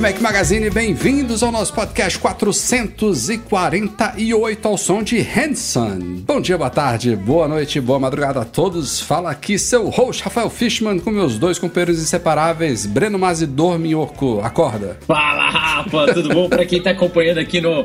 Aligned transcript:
Mac 0.00 0.18
Magazine, 0.18 0.70
bem-vindos 0.70 1.42
ao 1.42 1.52
nosso 1.52 1.74
podcast 1.74 2.18
448 2.18 4.66
ao 4.66 4.78
som 4.78 5.02
de 5.02 5.20
Hanson. 5.20 6.22
Bom 6.26 6.40
dia, 6.40 6.56
boa 6.56 6.70
tarde, 6.70 7.14
boa 7.14 7.46
noite, 7.46 7.78
boa 7.82 7.98
madrugada 7.98 8.40
a 8.40 8.46
todos. 8.46 8.98
Fala 8.98 9.30
aqui 9.30 9.58
seu 9.58 9.90
host 9.90 10.22
Rafael 10.22 10.48
Fishman 10.48 10.98
com 10.98 11.10
meus 11.10 11.38
dois 11.38 11.58
companheiros 11.58 12.00
inseparáveis, 12.00 12.86
Breno 12.86 13.18
Mazidor 13.18 13.78
Minhoco. 13.78 14.40
Acorda. 14.40 14.96
Fala, 15.06 15.50
Rafa, 15.50 16.14
tudo 16.14 16.30
bom? 16.30 16.48
Pra 16.48 16.64
quem 16.64 16.82
tá 16.82 16.92
acompanhando 16.92 17.36
aqui 17.36 17.60
no, 17.60 17.84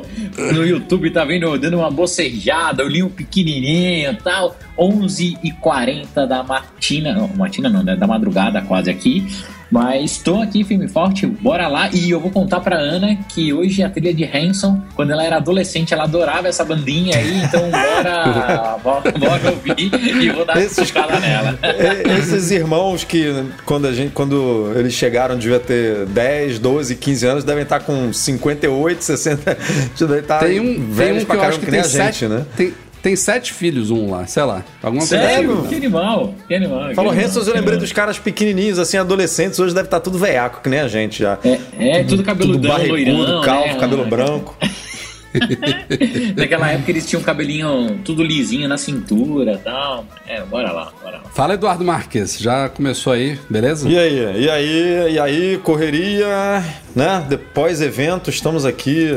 no 0.54 0.66
YouTube, 0.66 1.10
tá 1.10 1.22
vendo, 1.22 1.58
dando 1.58 1.76
uma 1.76 1.90
bocejada, 1.90 2.82
olhinho 2.82 3.10
pequenininho 3.10 4.12
e 4.12 4.16
tal, 4.16 4.56
11h40 4.78 6.26
da 6.26 6.42
matina, 6.42 7.12
não, 7.12 7.28
matina 7.36 7.68
não, 7.68 7.82
né, 7.82 7.94
da 7.94 8.06
madrugada 8.06 8.62
quase 8.62 8.90
aqui, 8.90 9.22
mas 9.70 10.12
estou 10.12 10.42
aqui 10.42 10.62
firme 10.64 10.84
e 10.86 10.88
forte, 10.88 11.26
bora 11.26 11.66
lá, 11.68 11.88
e 11.92 12.10
eu 12.10 12.20
vou 12.20 12.30
contar 12.30 12.60
pra 12.60 12.76
Ana 12.76 13.16
que 13.28 13.52
hoje 13.52 13.82
a 13.82 13.90
trilha 13.90 14.14
de 14.14 14.24
Hanson, 14.24 14.80
quando 14.94 15.10
ela 15.12 15.24
era 15.24 15.36
adolescente, 15.36 15.92
ela 15.92 16.04
adorava 16.04 16.48
essa 16.48 16.64
bandinha 16.64 17.16
aí, 17.16 17.38
então 17.42 17.60
bora, 17.70 18.78
bora, 18.82 19.10
bora 19.12 19.50
ouvir 19.50 19.74
e 20.22 20.30
vou 20.30 20.44
dar 20.44 20.56
Esses- 20.58 20.78
escutada 20.78 21.18
nela. 21.18 21.58
Esses 22.18 22.50
irmãos 22.50 23.04
que, 23.04 23.44
quando, 23.64 23.86
a 23.86 23.92
gente, 23.92 24.12
quando 24.12 24.72
eles 24.76 24.92
chegaram, 24.94 25.36
devia 25.36 25.58
ter 25.58 26.06
10, 26.06 26.58
12, 26.58 26.94
15 26.96 27.26
anos, 27.26 27.44
devem 27.44 27.62
estar 27.62 27.80
com 27.80 28.12
58, 28.12 29.02
60. 29.02 29.56
Devem 30.06 30.18
estar 30.18 30.38
Tem 30.38 30.60
um, 30.60 30.64
tem 30.64 30.90
velhos 30.90 31.16
um 31.16 31.20
que 31.20 31.26
pra 31.26 31.34
eu 31.36 31.40
caramba, 31.40 31.48
acho 31.48 31.58
que 31.60 31.64
que 31.66 31.70
nem 31.72 31.80
tem 31.82 31.90
a 31.90 31.92
sete, 31.92 32.20
gente, 32.20 32.28
né? 32.30 32.46
Tem, 32.56 32.74
tem 33.06 33.14
sete 33.14 33.52
filhos, 33.52 33.92
um 33.92 34.10
lá, 34.10 34.26
sei 34.26 34.42
lá. 34.42 34.64
Alguma 34.82 35.06
coisa 35.06 35.16
Sério? 35.16 35.60
assim. 35.60 35.68
Que 35.68 35.74
animal, 35.76 36.34
que 36.48 36.54
animal. 36.56 36.92
Falou 36.92 37.12
Hansons, 37.12 37.46
eu 37.46 37.54
lembrei 37.54 37.78
dos 37.78 37.92
caras 37.92 38.18
pequenininhos, 38.18 38.80
assim, 38.80 38.96
adolescentes. 38.96 39.60
Hoje 39.60 39.72
deve 39.72 39.86
estar 39.86 40.00
tudo 40.00 40.18
veiaco, 40.18 40.60
que 40.60 40.68
nem 40.68 40.80
a 40.80 40.88
gente 40.88 41.20
já. 41.20 41.38
É, 41.44 42.00
é 42.00 42.02
tudo 42.02 42.16
Tudo 42.16 42.24
cabeludão, 42.24 42.68
barrigudo, 42.72 43.12
loirão, 43.12 43.42
calvo, 43.42 43.66
né? 43.68 43.78
cabelo 43.78 44.04
branco. 44.06 44.56
Naquela 46.36 46.70
época 46.70 46.90
eles 46.90 47.06
tinham 47.06 47.22
cabelinho 47.22 48.00
tudo 48.04 48.22
lisinho 48.22 48.68
na 48.68 48.78
cintura 48.78 49.52
e 49.52 49.58
tal. 49.58 50.06
É, 50.26 50.40
bora 50.42 50.72
lá, 50.72 50.92
bora 51.02 51.18
lá. 51.18 51.22
Fala, 51.34 51.54
Eduardo 51.54 51.84
Marques, 51.84 52.38
já 52.38 52.68
começou 52.68 53.12
aí, 53.12 53.38
beleza? 53.48 53.88
E 53.88 53.98
aí, 53.98 54.42
e 54.44 54.50
aí, 54.50 55.12
e 55.12 55.18
aí, 55.18 55.60
correria, 55.62 56.62
né? 56.94 57.24
Depois 57.28 57.80
evento, 57.80 58.30
estamos 58.30 58.64
aqui 58.64 59.08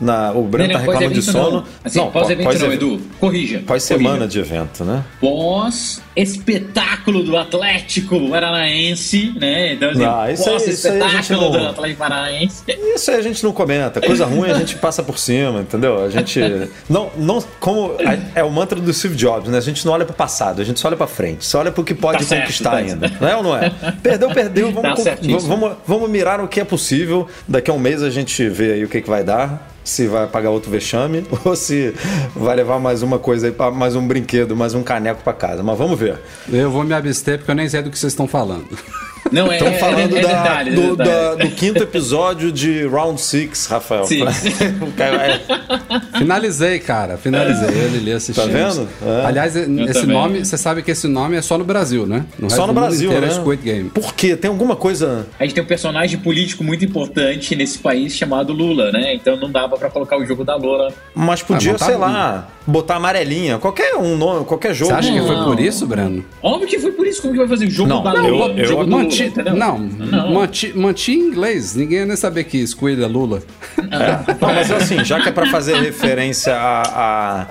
na. 0.00 0.32
O 0.32 0.42
Breno 0.42 0.72
tá 0.72 0.78
Não, 0.78 0.84
não, 0.86 0.92
reclamando 0.92 1.14
de 1.20 1.22
sono. 1.22 1.50
Não. 1.60 1.64
Assim, 1.84 2.10
pós-evento 2.10 2.58
não, 2.58 2.72
Edu. 2.72 3.00
Corrija. 3.20 3.62
Pós 3.66 3.82
semana 3.82 4.26
corrija. 4.26 4.28
de 4.28 4.38
evento, 4.40 4.84
né? 4.84 5.04
Pós-espetáculo 5.20 7.22
do 7.22 7.36
Atlético 7.36 8.28
Paranaense, 8.28 9.32
né? 9.38 9.74
Então, 9.74 9.90
assim, 9.90 10.04
Ah, 10.04 10.30
isso 10.32 10.48
aí- 10.48 10.56
isso 10.56 10.88
aí 10.88 11.00
a 11.00 11.08
gente 11.08 11.28
pós-espetáculo 11.28 11.52
não- 11.52 11.60
do 11.62 11.68
Atlético 11.68 11.98
Paranaense. 11.98 12.62
Isso 12.94 13.10
aí 13.10 13.16
a 13.18 13.22
gente 13.22 13.44
não 13.44 13.52
comenta. 13.52 14.00
Coisa 14.00 14.24
ruim 14.26 14.50
a 14.50 14.54
gente 14.58 14.76
passa 14.76 15.02
por 15.02 15.18
cima, 15.18 15.60
entendeu? 15.68 16.02
A 16.04 16.08
gente. 16.10 16.40
Não, 16.88 17.10
não 17.16 17.42
como. 17.60 17.92
É 18.34 18.42
o 18.42 18.50
mantra 18.50 18.80
do 18.80 18.92
Steve 18.92 19.14
Jobs, 19.14 19.48
né? 19.50 19.58
A 19.58 19.60
gente 19.60 19.84
não 19.84 19.92
olha 19.92 20.04
pro 20.04 20.14
passado, 20.14 20.60
a 20.60 20.64
gente 20.64 20.80
só 20.80 20.88
olha 20.88 20.96
pra 20.96 21.06
frente. 21.06 21.44
Só 21.44 21.58
olha 21.60 21.70
pro 21.70 21.84
que 21.84 21.94
pode 21.94 22.18
Tá 22.18 22.24
certo, 22.24 22.42
conquistar 22.42 22.70
tá 22.70 22.76
ainda. 22.76 23.12
Não 23.20 23.28
é 23.28 23.36
ou 23.36 23.42
não 23.42 23.56
é? 23.56 23.70
Perdeu, 24.02 24.30
perdeu. 24.30 24.72
Tá 24.78 24.80
Vamos, 24.80 25.02
certíssimo. 25.02 25.40
vamos, 25.40 25.72
vamos 25.86 26.10
mirar 26.10 26.38
no 26.38 26.48
que 26.48 26.60
é 26.60 26.64
possível. 26.64 27.26
Daqui 27.46 27.70
a 27.70 27.74
um 27.74 27.78
mês 27.78 28.02
a 28.02 28.10
gente 28.10 28.48
vê 28.48 28.72
aí 28.72 28.84
o 28.84 28.88
que, 28.88 29.00
que 29.02 29.08
vai 29.10 29.22
dar. 29.22 29.70
Se 29.84 30.06
vai 30.06 30.26
pagar 30.26 30.50
outro 30.50 30.70
vexame 30.70 31.24
ou 31.44 31.56
se 31.56 31.94
vai 32.36 32.54
levar 32.56 32.78
mais 32.78 33.02
uma 33.02 33.18
coisa 33.18 33.46
aí, 33.46 33.52
pra- 33.52 33.70
mais 33.70 33.94
um 33.96 34.06
brinquedo, 34.06 34.54
mais 34.56 34.74
um 34.74 34.82
caneco 34.82 35.22
pra 35.22 35.32
casa. 35.32 35.62
Mas 35.62 35.78
vamos 35.78 35.98
ver. 35.98 36.18
Eu 36.52 36.70
vou 36.70 36.84
me 36.84 36.92
abster 36.94 37.38
porque 37.38 37.50
eu 37.50 37.54
nem 37.54 37.68
sei 37.68 37.80
do 37.82 37.90
que 37.90 37.98
vocês 37.98 38.12
estão 38.12 38.26
falando. 38.28 38.66
Não, 39.32 39.50
é, 39.50 39.56
Estamos 39.56 39.74
é, 39.74 39.78
falando 39.78 40.16
é, 40.16 40.18
é 40.18 40.22
da- 40.22 40.28
detalhe, 40.28 40.70
é 40.70 40.74
do, 40.74 40.96
detalhe. 40.96 41.10
da- 41.10 41.34
do 41.44 41.50
quinto 41.50 41.82
episódio 41.82 42.50
de 42.52 42.86
Round 42.86 43.20
Six, 43.20 43.66
Rafael. 43.66 44.04
Sim. 44.06 44.22
É- 44.24 44.28
Finalizei, 46.18 46.78
cara. 46.78 47.16
Finalizei. 47.16 47.68
Eu 47.68 47.88
e 47.88 47.90
Lili 47.92 48.12
assistimos. 48.12 48.50
Tá 48.52 48.58
vendo? 48.58 48.88
É. 49.06 49.26
Aliás, 49.26 49.54
esse 49.56 49.66
também. 50.00 50.06
nome, 50.16 50.44
você 50.44 50.56
sabe 50.56 50.82
que 50.82 50.90
esse 50.90 51.06
nome 51.06 51.36
é 51.36 51.42
só 51.42 51.56
no 51.58 51.64
Brasil, 51.64 52.06
né? 52.06 52.24
No 52.38 52.50
Só 52.50 52.66
no 52.66 52.72
Brasil, 52.72 53.08
inteiro 53.10 53.26
né? 53.26 53.32
é 53.32 53.36
Squid 53.36 53.62
Game. 53.62 53.90
Por 53.90 54.14
quê? 54.14 54.36
Tem 54.36 54.48
alguma 54.50 54.76
coisa. 54.76 55.26
A 55.38 55.44
gente 55.44 55.54
tem 55.54 55.62
um 55.62 55.66
personagem 55.66 56.18
político 56.18 56.64
muito 56.64 56.84
importante 56.84 57.54
nesse 57.54 57.78
país 57.78 58.14
chamado 58.16 58.52
Lula, 58.52 58.90
né? 58.92 59.14
Então 59.14 59.36
não 59.36 59.50
dava 59.50 59.76
pra 59.76 59.88
colocar 59.90 60.18
o 60.18 60.24
jogo 60.26 60.44
da 60.44 60.56
Lula. 60.56 60.92
Mas 61.14 61.42
podia, 61.42 61.74
Ah, 61.74 61.78
sei 61.78 61.96
lá, 61.96 62.48
botar 62.66 62.96
amarelinha. 62.96 63.58
Qualquer 63.58 63.94
um 63.96 64.16
nome, 64.16 64.44
qualquer 64.44 64.74
jogo. 64.74 64.90
Você 64.92 64.98
acha 64.98 65.12
que 65.12 65.20
foi 65.20 65.36
Não. 65.36 65.44
por 65.44 65.60
isso, 65.60 65.86
Breno? 65.86 66.24
Óbvio 66.42 66.68
que 66.68 66.78
foi 66.78 66.92
por 66.92 67.06
isso. 67.06 67.22
Como 67.22 67.32
que 67.34 67.38
vai 67.40 67.48
fazer 67.48 67.66
o 67.66 67.70
jogo 67.70 67.88
Não, 67.88 68.02
da 68.02 68.14
eu- 68.14 68.34
Lula? 68.34 68.54
eu- 68.56 68.66
jogo 68.66 68.84
do 68.84 68.90
Lula, 68.90 69.02
Manti, 69.24 69.32
entendeu? 69.32 69.54
não, 69.56 69.78
Não. 69.78 70.34
Manti, 70.34 70.72
manti 70.76 71.12
em 71.12 71.20
inglês. 71.20 71.74
Ninguém 71.74 71.98
ia 71.98 72.06
nem 72.06 72.16
saber 72.16 72.44
que 72.44 72.66
Squid 72.66 73.02
é 73.02 73.06
Lula. 73.06 73.42
Não, 73.76 74.54
mas 74.54 74.70
assim, 74.70 75.04
já 75.04 75.20
que 75.20 75.28
é 75.28 75.32
pra 75.32 75.46
fazer 75.46 75.76
referência 75.76 76.54
a, 76.54 76.82
a 77.42 77.46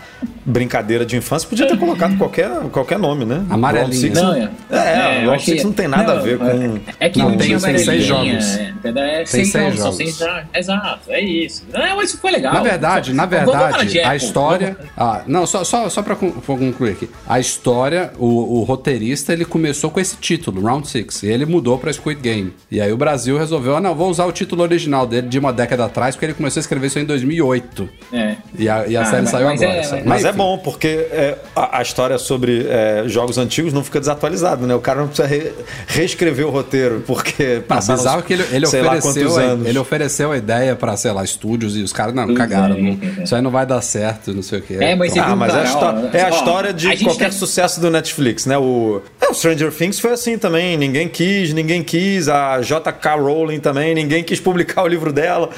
brincadeira 0.48 1.06
de 1.06 1.16
infância, 1.18 1.48
podia 1.48 1.68
ter 1.68 1.78
colocado 1.78 2.18
qualquer, 2.18 2.50
qualquer 2.72 2.98
nome, 2.98 3.26
né? 3.26 3.44
Amarelinha. 3.50 4.14
Não, 4.14 4.24
não- 4.24 4.36
é. 4.36 4.50
É, 4.72 5.26
achei- 5.30 5.54
Six 5.56 5.64
não 5.66 5.72
tem 5.74 5.88
nada 5.88 6.14
a 6.14 6.16
ver 6.20 6.38
com- 6.38 6.80
É 7.00 7.10
que 7.10 7.20
Não, 7.20 7.30
não, 7.32 7.38
tem- 7.38 7.50
tem 7.50 7.60
tem 7.60 7.78
seis 7.78 8.06
jogos. 8.06 8.58
é? 8.58 8.74
É 8.84 9.24
Tem 9.24 9.26
seis 9.26 9.52
jogos, 9.52 9.76
são 9.76 9.84
jogos. 9.92 9.98
seis 9.98 10.18
jogos. 10.18 10.44
Exato, 10.56 11.00
é 11.10 11.22
isso. 11.22 11.64
Não, 11.72 11.96
mas 11.98 12.10
isso 12.10 12.20
foi 12.20 12.32
legal. 12.32 12.54
Na 12.54 12.62
verdade, 12.62 13.14
na 13.14 13.26
verdade, 13.26 13.86
de 13.88 14.00
a 14.00 14.16
história. 14.16 14.78
Ah, 14.98 15.22
não, 15.28 15.46
só, 15.46 15.64
só, 15.64 15.90
só 15.90 16.02
pra 16.02 16.16
con- 16.16 16.32
pra 16.32 16.42
concluir 16.58 16.92
aqui. 16.92 17.10
A 17.28 17.40
história, 17.40 18.12
o, 18.18 18.60
o 18.60 18.64
roteirista, 18.64 19.34
ele 19.34 19.44
começou 19.46 19.92
com 19.92 20.00
esse 20.00 20.16
título, 20.18 20.62
Round 20.62 20.88
Six 20.88 21.24
E 21.24 21.28
ele 21.28 21.46
mudou 21.46 21.78
pra 21.78 21.92
Squid 21.92 22.22
Game. 22.22 22.54
E 22.72 22.80
aí 22.80 22.92
o 22.92 22.98
Brasil 22.98 23.38
resolveu, 23.38 23.76
ah, 23.76 23.82
não, 23.82 23.94
vou 23.96 24.10
usar 24.10 24.26
o 24.26 24.32
título 24.32 24.62
original 24.64 25.06
dele 25.06 25.28
de 25.28 25.38
uma 25.40 25.52
década 25.52 25.86
atrás, 25.86 26.16
porque 26.16 26.26
ele 26.28 26.34
começou 26.34 26.60
a 26.60 26.62
escrever 26.62 26.88
isso 26.88 27.00
em 27.00 27.06
2008. 27.06 27.90
É. 28.14 28.36
E 28.58 28.70
a, 28.70 28.88
e 28.88 28.96
a 28.96 29.02
Ah, 29.02 29.06
série 29.06 29.22
mas- 29.24 29.30
saiu 29.32 29.48
mas 29.48 29.62
agora. 29.62 29.78
é- 29.80 29.84
sabe? 29.84 30.04
Mas 30.06 30.26
é. 30.26 30.32
Bom, 30.38 30.58
porque 30.58 30.88
é, 31.12 31.38
a, 31.56 31.80
a 31.80 31.82
história 31.82 32.18
sobre 32.18 32.66
é, 32.70 33.04
jogos 33.08 33.38
antigos 33.38 33.74
não 33.74 33.84
fica 33.84 34.00
desatualizada, 34.00 34.66
né? 34.66 34.76
O 34.76 34.80
cara 34.80 35.00
não 35.02 35.08
precisa 35.08 35.28
re- 35.28 35.52
reescrever 35.88 36.46
o 36.48 36.50
roteiro, 36.50 37.04
porque 37.06 37.56
Não, 37.56 37.62
passaram 37.64 37.98
bizarro 38.00 38.24
que 38.24 38.34
ele, 38.34 38.44
ele 38.52 38.66
ofereceu, 38.68 39.02
quantos 39.02 39.38
a, 39.38 39.42
anos. 39.42 39.68
ele 39.68 39.80
ofereceu 39.80 40.32
a 40.32 40.38
ideia 40.38 40.76
pra, 40.76 40.96
sei 40.96 41.12
lá, 41.12 41.24
estúdios 41.24 41.76
e 41.76 41.82
os 41.82 41.92
caras, 41.92 42.14
não, 42.14 42.34
cagaram. 42.34 42.78
não- 42.78 42.98
é. 43.20 43.24
isso 43.24 43.36
aí 43.36 43.42
não 43.42 43.52
vai 43.52 43.66
dar 43.66 43.82
certo, 43.82 44.34
não 44.34 44.42
sei 44.44 44.60
o 44.60 44.62
quê. 44.62 44.78
É, 44.80 44.96
mas 44.96 45.18
Ah, 45.18 45.36
mas 45.36 45.50
é 45.54 45.54
a, 45.54 45.56
cara, 45.58 45.68
histó- 45.68 45.96
ó, 46.14 46.18
é 46.18 46.22
a 46.24 46.30
história 46.30 46.74
de 46.74 46.98
qualquer 47.04 47.30
tem- 47.30 47.38
sucesso 47.40 47.82
do 47.82 47.90
Netflix, 47.90 48.46
né? 48.46 48.58
O, 48.58 49.02
é, 49.20 49.28
o 49.30 49.34
Stranger 49.34 49.72
Things 49.72 50.00
foi 50.00 50.12
assim 50.14 50.38
também. 50.38 50.78
Ninguém 50.78 51.08
quis, 51.08 51.54
ninguém 51.54 51.84
quis. 51.84 52.28
A 52.30 52.62
J.K. 52.62 53.16
Rowling 53.16 53.60
também, 53.60 53.96
ninguém 53.96 54.24
quis 54.24 54.40
publicar 54.40 54.84
o 54.84 54.88
livro 54.88 55.12
dela. 55.12 55.50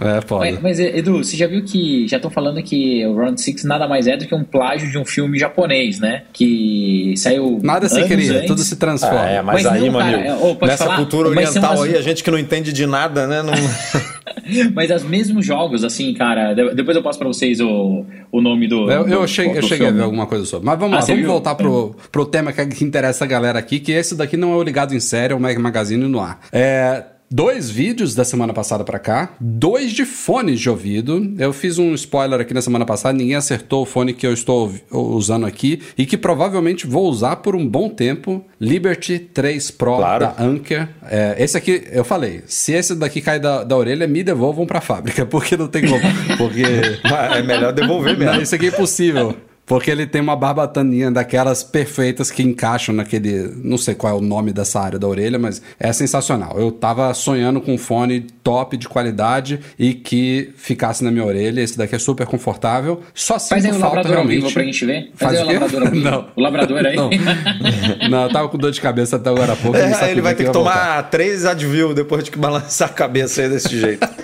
É, 0.00 0.20
foda. 0.20 0.44
Mas, 0.44 0.60
mas, 0.60 0.78
Edu, 0.80 1.18
você 1.24 1.36
já 1.36 1.46
viu 1.46 1.62
que 1.64 2.06
já 2.08 2.16
estão 2.18 2.30
falando 2.30 2.62
que 2.62 3.04
o 3.06 3.14
Round 3.16 3.40
Six 3.40 3.64
nada 3.64 3.88
mais 3.88 4.06
é 4.06 4.16
do 4.16 4.26
que 4.26 4.34
um 4.34 4.44
plágio 4.44 4.90
de 4.90 4.96
um 4.98 5.04
filme 5.04 5.38
japonês, 5.38 5.98
né? 5.98 6.22
Que 6.32 7.14
saiu. 7.16 7.58
Nada 7.62 7.88
se 7.88 8.02
cria, 8.04 8.36
antes. 8.36 8.46
tudo 8.46 8.60
se 8.62 8.76
transforma. 8.76 9.20
Ah, 9.22 9.28
é, 9.30 9.42
mas, 9.42 9.62
Mas 9.64 9.72
aí, 9.74 9.86
não, 9.86 9.92
mano, 9.92 10.10
cara, 10.12 10.24
é, 10.26 10.34
ô, 10.34 10.54
pode 10.54 10.70
nessa 10.70 10.84
falar? 10.84 10.96
cultura 10.96 11.28
oriental 11.28 11.76
umas- 11.76 11.82
aí, 11.82 11.96
a 11.96 12.02
gente 12.02 12.22
que 12.22 12.30
não 12.30 12.38
entende 12.38 12.72
de 12.72 12.86
nada, 12.86 13.26
né? 13.26 13.42
Não... 13.42 13.52
Mas 14.74 14.90
os 14.90 15.02
mesmos 15.02 15.44
jogos, 15.44 15.84
assim, 15.84 16.12
cara. 16.14 16.54
de- 16.54 16.74
Depois 16.74 16.96
eu 16.96 17.02
passo 17.02 17.18
pra 17.18 17.28
vocês 17.28 17.60
o, 17.60 18.04
o 18.32 18.40
nome 18.40 18.66
do. 18.68 18.90
Eu, 18.90 19.06
eu 19.08 19.20
do- 19.22 19.28
cheguei, 19.28 19.56
eu 19.58 19.60
do 19.60 19.66
cheguei 19.68 19.88
a 19.88 19.90
ver 19.90 20.02
alguma 20.02 20.26
coisa 20.26 20.44
sobre. 20.46 20.66
Mas 20.66 20.78
vamos 20.78 20.96
Ah, 20.96 21.00
lá, 21.00 21.06
vamos 21.06 21.20
viu? 21.20 21.30
voltar 21.30 21.54
pro, 21.54 21.94
pro 22.10 22.24
tema 22.24 22.52
que, 22.52 22.64
que 22.66 22.84
interessa 22.84 23.24
a 23.24 23.28
galera 23.28 23.58
aqui, 23.58 23.78
que 23.78 23.92
esse 23.92 24.14
daqui 24.14 24.36
não 24.36 24.52
é 24.52 24.56
o 24.56 24.62
Ligado 24.62 24.94
em 24.94 25.00
Série, 25.00 25.32
é 25.32 25.36
o 25.36 25.40
Mag 25.40 25.58
Magazine 25.58 26.06
no 26.06 26.20
ar. 26.20 26.40
É, 26.52 27.02
dois 27.30 27.70
vídeos 27.70 28.14
da 28.14 28.24
semana 28.24 28.52
passada 28.52 28.84
pra 28.84 28.98
cá, 28.98 29.30
dois 29.40 29.92
de 29.92 30.04
fones 30.04 30.60
de 30.60 30.70
ouvido. 30.70 31.34
Eu 31.38 31.52
fiz 31.52 31.78
um 31.78 31.94
spoiler 31.94 32.40
aqui 32.40 32.54
na 32.54 32.62
semana 32.62 32.84
passada, 32.84 33.16
ninguém 33.16 33.34
acertou 33.36 33.82
o 33.82 33.86
fone 33.86 34.12
que 34.14 34.26
eu 34.26 34.32
estou 34.32 34.72
usando 34.90 35.46
aqui 35.46 35.80
e 35.96 36.06
que 36.06 36.16
provavelmente 36.16 36.86
vou 36.86 37.08
usar 37.08 37.36
por 37.36 37.54
um 37.54 37.66
bom 37.66 37.88
tempo. 37.88 38.44
Liberty 38.60 39.18
3 39.18 39.70
Pro 39.72 39.96
Claro. 39.96 40.26
da 40.26 40.42
Anker. 40.42 40.88
É, 41.08 41.36
esse 41.38 41.56
aqui, 41.56 41.84
eu 41.92 42.04
falei, 42.04 42.42
se 42.46 42.72
esse 42.72 42.94
daqui 42.94 43.20
cair 43.20 43.40
da, 43.40 43.62
da 43.64 43.76
orelha, 43.76 44.06
me 44.06 44.22
devolvam 44.22 44.66
pra 44.66 44.80
fábrica, 44.80 45.24
porque 45.26 45.56
não 45.56 45.68
tem 45.68 45.86
como. 45.86 46.00
Porque. 46.36 46.62
É 47.38 47.42
melhor 47.42 47.72
devolver 47.72 48.16
Não, 48.18 48.26
mesmo. 48.26 48.42
isso 48.42 48.54
aqui 48.54 48.66
é 48.66 48.68
impossível. 48.68 49.34
Porque 49.68 49.90
ele 49.90 50.06
tem 50.06 50.20
uma 50.22 50.34
barbataninha 50.34 51.10
daquelas 51.10 51.62
perfeitas 51.62 52.30
que 52.30 52.42
encaixam 52.42 52.94
naquele. 52.94 53.52
Não 53.62 53.76
sei 53.76 53.94
qual 53.94 54.14
é 54.14 54.16
o 54.16 54.20
nome 54.22 54.50
dessa 54.50 54.80
área 54.80 54.98
da 54.98 55.06
orelha, 55.06 55.38
mas 55.38 55.60
é 55.78 55.92
sensacional. 55.92 56.58
Eu 56.58 56.72
tava 56.72 57.12
sonhando 57.12 57.60
com 57.60 57.74
um 57.74 57.78
fone 57.78 58.22
top 58.42 58.78
de 58.78 58.88
qualidade 58.88 59.60
e 59.78 59.92
que 59.92 60.50
ficasse 60.56 61.04
na 61.04 61.10
minha 61.10 61.24
orelha. 61.24 61.60
Esse 61.60 61.76
daqui 61.76 61.94
é 61.94 61.98
super 61.98 62.26
confortável. 62.26 63.02
Só 63.12 63.38
Faz 63.38 63.52
aí 63.52 63.60
sinto 63.70 63.76
o 63.76 63.78
falta 63.80 63.96
labrador 63.96 64.16
ao 64.18 64.22
realmente. 64.24 64.40
vivo 64.42 64.54
pra 64.54 64.62
gente 64.64 64.86
ver. 64.86 65.10
Faz 65.14 65.36
Faz, 65.36 65.40
o 65.40 65.44
o 65.44 65.46
quê? 65.48 65.58
labrador 65.58 65.82
ao 65.82 65.90
vivo. 65.92 66.10
Não. 66.10 66.28
O 66.34 66.40
labrador 66.40 66.86
aí. 66.86 66.96
Não. 66.96 67.10
Não, 68.10 68.22
eu 68.24 68.32
tava 68.32 68.48
com 68.48 68.56
dor 68.56 68.70
de 68.70 68.80
cabeça 68.80 69.16
até 69.16 69.28
agora 69.28 69.52
há 69.52 69.56
pouco. 69.56 69.76
É, 69.76 70.10
ele 70.10 70.22
vai 70.22 70.34
ter 70.34 70.44
que 70.46 70.50
voltar. 70.50 70.70
tomar 70.72 71.02
três 71.10 71.44
Advil 71.44 71.92
depois 71.92 72.24
de 72.24 72.30
que 72.30 72.38
balançar 72.38 72.88
a 72.88 72.92
cabeça 72.92 73.42
aí 73.42 73.50
desse 73.50 73.78
jeito. 73.78 74.08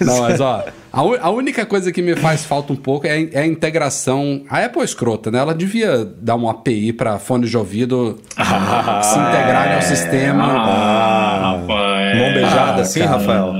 Não, 0.00 0.20
mas 0.20 0.40
ó, 0.40 0.64
a, 0.92 1.00
a 1.26 1.30
única 1.30 1.64
coisa 1.64 1.90
que 1.90 2.02
me 2.02 2.14
faz 2.16 2.44
falta 2.44 2.72
um 2.72 2.76
pouco 2.76 3.06
é, 3.06 3.28
é 3.32 3.40
a 3.40 3.46
integração. 3.46 4.42
A 4.50 4.64
Apple 4.64 4.82
é 4.82 4.84
escrota, 4.84 5.30
né? 5.30 5.38
Ela 5.38 5.54
devia 5.54 6.04
dar 6.20 6.34
uma 6.34 6.50
API 6.50 6.92
para 6.92 7.18
fones 7.18 7.50
de 7.50 7.56
ouvido 7.56 8.18
se 8.34 9.18
integrarem 9.18 9.74
ao 9.76 9.82
sistema. 9.82 10.44
Ah, 10.44 11.56
rapaz. 11.60 12.18
Mão 12.18 12.32
beijada 12.34 12.78
Ah, 12.78 12.82
assim, 12.82 13.00
cara. 13.00 13.12
Rafael? 13.12 13.52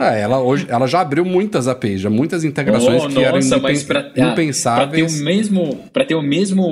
É, 0.00 0.20
ela 0.20 0.40
hoje 0.40 0.66
ela 0.68 0.86
já 0.86 1.00
abriu 1.00 1.24
muitas 1.24 1.68
APIs, 1.68 2.00
já 2.00 2.08
muitas 2.10 2.42
integrações 2.44 3.04
Oh, 3.04 3.08
que 3.08 3.22
eram 3.22 3.36
nossa, 3.36 3.48
impen- 3.56 3.60
mas 3.62 3.82
pra, 3.82 4.00
pra 4.02 4.10
ter 4.10 4.22
impensáveis. 4.24 5.20
o 5.20 5.24
mesmo 5.24 5.78
para 5.92 6.04
ter 6.04 6.14
o 6.14 6.22
mesmo 6.22 6.62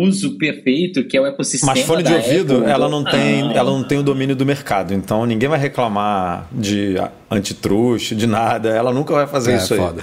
uso 0.00 0.38
perfeito 0.38 1.04
que 1.04 1.16
é 1.16 1.20
o 1.20 1.26
ecossistema 1.26 1.72
Mas 1.74 1.84
fone 1.84 2.02
de 2.02 2.10
da 2.10 2.16
ouvido, 2.16 2.56
Apple, 2.58 2.70
ela 2.70 2.88
não 2.88 3.04
tem, 3.04 3.42
Ah. 3.50 3.52
ela 3.54 3.70
não 3.70 3.84
tem 3.84 3.98
o 3.98 4.02
domínio 4.02 4.34
do 4.34 4.46
mercado. 4.46 4.94
Então 4.94 5.26
ninguém 5.26 5.48
vai 5.48 5.58
reclamar 5.58 6.46
de 6.52 6.94
antitruste, 7.30 8.14
de 8.14 8.26
nada. 8.26 8.70
Ela 8.70 8.92
nunca 8.92 9.12
vai 9.14 9.26
fazer 9.26 9.52
É, 9.52 9.56
isso 9.56 9.74
aí. 9.74 9.80
foda. 9.80 10.02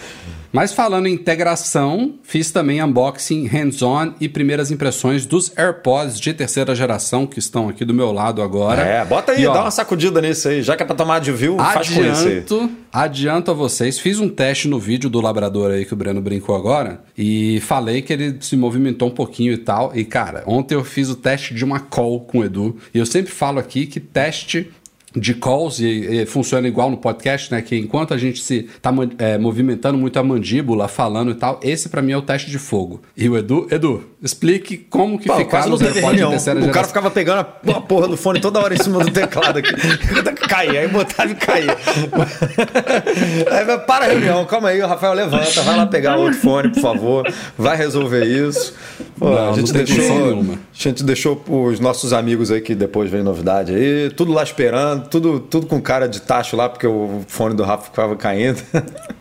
Mas 0.51 0.73
falando 0.73 1.07
em 1.07 1.13
integração, 1.13 2.15
fiz 2.23 2.51
também 2.51 2.83
unboxing, 2.83 3.45
hands-on 3.45 4.13
e 4.19 4.27
primeiras 4.27 4.71
impressões 4.71 5.25
dos 5.25 5.55
AirPods 5.55 6.19
de 6.19 6.33
terceira 6.33 6.73
geração 6.73 7.27
que 7.27 7.37
estão 7.37 7.69
aqui 7.69 7.85
do 7.85 7.93
meu 7.93 8.11
lado 8.11 8.41
agora. 8.41 8.81
É, 8.81 9.05
bota 9.05 9.33
aí, 9.33 9.43
E, 9.43 9.47
ó, 9.47 9.53
dá 9.53 9.61
uma 9.61 9.71
sacudida 9.71 10.19
nisso 10.21 10.47
aí. 10.47 10.63
Já 10.63 10.75
que 10.75 10.83
é 10.83 10.85
pra 10.85 10.95
tomar 10.95 11.17
Advil, 11.17 11.57
faz 11.57 11.89
com 11.89 12.03
isso 12.03 12.27
aí. 12.27 12.37
Adianto, 12.37 12.71
adianto 12.91 13.51
a 13.51 13.53
vocês. 13.53 13.99
Fiz 13.99 14.19
um 14.19 14.27
teste 14.27 14.67
no 14.67 14.79
vídeo 14.79 15.09
do 15.09 15.21
labrador 15.21 15.71
aí 15.71 15.85
que 15.85 15.93
o 15.93 15.97
Breno 15.97 16.21
brincou 16.21 16.55
agora 16.55 17.01
e 17.17 17.59
falei 17.61 18.01
que 18.01 18.11
ele 18.11 18.37
se 18.39 18.57
movimentou 18.57 19.09
um 19.09 19.11
pouquinho 19.11 19.53
e 19.53 19.57
tal. 19.57 19.91
E 19.95 20.03
cara, 20.03 20.43
ontem 20.47 20.73
eu 20.73 20.83
fiz 20.83 21.09
o 21.09 21.15
teste 21.15 21.53
de 21.53 21.63
uma 21.63 21.79
call 21.79 22.21
com 22.21 22.39
o 22.39 22.43
Edu. 22.43 22.75
E 22.93 22.97
eu 22.97 23.05
sempre 23.05 23.31
falo 23.31 23.59
aqui 23.59 23.85
que 23.85 23.99
teste 23.99 24.71
de 25.15 25.33
calls 25.33 25.79
e, 25.79 26.21
e 26.21 26.25
funciona 26.25 26.67
igual 26.67 26.89
no 26.89 26.97
podcast, 26.97 27.51
né? 27.51 27.61
Que 27.61 27.75
enquanto 27.77 28.13
a 28.13 28.17
gente 28.17 28.41
se 28.41 28.63
tá 28.81 28.91
é, 29.17 29.37
movimentando 29.37 29.97
muito 29.97 30.17
a 30.19 30.23
mandíbula, 30.23 30.87
falando 30.87 31.31
e 31.31 31.35
tal, 31.35 31.59
esse 31.63 31.89
pra 31.89 32.01
mim 32.01 32.11
é 32.11 32.17
o 32.17 32.21
teste 32.21 32.49
de 32.49 32.59
fogo. 32.59 33.01
E 33.17 33.27
o 33.27 33.37
Edu, 33.37 33.67
Edu, 33.71 34.03
explique 34.21 34.77
como 34.77 35.17
que 35.17 35.27
Pô, 35.27 35.35
ficaram 35.35 35.73
os 35.73 35.81
AirPods 35.81 36.19
de 36.19 36.27
terceira 36.27 36.59
O 36.63 36.71
cara 36.71 36.87
ficava 36.87 37.09
pegando 37.09 37.39
a 37.39 37.59
a 37.79 37.81
porra 37.81 38.07
do 38.07 38.17
fone 38.17 38.39
toda 38.39 38.59
hora 38.59 38.73
em 38.73 38.77
cima 38.77 39.03
do 39.03 39.11
teclado 39.11 39.59
aqui. 39.59 39.71
caía, 40.49 40.81
aí 40.81 40.87
botava 40.87 41.31
e 41.31 41.35
caía. 41.35 41.77
Aí, 43.51 43.77
para 43.85 44.05
a 44.05 44.07
reunião, 44.09 44.45
calma 44.45 44.69
aí, 44.69 44.81
o 44.81 44.87
Rafael 44.87 45.13
levanta, 45.13 45.61
vai 45.61 45.77
lá 45.77 45.85
pegar 45.85 46.17
outro 46.17 46.39
fone, 46.39 46.69
por 46.69 46.81
favor. 46.81 47.33
Vai 47.57 47.77
resolver 47.77 48.25
isso. 48.25 48.73
Pô, 49.17 49.29
Não, 49.29 49.49
a 49.49 49.53
gente 49.53 49.73
não 49.73 49.85
tem 49.85 49.95
deixou. 49.95 50.15
nenhuma. 50.17 50.59
A 50.79 50.81
gente 50.81 51.03
deixou 51.03 51.43
os 51.49 51.77
nossos 51.81 52.13
amigos 52.13 52.49
aí 52.51 52.61
que 52.61 52.73
depois 52.73 53.11
vem 53.11 53.21
novidade 53.21 53.75
aí, 53.75 54.09
tudo 54.11 54.31
lá 54.31 54.41
esperando, 54.41 55.09
tudo, 55.09 55.37
tudo 55.41 55.67
com 55.67 55.81
cara 55.81 56.07
de 56.07 56.21
tacho 56.21 56.55
lá, 56.55 56.69
porque 56.69 56.87
o 56.87 57.21
fone 57.27 57.53
do 57.53 57.63
Rafa 57.63 57.85
ficava 57.85 58.15
caindo. 58.15 58.63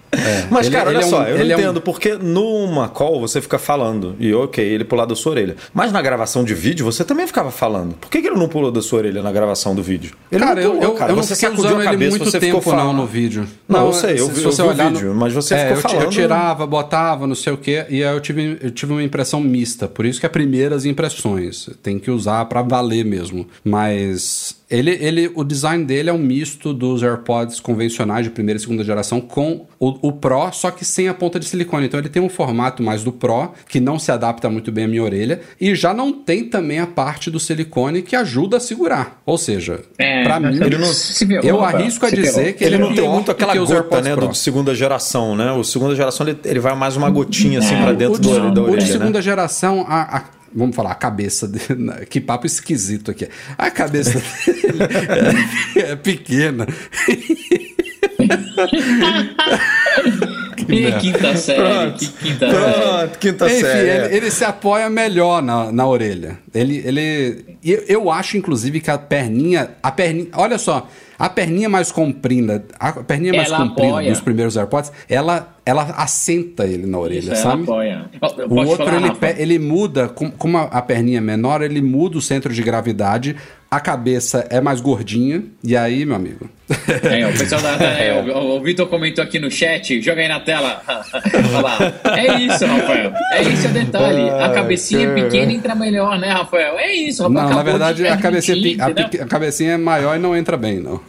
Mas, 0.51 0.67
Ele- 0.67 0.77
cara, 0.77 0.91
ele 0.91 0.97
olha 0.99 1.05
é 1.05 1.07
um- 1.07 1.11
só, 1.11 1.23
eu 1.25 1.35
não 1.35 1.41
ele 1.43 1.53
é 1.53 1.57
um- 1.57 1.61
entendo 1.61 1.81
porque 1.81 2.15
numa 2.15 2.89
call 2.89 3.21
você 3.21 3.41
fica 3.41 3.59
falando 3.59 4.17
e 4.19 4.33
ok, 4.33 4.65
ele 4.65 4.85
pular 4.85 5.05
da 5.05 5.15
sua 5.15 5.33
orelha. 5.33 5.57
Mas 5.75 5.93
na 5.93 6.01
gravação 6.01 6.43
de 6.45 6.55
vídeo 6.55 6.85
você 6.85 7.05
também 7.05 7.27
ficava 7.27 7.51
falando. 7.51 7.95
Por 7.95 8.11
que, 8.11 8.21
que 8.23 8.27
ele 8.29 8.37
não 8.37 8.49
pulou 8.49 8.71
da 8.73 8.81
sua 8.81 8.99
orelha 9.01 9.23
na 9.23 9.31
gravação 9.31 9.75
do 9.75 9.83
vídeo? 9.83 10.13
Ele 10.33 10.41
Cara, 10.43 10.55
não 10.57 10.63
eu, 10.63 10.71
pulou, 10.71 10.83
eu, 10.85 10.93
cara. 10.95 11.13
eu 11.13 11.17
não 11.17 11.23
você 11.23 11.35
fiquei 11.35 11.51
sacudiu 11.51 11.79
a 11.79 11.85
cabeça, 11.85 12.11
muito 12.11 12.25
você 12.31 12.41
tempo 12.41 12.59
ficou 12.61 12.73
não 12.73 12.81
falando. 12.81 12.97
no 12.97 13.07
vídeo. 13.07 13.47
Não, 13.69 13.87
eu 13.87 13.93
sei, 13.93 14.13
eu 14.13 14.29
vi- 14.29 14.43
eu 14.45 14.51
vi 14.53 14.63
o 14.63 14.73
vídeo, 14.93 15.15
mas 15.15 15.33
você 15.35 15.57
ficou 15.57 15.77
eu, 15.77 15.81
falando- 15.83 16.03
Eu 16.05 16.11
tirava, 16.11 16.67
botava, 16.67 17.27
não 17.27 17.35
sei 17.35 17.53
o 17.53 17.57
quê, 17.59 17.85
e 17.91 18.03
aí 18.03 18.15
eu 18.15 18.21
tive, 18.21 18.59
eu 18.63 18.71
tive 18.71 18.93
uma 18.93 19.03
impressão 19.03 19.41
mista. 19.41 19.87
Por 19.89 20.07
isso 20.07 20.19
que 20.21 20.27
é 20.27 20.29
primeiras 20.29 20.85
impressões. 20.87 21.69
Tem 21.83 21.99
que 21.99 22.11
usar 22.11 22.45
pra 22.47 22.63
valer 22.63 23.05
mesmo. 23.05 23.47
Mas 23.65 24.57
ele, 24.71 24.91
ele, 25.01 25.31
o 25.35 25.43
design 25.45 25.85
dele 25.85 26.11
é 26.11 26.13
um 26.13 26.19
misto 26.19 26.75
dos 26.75 27.03
AirPods 27.03 27.59
convencionais 27.61 28.25
de 28.25 28.31
primeira 28.31 28.59
e 28.59 28.61
segunda 28.61 28.85
geração 28.85 29.21
com 29.21 29.67
o, 29.81 30.09
o 30.09 30.13
Pro, 30.13 30.53
só 30.53 30.71
que 30.71 30.85
sem 30.85 31.09
a 31.09 31.15
ponta 31.15 31.41
de 31.41 31.47
silicone. 31.47 31.87
Então 31.87 31.99
ele 31.99 32.09
tem 32.09 32.21
um 32.23 32.29
formato 32.29 32.83
mais 32.83 33.03
do 33.03 33.11
Pro, 33.11 33.53
que 33.69 33.81
não 33.81 33.99
se 33.99 34.13
adapta 34.13 34.51
muito 34.51 34.71
bem 34.71 34.85
à 34.85 34.89
minha 34.89 35.03
orelha, 35.03 35.41
e 35.61 35.75
já 35.75 35.95
não 35.95 36.13
tem 36.13 36.45
também 36.45 36.79
a 36.81 36.87
parte 36.87 37.31
do 37.31 37.41
silicone 37.41 38.03
que 38.03 38.15
ajuda 38.15 38.59
a 38.59 38.61
segurar. 38.61 39.21
Ou 39.25 39.39
seja, 39.39 39.81
É, 39.99 40.23
pra 40.25 40.39
mim, 40.39 40.57
ele 40.63 40.77
não- 40.77 40.93
se 40.93 41.25
ferrou, 41.27 41.45
eu 41.45 41.65
arrisco 41.65 42.05
a 42.05 42.11
dizer 42.11 42.53
que 42.55 42.65
Ele, 42.65 42.75
ele, 42.75 42.83
não 42.83 42.91
é 42.91 42.95
tem 42.95 43.03
pior 43.05 43.15
muito 43.15 43.31
aquela 43.31 43.55
gota, 43.57 43.73
AirPods 43.75 44.05
né, 44.05 44.15
Pro. 44.17 44.27
do 44.27 44.33
de 44.33 44.39
segunda 44.39 44.75
geração, 44.75 45.35
né? 45.35 45.51
O 45.53 45.65
segunda 45.65 45.95
geração 45.95 46.27
ele, 46.29 46.39
ele 46.45 46.61
vai 46.61 46.75
mais 46.77 46.97
uma 46.97 47.09
gotinha 47.09 47.61
assim 47.61 47.75
É, 47.75 47.83
pra 47.83 47.93
O 47.93 47.97
dentro 47.97 48.21
de, 48.21 48.29
do, 48.29 48.35
da 48.53 48.61
o 48.63 48.65
de 48.67 48.71
orelha, 48.73 48.87
segunda 48.87 49.19
né? 49.19 49.23
geração, 49.23 49.87
a, 49.89 50.19
a- 50.19 50.25
vamos 50.55 50.75
falar, 50.77 50.93
a 50.93 50.95
cabeça 50.95 51.47
dele. 51.47 51.93
Que 52.09 52.21
papo 52.21 52.47
esquisito 52.47 53.11
aqui. 53.11 53.29
A 53.57 53.71
cabeça 53.71 54.19
dele 54.47 54.79
é, 55.77 55.81
é 55.93 55.97
pequena. 55.97 56.67
Que 60.57 60.93
quinta 61.01 61.37
série, 61.37 61.93
que 61.93 62.07
quinta 62.09 62.51
série. 62.51 62.73
Pronto, 62.75 63.19
quinta 63.19 63.47
Enfim, 63.47 63.61
série. 63.61 63.89
é. 63.89 64.05
ele, 64.07 64.17
ele 64.17 64.31
se 64.31 64.45
apoia 64.45 64.91
melhor 64.91 65.43
na, 65.43 65.73
na 65.73 65.87
orelha. 65.87 66.39
Ele. 66.55 66.83
ele 66.85 67.59
eu, 67.65 67.85
eu 67.89 68.11
acho, 68.11 68.37
inclusive, 68.37 68.81
que 68.81 68.91
a 68.91 68.99
perninha. 68.99 69.71
A 69.83 69.91
perninha. 69.91 70.29
Olha 70.35 70.59
só. 70.59 70.89
A 71.19 71.29
perninha 71.29 71.69
mais 71.69 71.91
comprida, 71.91 72.65
a 72.79 72.93
perninha 72.93 73.33
mais 73.33 73.49
Ela 73.49 73.59
comprida 73.59 73.89
apoia. 73.89 74.13
dos 74.13 74.21
primeiros 74.21 74.57
AirPods, 74.57 74.93
ela, 75.09 75.53
ela 75.69 75.83
assenta 75.97 76.65
ele 76.65 76.87
na 76.87 76.99
orelha, 76.99 77.33
Isso, 77.35 77.43
sabe? 77.43 77.65
O 78.49 78.55
outro, 78.57 78.87
falar, 78.87 78.97
ele, 78.97 79.09
Rafa. 79.09 79.21
pe- 79.27 79.35
ele 79.43 79.59
muda, 79.59 80.09
com- 80.09 80.31
como 80.31 80.57
a, 80.59 80.63
a 80.65 80.81
perninha 80.83 81.19
é 81.19 81.21
menor, 81.21 81.61
ele 81.63 81.83
muda 81.83 82.17
o 82.17 82.23
centro 82.23 82.53
de 82.55 82.63
gravidade, 82.63 83.37
a 83.71 83.79
cabeça 83.81 84.47
é 84.49 84.63
mais 84.63 84.81
gordinha, 84.81 85.43
e 85.63 85.77
aí, 85.77 86.07
meu 86.07 86.17
amigo. 86.17 86.49
É, 87.03 87.27
o 87.27 87.33
pessoal 87.37 87.61
da. 87.63 87.73
é, 87.99 88.19
o, 88.23 88.57
o 88.57 88.63
Vitor 88.63 88.87
comentou 88.89 89.23
aqui 89.25 89.39
no 89.39 89.51
chat, 89.51 90.01
joga 90.03 90.21
aí 90.23 90.29
na 90.29 90.41
tela. 90.41 90.83
Olha 90.89 91.61
lá. 91.61 91.79
É 92.17 92.41
isso, 92.41 92.65
Rafael. 92.67 93.13
É 93.33 93.43
esse 93.43 93.67
o 93.67 93.71
detalhe. 93.71 94.29
A 94.31 94.51
cabecinha 94.51 95.11
pequena 95.15 95.53
entra 95.53 95.75
melhor, 95.75 96.19
né, 96.19 96.29
Rafael? 96.29 96.79
É 96.79 96.95
isso, 96.95 97.23
Rafael. 97.25 97.49
Não, 97.49 97.57
na 97.57 97.63
verdade, 97.63 98.03
de 98.03 98.09
a 98.09 98.17
cabecinha, 98.17 98.77
a, 98.85 99.23
a 99.25 99.27
cabecinha 99.27 99.73
é 99.73 99.77
maior 99.77 100.17
e 100.17 100.19
não 100.19 100.35
entra 100.37 100.57
bem, 100.57 100.79
não. 100.81 101.01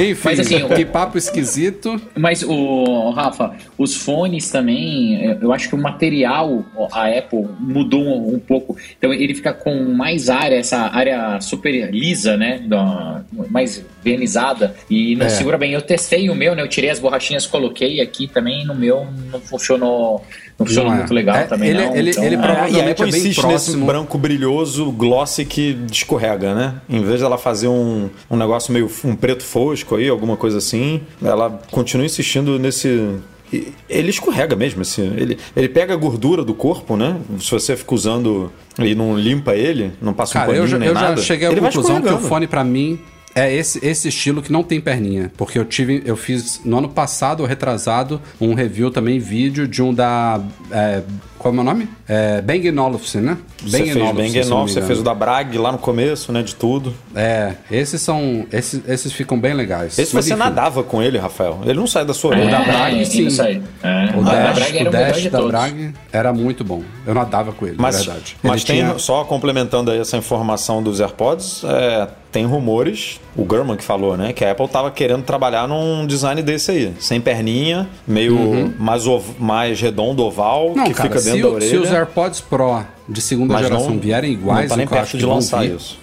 Enfim, 0.00 0.20
Mas 0.24 0.40
assim, 0.40 0.62
o- 0.64 0.68
que 0.68 0.84
papo 0.84 1.16
esquisito. 1.18 2.00
Mas 2.16 2.42
o 2.44 3.10
Rafa, 3.10 3.52
os 3.84 3.94
fones 3.96 4.50
também, 4.50 5.24
eu- 5.24 5.38
eu 5.42 5.52
acho 5.52 5.68
que 5.68 5.74
o 5.74 5.78
material 5.78 6.64
a 6.92 7.06
Apple 7.08 7.46
mudou 7.60 8.02
um, 8.02 8.34
um 8.34 8.38
pouco. 8.38 8.76
Então 8.98 9.12
ele 9.12 9.34
fica 9.34 9.52
com 9.52 9.84
mais 9.94 10.28
área, 10.28 10.56
essa 10.56 10.78
área 10.78 11.40
super 11.40 11.70
lisa, 11.92 12.36
né, 12.36 12.60
da- 12.66 13.22
mais 13.50 13.84
vernizada 14.02 14.74
e 14.90 15.14
não 15.16 15.26
É. 15.26 15.28
segura 15.28 15.56
bem. 15.58 15.72
Eu 15.72 15.82
testei 15.82 16.28
o 16.30 16.34
meu, 16.34 16.54
né, 16.54 16.62
eu 16.62 16.68
tirei 16.68 16.90
as 16.90 16.98
borrachinhas, 16.98 17.46
coloquei 17.46 18.00
aqui 18.00 18.26
também, 18.26 18.64
no 18.66 18.74
meu 18.74 19.06
não 19.30 19.40
funcionou, 19.40 20.22
não 20.58 20.66
funcionou 20.66 20.90
Não 20.90 20.94
é. 20.96 20.98
muito 21.00 21.14
legal 21.14 21.36
É, 21.36 21.44
também 21.44 21.70
ele- 21.70 21.84
não. 21.86 21.96
ele- 21.96 22.10
Então, 22.10 22.24
ele 22.24 22.34
é. 22.34 22.38
É, 22.38 22.42
provavelmente 22.42 22.76
e 22.76 22.80
a 22.80 22.90
Apple 22.90 23.08
é 23.08 23.10
bem 23.12 23.20
insiste 23.20 23.40
próximo. 23.40 23.76
nesse 23.76 23.86
branco 23.86 24.18
brilhoso, 24.18 24.90
glossy 24.92 25.44
que 25.44 25.76
escorrega, 25.90 26.54
né? 26.54 26.74
Em 26.88 27.02
vez 27.02 27.20
dela 27.20 27.36
fazer 27.38 27.68
um, 27.68 28.08
um 28.30 28.36
negócio 28.36 28.72
meio 28.72 28.90
um 29.04 29.14
preto 29.16 29.42
fosco 29.42 29.96
aí, 29.96 30.08
alguma 30.08 30.36
coisa 30.36 30.58
assim, 30.58 31.00
ela 31.22 31.60
continua 31.70 32.06
insistindo 32.06 32.58
nesse. 32.58 33.16
Ele 33.88 34.10
escorrega 34.10 34.54
mesmo, 34.56 34.82
assim. 34.82 35.12
Ele, 35.16 35.38
ele 35.56 35.68
pega 35.68 35.94
a 35.94 35.96
gordura 35.96 36.44
do 36.44 36.54
corpo, 36.54 36.96
né? 36.96 37.16
Se 37.40 37.50
você 37.50 37.76
fica 37.76 37.94
usando 37.94 38.52
e 38.78 38.94
não 38.94 39.18
limpa 39.18 39.54
ele, 39.54 39.92
não 40.00 40.12
passa 40.12 40.32
um 40.32 40.34
Cara, 40.34 40.46
paninho 40.46 40.62
eu, 40.64 40.68
já- 40.68 40.78
nem 40.78 40.88
eu 40.88 40.94
já 40.94 41.00
nada. 41.00 41.20
cheguei 41.22 41.48
à 41.48 41.54
conclusão 41.56 42.00
que 42.00 42.12
o 42.12 42.18
fone, 42.18 42.46
pra 42.46 42.64
mim, 42.64 42.98
é 43.34 43.52
esse, 43.52 43.84
esse 43.84 44.08
estilo 44.08 44.40
que 44.40 44.52
não 44.52 44.62
tem 44.62 44.80
perninha. 44.80 45.32
Porque 45.36 45.58
eu 45.58 45.64
tive, 45.64 46.02
eu 46.06 46.16
fiz 46.16 46.60
no 46.64 46.78
ano 46.78 46.88
passado, 46.88 47.44
retrasado, 47.44 48.20
um 48.40 48.54
review 48.54 48.90
também, 48.90 49.18
vídeo 49.18 49.66
de 49.66 49.82
um 49.82 49.92
da. 49.92 50.40
é, 50.70 51.02
Como 51.44 51.60
é 51.60 51.62
o 51.62 51.64
nome? 51.64 51.86
É, 52.08 52.40
Bang 52.40 52.70
Olufsen, 52.80 53.20
né? 53.20 53.36
Você 53.62 53.82
fez 53.84 53.94
Bang 54.12 54.30
se 54.30 54.38
eu 54.38 54.46
não 54.48 54.64
me 54.64 54.70
você 54.70 54.80
fez 54.80 54.98
o 54.98 55.02
da 55.02 55.14
Bragg 55.14 55.58
lá 55.58 55.70
no 55.70 55.76
começo, 55.76 56.32
né? 56.32 56.42
De 56.42 56.54
tudo. 56.54 56.94
É, 57.14 57.52
esses 57.70 58.00
são. 58.00 58.46
Esses, 58.50 58.80
esses 58.88 59.12
ficam 59.12 59.38
bem 59.38 59.52
legais. 59.52 59.98
Esse 59.98 60.14
Mas, 60.14 60.24
você 60.24 60.32
enfim, 60.32 60.42
nadava 60.42 60.82
com 60.82 61.02
ele, 61.02 61.18
Rafael. 61.18 61.60
Ele 61.64 61.74
não 61.78 61.86
sai 61.86 62.02
da 62.06 62.14
sua 62.14 62.30
orelha. 62.30 62.50
da 62.50 62.90
é, 62.90 63.04
sim. 63.04 63.26
Isso 63.26 63.42
aí. 63.42 63.62
É. 63.82 64.16
O 64.16 64.22
da 64.24 64.32
Dash, 64.32 64.54
Bragg 64.58 64.78
era 64.78 64.84
o 64.86 64.88
o 64.88 64.92
Dash 64.92 65.20
de 65.20 65.28
da 65.28 65.38
todos. 65.38 65.52
Bragg 65.52 65.94
era 66.10 66.32
muito 66.32 66.64
bom. 66.64 66.82
Eu 67.06 67.12
nadava 67.12 67.52
com 67.52 67.66
ele, 67.66 67.76
Mas, 67.78 67.96
é 67.96 67.98
verdade. 68.04 68.36
mas 68.42 68.62
Ele 68.62 68.64
tem, 68.64 68.76
tinha- 68.86 68.98
só 68.98 69.22
complementando 69.24 69.90
aí 69.90 69.98
essa 69.98 70.16
informação 70.16 70.82
dos 70.82 70.98
AirPods, 71.02 71.62
é, 71.64 72.08
tem 72.32 72.46
rumores, 72.46 73.20
o 73.36 73.44
Gurman 73.44 73.76
que 73.76 73.84
falou, 73.84 74.16
né? 74.16 74.32
Que 74.32 74.44
a 74.44 74.50
Apple 74.52 74.66
tava 74.68 74.90
querendo 74.90 75.22
trabalhar 75.22 75.68
num 75.68 76.06
design 76.06 76.42
desse 76.42 76.70
aí. 76.70 76.94
Sem 76.98 77.20
perninha, 77.20 77.86
meio 78.08 78.74
mais, 78.78 79.06
ov- 79.06 79.36
mais 79.38 79.78
redondo, 79.80 80.24
oval, 80.24 80.68
Uhum. 80.68 80.74
Não, 80.76 80.84
que 80.84 80.94
cara, 80.94 81.08
fica 81.10 81.20
dentro 81.22 81.33
se, 81.36 81.42
da 81.42 81.48
o- 81.48 81.52
orelha. 81.54 81.70
se 81.70 81.76
os 81.76 81.92
AirPods 81.92 82.40
Pro 82.40 82.84
de 83.06 83.20
segunda 83.20 83.52
Mas 83.54 83.64
geração 83.66 83.90
não- 83.90 83.98
vierem 83.98 84.32
iguais, 84.32 84.62
não 84.62 84.68
tá 84.70 84.76
nem 84.76 84.84
eu 84.84 84.90
perto 84.90 85.02
acho 85.02 85.18
de 85.18 85.26
lançar 85.26 85.60
vir, 85.60 85.74
isso. 85.76 85.98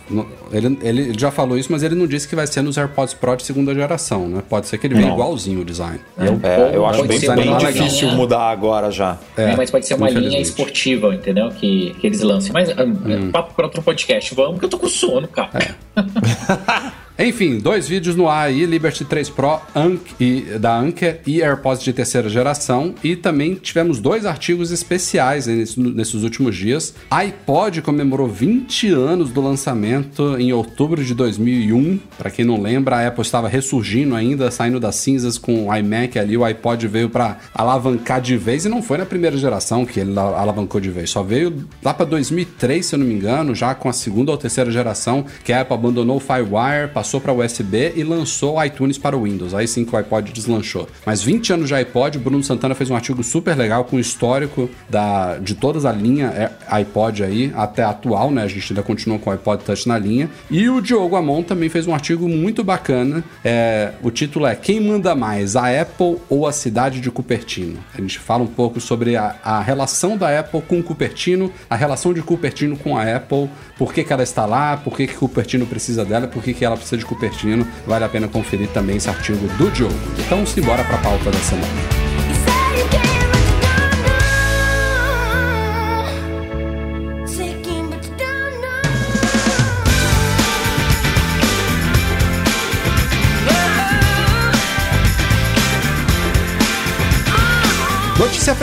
ele, 0.54 0.78
ele 0.84 1.14
já 1.20 1.32
falou 1.32 1.58
isso, 1.58 1.72
mas 1.72 1.82
ele 1.82 1.96
não 1.96 2.06
disse 2.06 2.28
que 2.28 2.36
vai 2.36 2.46
ser 2.46 2.62
nos 2.62 2.78
AirPods 2.78 3.16
Pro 3.16 3.36
de 3.36 3.44
segunda 3.44 3.74
geração, 3.74 4.28
né? 4.28 4.44
Pode 4.48 4.68
ser 4.68 4.78
que 4.78 4.86
ele 4.86 4.94
venha 4.94 5.08
Não. 5.08 5.16
igualzinho 5.16 5.62
o 5.62 5.66
design. 5.66 6.00
É, 6.20 6.76
eu 6.76 6.86
acho 6.86 6.98
Pode 7.00 7.08
bem, 7.08 7.20
ser 7.20 7.36
bem 7.36 7.48
uma 7.50 7.58
difícil 7.58 8.06
linha- 8.08 8.18
mudar 8.18 8.50
agora 8.52 8.92
já. 8.92 9.18
É, 9.36 9.56
mas 9.56 9.72
pode 9.72 9.88
ser 9.88 9.96
uma 9.96 10.10
linha 10.12 10.40
esportiva, 10.40 11.16
entendeu? 11.16 11.50
Que, 11.50 11.96
que 12.00 12.06
eles 12.06 12.22
lancem. 12.22 12.52
Mas 12.54 12.70
ah, 12.70 12.84
Hum. 12.84 13.32
papo 13.32 13.56
para 13.56 13.66
outro 13.66 13.82
podcast. 13.82 14.36
Vamos, 14.36 14.60
que 14.60 14.66
eu 14.66 14.70
tô 14.70 14.78
com 14.78 14.88
sono, 14.88 15.28
cara. 15.28 15.76
Enfim, 17.24 17.60
dois 17.60 17.88
vídeos 17.88 18.16
no 18.16 18.28
ar 18.28 18.48
aí, 18.48 18.66
Liberty 18.66 19.06
3 19.06 19.30
Pro 19.30 19.60
Anc, 19.76 20.02
e, 20.20 20.42
da 20.60 20.76
Anker 20.76 21.20
e 21.28 21.40
AirPods 21.44 21.84
de 21.84 21.94
terceira 21.94 22.28
geração. 22.28 22.96
E 23.04 23.16
também 23.16 23.54
tivemos 23.54 24.00
dois 24.00 24.26
artigos 24.26 24.72
especiais 24.72 25.46
nesses 25.46 26.24
últimos 26.24 26.56
dias. 26.56 26.96
iPod 27.12 27.84
comemorou 27.84 28.28
20 28.28 28.88
anos 28.90 29.30
do 29.30 29.40
lançamento 29.40 30.36
em 30.40 30.52
outubro 30.52 31.04
de 31.06 31.14
2001. 31.14 32.00
Para 32.18 32.32
quem 32.32 32.44
não 32.44 32.60
lembra, 32.60 32.96
a 32.96 33.08
Apple 33.08 33.22
estava 33.22 33.48
ressurgindo 33.48 34.16
ainda, 34.16 34.50
saindo 34.50 34.80
das 34.80 34.96
cinzas 34.96 35.38
com 35.38 35.68
o 35.68 35.76
iMac 35.76 36.18
ali. 36.18 36.36
O 36.36 36.44
iPod 36.44 36.88
veio 36.88 37.08
para 37.08 37.38
alavancar 37.54 38.20
de 38.20 38.36
vez 38.36 38.66
e 38.66 38.70
não 38.70 38.82
foi 38.82 38.98
na 38.98 39.06
primeira 39.06 39.38
geração 39.38 39.86
que 39.86 40.00
ele 40.00 40.12
la- 40.12 40.40
alavancou 40.40 40.82
de 40.82 40.90
vez. 40.90 41.12
Só 41.12 41.22
veio 41.22 41.68
lá 41.84 41.94
para 41.94 42.08
2003, 42.08 42.84
se 42.84 42.96
eu 42.96 43.00
não 43.00 43.06
me 43.06 43.14
engano, 43.14 43.54
já 43.54 43.76
com 43.76 43.88
a 43.88 43.94
segunda 43.94 44.32
ou 44.32 44.38
terceira 44.40 44.72
geração, 44.72 45.24
que 45.46 45.54
a 45.54 45.62
Apple 45.62 45.76
abandonou 45.76 46.18
o 46.18 46.20
FireWire, 46.20 46.92
passou 46.92 47.11
para 47.20 47.34
USB 47.34 47.94
e 47.96 48.04
lançou 48.04 48.56
o 48.58 48.64
iTunes 48.64 48.98
para 48.98 49.18
o 49.18 49.24
Windows. 49.24 49.54
Aí 49.54 49.68
sim 49.68 49.84
que 49.84 49.94
o 49.94 49.98
iPod 49.98 50.32
deslanchou. 50.32 50.88
Mas 51.06 51.22
20 51.22 51.54
anos 51.54 51.68
de 51.68 51.76
iPod, 51.76 52.18
o 52.18 52.22
Bruno 52.22 52.44
Santana 52.44 52.76
fez 52.76 52.90
um 52.90 52.96
artigo 52.96 53.24
super 53.24 53.58
legal 53.58 53.86
com 53.86 53.98
o 53.98 54.00
histórico 54.00 54.70
da, 54.90 55.38
de 55.38 55.56
toda 55.56 55.88
a 55.88 55.92
linha 55.92 56.28
é, 56.28 56.52
iPod 56.76 57.24
aí, 57.24 57.52
até 57.56 57.84
atual, 57.84 58.30
né? 58.32 58.44
A 58.44 58.48
gente 58.48 58.72
ainda 58.72 58.84
continua 58.84 59.18
com 59.18 59.30
o 59.30 59.34
iPod 59.34 59.64
Touch 59.64 59.88
na 59.88 59.98
linha. 59.98 60.30
E 60.50 60.70
o 60.70 60.82
Diogo 60.82 61.16
Amon 61.16 61.44
também 61.44 61.70
fez 61.70 61.88
um 61.88 61.94
artigo 61.94 62.28
muito 62.28 62.64
bacana. 62.64 63.24
É, 63.44 63.94
o 64.04 64.12
título 64.12 64.46
é 64.46 64.56
Quem 64.56 64.80
manda 64.80 65.16
mais, 65.16 65.56
a 65.56 65.82
Apple 65.82 66.18
ou 66.30 66.46
a 66.46 66.52
cidade 66.52 67.02
de 67.02 67.10
Cupertino? 67.10 67.80
A 67.94 68.02
gente 68.02 68.20
fala 68.20 68.44
um 68.44 68.48
pouco 68.48 68.80
sobre 68.80 69.16
a, 69.16 69.36
a 69.44 69.62
relação 69.62 70.18
da 70.18 70.40
Apple 70.40 70.62
com 70.62 70.82
Cupertino, 70.84 71.52
a 71.70 71.76
relação 71.76 72.14
de 72.14 72.22
Cupertino 72.22 72.78
com 72.78 72.98
a 72.98 73.16
Apple, 73.16 73.50
por 73.78 73.94
que, 73.94 74.04
que 74.04 74.14
ela 74.14 74.24
está 74.24 74.46
lá, 74.46 74.78
por 74.78 74.96
que, 74.96 75.08
que 75.08 75.16
Cupertino 75.16 75.66
precisa 75.66 76.06
dela, 76.06 76.28
por 76.28 76.44
que, 76.44 76.54
que 76.54 76.64
ela 76.64 76.78
precisa 76.78 77.01
de 77.02 77.06
Cupertino. 77.06 77.68
Vale 77.86 78.06
a 78.06 78.10
pena 78.10 78.28
conferir 78.28 78.70
também 78.70 78.98
esse 78.98 79.10
artigo 79.10 79.48
do 79.58 79.70
Diogo. 79.72 79.94
Então, 80.20 80.46
simbora 80.46 80.84
para 80.84 80.96
a 80.96 81.02
pauta 81.02 81.30
da 81.30 81.40
semana. 81.40 82.01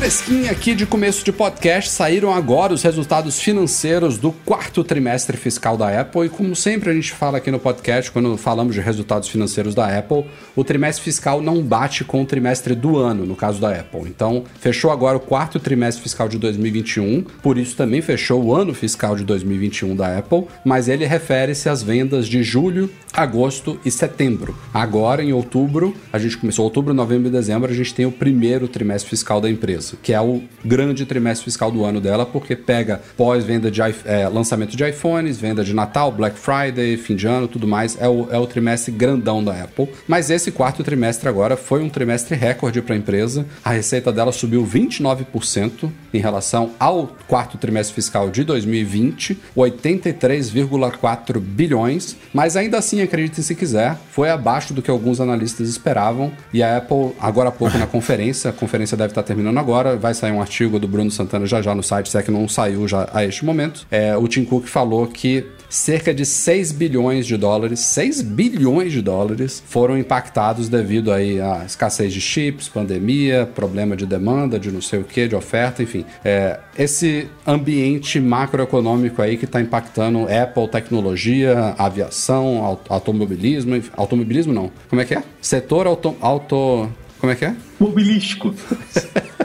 Fresquinha 0.08 0.50
aqui 0.50 0.74
de 0.74 0.86
começo 0.86 1.22
de 1.22 1.30
podcast. 1.30 1.90
Saíram 1.90 2.32
agora 2.32 2.72
os 2.72 2.82
resultados 2.82 3.38
financeiros 3.38 4.16
do 4.16 4.32
quarto 4.32 4.82
trimestre 4.82 5.36
fiscal 5.36 5.76
da 5.76 6.00
Apple. 6.00 6.24
E 6.24 6.28
como 6.30 6.56
sempre 6.56 6.88
a 6.88 6.94
gente 6.94 7.12
fala 7.12 7.36
aqui 7.36 7.50
no 7.50 7.58
podcast, 7.58 8.10
quando 8.10 8.34
falamos 8.38 8.74
de 8.74 8.80
resultados 8.80 9.28
financeiros 9.28 9.74
da 9.74 9.98
Apple, 9.98 10.24
o 10.56 10.64
trimestre 10.64 11.04
fiscal 11.04 11.42
não 11.42 11.62
bate 11.62 12.04
com 12.04 12.22
o 12.22 12.24
trimestre 12.24 12.74
do 12.74 12.96
ano, 12.96 13.26
no 13.26 13.36
caso 13.36 13.60
da 13.60 13.70
Apple. 13.70 14.00
Então, 14.06 14.44
fechou 14.58 14.90
agora 14.90 15.18
o 15.18 15.20
quarto 15.20 15.60
trimestre 15.60 16.02
fiscal 16.02 16.26
de 16.26 16.38
2021, 16.38 17.24
por 17.42 17.58
isso 17.58 17.76
também 17.76 18.00
fechou 18.00 18.42
o 18.42 18.56
ano 18.56 18.72
fiscal 18.72 19.14
de 19.14 19.24
2021 19.24 19.94
da 19.94 20.16
Apple, 20.16 20.46
mas 20.64 20.88
ele 20.88 21.04
refere-se 21.04 21.68
às 21.68 21.82
vendas 21.82 22.26
de 22.26 22.42
julho, 22.42 22.88
agosto 23.12 23.78
e 23.84 23.90
setembro. 23.90 24.56
Agora, 24.72 25.22
em 25.22 25.34
outubro, 25.34 25.94
a 26.10 26.18
gente 26.18 26.38
começou 26.38 26.64
outubro, 26.64 26.94
novembro 26.94 27.28
e 27.28 27.30
dezembro, 27.30 27.70
a 27.70 27.74
gente 27.74 27.92
tem 27.92 28.06
o 28.06 28.12
primeiro 28.12 28.66
trimestre 28.68 29.10
fiscal 29.10 29.38
da 29.38 29.50
empresa, 29.50 29.97
que 30.02 30.12
é 30.12 30.20
o 30.20 30.42
grande 30.64 31.04
trimestre 31.06 31.44
fiscal 31.44 31.70
do 31.70 31.84
ano 31.84 32.00
dela, 32.00 32.26
porque 32.26 32.54
pega 32.54 33.00
pós-venda 33.16 33.70
de 33.70 33.80
é, 34.04 34.28
lançamento 34.28 34.76
de 34.76 34.88
iPhones, 34.88 35.38
venda 35.38 35.64
de 35.64 35.74
Natal, 35.74 36.10
Black 36.10 36.38
Friday, 36.38 36.96
fim 36.96 37.16
de 37.16 37.26
ano, 37.26 37.48
tudo 37.48 37.66
mais, 37.66 37.96
é 38.00 38.08
o, 38.08 38.28
é 38.30 38.38
o 38.38 38.46
trimestre 38.46 38.92
grandão 38.92 39.42
da 39.42 39.62
Apple. 39.62 39.88
Mas 40.06 40.30
esse 40.30 40.50
quarto 40.50 40.82
trimestre 40.82 41.28
agora 41.28 41.56
foi 41.56 41.82
um 41.82 41.88
trimestre 41.88 42.36
recorde 42.36 42.82
para 42.82 42.94
a 42.94 42.98
empresa. 42.98 43.46
A 43.64 43.70
receita 43.70 44.12
dela 44.12 44.32
subiu 44.32 44.66
29% 44.66 45.90
em 46.12 46.18
relação 46.18 46.70
ao 46.78 47.16
quarto 47.26 47.58
trimestre 47.58 47.94
fiscal 47.94 48.30
de 48.30 48.44
2020, 48.44 49.38
83,4 49.56 51.38
bilhões, 51.38 52.16
mas 52.32 52.56
ainda 52.56 52.78
assim, 52.78 53.00
acredite 53.00 53.42
se 53.42 53.54
quiser, 53.54 53.96
foi 54.10 54.30
abaixo 54.30 54.72
do 54.72 54.82
que 54.82 54.90
alguns 54.90 55.20
analistas 55.20 55.68
esperavam. 55.68 56.32
E 56.52 56.62
a 56.62 56.76
Apple, 56.78 57.12
agora 57.20 57.48
há 57.48 57.52
pouco 57.52 57.76
na 57.78 57.86
conferência, 57.88 58.50
a 58.50 58.52
conferência 58.52 58.96
deve 58.96 59.10
estar 59.10 59.22
terminando 59.22 59.58
agora, 59.58 59.87
vai 59.96 60.14
sair 60.14 60.32
um 60.32 60.40
artigo 60.40 60.78
do 60.78 60.88
Bruno 60.88 61.10
Santana 61.10 61.46
já 61.46 61.60
já 61.62 61.74
no 61.74 61.82
site, 61.82 62.08
se 62.10 62.18
é 62.18 62.22
que 62.22 62.30
não 62.30 62.48
saiu 62.48 62.86
já 62.88 63.08
a 63.12 63.24
este 63.24 63.44
momento. 63.44 63.86
É, 63.90 64.16
o 64.16 64.26
Tim 64.28 64.44
Cook 64.44 64.66
falou 64.66 65.06
que 65.06 65.46
cerca 65.70 66.14
de 66.14 66.24
6 66.24 66.72
bilhões 66.72 67.26
de 67.26 67.36
dólares, 67.36 67.80
6 67.80 68.22
bilhões 68.22 68.90
de 68.90 69.02
dólares 69.02 69.62
foram 69.66 69.98
impactados 69.98 70.66
devido 70.66 71.12
aí 71.12 71.38
à 71.42 71.62
escassez 71.66 72.10
de 72.12 72.22
chips, 72.22 72.68
pandemia, 72.70 73.46
problema 73.54 73.94
de 73.94 74.06
demanda, 74.06 74.58
de 74.58 74.72
não 74.72 74.80
sei 74.80 75.00
o 75.00 75.04
que, 75.04 75.28
de 75.28 75.34
oferta, 75.36 75.82
enfim. 75.82 76.06
É, 76.24 76.58
esse 76.78 77.28
ambiente 77.46 78.18
macroeconômico 78.18 79.20
aí 79.20 79.36
que 79.36 79.44
está 79.44 79.60
impactando 79.60 80.26
Apple, 80.32 80.68
tecnologia, 80.68 81.74
aviação, 81.76 82.64
au- 82.64 82.80
automobilismo, 82.88 83.76
enfim, 83.76 83.90
automobilismo 83.94 84.52
não. 84.54 84.70
Como 84.88 85.02
é 85.02 85.04
que 85.04 85.14
é? 85.14 85.22
Setor 85.40 85.86
auto... 85.86 86.16
auto 86.20 86.88
como 87.20 87.32
é 87.32 87.34
que 87.36 87.44
é? 87.44 87.54
Mobilístico. 87.80 88.54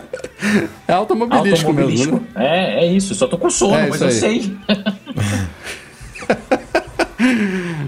É 0.88 0.94
automobilístico, 0.94 1.72
mesmo, 1.74 1.92
Automobilístico. 1.92 2.24
né? 2.36 2.78
É, 2.80 2.86
é 2.86 2.88
isso. 2.92 3.14
Só 3.16 3.28
tô 3.28 3.38
com 3.38 3.50
sono, 3.50 3.76
É 3.76 3.90
mas 3.90 4.02
eu 4.02 4.08
aí. 4.08 4.14
sei. 4.14 4.58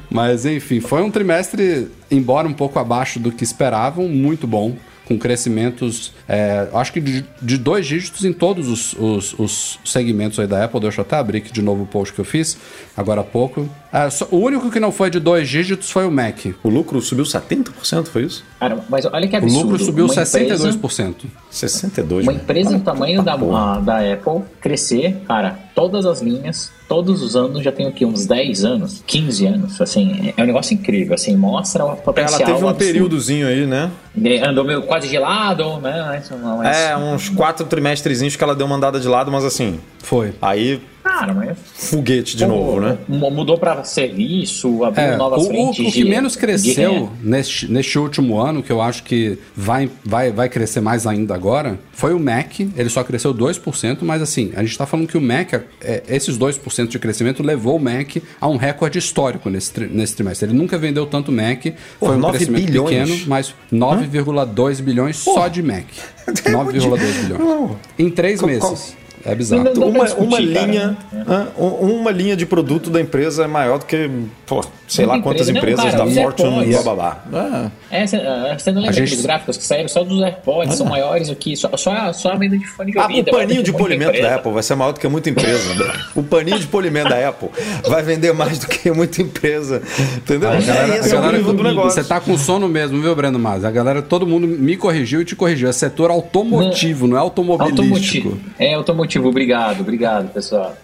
Mas 0.10 0.46
enfim, 0.46 0.80
foi 0.80 1.02
um 1.02 1.12
trimestre, 1.12 1.90
embora 2.10 2.48
um 2.48 2.54
pouco 2.54 2.80
abaixo 2.80 3.20
do 3.20 3.32
que 3.32 3.44
esperavam, 3.44 4.08
muito 4.08 4.48
bom. 4.48 4.76
Com 5.06 5.20
crescimentos, 5.20 6.14
é, 6.28 6.68
acho 6.74 6.92
que 6.92 7.00
de, 7.00 7.24
de 7.40 7.58
dois 7.60 7.86
dígitos 7.86 8.26
em 8.26 8.34
todos 8.34 8.68
os, 8.68 8.94
os- 8.94 9.36
os 9.38 9.80
segmentos 9.86 10.40
aí 10.40 10.48
da 10.48 10.64
Apple. 10.64 10.80
Deixa 10.80 11.02
eu 11.02 11.06
até 11.06 11.16
abrir 11.18 11.38
aqui 11.40 11.52
de 11.54 11.62
novo 11.62 11.84
o 11.84 11.86
post 11.86 12.12
que 12.12 12.20
eu 12.20 12.26
fiz 12.26 12.58
agora 12.98 13.22
há 13.22 13.24
pouco. 13.24 13.70
É, 13.98 14.10
só- 14.10 14.28
o 14.30 14.38
único 14.40 14.70
que 14.70 14.78
não 14.78 14.92
foi 14.92 15.10
de 15.10 15.22
dois 15.22 15.48
dígitos 15.48 15.90
foi 15.90 16.06
o 16.06 16.12
Mac. 16.12 16.38
O 16.62 16.68
lucro 16.70 17.00
subiu 17.02 17.24
70%, 17.24 18.08
foi 18.10 18.24
isso? 18.24 18.44
Cara, 18.60 18.78
mas 18.90 19.06
olha 19.06 19.26
que 19.26 19.36
O 19.36 19.38
absurdo. 19.38 19.64
lucro 19.70 19.86
subiu 19.86 20.04
Uma 20.06 20.12
empresa- 20.14 20.26
62%. 20.38 21.28
62, 21.50 22.26
Uma 22.26 22.34
né? 22.34 22.40
empresa 22.44 22.78
do 22.78 22.84
tamanho 22.84 23.24
da, 23.24 23.38
porra. 23.38 23.76
a- 23.78 23.80
da 23.80 24.00
Apple 24.14 24.42
crescer, 24.60 25.22
cara, 25.26 25.58
todas 25.74 26.06
as 26.06 26.22
linhas, 26.22 26.70
todos 26.90 27.22
os 27.22 27.38
anos, 27.38 27.64
já 27.64 27.72
tem 27.72 27.88
o 27.88 27.92
quê? 27.94 28.06
Uns 28.06 28.26
10 28.26 28.66
anos, 28.66 29.02
15 29.08 29.46
anos, 29.46 29.80
assim, 29.80 30.34
é 30.36 30.44
um 30.44 30.46
negócio 30.46 30.74
incrível, 30.74 31.14
assim, 31.14 31.34
mostra 31.38 31.86
o 31.86 31.96
potencial 31.96 32.42
Ela 32.42 32.52
teve 32.52 32.66
um 32.66 32.68
absurdo. 32.70 32.78
períodozinho 32.92 33.48
aí, 33.48 33.66
né? 33.66 33.90
É, 34.22 34.46
Andou 34.46 34.66
meio 34.66 34.82
quase 34.84 35.08
de 35.08 35.18
lado, 35.18 35.80
né? 35.80 36.04
Mas, 36.30 36.30
mas- 36.58 36.78
É, 36.78 36.98
uns 36.98 37.30
quatro 37.30 37.66
trimestrezinhos 37.66 38.36
que 38.36 38.44
ela 38.44 38.54
deu 38.54 38.66
uma 38.68 38.76
andada 38.76 39.00
de 39.00 39.08
lado, 39.08 39.32
mas 39.32 39.46
assim, 39.46 39.80
Foi. 40.04 40.34
aí 40.42 40.82
Cara, 41.06 41.34
mas... 41.36 41.56
foguete 41.76 42.36
de 42.36 42.46
novo, 42.48 42.82
né? 42.82 42.98
mu- 43.08 43.30
Mudou 43.30 43.60
pra 43.60 43.84
serviço, 43.84 44.84
abriu 44.84 45.06
É, 45.06 45.16
novas 45.16 45.44
o, 45.44 45.46
o- 45.46 45.48
frentes 45.50 45.88
o 45.88 45.92
que 45.92 46.04
de- 46.04 46.10
menos 46.10 46.36
cresceu 46.36 47.12
neste, 47.22 47.72
neste 47.72 48.00
último 48.00 48.40
ano, 48.40 48.64
que 48.64 48.72
eu 48.72 48.82
acho 48.82 49.04
que 49.04 49.38
vai, 49.56 49.88
vai, 50.04 50.32
vai 50.32 50.50
crescer 50.50 50.82
mais 50.82 51.06
ainda 51.06 51.36
agora, 51.36 51.78
foi 51.94 52.12
o 52.14 52.20
Mac. 52.20 52.60
Ele 52.60 52.90
só 52.90 53.04
cresceu 53.04 53.34
2%, 53.36 54.00
mas 54.02 54.20
assim, 54.22 54.52
a 54.56 54.62
gente 54.62 54.72
está 54.72 54.88
falando 54.88 55.08
que 55.08 55.16
o 55.18 55.22
Mac, 55.22 55.54
é, 55.82 56.04
esses 56.10 56.38
2% 56.40 56.88
de 56.88 56.98
crescimento 56.98 57.44
levou 57.44 57.76
o 57.76 57.80
Mac 57.80 58.18
a 58.42 58.48
um 58.48 58.58
recorde 58.58 58.98
histórico 58.98 59.48
nesse, 59.50 59.80
nesse 59.86 60.16
trimestre. 60.16 60.50
Ele 60.50 60.58
nunca 60.58 60.76
vendeu 60.78 61.06
tanto 61.06 61.32
Mac, 61.32 61.66
Pô, 62.00 62.08
foi 62.08 62.16
um 62.16 62.20
9 62.20 62.38
crescimento 62.38 62.66
bilhões. 62.66 62.90
pequeno, 63.10 63.24
mas 63.28 63.54
9,2 63.72 64.82
bilhões 64.82 65.18
só 65.18 65.48
de 65.48 65.62
Mac. 65.62 65.86
9,2 66.28 66.74
bilhões. 66.74 67.40
Não. 67.40 67.76
Em 68.00 68.10
três 68.10 68.42
meses. 68.42 68.96
É 69.26 69.34
bizarro. 69.34 69.64
Não, 69.64 69.74
não, 69.74 69.82
não. 69.82 69.90
Uma, 69.90 70.06
discutir, 70.06 70.28
uma 70.28 70.40
linha? 70.40 70.98
Um- 71.58 72.00
uma 72.00 72.12
linha 72.12 72.36
de 72.36 72.46
produto 72.46 72.90
da 72.90 73.02
empresa 73.02 73.44
é 73.44 73.48
maior 73.48 73.80
do 73.80 73.86
que, 73.86 74.10
pô, 74.46 74.64
sei 74.88 75.06
Muita 75.06 75.18
lá 75.18 75.24
quantas 75.24 75.50
empresa. 75.50 75.78
Não, 75.78 75.88
empresas 75.90 76.00
cara, 76.00 76.16
da 76.16 76.22
Fortune 76.22 76.50
e 76.50 76.76
AirPods. 76.76 76.84
blá 76.84 76.94
blá 76.96 77.20
blá. 77.26 77.72
É. 77.92 78.06
Você 78.08 78.16
ah, 78.18 78.22
não 78.22 78.82
lembra 78.82 78.90
A 78.90 78.94
gente- 78.94 79.04
aqueles 79.04 79.22
gráficos 79.22 79.58
que 79.58 79.64
saíram 79.64 79.88
só 79.88 80.04
dos 80.04 80.22
AirPods, 80.22 80.76
são 80.76 80.86
maiores 80.88 81.28
do 81.30 81.36
que 81.36 81.56
só, 81.56 81.76
só, 81.76 81.92
a- 81.92 82.14
só 82.14 82.32
a 82.34 82.36
venda 82.36 82.58
de 82.58 82.66
fone 82.68 82.92
de 82.92 83.00
Ah, 83.00 83.04
ouvido. 83.04 83.30
o 83.30 83.32
paninho 83.32 83.64
de 83.64 83.72
polimento 83.74 84.12
empresa. 84.12 84.30
da 84.30 84.36
Apple 84.36 84.52
vai 84.52 84.64
ser 84.64 84.76
maior 84.76 84.92
do 84.92 85.00
que 85.00 85.08
muita 85.08 85.30
empresa. 85.30 85.72
André. 85.74 85.92
o 86.16 86.24
paninho 86.24 86.60
de 86.60 86.68
polimento 86.68 87.10
da 87.10 87.30
Apple 87.30 87.50
vai 87.88 88.04
vender 88.04 88.34
mais 88.34 88.60
do 88.60 88.68
que 88.68 88.92
muita 88.92 89.22
empresa. 89.22 89.82
Entendeu? 90.18 90.50
A 90.50 90.56
galera- 90.60 90.96
é, 90.96 91.00
esse 91.00 91.10
a 91.12 91.16
é 91.16 91.18
o 91.18 91.22
galera- 91.22 91.38
nível 91.38 91.54
do 91.54 91.64
negócio. 91.64 91.92
Você 91.92 92.08
tá 92.08 92.20
com 92.20 92.38
sono 92.38 92.68
mesmo, 92.68 93.02
viu, 93.02 93.16
Breno 93.16 93.40
Mas? 93.40 93.64
A 93.66 93.72
galera, 93.72 94.02
todo 94.02 94.26
mundo 94.28 94.48
me 94.48 94.78
corrigiu 94.78 95.22
e 95.22 95.26
te 95.26 95.36
corrigiu. 95.36 95.68
É 95.70 95.74
setor 95.74 96.12
automotivo, 96.12 97.08
não, 97.08 97.18
é 97.18 97.20
automobilístico. 97.20 98.30
Automotivo. 98.30 98.40
É, 98.60 98.74
automotivo. 98.74 99.28
Obrigado, 99.30 99.82
obrigado, 99.82 100.32
pessoal. 100.32 100.76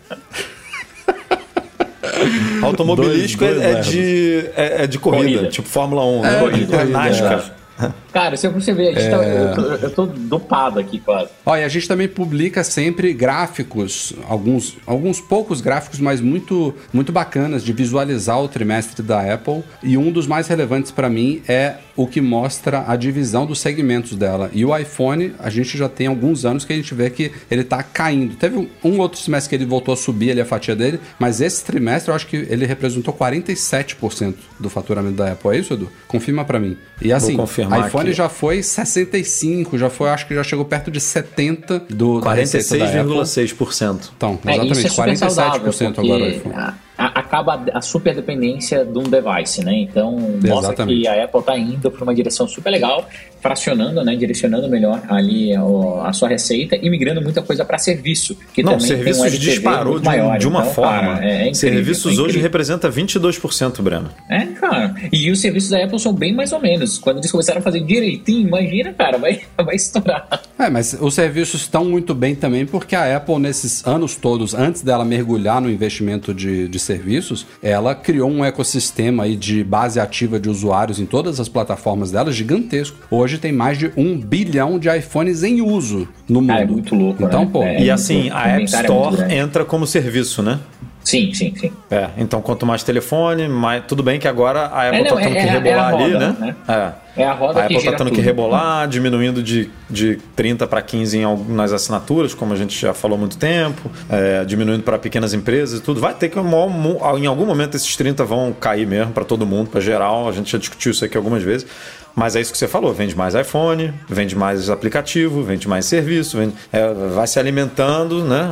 Automobilístico 2.62 3.44
Dois- 3.44 3.56
dois 3.56 3.66
é, 3.66 3.72
é 3.72 3.82
de, 3.82 4.46
é, 4.56 4.84
é 4.84 4.88
de 4.88 5.00
corrida, 5.00 5.24
Corrida. 5.34 5.48
tipo 5.50 5.68
Fórmula 5.68 6.04
1, 6.06 6.22
né? 6.22 6.40
corrida, 6.40 6.76
É 6.78 6.86
NASCAR. 6.86 7.52
É. 7.82 7.92
Cara, 8.14 8.36
se 8.38 8.48
você 8.50 8.74
ver, 8.74 8.90
a 8.96 9.00
gente 9.00 9.10
tá- 9.10 9.24
eu, 9.24 9.56
tô, 9.56 9.62
eu 9.86 9.90
tô 9.92 10.06
dopado 10.06 10.80
aqui 10.80 11.00
quase. 11.00 11.30
Olha, 11.46 11.66
a 11.66 11.70
gente 11.70 11.88
também 11.88 12.08
publica 12.08 12.64
sempre 12.64 13.14
gráficos, 13.14 14.14
alguns, 14.28 14.78
alguns 14.86 15.20
poucos 15.22 15.62
gráficos, 15.62 16.00
mas 16.00 16.20
muito, 16.22 16.74
muito 16.94 17.12
bacanas 17.12 17.64
de 17.64 17.72
visualizar 17.74 18.42
o 18.42 18.48
trimestre 18.48 19.02
da 19.02 19.34
Apple. 19.34 19.64
E 19.82 19.98
um 19.98 20.12
dos 20.12 20.28
mais 20.28 20.48
relevantes 20.48 20.92
para 20.92 21.10
mim 21.10 21.42
é 21.48 21.76
o 21.96 22.08
que 22.08 22.22
mostra 22.22 22.86
a 22.88 22.96
divisão 22.96 23.46
dos 23.46 23.60
segmentos 23.60 24.16
dela. 24.16 24.50
E 24.54 24.64
o 24.66 24.76
iPhone, 24.76 25.34
a 25.40 25.50
gente 25.50 25.78
já 25.78 25.88
tem 25.90 26.08
alguns 26.08 26.46
anos 26.46 26.66
que 26.66 26.74
a 26.74 26.76
gente 26.76 26.94
vê 26.94 27.10
que 27.10 27.32
ele 27.50 27.64
tá 27.64 27.84
caindo. 27.84 28.36
Teve 28.36 28.58
um, 28.58 28.68
um 28.84 29.00
outro 29.00 29.20
semestre 29.20 29.50
que 29.50 29.56
ele 29.56 29.70
voltou 29.70 29.94
a 29.94 29.98
subir 29.98 30.32
ali 30.32 30.42
a 30.42 30.46
fatia 30.46 30.76
dele, 30.76 31.00
mas 31.20 31.42
esse 31.42 31.64
trimestre 31.64 32.10
eu 32.12 32.16
acho 32.16 32.28
que 32.28 32.36
ele 32.36 32.66
representou 32.66 33.14
47% 33.14 34.36
do 34.60 34.70
faturamento 34.70 35.16
da 35.16 35.32
Apple. 35.32 35.52
É 35.56 35.60
isso, 35.60 35.74
Edu? 35.74 35.90
Confirma 36.08 36.46
para 36.46 36.60
mim. 36.60 36.78
E 37.02 37.12
assim, 37.12 37.36
confirmar 37.36 37.71
iPhone 37.80 38.04
aqui. 38.10 38.14
já 38.14 38.30
foi 38.30 38.62
65, 38.64 39.78
já 39.78 39.90
foi, 39.90 40.10
acho 40.10 40.28
que 40.28 40.36
já 40.36 40.44
chegou 40.44 40.66
perto 40.66 40.90
de 40.92 41.00
70 41.00 41.80
do 41.90 42.20
da 42.22 42.34
receita 42.34 42.78
da 42.78 42.86
Apple. 42.86 43.14
46,6%. 43.16 44.12
Então, 44.16 44.40
É, 44.46 44.52
exatamente, 44.52 44.78
isso 44.78 44.88
é 44.88 44.90
super 44.90 45.04
47% 45.14 45.18
saudável, 45.34 45.72
agora 45.98 46.24
o 46.24 46.28
iPhone. 46.30 46.56
a- 46.56 46.74
a- 46.98 47.20
acaba 47.32 47.64
a 47.74 47.80
super 47.82 48.14
dependência 48.14 48.84
de 48.84 48.98
um 49.00 49.04
device, 49.04 49.64
né? 49.64 49.74
Então 49.76 50.12
mostra 50.20 50.50
Exatamente. 50.74 51.02
que 51.02 51.08
a 51.08 51.24
Apple 51.24 51.40
está 51.40 51.58
indo 51.58 51.90
para 51.90 52.04
uma 52.04 52.14
direção 52.14 52.46
super 52.46 52.70
legal, 52.70 53.08
fracionando, 53.40 54.04
né? 54.04 54.16
Direcionando 54.18 54.68
melhor 54.70 55.02
ali 55.08 55.52
a 55.56 56.12
sua 56.12 56.28
receita 56.28 56.76
e 56.76 56.90
migrando 56.90 57.22
muita 57.22 57.42
coisa 57.42 57.64
para 57.64 57.78
serviço. 57.78 58.38
Que 58.54 58.62
Não, 58.62 58.74
também 58.74 58.88
tem 58.88 58.96
um 58.96 58.98
serviços 58.98 59.24
LTV 59.26 59.52
disparou 59.52 59.96
de, 60.00 60.02
um- 60.02 60.12
maior. 60.12 60.38
de 60.38 60.48
uma 60.48 60.62
Então, 60.62 60.74
forma. 60.74 61.14
cara, 61.16 61.26
é, 61.26 61.36
incrível, 61.48 61.56
serviços 61.56 62.18
é 62.18 62.22
hoje 62.22 62.40
representa 62.40 62.90
22%, 62.90 63.82
Breno. 63.82 64.10
É, 64.30 64.46
cara. 64.48 64.94
E 65.12 65.32
os 65.32 65.40
serviços 65.40 65.70
da 65.70 65.84
Apple 65.84 66.00
são 66.00 66.14
bem 66.14 66.34
mais 66.34 66.52
ou 66.52 66.60
menos. 66.60 66.98
Quando 66.98 67.18
eles 67.20 67.32
começaram 67.32 67.60
a 67.60 67.64
fazer 67.64 67.80
direitinho, 67.82 68.48
imagina, 68.48 68.94
cara, 68.94 69.18
vai, 69.18 69.40
vai 69.64 69.76
estourar. 69.76 70.28
É, 70.60 70.70
mas 70.70 70.96
os 71.00 71.14
serviços 71.14 71.62
estão 71.62 71.86
muito 71.86 72.14
bem 72.14 72.36
também 72.36 72.66
porque 72.66 72.96
a 72.96 73.16
Apple, 73.16 73.40
nesses 73.40 73.86
anos 73.88 74.16
todos, 74.18 74.54
antes 74.54 74.82
dela 74.82 75.06
mergulhar 75.06 75.62
no 75.62 75.70
investimento 75.70 76.34
de, 76.34 76.68
de 76.68 76.80
serviços, 77.22 77.46
ela 77.62 77.94
criou 77.96 78.30
um 78.30 78.44
ecossistema 78.44 79.24
aí 79.24 79.36
de 79.36 79.64
base 79.64 80.00
ativa 80.00 80.40
de 80.40 80.50
usuários 80.50 81.00
em 81.00 81.06
todas 81.06 81.40
as 81.40 81.48
plataformas 81.48 82.12
dela 82.12 82.32
gigantesco. 82.32 82.98
Hoje 83.10 83.38
tem 83.38 83.52
mais 83.52 83.78
de 83.78 83.92
um 83.96 84.18
bilhão 84.20 84.78
de 84.80 84.90
iPhones 84.90 85.44
em 85.44 85.62
uso 85.62 86.08
no 86.28 86.42
mundo. 86.42 86.50
Cara, 86.50 86.62
é 86.62 86.66
muito 86.66 86.96
louco, 86.96 87.24
Então, 87.24 87.46
né? 87.46 87.50
pô, 87.52 87.64
É. 87.64 87.74
E 87.74 87.78
muito- 87.78 87.92
assim, 87.92 88.30
a 88.32 88.48
App 88.48 88.62
é 88.62 88.66
Store 88.66 89.34
entra 89.34 89.64
como 89.64 89.86
serviço, 89.88 90.42
né? 90.42 90.60
Sim, 91.04 91.34
sim, 91.34 91.54
sim. 91.56 91.72
É, 91.90 92.10
então 92.18 92.42
quanto 92.42 92.66
mais 92.66 92.84
telefone, 92.84 93.48
mais. 93.48 93.84
Tudo 93.88 94.04
bem 94.04 94.20
que 94.20 94.28
agora 94.28 94.62
a 94.68 94.88
Apple 94.88 95.00
É, 95.00 95.04
não, 95.10 95.16
tá 95.18 95.22
tendo 95.24 95.36
é- 95.36 95.42
que 95.42 95.48
é 95.48 95.50
a- 95.50 95.54
rebolar 95.54 95.78
é 95.78 95.80
a 95.80 95.88
ali, 95.96 96.14
roda, 96.14 96.20
né? 96.30 96.36
né? 96.40 96.56
É. 96.68 97.02
É 97.14 97.26
a 97.26 97.34
roda 97.34 97.60
a 97.64 97.68
que 97.68 97.76
Apple 97.76 97.92
tá 97.92 97.98
tendo 97.98 98.10
que 98.10 98.16
tudo. 98.18 98.24
rebolar, 98.26 98.88
diminuindo 98.88 99.44
de, 99.44 99.70
de 99.90 100.16
30 100.36 100.66
para 100.66 100.82
15 100.82 101.18
em 101.18 101.24
algum- 101.26 101.54
nas 101.54 101.74
assinaturas, 101.74 102.34
como 102.34 102.54
a 102.54 102.56
gente 102.56 102.80
já 102.80 102.94
falou 102.94 103.18
há 103.18 103.20
muito 103.20 103.36
tempo, 103.38 103.92
é, 104.10 104.46
diminuindo 104.46 104.84
para 104.84 104.98
pequenas 104.98 105.34
empresas 105.34 105.80
e 105.80 105.84
tudo. 105.84 106.00
Vai 106.00 106.14
ter 106.14 106.30
que, 106.30 106.40
em 106.40 107.26
algum 107.26 107.46
momento, 107.46 107.76
esses 107.76 107.96
30 107.98 108.24
vão 108.24 108.54
cair 108.54 108.88
mesmo 108.88 109.12
para 109.12 109.26
todo 109.26 109.46
mundo, 109.46 109.70
para 109.70 109.82
geral. 109.82 110.30
A 110.30 110.32
gente 110.32 110.52
já 110.52 110.58
discutiu 110.58 110.92
isso 110.92 111.04
aqui 111.04 111.18
algumas 111.18 111.44
vezes. 111.44 111.68
Mas 112.16 112.36
é 112.36 112.42
isso 112.42 112.52
que 112.52 112.58
você 112.58 112.68
falou: 112.68 112.94
vende 112.94 113.16
mais 113.16 113.34
iPhone, 113.36 113.94
vende 114.08 114.36
mais 114.36 114.70
aplicativo, 114.70 115.42
vende 115.44 115.68
mais 115.68 115.86
serviço, 115.86 116.38
vende- 116.38 116.54
é, 116.72 116.94
vai 117.14 117.26
se 117.28 117.40
alimentando, 117.40 118.24
né? 118.26 118.48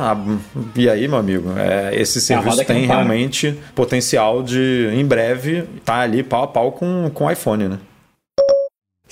E 0.74 0.88
aí, 0.88 1.06
meu 1.06 1.18
amigo, 1.18 1.52
é, 1.58 1.94
esse 1.94 2.18
É 2.18 2.20
serviço 2.20 2.56
tem 2.64 2.76
realmente 2.86 3.58
potencial 3.74 4.42
de, 4.42 4.88
em 4.92 5.04
breve, 5.04 5.64
estar 5.76 6.00
ali 6.00 6.22
pau 6.22 6.44
a 6.44 6.48
pau 6.48 6.72
com, 6.72 7.10
com 7.12 7.24
o 7.26 7.30
iPhone, 7.30 7.68
né? 7.68 7.78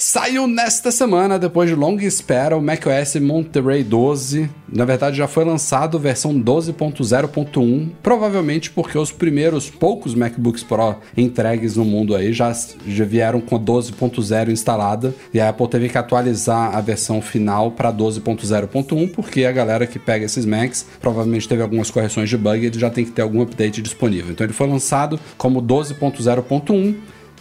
Saiu 0.00 0.46
nesta 0.46 0.92
semana, 0.92 1.40
depois 1.40 1.68
de 1.68 1.74
longa 1.74 2.04
espera, 2.04 2.56
o 2.56 2.62
macOS 2.62 3.16
Monterey 3.16 3.82
12. 3.82 4.48
Na 4.72 4.84
verdade, 4.84 5.16
já 5.16 5.26
foi 5.26 5.44
lançado 5.44 5.98
versão 5.98 6.40
12.0.1, 6.40 7.90
provavelmente 8.00 8.70
porque 8.70 8.96
os 8.96 9.10
primeiros 9.10 9.68
poucos 9.68 10.14
MacBooks 10.14 10.62
Pro 10.62 10.94
entregues 11.16 11.74
no 11.74 11.84
mundo 11.84 12.14
aí 12.14 12.32
já, 12.32 12.56
já 12.86 13.04
vieram 13.04 13.40
com 13.40 13.56
a 13.56 13.58
12.0 13.58 14.50
instalada 14.50 15.12
e 15.34 15.40
a 15.40 15.48
Apple 15.48 15.66
teve 15.66 15.88
que 15.88 15.98
atualizar 15.98 16.76
a 16.76 16.80
versão 16.80 17.20
final 17.20 17.72
para 17.72 17.92
12.0.1 17.92 19.10
porque 19.10 19.46
a 19.46 19.50
galera 19.50 19.84
que 19.84 19.98
pega 19.98 20.24
esses 20.24 20.46
Macs 20.46 20.86
provavelmente 21.00 21.48
teve 21.48 21.60
algumas 21.60 21.90
correções 21.90 22.30
de 22.30 22.38
bug 22.38 22.64
e 22.68 22.78
já 22.78 22.88
tem 22.88 23.04
que 23.04 23.10
ter 23.10 23.22
algum 23.22 23.42
update 23.42 23.82
disponível. 23.82 24.30
Então 24.30 24.46
ele 24.46 24.54
foi 24.54 24.68
lançado 24.68 25.18
como 25.36 25.60
12.0.1. 25.60 26.94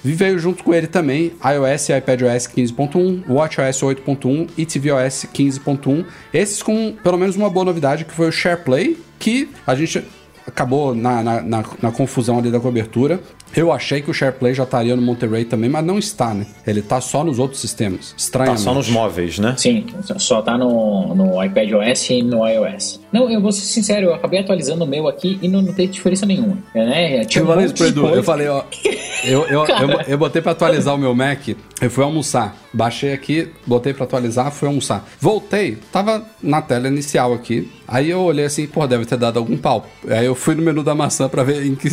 Veio 0.04 0.40
junto 0.40 0.64
com 0.64 0.74
ele 0.74 0.88
também 0.88 1.34
iOS 1.44 1.90
e 1.90 1.98
iPadOS 1.98 2.48
15.1, 2.48 3.24
WatchOS 3.30 3.82
8.1 3.82 4.50
e 4.58 4.66
tvOS 4.66 5.26
15.1. 5.34 6.06
Esses 6.34 6.62
com 6.64 6.94
pelo 7.04 7.18
menos 7.18 7.36
uma 7.36 7.50
boa 7.50 7.66
novidade 7.66 8.06
que 8.06 8.14
foi 8.14 8.28
o 8.30 8.32
SharePlay, 8.32 8.98
que 9.20 9.50
a 9.66 9.76
gente 9.76 10.04
acabou 10.46 10.96
na, 10.96 11.22
na, 11.22 11.42
na- 11.42 11.64
na 11.82 11.92
confusão 11.92 12.40
ali 12.40 12.50
da 12.50 12.60
cobertura. 12.60 13.20
Eu 13.56 13.72
achei 13.72 14.02
que 14.02 14.12
o 14.12 14.14
SharePlay 14.14 14.54
já 14.54 14.64
estaria 14.64 14.96
no 14.96 15.02
Monterey 15.02 15.46
também, 15.46 15.70
mas 15.70 15.84
não 15.84 15.98
está, 15.98 16.34
né? 16.34 16.46
Ele 16.66 16.82
tá 16.82 17.02
só 17.02 17.24
nos 17.24 17.40
outros 17.40 17.60
sistemas. 17.60 18.10
Tá 18.12 18.16
Estranhamente. 18.18 18.62
só 18.62 18.74
nos 18.74 18.90
móveis, 18.90 19.40
né? 19.40 19.56
Sim, 19.58 19.86
só 20.18 20.42
tá 20.42 20.58
no, 20.58 21.16
no 21.16 21.44
iPadOS 21.44 22.10
e 22.10 22.22
no 22.22 22.48
iOS. 22.48 23.00
Não, 23.12 23.30
eu 23.30 23.42
vou 23.42 23.52
ser 23.52 23.62
sincero, 23.62 24.08
eu 24.08 24.14
acabei 24.14 24.40
atualizando 24.40 24.84
o 24.84 24.88
meu 24.88 25.08
aqui 25.08 25.40
e 25.42 25.48
não, 25.48 25.62
não 25.62 25.74
teve 25.74 25.92
diferença 25.94 26.26
nenhuma. 26.26 26.58
Né? 26.76 27.26
Tinha 27.26 27.42
Eu 27.42 27.46
um 27.46 27.50
falei 27.50 27.66
isso 27.66 27.74
pro 27.74 27.88
Edu. 27.88 28.08
Eu 28.08 28.24
falei, 28.24 28.48
ó. 28.48 28.64
Eu, 29.24 29.46
eu, 29.48 29.66
eu, 29.66 30.02
eu 30.08 30.18
botei 30.18 30.42
pra 30.42 30.52
atualizar 30.52 30.94
o 30.94 30.98
meu 30.98 31.16
Mac. 31.16 31.48
Eu 31.82 31.90
fui 31.90 32.04
almoçar. 32.04 32.56
Baixei 32.74 33.14
aqui, 33.14 33.48
botei 33.66 33.94
pra 33.94 34.04
atualizar, 34.04 34.52
fui 34.52 34.68
almoçar. 34.68 35.08
Voltei, 35.20 35.78
tava 35.92 36.24
na 36.42 36.62
tela 36.62 36.88
inicial 36.88 37.34
aqui. 37.34 37.72
Aí 37.88 38.10
eu 38.10 38.20
olhei 38.20 38.46
assim, 38.46 38.68
pô, 38.68 38.86
deve 38.86 39.06
ter 39.06 39.18
dado 39.18 39.40
algum 39.40 39.58
pau. 39.58 39.88
Aí 40.08 40.26
eu 40.26 40.36
fui 40.36 40.54
no 40.54 40.62
menu 40.62 40.84
da 40.84 40.94
maçã 40.94 41.30
pra 41.30 41.44
ver 41.44 41.66
em 41.66 41.76
que, 41.76 41.88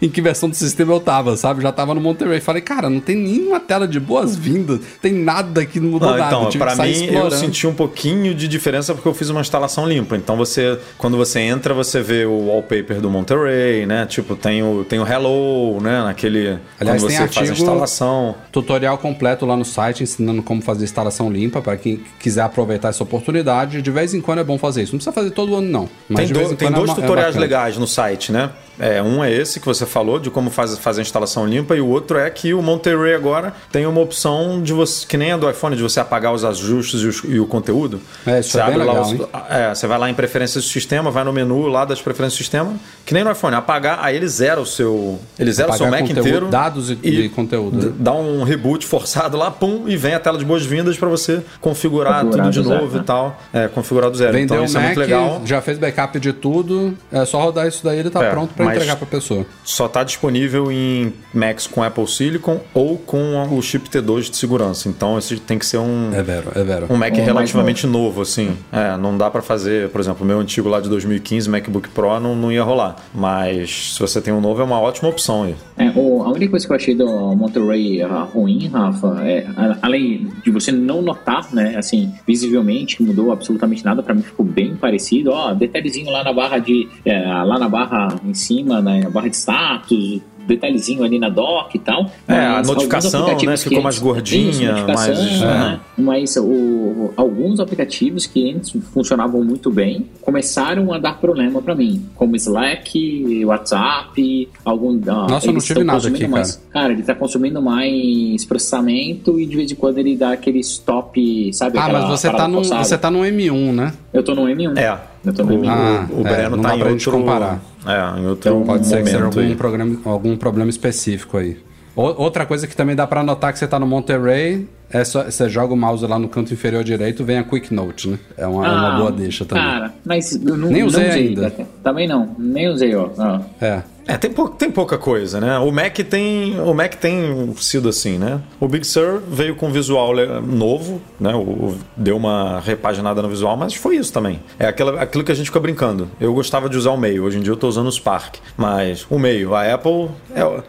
em 0.00 0.08
que 0.08 0.20
versão 0.22 0.48
do 0.48 0.54
sistema 0.54 0.83
eu 0.92 1.00
tava, 1.00 1.36
sabe? 1.36 1.62
Já 1.62 1.72
tava 1.72 1.94
no 1.94 2.00
Monterey. 2.00 2.40
Falei, 2.40 2.62
cara, 2.62 2.88
não 2.90 3.00
tem 3.00 3.16
nenhuma 3.16 3.58
tela 3.60 3.86
de 3.88 3.98
boas-vindas. 4.00 4.80
Tem 5.00 5.12
nada 5.12 5.64
que 5.64 5.78
não 5.80 5.90
mudou 5.90 6.10
Não, 6.10 6.18
nada. 6.18 6.36
então, 6.36 6.50
Eu 6.52 6.58
pra 6.58 6.74
mim, 6.76 6.82
eu 6.82 6.90
explorando. 7.06 7.34
senti 7.36 7.66
um 7.66 7.74
pouquinho 7.74 8.34
de 8.34 8.46
diferença 8.48 8.94
porque 8.94 9.08
eu 9.08 9.14
fiz 9.14 9.28
uma 9.30 9.40
instalação 9.40 9.86
limpa. 9.88 10.16
Então, 10.16 10.36
você, 10.36 10.78
quando 10.98 11.16
você 11.16 11.40
entra, 11.40 11.72
você 11.74 12.00
vê 12.02 12.24
o 12.24 12.46
wallpaper 12.48 13.00
do 13.00 13.10
Monterey, 13.10 13.86
né? 13.86 14.06
Tipo, 14.06 14.36
tem 14.36 14.62
o, 14.62 14.84
tem 14.84 14.98
o 15.00 15.06
Hello, 15.06 15.80
né? 15.80 16.02
Naquele. 16.02 16.58
Aliás, 16.80 17.02
quando 17.02 17.08
tem 17.08 17.16
você 17.18 17.28
faz 17.28 17.36
a 17.36 17.40
artigo- 17.40 17.52
instalação. 17.58 18.34
Tutorial 18.52 18.98
completo 18.98 19.44
lá 19.46 19.56
no 19.56 19.64
site 19.64 20.02
ensinando 20.02 20.42
como 20.42 20.62
fazer 20.62 20.84
instalação 20.84 21.30
limpa 21.30 21.60
para 21.60 21.76
quem 21.76 22.00
quiser 22.18 22.42
aproveitar 22.42 22.88
essa 22.88 23.02
oportunidade. 23.02 23.82
De 23.82 23.90
vez 23.90 24.14
em 24.14 24.20
quando 24.20 24.38
é 24.40 24.44
bom 24.44 24.58
fazer 24.58 24.82
isso. 24.82 24.92
Não 24.92 24.98
precisa 24.98 25.12
fazer 25.12 25.30
todo 25.30 25.54
ano, 25.54 25.68
não. 25.68 25.88
Mas 26.08 26.30
Tem, 26.30 26.42
do- 26.48 26.56
tem 26.56 26.68
é 26.68 26.70
dois 26.70 26.90
é 26.90 26.94
tutoriais 26.94 27.26
bacana. 27.34 27.40
legais 27.40 27.78
no 27.78 27.86
site, 27.86 28.32
né? 28.32 28.50
É, 28.78 29.00
um 29.00 29.22
é 29.22 29.32
esse 29.32 29.60
que 29.60 29.66
você 29.66 29.86
falou, 29.86 30.18
de 30.18 30.30
como 30.30 30.50
faz, 30.78 30.94
fazer 30.94 31.00
a 31.00 31.02
instalação 31.02 31.46
limpa, 31.46 31.74
e 31.76 31.80
o 31.80 31.88
outro 31.88 32.18
é 32.18 32.30
que 32.30 32.54
o 32.54 32.62
Monterey 32.62 33.14
agora 33.14 33.52
tem 33.72 33.84
uma 33.86 34.00
opção 34.00 34.62
de 34.62 34.72
você, 34.72 35.04
que 35.06 35.16
nem 35.16 35.32
a 35.32 35.36
do 35.36 35.50
iPhone, 35.50 35.74
de 35.76 35.82
você 35.82 35.98
apagar 36.00 36.32
os 36.32 36.44
ajustes 36.44 37.00
e, 37.00 37.06
os- 37.06 37.22
e 37.24 37.38
o 37.40 37.46
conteúdo. 37.46 38.00
É, 38.26 38.38
isso 38.40 38.50
você 38.50 38.60
é 38.60 38.64
bem 38.66 38.74
abre 38.74 38.86
lá 38.86 38.92
legal, 38.92 39.10
os- 39.12 39.50
é, 39.50 39.74
você 39.74 39.86
vai 39.86 39.98
lá 39.98 40.08
em 40.10 40.14
preferências 40.14 40.64
do 40.64 40.70
sistema, 40.70 41.10
vai 41.10 41.24
no 41.24 41.32
menu 41.32 41.66
lá 41.66 41.84
das 41.84 42.00
preferências 42.00 42.38
do 42.38 42.42
sistema, 42.42 42.74
que 43.04 43.12
nem 43.12 43.24
no 43.24 43.32
iPhone, 43.32 43.56
apagar, 43.56 43.98
aí 44.02 44.16
ele 44.16 44.28
zera 44.28 44.60
o 44.60 44.66
seu. 44.66 45.18
Ele 45.38 45.52
zera 45.52 45.70
o 45.72 45.76
seu 45.76 45.86
Apagar 45.86 46.00
Mac 46.02 46.08
conteúdo, 46.08 46.28
inteiro. 46.28 46.48
dados 46.48 46.90
e- 46.90 46.98
e 47.02 47.28
conteúdo, 47.28 47.86
né? 47.86 47.92
Dá 47.98 48.12
um 48.12 48.42
reboot 48.44 48.86
forçado 48.86 49.36
lá, 49.36 49.50
pum, 49.50 49.84
e 49.88 49.96
vem 49.96 50.14
a 50.14 50.20
tela 50.20 50.38
de 50.38 50.44
boas-vindas 50.44 50.96
para 50.96 51.08
você 51.08 51.42
configurar, 51.60 52.20
Configurar 52.20 52.46
tudo 52.46 52.52
de 52.62 52.68
zero, 52.68 52.80
novo 52.80 52.94
né? 52.96 53.00
e 53.02 53.04
tal. 53.04 53.40
É, 53.52 53.68
configurar 53.68 54.10
do 54.10 54.16
zero. 54.16 54.32
Vendeu 54.32 54.44
então 54.56 54.64
isso 54.64 54.76
é 54.76 54.80
Mac, 54.80 54.86
muito 54.88 55.00
legal. 55.00 55.42
já 55.44 55.60
fez 55.60 55.78
backup 55.78 56.18
de 56.20 56.32
tudo, 56.32 56.96
é 57.10 57.24
só 57.24 57.40
rodar 57.42 57.66
isso 57.66 57.82
daí 57.84 57.98
ele 57.98 58.10
tá 58.10 58.22
É, 58.22 58.30
pronto 58.30 58.54
pra 58.54 58.64
mas- 58.66 58.76
entregar 58.76 58.96
pra 58.96 59.06
pessoa. 59.06 59.44
Só 59.64 59.86
está 59.86 60.04
disponível 60.04 60.63
em 60.70 61.12
Macs 61.32 61.66
com 61.66 61.82
Apple 61.82 62.06
Silicon 62.06 62.60
ou 62.72 62.96
com 62.98 63.42
o 63.50 63.62
chip 63.62 63.88
T2 63.88 64.30
de 64.30 64.36
segurança. 64.36 64.88
Então 64.88 65.18
esse 65.18 65.36
tem 65.38 65.58
que 65.58 65.66
ser 65.66 65.78
um, 65.78 66.10
É 66.12 66.22
vero, 66.22 66.50
é 66.54 66.62
vero. 66.62 66.86
um 66.90 66.96
Mac 66.96 67.12
mais 67.12 67.24
relativamente 67.24 67.86
novo, 67.86 68.22
assim. 68.22 68.56
É, 68.72 68.96
não 68.96 69.16
dá 69.16 69.30
para 69.30 69.42
fazer, 69.42 69.88
por 69.90 70.00
exemplo, 70.00 70.24
o 70.24 70.26
meu 70.26 70.38
antigo 70.40 70.68
lá 70.68 70.80
de 70.80 70.88
2015, 70.88 71.48
MacBook 71.48 71.88
Pro, 71.90 72.18
não, 72.20 72.34
não 72.36 72.50
ia 72.52 72.62
rolar. 72.62 72.96
Mas 73.14 73.94
se 73.94 74.00
você 74.00 74.20
tem 74.20 74.32
um 74.32 74.40
novo, 74.40 74.60
é 74.60 74.64
uma 74.64 74.80
ótima 74.80 75.08
opção 75.08 75.44
aí. 75.44 75.54
É, 75.76 75.90
o- 75.94 76.22
a 76.22 76.28
única 76.30 76.50
coisa 76.50 76.66
que 76.66 76.72
eu 76.72 76.76
achei 76.76 76.94
do 76.94 77.06
Monterey 77.34 78.02
ah, 78.02 78.26
ruim, 78.32 78.68
Rafa, 78.68 79.18
é, 79.24 79.46
além 79.82 80.28
de 80.44 80.50
você 80.50 80.70
não 80.72 81.02
notar, 81.02 81.52
né, 81.52 81.74
assim, 81.76 82.12
visivelmente 82.26 82.96
que 82.96 83.02
mudou 83.02 83.32
absolutamente 83.32 83.84
nada, 83.84 84.02
pra 84.02 84.14
mim 84.14 84.22
ficou 84.22 84.44
bem 84.44 84.74
parecido, 84.76 85.30
ó, 85.30 85.52
detalhezinho 85.54 86.10
lá 86.10 86.22
na 86.22 86.32
barra 86.32 86.58
de, 86.58 86.88
é, 87.04 87.20
lá 87.42 87.58
na 87.58 87.68
barra 87.68 88.08
em 88.24 88.34
cima, 88.34 88.80
né, 88.80 89.00
na 89.04 89.10
barra 89.10 89.28
de 89.28 89.36
status, 89.36 90.20
detalhezinho 90.46 91.02
ali 91.04 91.18
na 91.18 91.28
dock 91.28 91.74
e 91.76 91.78
tal. 91.78 92.10
É, 92.28 92.34
a 92.38 92.62
notificação, 92.62 93.26
né, 93.26 93.56
ficou 93.56 93.78
que 93.78 93.82
mais 93.84 93.98
gordinha, 93.98 94.50
Isso, 94.50 94.86
mais- 94.86 95.40
né, 95.40 95.80
mas 95.96 96.36
o- 96.36 97.12
alguns 97.16 97.60
aplicativos 97.60 98.26
que 98.26 98.50
antes 98.52 98.72
funcionavam 98.92 99.42
muito 99.44 99.70
bem 99.70 100.06
começaram 100.20 100.92
a 100.92 100.98
dar 100.98 101.18
problema 101.20 101.60
pra 101.62 101.74
mim, 101.74 102.04
como 102.14 102.36
Slack, 102.36 103.44
WhatsApp, 103.44 104.48
algum. 104.64 104.92
Nossa, 104.94 105.48
eu 105.48 105.52
não 105.52 105.60
tive 105.60 105.84
nada 105.84 106.06
aqui, 106.08 106.26
mais, 106.26 106.62
cara. 106.70 106.92
ele 106.92 107.02
tá 107.02 107.14
consumindo 107.14 107.60
mais 107.60 108.44
processamento 108.44 109.38
e 109.40 109.46
de 109.46 109.56
vez 109.56 109.70
em 109.72 109.74
quando 109.74 109.98
ele 109.98 110.16
dá 110.16 110.32
aquele 110.32 110.60
stop, 110.60 111.52
sabe? 111.52 111.78
Ah, 111.78 111.88
mas 111.90 112.08
você 112.08 112.30
tá, 112.30 112.46
num, 112.48 112.54
forçada. 112.58 112.84
você 112.84 112.98
tá 112.98 113.10
no 113.10 113.20
M1, 113.24 113.72
né? 113.72 113.92
Eu 114.12 114.22
tô 114.22 114.34
no 114.34 114.42
M1. 114.48 114.76
É. 114.78 114.98
Eu 115.24 115.32
tô 115.32 115.42
no 115.42 115.54
O, 115.54 115.58
M1. 115.58 115.68
Ah, 115.70 116.06
o 116.12 116.20
é, 116.20 116.30
Breno 116.36 116.56
não 116.56 116.62
tá 116.62 116.68
dá 116.70 116.76
em 116.76 116.78
pra 116.80 116.90
gente 116.90 117.08
outro. 117.08 117.20
comparar. 117.22 117.60
É, 117.86 118.20
em 118.20 118.26
outro 118.26 118.62
Pode 118.64 118.86
ser 118.86 119.02
que 119.02 119.10
seja 119.10 119.24
algum, 119.24 119.54
programa, 119.54 119.96
algum 120.04 120.36
problema 120.36 120.70
específico 120.70 121.36
aí. 121.36 121.58
Outra 121.96 122.44
coisa 122.44 122.66
que 122.66 122.74
também 122.74 122.96
dá 122.96 123.06
pra 123.06 123.22
notar 123.22 123.52
que 123.52 123.58
você 123.58 123.68
tá 123.68 123.78
no 123.78 123.86
Monterey 123.86 124.66
é 124.90 125.04
só 125.04 125.24
você 125.24 125.48
joga 125.48 125.72
o 125.72 125.76
mouse 125.76 126.04
lá 126.06 126.18
no 126.18 126.28
canto 126.28 126.52
inferior 126.52 126.82
direito, 126.82 127.24
vem 127.24 127.38
a 127.38 127.44
Quick 127.44 127.72
Note, 127.72 128.08
né? 128.08 128.18
É 128.36 128.46
uma, 128.46 128.66
é 128.66 128.70
uma 128.70 128.94
Ah, 128.94 128.98
boa 128.98 129.12
deixa 129.12 129.44
também. 129.44 129.64
Cara, 129.64 129.94
mas 130.04 130.32
eu 130.32 130.56
não, 130.56 130.68
Nem 130.70 130.80
não 130.80 130.88
usei 130.88 131.08
usei 131.08 131.28
ainda. 131.28 131.50
Também 131.84 132.08
não, 132.08 132.34
nem 132.36 132.68
usei, 132.68 132.94
ó. 132.96 133.10
ó. 133.16 133.40
É. 133.60 133.82
É, 134.06 134.16
tem, 134.18 134.30
pou- 134.30 134.48
tem 134.50 134.70
pouca 134.70 134.98
coisa, 134.98 135.40
né? 135.40 135.58
O 135.58 135.70
Mac 135.72 135.96
tem, 135.98 136.60
o 136.60 136.74
Mac 136.74 136.94
tem 136.94 137.54
sido 137.56 137.88
assim, 137.88 138.18
né? 138.18 138.40
O 138.60 138.68
Big 138.68 138.86
Sur 138.86 139.22
veio 139.28 139.56
com 139.56 139.70
visual 139.70 140.12
novo, 140.46 141.00
né? 141.18 141.34
O, 141.34 141.38
o- 141.38 141.78
deu 141.96 142.16
uma 142.16 142.60
repaginada 142.60 143.22
no 143.22 143.28
visual, 143.28 143.56
mas 143.56 143.74
foi 143.74 143.96
isso 143.96 144.12
também. 144.12 144.40
É 144.58 144.66
aquela, 144.66 145.00
aquilo 145.00 145.24
que 145.24 145.32
a 145.32 145.34
gente 145.34 145.46
fica 145.46 145.58
brincando. 145.60 146.08
Eu 146.20 146.34
gostava 146.34 146.68
de 146.68 146.76
usar 146.76 146.90
o 146.90 146.96
meio, 146.98 147.24
hoje 147.24 147.38
em 147.38 147.40
dia 147.40 147.52
eu 147.52 147.56
tô 147.56 147.66
usando 147.66 147.86
o 147.86 147.92
Spark. 147.92 148.36
Mas 148.56 149.06
o 149.08 149.18
meio, 149.18 149.54
a 149.54 149.72
Apple 149.74 150.08
é, 150.34 150.44
o- 150.44 150.62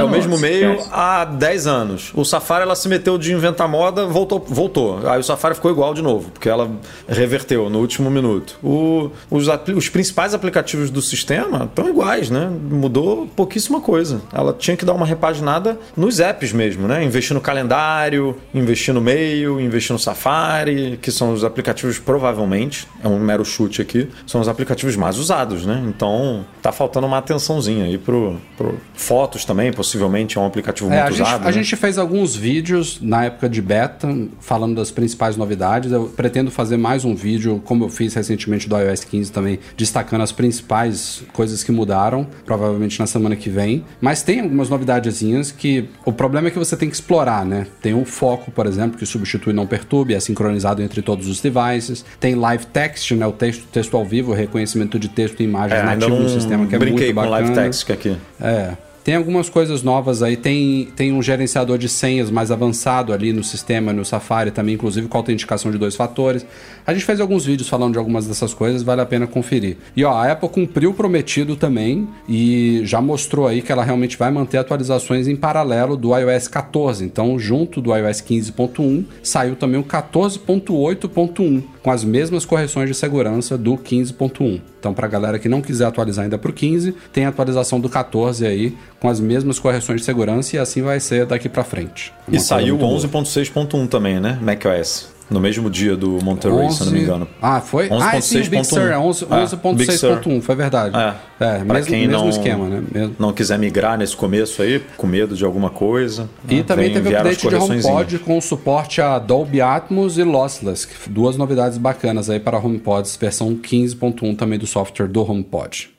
é 0.00 0.04
o 0.04 0.08
mesmo 0.10 0.38
meio 0.38 0.78
há 0.90 1.24
10 1.26 1.66
anos. 1.66 2.10
O 2.14 2.24
Safari 2.24 2.62
ela 2.62 2.74
se 2.74 2.88
meteu 2.88 3.18
de 3.18 3.32
inventar 3.34 3.68
moda, 3.68 4.06
voltou, 4.06 4.42
voltou. 4.48 5.06
Aí 5.06 5.20
o 5.20 5.22
Safari 5.22 5.54
ficou 5.54 5.70
igual 5.70 5.92
de 5.92 6.00
novo, 6.00 6.30
porque 6.30 6.48
ela 6.48 6.70
reverteu 7.06 7.68
no 7.68 7.80
último 7.80 8.10
minuto. 8.10 8.58
O- 8.62 9.10
os, 9.30 9.46
os 9.76 9.88
principais 9.88 10.32
aplicativos 10.34 10.90
do 10.90 11.02
sistema 11.02 11.64
estão 11.64 11.88
iguais, 11.88 12.30
né? 12.30 12.50
Mudou 12.78 13.26
pouquíssima 13.26 13.80
coisa. 13.80 14.22
Ela 14.32 14.52
tinha 14.52 14.76
que 14.76 14.84
dar 14.84 14.92
uma 14.94 15.04
repaginada 15.04 15.78
nos 15.96 16.20
apps 16.20 16.52
mesmo, 16.52 16.86
né? 16.86 17.02
Investir 17.02 17.34
no 17.34 17.40
calendário, 17.40 18.36
investir 18.54 18.94
no 18.94 19.00
meio, 19.00 19.60
investir 19.60 19.92
no 19.92 19.98
Safari, 19.98 20.98
que 21.02 21.10
são 21.10 21.32
os 21.32 21.42
aplicativos 21.44 21.98
provavelmente, 21.98 22.86
é 23.02 23.08
um 23.08 23.18
mero 23.18 23.44
chute 23.44 23.82
aqui, 23.82 24.08
são 24.26 24.40
os 24.40 24.48
aplicativos 24.48 24.94
mais 24.96 25.18
usados, 25.18 25.66
né? 25.66 25.82
Então 25.88 26.44
tá 26.62 26.70
faltando 26.70 27.06
uma 27.06 27.18
atençãozinha 27.18 27.84
aí 27.84 27.98
pro, 27.98 28.36
pro 28.56 28.78
fotos 28.94 29.44
também, 29.44 29.72
possivelmente 29.72 30.38
é 30.38 30.40
um 30.40 30.46
aplicativo 30.46 30.90
É, 30.92 31.02
muito 31.02 31.06
a, 31.06 31.10
gente, 31.10 31.26
usado. 31.26 31.42
a 31.42 31.46
né? 31.46 31.52
gente 31.52 31.76
fez 31.76 31.98
alguns 31.98 32.36
vídeos 32.36 32.98
na 33.00 33.24
época 33.24 33.48
de 33.48 33.60
beta, 33.60 34.08
falando 34.40 34.76
das 34.76 34.90
principais 34.90 35.36
novidades. 35.36 35.90
Eu 35.90 36.04
pretendo 36.04 36.50
fazer 36.50 36.76
mais 36.76 37.04
um 37.04 37.14
vídeo, 37.14 37.60
como 37.64 37.84
eu 37.84 37.88
fiz 37.88 38.14
recentemente 38.14 38.68
do 38.68 38.78
iOS 38.78 39.04
15 39.04 39.32
também, 39.32 39.58
destacando 39.76 40.22
as 40.22 40.32
principais 40.32 41.22
coisas 41.32 41.64
que 41.64 41.72
mudaram, 41.72 42.26
provavelmente 42.44 42.67
na 42.98 43.06
semana 43.06 43.36
que 43.36 43.48
vem. 43.48 43.84
Mas 44.00 44.22
tem 44.22 44.40
algumas 44.40 44.68
novidadezinhas 44.68 45.50
que 45.50 45.88
o 46.04 46.12
problema 46.12 46.48
é 46.48 46.50
que 46.50 46.58
você 46.58 46.76
tem 46.76 46.88
que 46.88 46.94
explorar, 46.94 47.44
né? 47.44 47.66
Tem 47.80 47.94
o 47.94 48.04
foco, 48.04 48.50
por 48.50 48.66
exemplo, 48.66 48.98
que 48.98 49.06
substitui 49.06 49.52
não 49.52 49.66
perturbe, 49.66 50.14
é 50.14 50.20
sincronizado 50.20 50.82
entre 50.82 51.02
todos 51.02 51.28
os 51.28 51.40
devices. 51.40 52.04
Tem 52.18 52.34
live 52.34 52.66
text, 52.66 53.12
né? 53.12 53.26
O 53.26 53.32
texto, 53.32 53.66
texto 53.72 53.96
ao 53.96 54.04
vivo, 54.04 54.32
reconhecimento 54.32 54.98
de 54.98 55.08
texto 55.08 55.40
e 55.40 55.44
imagens 55.44 55.80
É, 55.80 55.82
nativo 55.84 56.16
no 56.16 56.28
sistema, 56.28 56.66
que 56.66 56.74
é 56.74 56.78
brinquei 56.78 57.12
muito 57.12 57.14
com 57.16 57.30
bacana. 57.30 57.48
Live 57.48 57.54
Text 57.54 57.90
aqui. 57.90 58.16
É. 58.40 58.87
Tem 59.08 59.14
algumas 59.14 59.48
coisas 59.48 59.82
novas 59.82 60.22
aí, 60.22 60.36
tem, 60.36 60.86
tem 60.94 61.14
um 61.14 61.22
gerenciador 61.22 61.78
de 61.78 61.88
senhas 61.88 62.30
mais 62.30 62.50
avançado 62.50 63.10
ali 63.10 63.32
no 63.32 63.42
sistema, 63.42 63.90
no 63.90 64.04
Safari 64.04 64.50
também, 64.50 64.74
inclusive 64.74 65.08
com 65.08 65.16
autenticação 65.16 65.70
de 65.72 65.78
dois 65.78 65.96
fatores. 65.96 66.44
A 66.86 66.92
gente 66.92 67.06
fez 67.06 67.18
alguns 67.18 67.46
vídeos 67.46 67.70
falando 67.70 67.92
de 67.92 67.98
algumas 67.98 68.26
dessas 68.26 68.52
coisas, 68.52 68.82
vale 68.82 69.00
a 69.00 69.06
pena 69.06 69.26
conferir. 69.26 69.78
E 69.96 70.04
ó, 70.04 70.12
a 70.12 70.30
Apple 70.30 70.50
cumpriu 70.50 70.90
o 70.90 70.92
prometido 70.92 71.56
também 71.56 72.06
e 72.28 72.82
já 72.84 73.00
mostrou 73.00 73.46
aí 73.46 73.62
que 73.62 73.72
ela 73.72 73.82
realmente 73.82 74.14
vai 74.18 74.30
manter 74.30 74.58
atualizações 74.58 75.26
em 75.26 75.36
paralelo 75.36 75.96
do 75.96 76.14
iOS 76.14 76.46
14. 76.46 77.02
Então, 77.02 77.38
junto 77.38 77.80
do 77.80 77.96
iOS 77.96 78.20
15.1, 78.20 79.06
saiu 79.22 79.56
também 79.56 79.80
o 79.80 79.84
14.8.1, 79.84 81.62
com 81.82 81.90
as 81.90 82.04
mesmas 82.04 82.44
correções 82.44 82.90
de 82.90 82.94
segurança 82.94 83.56
do 83.56 83.72
15.1. 83.78 84.60
Então, 84.78 84.94
pra 84.94 85.08
galera 85.08 85.38
que 85.38 85.48
não 85.48 85.60
quiser 85.60 85.86
atualizar 85.86 86.24
ainda 86.24 86.38
pro 86.38 86.52
15, 86.52 86.94
tem 87.12 87.24
a 87.24 87.28
atualização 87.28 87.80
do 87.80 87.88
14 87.88 88.46
aí, 88.46 88.76
com 89.00 89.08
as 89.08 89.18
mesmas 89.20 89.58
correções 89.58 90.00
de 90.00 90.06
segurança, 90.06 90.56
e 90.56 90.58
assim 90.58 90.82
vai 90.82 91.00
ser 91.00 91.26
daqui 91.26 91.48
pra 91.48 91.64
frente. 91.64 92.12
Uma 92.26 92.36
E 92.36 92.40
saiu 92.40 92.76
o 92.76 92.78
muito 92.78 93.08
boa. 93.10 93.24
11.6.1 93.24 93.88
também, 93.88 94.20
né? 94.20 94.38
macOS. 94.40 95.17
No 95.30 95.40
mesmo 95.40 95.68
dia 95.68 95.94
do 95.96 96.18
Monterey, 96.24 96.70
se 96.70 96.80
eu 96.80 96.86
não 96.86 96.92
me 96.92 97.00
engano. 97.02 97.28
Ah, 97.40 97.60
foi? 97.60 97.88
Ah, 97.90 98.16
é 98.16 98.20
sim, 98.20 98.38
o 98.40 98.44
Big 98.44 98.56
11.6.1. 98.56 98.64
Sur, 98.64 98.80
é 98.90 98.98
11 98.98 99.24
É. 99.24 99.26
11.6.1, 99.28 100.40
foi 100.40 100.54
verdade. 100.56 100.96
É, 100.96 101.14
é 101.44 101.58
pra 101.64 101.74
mesmo, 101.74 101.86
quem 101.90 102.06
mesmo 102.08 102.22
não, 102.22 102.28
esquema, 102.30 102.66
né? 102.68 102.82
Mesmo. 102.92 103.16
não 103.18 103.32
quiser 103.32 103.58
migrar 103.58 103.98
nesse 103.98 104.16
começo 104.16 104.62
aí, 104.62 104.82
com 104.96 105.06
medo 105.06 105.36
de 105.36 105.44
alguma 105.44 105.68
coisa. 105.70 106.28
E 106.48 106.56
né, 106.56 106.62
também 106.62 106.86
vem- 106.86 106.94
teve 107.02 107.14
o 107.14 107.18
update 107.18 107.48
de. 107.48 107.54
HomePod 107.54 108.18
com 108.20 108.40
suporte 108.40 109.00
a 109.02 109.18
Dolby 109.18 109.60
Atmos 109.60 110.16
e 110.18 110.22
Lossless, 110.24 110.86
que- 110.86 111.10
duas 111.10 111.36
novidades 111.36 111.76
bacanas 111.78 112.30
aí 112.30 112.40
para 112.40 112.56
HomePods, 112.58 113.16
versão 113.16 113.54
15.1 113.54 114.34
também 114.34 114.58
do 114.58 114.66
software 114.66 115.08
do 115.08 115.20
HomePod. 115.30 115.90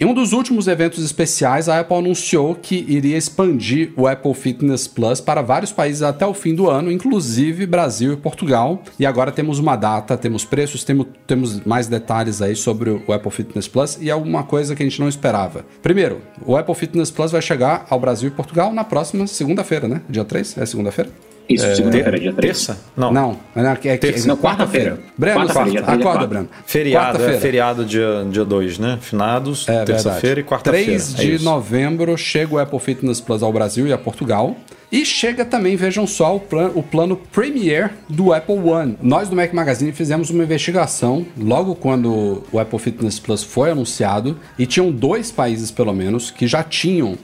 Em 0.00 0.04
um 0.04 0.14
dos 0.14 0.32
últimos 0.32 0.68
eventos 0.68 1.04
especiais, 1.04 1.68
a 1.68 1.80
Apple 1.80 1.96
anunciou 1.96 2.54
que 2.54 2.84
iria 2.86 3.16
expandir 3.16 3.92
o 3.96 4.06
Apple 4.06 4.32
Fitness 4.32 4.86
Plus 4.86 5.20
para 5.20 5.42
vários 5.42 5.72
países 5.72 6.02
até 6.02 6.24
o 6.24 6.32
fim 6.32 6.54
do 6.54 6.70
ano, 6.70 6.92
inclusive 6.92 7.66
Brasil 7.66 8.12
e 8.12 8.16
Portugal. 8.16 8.80
E 8.96 9.04
agora 9.04 9.32
temos 9.32 9.58
uma 9.58 9.74
data, 9.74 10.16
temos 10.16 10.44
preços, 10.44 10.84
temos, 10.84 11.08
temos 11.26 11.64
mais 11.64 11.88
detalhes 11.88 12.40
aí 12.40 12.54
sobre 12.54 12.90
o 12.90 13.12
Apple 13.12 13.32
Fitness 13.32 13.66
Plus 13.66 13.98
e 14.00 14.08
alguma 14.08 14.44
coisa 14.44 14.76
que 14.76 14.84
a 14.84 14.86
gente 14.86 15.00
não 15.00 15.08
esperava. 15.08 15.66
Primeiro, 15.82 16.20
o 16.46 16.56
Apple 16.56 16.76
Fitness 16.76 17.10
Plus 17.10 17.32
vai 17.32 17.42
chegar 17.42 17.84
ao 17.90 17.98
Brasil 17.98 18.28
e 18.28 18.30
Portugal 18.30 18.72
na 18.72 18.84
próxima 18.84 19.26
segunda-feira, 19.26 19.88
né? 19.88 20.02
Dia 20.08 20.24
3? 20.24 20.58
É 20.58 20.64
segunda-feira? 20.64 21.10
Isso, 21.48 21.76
segunda-feira, 21.76 22.18
dia 22.20 22.32
3. 22.32 22.36
Terça? 22.56 22.78
Não. 22.96 23.12
Não, 23.12 23.36
é, 23.56 23.60
é, 23.62 23.88
é, 23.94 23.96
Terça. 23.96 24.28
Não, 24.28 24.36
quarta-feira. 24.36 24.98
Breno, 25.16 25.44
dia 25.46 25.54
três 25.54 25.74
é 25.74 25.78
acorda, 25.80 26.02
quarta. 26.02 26.26
Breno. 26.26 26.48
Feriado, 26.66 27.04
é 27.04 27.10
Quarta-feira. 27.12 27.40
feriado 27.40 27.84
dia 27.84 28.12
2, 28.22 28.32
dia 28.32 28.44
dois, 28.44 28.78
né? 28.78 28.98
Finados, 29.00 29.68
É 29.68 29.84
terça-feira 29.84 30.40
e 30.40 30.44
quarta-feira. 30.44 30.86
3 30.86 31.14
É 31.14 31.16
de 31.22 31.34
isso. 31.36 31.44
novembro 31.44 32.16
chega 32.18 32.54
o 32.54 32.58
Apple 32.58 32.78
Fitness 32.78 33.20
Plus 33.20 33.42
ao 33.42 33.52
Brasil 33.52 33.86
e 33.86 33.92
a 33.92 33.98
Portugal. 33.98 34.56
E 34.90 35.04
chega 35.04 35.44
também, 35.44 35.76
vejam 35.76 36.06
só, 36.06 36.34
o, 36.36 36.40
plan- 36.40 36.70
o 36.74 36.82
plano 36.82 37.14
Premier 37.14 37.90
do 38.08 38.32
Apple 38.32 38.56
One. 38.58 38.96
Nós 39.02 39.28
do 39.28 39.36
Mac 39.36 39.52
Magazine 39.52 39.92
fizemos 39.92 40.30
uma 40.30 40.42
investigação 40.44 41.26
logo 41.38 41.74
quando 41.74 42.42
o 42.50 42.58
Apple 42.58 42.78
Fitness 42.78 43.18
Plus 43.20 43.42
foi 43.42 43.70
anunciado 43.70 44.38
e 44.58 44.64
tinham 44.64 44.90
dois 44.90 45.30
países, 45.30 45.70
pelo 45.70 45.92
menos, 45.92 46.30
que 46.30 46.46
já 46.46 46.62
tinham 46.62 47.18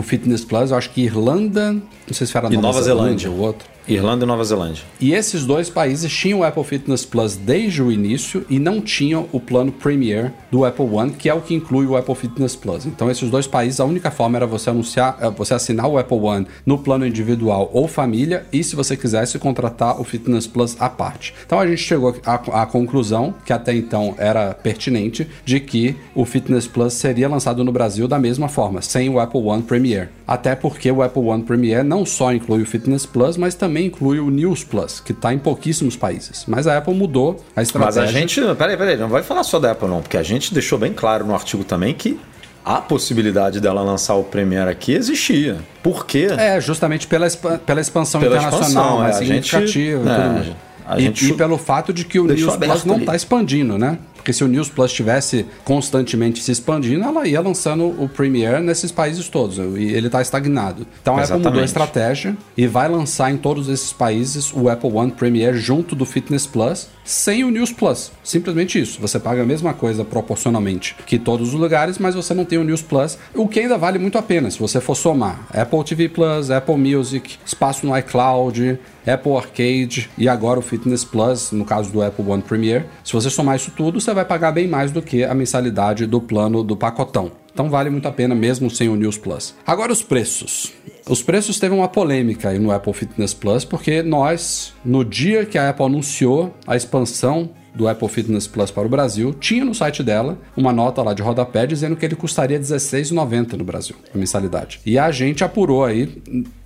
o 0.00 0.02
Fitness 0.02 0.44
Plus. 0.44 0.70
Eu 0.70 0.76
acho 0.76 0.90
que 0.90 1.02
Irlanda, 1.02 1.72
não 1.72 1.82
sei 2.12 2.26
se 2.26 2.36
era 2.36 2.52
E 2.52 2.56
Nova 2.56 2.82
Zelândia. 2.82 3.30
o 3.30 3.38
outro. 3.38 3.66
Irlanda 3.88 4.24
e 4.24 4.26
Nova 4.26 4.44
Zelândia. 4.44 4.82
E 5.00 5.12
esses 5.12 5.44
dois 5.44 5.70
países 5.70 6.12
tinham 6.12 6.40
o 6.40 6.44
Apple 6.44 6.64
Fitness 6.64 7.04
Plus 7.04 7.36
desde 7.36 7.82
o 7.82 7.92
início 7.92 8.44
e 8.50 8.58
não 8.58 8.80
tinham 8.80 9.28
o 9.32 9.38
plano 9.38 9.70
Premier 9.70 10.32
do 10.50 10.64
Apple 10.64 10.86
One, 10.86 11.12
que 11.12 11.28
é 11.28 11.34
o 11.34 11.40
que 11.40 11.54
inclui 11.54 11.86
o 11.86 11.96
Apple 11.96 12.14
Fitness 12.14 12.56
Plus. 12.56 12.84
Então, 12.86 13.10
esses 13.10 13.30
dois 13.30 13.46
países, 13.46 13.78
a 13.78 13.84
única 13.84 14.10
forma 14.10 14.36
era 14.36 14.46
você 14.46 14.70
anunciar, 14.70 15.16
eh, 15.20 15.30
você 15.30 15.54
assinar 15.54 15.86
o 15.86 15.98
Apple 15.98 16.18
One 16.18 16.46
no 16.64 16.78
plano 16.78 17.06
individual 17.06 17.70
ou 17.72 17.86
família, 17.86 18.44
e 18.52 18.64
se 18.64 18.74
você 18.74 18.96
quisesse 18.96 19.38
contratar 19.38 20.00
o 20.00 20.04
Fitness 20.04 20.46
Plus 20.46 20.76
à 20.80 20.88
parte. 20.88 21.34
Então, 21.44 21.60
a 21.60 21.66
gente 21.66 21.82
chegou 21.82 22.16
à, 22.24 22.62
à 22.62 22.66
conclusão, 22.66 23.34
que 23.44 23.52
até 23.52 23.74
então 23.74 24.14
era 24.18 24.52
pertinente, 24.54 25.28
de 25.44 25.60
que 25.60 25.96
o 26.14 26.24
Fitness 26.24 26.66
Plus 26.66 26.94
seria 26.94 27.28
lançado 27.28 27.62
no 27.62 27.70
Brasil 27.70 28.08
da 28.08 28.18
mesma 28.18 28.48
forma, 28.48 28.82
sem 28.82 29.08
o 29.08 29.20
Apple 29.20 29.42
One 29.42 29.62
Premier. 29.62 30.10
Até 30.26 30.56
porque 30.56 30.90
o 30.90 31.02
Apple 31.02 31.22
One 31.22 31.44
Premier 31.44 31.84
não 31.84 32.04
só 32.04 32.32
inclui 32.32 32.62
o 32.62 32.66
Fitness 32.66 33.06
Plus, 33.06 33.36
mas 33.36 33.54
também 33.54 33.75
inclui 33.84 34.18
o 34.20 34.30
News 34.30 34.64
Plus, 34.64 35.00
que 35.00 35.12
está 35.12 35.32
em 35.34 35.38
pouquíssimos 35.38 35.96
países. 35.96 36.44
Mas 36.46 36.66
a 36.66 36.78
Apple 36.78 36.94
mudou 36.94 37.44
a 37.54 37.62
estratégia. 37.62 38.02
Mas 38.02 38.10
a 38.10 38.12
gente. 38.12 38.40
Peraí, 38.56 38.76
peraí, 38.76 38.96
não 38.96 39.08
vai 39.08 39.22
falar 39.22 39.42
só 39.44 39.58
da 39.58 39.72
Apple, 39.72 39.88
não, 39.88 40.00
porque 40.02 40.16
a 40.16 40.22
gente 40.22 40.52
deixou 40.54 40.78
bem 40.78 40.92
claro 40.92 41.26
no 41.26 41.34
artigo 41.34 41.64
também 41.64 41.92
que 41.94 42.18
a 42.64 42.80
possibilidade 42.80 43.60
dela 43.60 43.82
lançar 43.82 44.14
o 44.14 44.24
Premiere 44.24 44.68
aqui 44.70 44.92
existia. 44.92 45.58
Por 45.82 46.04
quê? 46.06 46.28
É, 46.36 46.60
justamente 46.60 47.06
pela, 47.06 47.28
pela 47.64 47.80
expansão 47.80 48.20
Pela 48.20 48.38
internacional 48.38 48.66
expansão, 48.68 49.04
é, 49.04 49.08
a 49.08 49.12
gente- 49.22 49.46
significativa 49.48 50.04
e 50.04 50.08
é, 50.12 50.16
tudo 50.16 50.32
mais. 50.32 50.46
a 50.86 50.98
E- 50.98 51.02
gente 51.02 51.28
e, 51.28 51.32
pelo 51.34 51.58
fato 51.58 51.92
de 51.92 52.04
que 52.04 52.18
o 52.18 52.24
News 52.26 52.56
Plus 52.56 52.84
não 52.84 52.98
está 52.98 53.14
expandindo, 53.14 53.78
né? 53.78 53.98
Porque 54.26 54.32
se 54.32 54.42
o 54.42 54.48
News 54.48 54.68
Plus 54.68 54.90
estivesse 54.90 55.46
constantemente 55.62 56.42
se 56.42 56.50
expandindo, 56.50 57.04
ela 57.04 57.28
ia 57.28 57.40
lançando 57.40 57.84
o 57.86 58.08
Premiere 58.08 58.60
nesses 58.60 58.90
países 58.90 59.28
todos. 59.28 59.56
E 59.56 59.84
ele 59.84 60.08
está 60.08 60.20
estagnado. 60.20 60.84
Então 61.00 61.16
a 61.16 61.20
Apple 61.20 61.36
mudou 61.36 61.60
a 61.60 61.62
Exatamente. 61.62 61.68
estratégia 61.68 62.36
e 62.56 62.66
vai 62.66 62.88
lançar 62.88 63.30
em 63.30 63.36
todos 63.36 63.68
esses 63.68 63.92
países 63.92 64.52
o 64.52 64.68
Apple 64.68 64.90
One 64.90 65.12
Premiere 65.12 65.56
junto 65.58 65.94
do 65.94 66.04
Fitness 66.04 66.44
Plus, 66.44 66.88
sem 67.04 67.44
o 67.44 67.52
News 67.52 67.70
Plus. 67.70 68.10
Simplesmente 68.24 68.80
isso. 68.80 69.00
Você 69.00 69.20
paga 69.20 69.42
a 69.42 69.46
mesma 69.46 69.72
coisa 69.72 70.04
proporcionalmente 70.04 70.96
que 71.06 71.20
todos 71.20 71.50
os 71.50 71.54
lugares, 71.54 71.96
mas 71.96 72.16
você 72.16 72.34
não 72.34 72.44
tem 72.44 72.58
o 72.58 72.64
News 72.64 72.82
Plus, 72.82 73.16
o 73.32 73.46
que 73.46 73.60
ainda 73.60 73.78
vale 73.78 73.96
muito 73.96 74.18
a 74.18 74.22
pena 74.22 74.50
se 74.50 74.58
você 74.58 74.80
for 74.80 74.96
somar 74.96 75.46
Apple 75.54 75.84
TV 75.84 76.08
Plus, 76.08 76.50
Apple 76.50 76.76
Music, 76.76 77.36
espaço 77.46 77.86
no 77.86 77.96
iCloud, 77.96 78.76
Apple 79.06 79.36
Arcade 79.36 80.10
e 80.18 80.28
agora 80.28 80.58
o 80.58 80.62
Fitness 80.62 81.04
Plus, 81.04 81.52
no 81.52 81.64
caso 81.64 81.92
do 81.92 82.02
Apple 82.02 82.24
One 82.28 82.42
Premiere. 82.42 82.86
Se 83.04 83.12
você 83.12 83.30
somar 83.30 83.54
isso 83.54 83.70
tudo, 83.70 84.00
você 84.00 84.12
vai 84.16 84.24
pagar 84.24 84.50
bem 84.50 84.66
mais 84.66 84.90
do 84.90 85.00
que 85.00 85.22
a 85.22 85.34
mensalidade 85.34 86.06
do 86.06 86.20
plano 86.20 86.64
do 86.64 86.76
pacotão. 86.76 87.30
Então 87.52 87.70
vale 87.70 87.88
muito 87.88 88.08
a 88.08 88.12
pena 88.12 88.34
mesmo 88.34 88.70
sem 88.70 88.88
o 88.88 88.96
News 88.96 89.16
Plus. 89.16 89.54
Agora 89.66 89.92
os 89.92 90.02
preços. 90.02 90.72
Os 91.08 91.22
preços 91.22 91.58
teve 91.60 91.74
uma 91.74 91.88
polêmica 91.88 92.48
aí 92.48 92.58
no 92.58 92.72
Apple 92.72 92.92
Fitness 92.92 93.32
Plus, 93.32 93.64
porque 93.64 94.02
nós, 94.02 94.74
no 94.84 95.04
dia 95.04 95.46
que 95.46 95.56
a 95.56 95.70
Apple 95.70 95.86
anunciou 95.86 96.52
a 96.66 96.76
expansão 96.76 97.50
do 97.74 97.86
Apple 97.86 98.08
Fitness 98.08 98.46
Plus 98.46 98.70
para 98.70 98.86
o 98.86 98.88
Brasil, 98.88 99.34
tinha 99.34 99.64
no 99.64 99.74
site 99.74 100.02
dela 100.02 100.38
uma 100.56 100.72
nota 100.72 101.02
lá 101.02 101.14
de 101.14 101.22
rodapé 101.22 101.66
dizendo 101.66 101.94
que 101.94 102.04
ele 102.04 102.16
custaria 102.16 102.56
R$16,90 102.56 103.52
no 103.52 103.64
Brasil, 103.64 103.94
a 104.14 104.18
mensalidade. 104.18 104.80
E 104.84 104.98
a 104.98 105.10
gente 105.10 105.44
apurou 105.44 105.84
aí, 105.84 106.22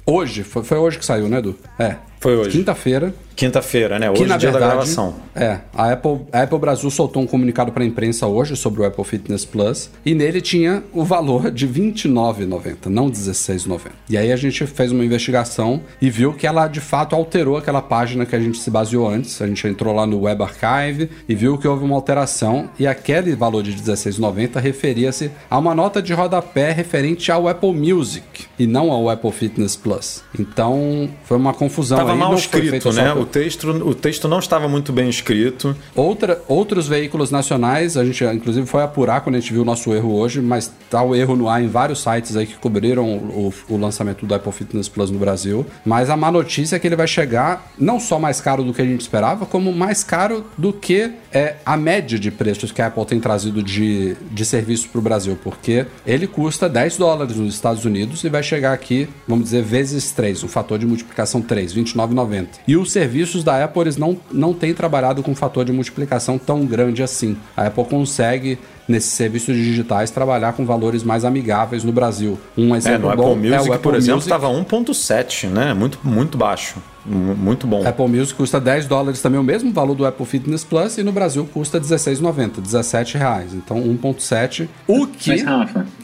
hoje, 0.06 0.42
foi, 0.42 0.62
foi 0.62 0.78
hoje 0.78 0.98
que 0.98 1.04
saiu, 1.04 1.28
né, 1.28 1.38
Edu? 1.38 1.56
É. 1.78 1.96
Foi 2.20 2.36
hoje. 2.36 2.50
Quinta-feira, 2.50 3.14
Quinta-feira, 3.40 3.98
né? 3.98 4.10
Hoje 4.10 4.18
que 4.18 4.24
é 4.24 4.28
na 4.28 4.36
dia 4.36 4.50
verdade, 4.50 4.68
da 4.68 4.76
gravação. 4.76 5.14
É, 5.34 5.60
a 5.74 5.92
Apple, 5.92 6.20
a 6.30 6.42
Apple 6.42 6.58
Brasil 6.58 6.90
soltou 6.90 7.22
um 7.22 7.26
comunicado 7.26 7.72
para 7.72 7.82
a 7.82 7.86
imprensa 7.86 8.26
hoje 8.26 8.54
sobre 8.54 8.82
o 8.82 8.84
Apple 8.84 9.02
Fitness 9.02 9.46
Plus 9.46 9.88
e 10.04 10.14
nele 10.14 10.42
tinha 10.42 10.82
o 10.92 11.02
valor 11.02 11.50
de 11.50 11.64
R$ 11.64 11.72
29,90, 11.90 12.88
não 12.88 13.06
R$ 13.06 13.12
16,90. 13.12 13.92
E 14.10 14.18
aí 14.18 14.30
a 14.30 14.36
gente 14.36 14.66
fez 14.66 14.92
uma 14.92 15.02
investigação 15.02 15.80
e 16.02 16.10
viu 16.10 16.34
que 16.34 16.46
ela 16.46 16.68
de 16.68 16.82
fato 16.82 17.16
alterou 17.16 17.56
aquela 17.56 17.80
página 17.80 18.26
que 18.26 18.36
a 18.36 18.38
gente 18.38 18.58
se 18.58 18.70
baseou 18.70 19.08
antes. 19.08 19.40
A 19.40 19.46
gente 19.46 19.66
entrou 19.66 19.94
lá 19.94 20.06
no 20.06 20.20
Web 20.20 20.42
Archive 20.42 21.08
e 21.26 21.34
viu 21.34 21.56
que 21.56 21.66
houve 21.66 21.82
uma 21.82 21.96
alteração 21.96 22.68
e 22.78 22.86
aquele 22.86 23.34
valor 23.34 23.62
de 23.62 23.70
R$ 23.70 23.78
16,90 23.78 24.60
referia-se 24.60 25.30
a 25.48 25.58
uma 25.58 25.74
nota 25.74 26.02
de 26.02 26.12
rodapé 26.12 26.72
referente 26.72 27.32
ao 27.32 27.48
Apple 27.48 27.72
Music 27.72 28.44
e 28.58 28.66
não 28.66 28.92
ao 28.92 29.08
Apple 29.08 29.32
Fitness 29.32 29.76
Plus. 29.76 30.22
Então 30.38 31.08
foi 31.24 31.38
uma 31.38 31.54
confusão 31.54 31.96
Estava 31.96 32.12
aí, 32.12 32.18
mal 32.18 32.34
escrito, 32.34 32.92
né? 32.92 33.14
O 33.30 33.32
texto, 33.32 33.70
o 33.70 33.94
texto 33.94 34.26
não 34.26 34.40
estava 34.40 34.66
muito 34.66 34.92
bem 34.92 35.08
escrito. 35.08 35.76
Outra, 35.94 36.42
outros 36.48 36.88
veículos 36.88 37.30
nacionais, 37.30 37.96
a 37.96 38.04
gente 38.04 38.24
inclusive 38.24 38.66
foi 38.66 38.82
apurar 38.82 39.20
quando 39.20 39.36
a 39.36 39.38
gente 39.38 39.52
viu 39.52 39.62
o 39.62 39.64
nosso 39.64 39.94
erro 39.94 40.12
hoje, 40.16 40.40
mas 40.40 40.72
tá 40.90 41.00
o 41.00 41.14
erro 41.14 41.36
no 41.36 41.48
ar 41.48 41.62
em 41.62 41.68
vários 41.68 42.02
sites 42.02 42.34
aí 42.36 42.44
que 42.44 42.56
cobriram 42.56 43.06
o, 43.06 43.54
o 43.68 43.76
lançamento 43.76 44.26
do 44.26 44.34
Apple 44.34 44.50
Fitness 44.50 44.88
Plus 44.88 45.12
no 45.12 45.18
Brasil. 45.20 45.64
Mas 45.84 46.10
a 46.10 46.16
má 46.16 46.28
notícia 46.32 46.74
é 46.74 46.78
que 46.80 46.88
ele 46.88 46.96
vai 46.96 47.06
chegar 47.06 47.70
não 47.78 48.00
só 48.00 48.18
mais 48.18 48.40
caro 48.40 48.64
do 48.64 48.74
que 48.74 48.82
a 48.82 48.84
gente 48.84 49.02
esperava, 49.02 49.46
como 49.46 49.72
mais 49.72 50.02
caro 50.02 50.44
do 50.58 50.72
que 50.72 51.12
é, 51.32 51.56
a 51.64 51.76
média 51.76 52.18
de 52.18 52.30
preços 52.30 52.72
que 52.72 52.82
a 52.82 52.86
Apple 52.86 53.04
tem 53.06 53.20
trazido 53.20 53.62
de, 53.62 54.16
de 54.30 54.44
serviço 54.44 54.88
para 54.88 54.98
o 54.98 55.02
Brasil, 55.02 55.38
porque 55.42 55.86
ele 56.06 56.26
custa 56.26 56.68
10 56.68 56.96
dólares 56.96 57.36
nos 57.36 57.54
Estados 57.54 57.84
Unidos 57.84 58.24
e 58.24 58.28
vai 58.28 58.42
chegar 58.42 58.72
aqui, 58.72 59.08
vamos 59.28 59.44
dizer, 59.44 59.62
vezes 59.62 60.10
3, 60.10 60.44
um 60.44 60.48
fator 60.48 60.78
de 60.78 60.86
multiplicação 60.86 61.40
3, 61.40 61.74
29,90. 61.74 62.46
E 62.66 62.76
os 62.76 62.90
serviços 62.92 63.44
da 63.44 63.62
Apple 63.64 63.82
eles 63.82 63.96
não, 63.96 64.18
não 64.30 64.52
têm 64.52 64.74
trabalhado 64.74 65.22
com 65.22 65.30
um 65.30 65.36
fator 65.36 65.64
de 65.64 65.72
multiplicação 65.72 66.38
tão 66.38 66.66
grande 66.66 67.02
assim. 67.02 67.36
A 67.56 67.66
Apple 67.66 67.84
consegue, 67.84 68.58
nesses 68.88 69.12
serviços 69.12 69.54
digitais, 69.56 70.10
trabalhar 70.10 70.52
com 70.54 70.64
valores 70.66 71.04
mais 71.04 71.24
amigáveis 71.24 71.84
no 71.84 71.92
Brasil. 71.92 72.38
Um 72.56 72.74
É, 72.74 72.78
exemplo 72.78 73.10
no 73.10 73.16
bom 73.16 73.32
Apple 73.32 73.36
Music, 73.36 73.54
é 73.54 73.60
o 73.60 73.72
Apple 73.72 73.78
por 73.78 73.94
exemplo, 73.94 74.20
estava 74.20 74.48
1.7, 74.48 75.48
né? 75.48 75.74
Muito, 75.74 75.98
muito 76.02 76.36
baixo. 76.36 76.76
Muito 77.04 77.66
bom. 77.66 77.86
Apple 77.86 78.08
Music 78.08 78.34
custa 78.34 78.60
10 78.60 78.86
dólares 78.86 79.22
também, 79.22 79.40
o 79.40 79.42
mesmo 79.42 79.72
valor 79.72 79.94
do 79.94 80.04
Apple 80.04 80.26
Fitness 80.26 80.64
Plus, 80.64 80.98
e 80.98 81.02
no 81.02 81.12
Brasil 81.12 81.48
custa 81.52 81.78
R$16,90, 81.78 82.60
17 82.60 83.18
reais. 83.18 83.54
Então 83.54 83.82
1,7. 83.82 84.68
O 84.86 85.06
que 85.06 85.44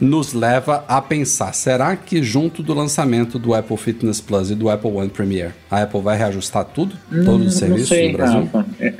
nos 0.01 0.33
leva 0.33 0.85
a 0.89 1.01
pensar: 1.01 1.53
será 1.53 1.95
que 1.97 2.23
junto 2.23 2.63
do 2.63 2.73
lançamento 2.75 3.39
do 3.39 3.55
Apple 3.55 3.77
Fitness 3.77 4.21
Plus 4.21 4.51
e 4.51 4.55
do 4.55 4.71
Apple 4.71 4.91
One 4.91 5.09
Premiere, 5.09 5.53
a 5.71 5.83
Apple 5.83 6.01
vai 6.01 6.17
reajustar 6.17 6.65
tudo? 6.65 6.97
Todos 7.25 7.47
os 7.47 7.53
não 7.53 7.69
serviços 7.69 7.89
sei, 7.89 8.13
no 8.13 8.19
Brasil? 8.19 8.41
Rafa. 8.53 8.67
É, 8.81 8.95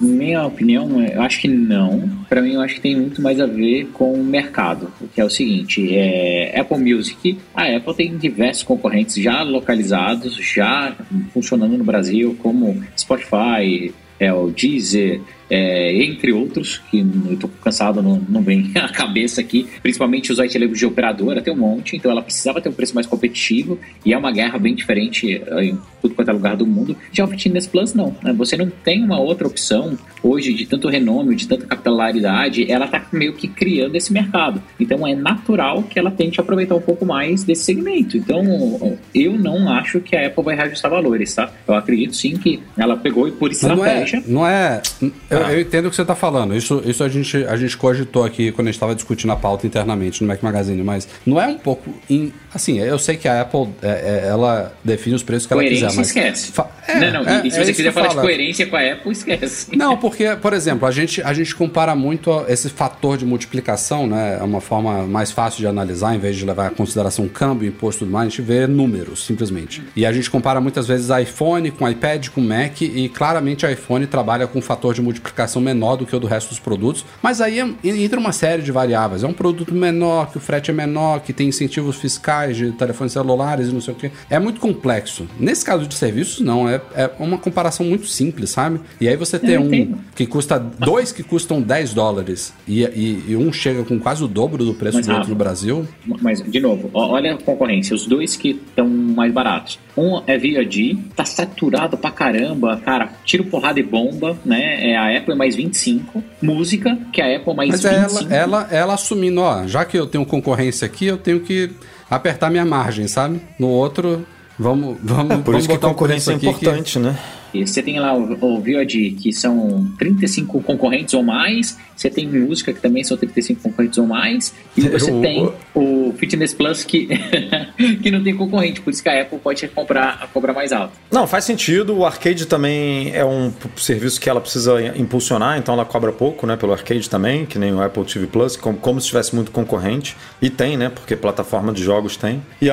minha 0.00 0.46
opinião, 0.46 1.00
é, 1.00 1.16
eu 1.16 1.22
acho 1.22 1.40
que 1.40 1.48
não. 1.48 2.08
Pra 2.28 2.40
mim, 2.40 2.54
eu 2.54 2.60
acho 2.60 2.76
que 2.76 2.80
tem 2.80 2.96
muito 2.96 3.20
mais 3.20 3.40
a 3.40 3.46
ver 3.46 3.90
com 3.92 4.12
o 4.14 4.24
mercado. 4.24 4.92
Que 5.14 5.20
é 5.20 5.24
o 5.24 5.30
seguinte: 5.30 5.94
é, 5.96 6.58
Apple 6.58 6.78
Music, 6.78 7.38
a 7.54 7.64
Apple 7.64 7.94
tem 7.94 8.16
diversos 8.16 8.62
concorrentes 8.62 9.16
já 9.22 9.42
localizados, 9.42 10.36
já 10.36 10.94
funcionando 11.32 11.39
no 11.78 11.84
Brasil, 11.84 12.36
como 12.42 12.82
Spotify, 12.96 13.92
é, 14.18 14.32
o 14.32 14.50
Deezer, 14.50 15.20
é, 15.50 15.92
entre 16.04 16.32
outros, 16.32 16.78
que 16.90 17.00
eu 17.00 17.36
tô 17.36 17.48
cansado, 17.48 18.00
não, 18.00 18.22
não 18.28 18.40
vem 18.40 18.70
à 18.76 18.88
cabeça 18.88 19.40
aqui, 19.40 19.66
principalmente 19.82 20.30
os 20.30 20.38
white 20.38 20.58
de 20.68 20.86
operadora, 20.86 21.42
tem 21.42 21.52
um 21.52 21.56
monte, 21.56 21.96
então 21.96 22.10
ela 22.10 22.22
precisava 22.22 22.60
ter 22.60 22.68
um 22.68 22.72
preço 22.72 22.94
mais 22.94 23.06
competitivo, 23.06 23.78
e 24.04 24.12
é 24.12 24.18
uma 24.18 24.30
guerra 24.30 24.58
bem 24.58 24.74
diferente 24.74 25.42
eh, 25.44 25.64
em 25.64 25.78
tudo 26.00 26.14
quanto 26.14 26.30
é 26.30 26.32
lugar 26.32 26.56
do 26.56 26.66
mundo. 26.66 26.96
Já 27.12 27.24
o 27.24 27.28
Fitness 27.28 27.66
Plus 27.66 27.94
não, 27.94 28.14
né? 28.22 28.32
você 28.32 28.56
não 28.56 28.70
tem 28.70 29.02
uma 29.02 29.18
outra 29.18 29.46
opção 29.46 29.98
hoje 30.22 30.52
de 30.52 30.66
tanto 30.66 30.88
renome, 30.88 31.34
de 31.34 31.48
tanta 31.48 31.66
capilaridade, 31.66 32.70
ela 32.70 32.86
tá 32.86 33.04
meio 33.12 33.32
que 33.34 33.48
criando 33.48 33.96
esse 33.96 34.12
mercado, 34.12 34.62
então 34.78 35.06
é 35.06 35.14
natural 35.14 35.82
que 35.82 35.98
ela 35.98 36.10
tente 36.10 36.40
aproveitar 36.40 36.74
um 36.74 36.80
pouco 36.80 37.04
mais 37.04 37.42
desse 37.42 37.64
segmento, 37.64 38.16
então 38.16 38.98
eu 39.14 39.32
não 39.38 39.68
acho 39.68 40.00
que 40.00 40.14
a 40.14 40.26
Apple 40.26 40.44
vai 40.44 40.54
reajustar 40.54 40.90
valores, 40.90 41.34
tá? 41.34 41.50
Eu 41.66 41.74
acredito 41.74 42.14
sim 42.14 42.36
que 42.36 42.60
ela 42.76 42.96
pegou 42.96 43.26
e 43.26 43.32
por 43.32 43.48
Mas 43.48 43.62
não 43.62 43.84
é, 43.84 44.04
estratégia... 44.04 44.22
não 44.26 44.46
é. 44.46 44.82
Eu, 45.30 45.39
Ah. 45.44 45.52
eu 45.52 45.60
entendo 45.60 45.86
o 45.86 45.90
que 45.90 45.96
você 45.96 46.02
está 46.02 46.14
falando. 46.14 46.54
Isso, 46.54 46.82
isso 46.84 47.02
a, 47.04 47.08
gente, 47.08 47.36
a 47.44 47.56
gente 47.56 47.76
cogitou 47.76 48.24
aqui 48.24 48.52
quando 48.52 48.68
a 48.68 48.70
gente 48.70 48.76
estava 48.76 48.94
discutindo 48.94 49.30
a 49.32 49.36
pauta 49.36 49.66
internamente 49.66 50.22
no 50.22 50.28
Mac 50.28 50.42
Magazine, 50.42 50.82
mas 50.82 51.08
não 51.24 51.40
é 51.40 51.46
um 51.46 51.58
pouco. 51.58 51.92
in- 52.08 52.32
assim, 52.54 52.78
eu 52.80 52.98
sei 52.98 53.16
que 53.16 53.28
a 53.28 53.42
Apple 53.42 53.68
é, 53.82 53.88
é, 54.24 54.28
ela 54.28 54.72
define 54.84 55.14
os 55.16 55.22
preços 55.22 55.46
que 55.46 55.52
ela 55.52 55.62
Coerência 55.62 55.86
quiser, 55.88 55.98
mas. 55.98 56.06
esquece. 56.08 56.52
Fa- 56.52 56.68
é, 56.88 57.10
não, 57.12 57.24
não, 57.24 57.32
é- 57.32 57.46
e 57.46 57.50
se 57.50 57.58
é 57.58 57.64
você 57.64 57.72
quiser 57.72 57.88
eu 57.88 57.92
falar 57.92 58.08
de 58.08 58.14
falo. 58.14 58.26
coerência 58.26 58.66
com 58.66 58.76
a 58.76 58.80
Apple, 58.92 59.12
esquece. 59.12 59.76
Não, 59.76 59.96
porque, 59.96 60.36
por 60.36 60.52
exemplo, 60.52 60.86
a 60.86 60.90
gente, 60.90 61.22
a 61.22 61.32
gente 61.32 61.54
compara 61.54 61.94
muito 61.94 62.44
esse 62.48 62.68
fator 62.68 63.16
de 63.16 63.24
multiplicação, 63.24 64.06
né? 64.06 64.38
É 64.40 64.42
uma 64.42 64.60
forma 64.60 65.06
mais 65.06 65.30
fácil 65.30 65.60
de 65.60 65.66
analisar, 65.66 66.14
em 66.14 66.18
vez 66.18 66.36
de 66.36 66.44
levar 66.44 66.72
em 66.72 66.74
consideração 66.74 67.26
câmbio, 67.28 67.68
imposto 67.68 68.00
e 68.04 68.06
tudo 68.06 68.12
mais, 68.12 68.26
a 68.26 68.30
gente 68.30 68.42
vê 68.42 68.66
números, 68.66 69.24
simplesmente. 69.24 69.82
E 69.94 70.04
a 70.04 70.12
gente 70.12 70.30
compara 70.30 70.60
muitas 70.60 70.86
vezes 70.86 71.08
iPhone 71.10 71.70
com 71.70 71.88
iPad, 71.88 72.28
com 72.28 72.40
Mac, 72.40 72.80
e 72.82 73.08
claramente 73.08 73.64
iPhone 73.70 74.06
trabalha 74.06 74.46
com 74.46 74.58
um 74.58 74.62
fator 74.62 74.92
de 74.94 75.00
multiplicação 75.00 75.29
multiplicação 75.30 75.62
menor 75.62 75.96
do 75.96 76.04
que 76.06 76.14
o 76.14 76.18
do 76.20 76.26
resto 76.26 76.48
dos 76.50 76.58
produtos, 76.58 77.04
mas 77.22 77.40
aí 77.40 77.60
é- 77.60 77.68
entra 77.84 78.18
uma 78.18 78.32
série 78.32 78.62
de 78.62 78.72
variáveis. 78.72 79.22
É 79.22 79.26
um 79.26 79.32
produto 79.32 79.72
menor, 79.74 80.30
que 80.30 80.36
o 80.36 80.40
frete 80.40 80.70
é 80.70 80.74
menor, 80.74 81.20
que 81.20 81.32
tem 81.32 81.48
incentivos 81.48 81.96
fiscais 81.96 82.56
de 82.56 82.72
telefones 82.72 83.12
celulares 83.12 83.68
e 83.68 83.72
não 83.72 83.80
sei 83.80 83.94
o 83.94 83.96
que. 83.96 84.10
É 84.28 84.38
muito 84.38 84.60
complexo. 84.60 85.26
Nesse 85.38 85.64
caso 85.64 85.86
de 85.86 85.94
serviços, 85.94 86.40
não. 86.40 86.68
É, 86.68 86.80
é 86.94 87.10
uma 87.18 87.38
comparação 87.38 87.86
muito 87.86 88.06
simples, 88.06 88.50
sabe? 88.50 88.80
E 89.00 89.08
aí 89.08 89.16
você 89.16 89.38
ter 89.38 89.52
Eu 89.54 89.62
um 89.62 89.94
que 90.14 90.26
custa, 90.26 90.58
dois 90.58 91.12
que 91.12 91.22
custam 91.22 91.60
10 91.62 91.94
dólares 91.94 92.52
e, 92.66 92.82
e- 92.82 93.24
e 93.28 93.36
um 93.36 93.52
chega 93.52 93.84
com 93.84 93.98
quase 93.98 94.22
o 94.24 94.28
dobro 94.28 94.64
do 94.64 94.74
preço 94.74 94.98
Mas, 94.98 95.06
do 95.06 95.12
outro 95.14 95.30
no 95.30 95.36
Brasil. 95.36 95.86
Mas, 96.20 96.42
de 96.42 96.60
novo, 96.60 96.90
olha 96.92 97.34
a 97.34 97.38
concorrência. 97.38 97.94
Os 97.94 98.06
dois 98.06 98.36
que 98.36 98.50
estão 98.50 98.88
mais 98.88 99.32
baratos. 99.32 99.78
Um 99.96 100.22
é 100.26 100.38
VOD, 100.38 100.98
tá 101.14 101.24
saturado 101.24 101.96
pra 101.96 102.10
caramba, 102.10 102.76
cara. 102.84 103.10
Tiro, 103.24 103.44
porrada 103.44 103.78
e 103.78 103.82
bomba, 103.82 104.38
né? 104.44 104.90
É 104.90 104.96
a 104.96 105.19
Apple 105.20 105.34
mais 105.36 105.54
25. 105.56 106.22
Música, 106.42 106.98
que 107.12 107.20
é 107.22 107.34
a 107.34 107.38
Apple 107.38 107.54
mais 107.54 107.70
Mas 107.70 107.84
é 107.84 108.00
25. 108.00 108.24
ela, 108.32 108.34
ela, 108.34 108.68
ela 108.70 108.94
assumindo, 108.94 109.40
ó, 109.40 109.66
já 109.66 109.84
que 109.84 109.96
eu 109.98 110.06
tenho 110.06 110.26
concorrência 110.26 110.84
aqui, 110.86 111.06
eu 111.06 111.16
tenho 111.16 111.40
que 111.40 111.70
apertar 112.10 112.50
minha 112.50 112.64
margem, 112.64 113.06
sabe? 113.06 113.40
No 113.58 113.68
outro, 113.68 114.26
vamos, 114.58 114.98
vamos, 115.02 115.30
É 115.32 115.36
por 115.36 115.44
vamos 115.52 115.60
isso 115.60 115.68
que 115.68 115.74
a 115.74 115.88
concorrência 115.88 116.32
é 116.32 116.34
aqui 116.34 116.40
que- 116.46 116.50
importante, 116.66 116.98
né? 116.98 117.16
E 117.52 117.66
Você 117.66 117.82
tem 117.82 117.98
lá 117.98 118.14
o, 118.14 118.32
o 118.40 118.60
VOD, 118.60 119.16
que 119.20 119.32
são 119.32 119.84
35 119.98 120.60
concorrentes 120.62 121.14
ou 121.14 121.22
mais. 121.24 121.76
Você 122.00 122.08
tem 122.08 122.26
música, 122.26 122.72
que 122.72 122.80
também 122.80 123.04
são 123.04 123.14
35 123.14 123.60
concorrentes 123.60 123.98
ou 123.98 124.06
mais. 124.06 124.54
E 124.74 124.80
você 124.88 125.10
Eu- 125.10 125.20
tem 125.20 125.52
o 125.74 126.14
Fitness 126.16 126.54
Plus, 126.54 126.82
que, 126.82 127.06
que 128.02 128.10
não 128.10 128.22
tem 128.22 128.34
concorrente. 128.34 128.80
Por 128.80 128.90
isso 128.90 129.02
que 129.02 129.08
a 129.10 129.20
Apple 129.20 129.38
pode 129.38 129.68
cobrar, 129.68 130.30
cobrar 130.32 130.54
mais 130.54 130.72
alto. 130.72 130.94
Não, 131.12 131.26
faz 131.26 131.44
sentido. 131.44 131.94
O 131.94 132.06
arcade 132.06 132.46
também 132.46 133.14
é 133.14 133.22
um 133.22 133.52
serviço 133.76 134.18
que 134.18 134.30
ela 134.30 134.40
precisa 134.40 134.80
impulsionar, 134.96 135.58
então 135.58 135.74
ela 135.74 135.84
cobra 135.84 136.10
pouco, 136.10 136.46
né, 136.46 136.56
pelo 136.56 136.72
arcade 136.72 137.08
também, 137.10 137.44
que 137.44 137.58
nem 137.58 137.70
o 137.74 137.82
Apple 137.82 138.04
TV 138.04 138.26
Plus, 138.26 138.56
como, 138.56 138.78
como 138.78 138.98
se 138.98 139.08
tivesse 139.08 139.34
muito 139.34 139.50
concorrente. 139.50 140.16
E 140.40 140.48
tem, 140.48 140.78
né, 140.78 140.88
porque 140.88 141.14
plataforma 141.14 141.70
de 141.70 141.82
jogos 141.82 142.16
tem. 142.16 142.42
E 142.62 142.68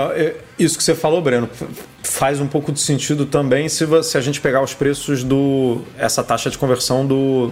isso 0.57 0.77
que 0.77 0.83
você 0.85 0.95
falou, 0.95 1.21
Breno, 1.21 1.49
faz 2.01 2.39
um 2.39 2.47
pouco 2.47 2.71
de 2.71 2.79
sentido 2.79 3.25
também 3.25 3.67
se, 3.67 3.85
se 4.03 4.17
a 4.17 4.21
gente 4.21 4.39
pegar 4.39 4.63
os 4.63 4.73
preços 4.73 5.21
do 5.21 5.81
essa 5.97 6.23
taxa 6.23 6.49
de 6.49 6.57
conversão 6.57 7.05
do 7.05 7.51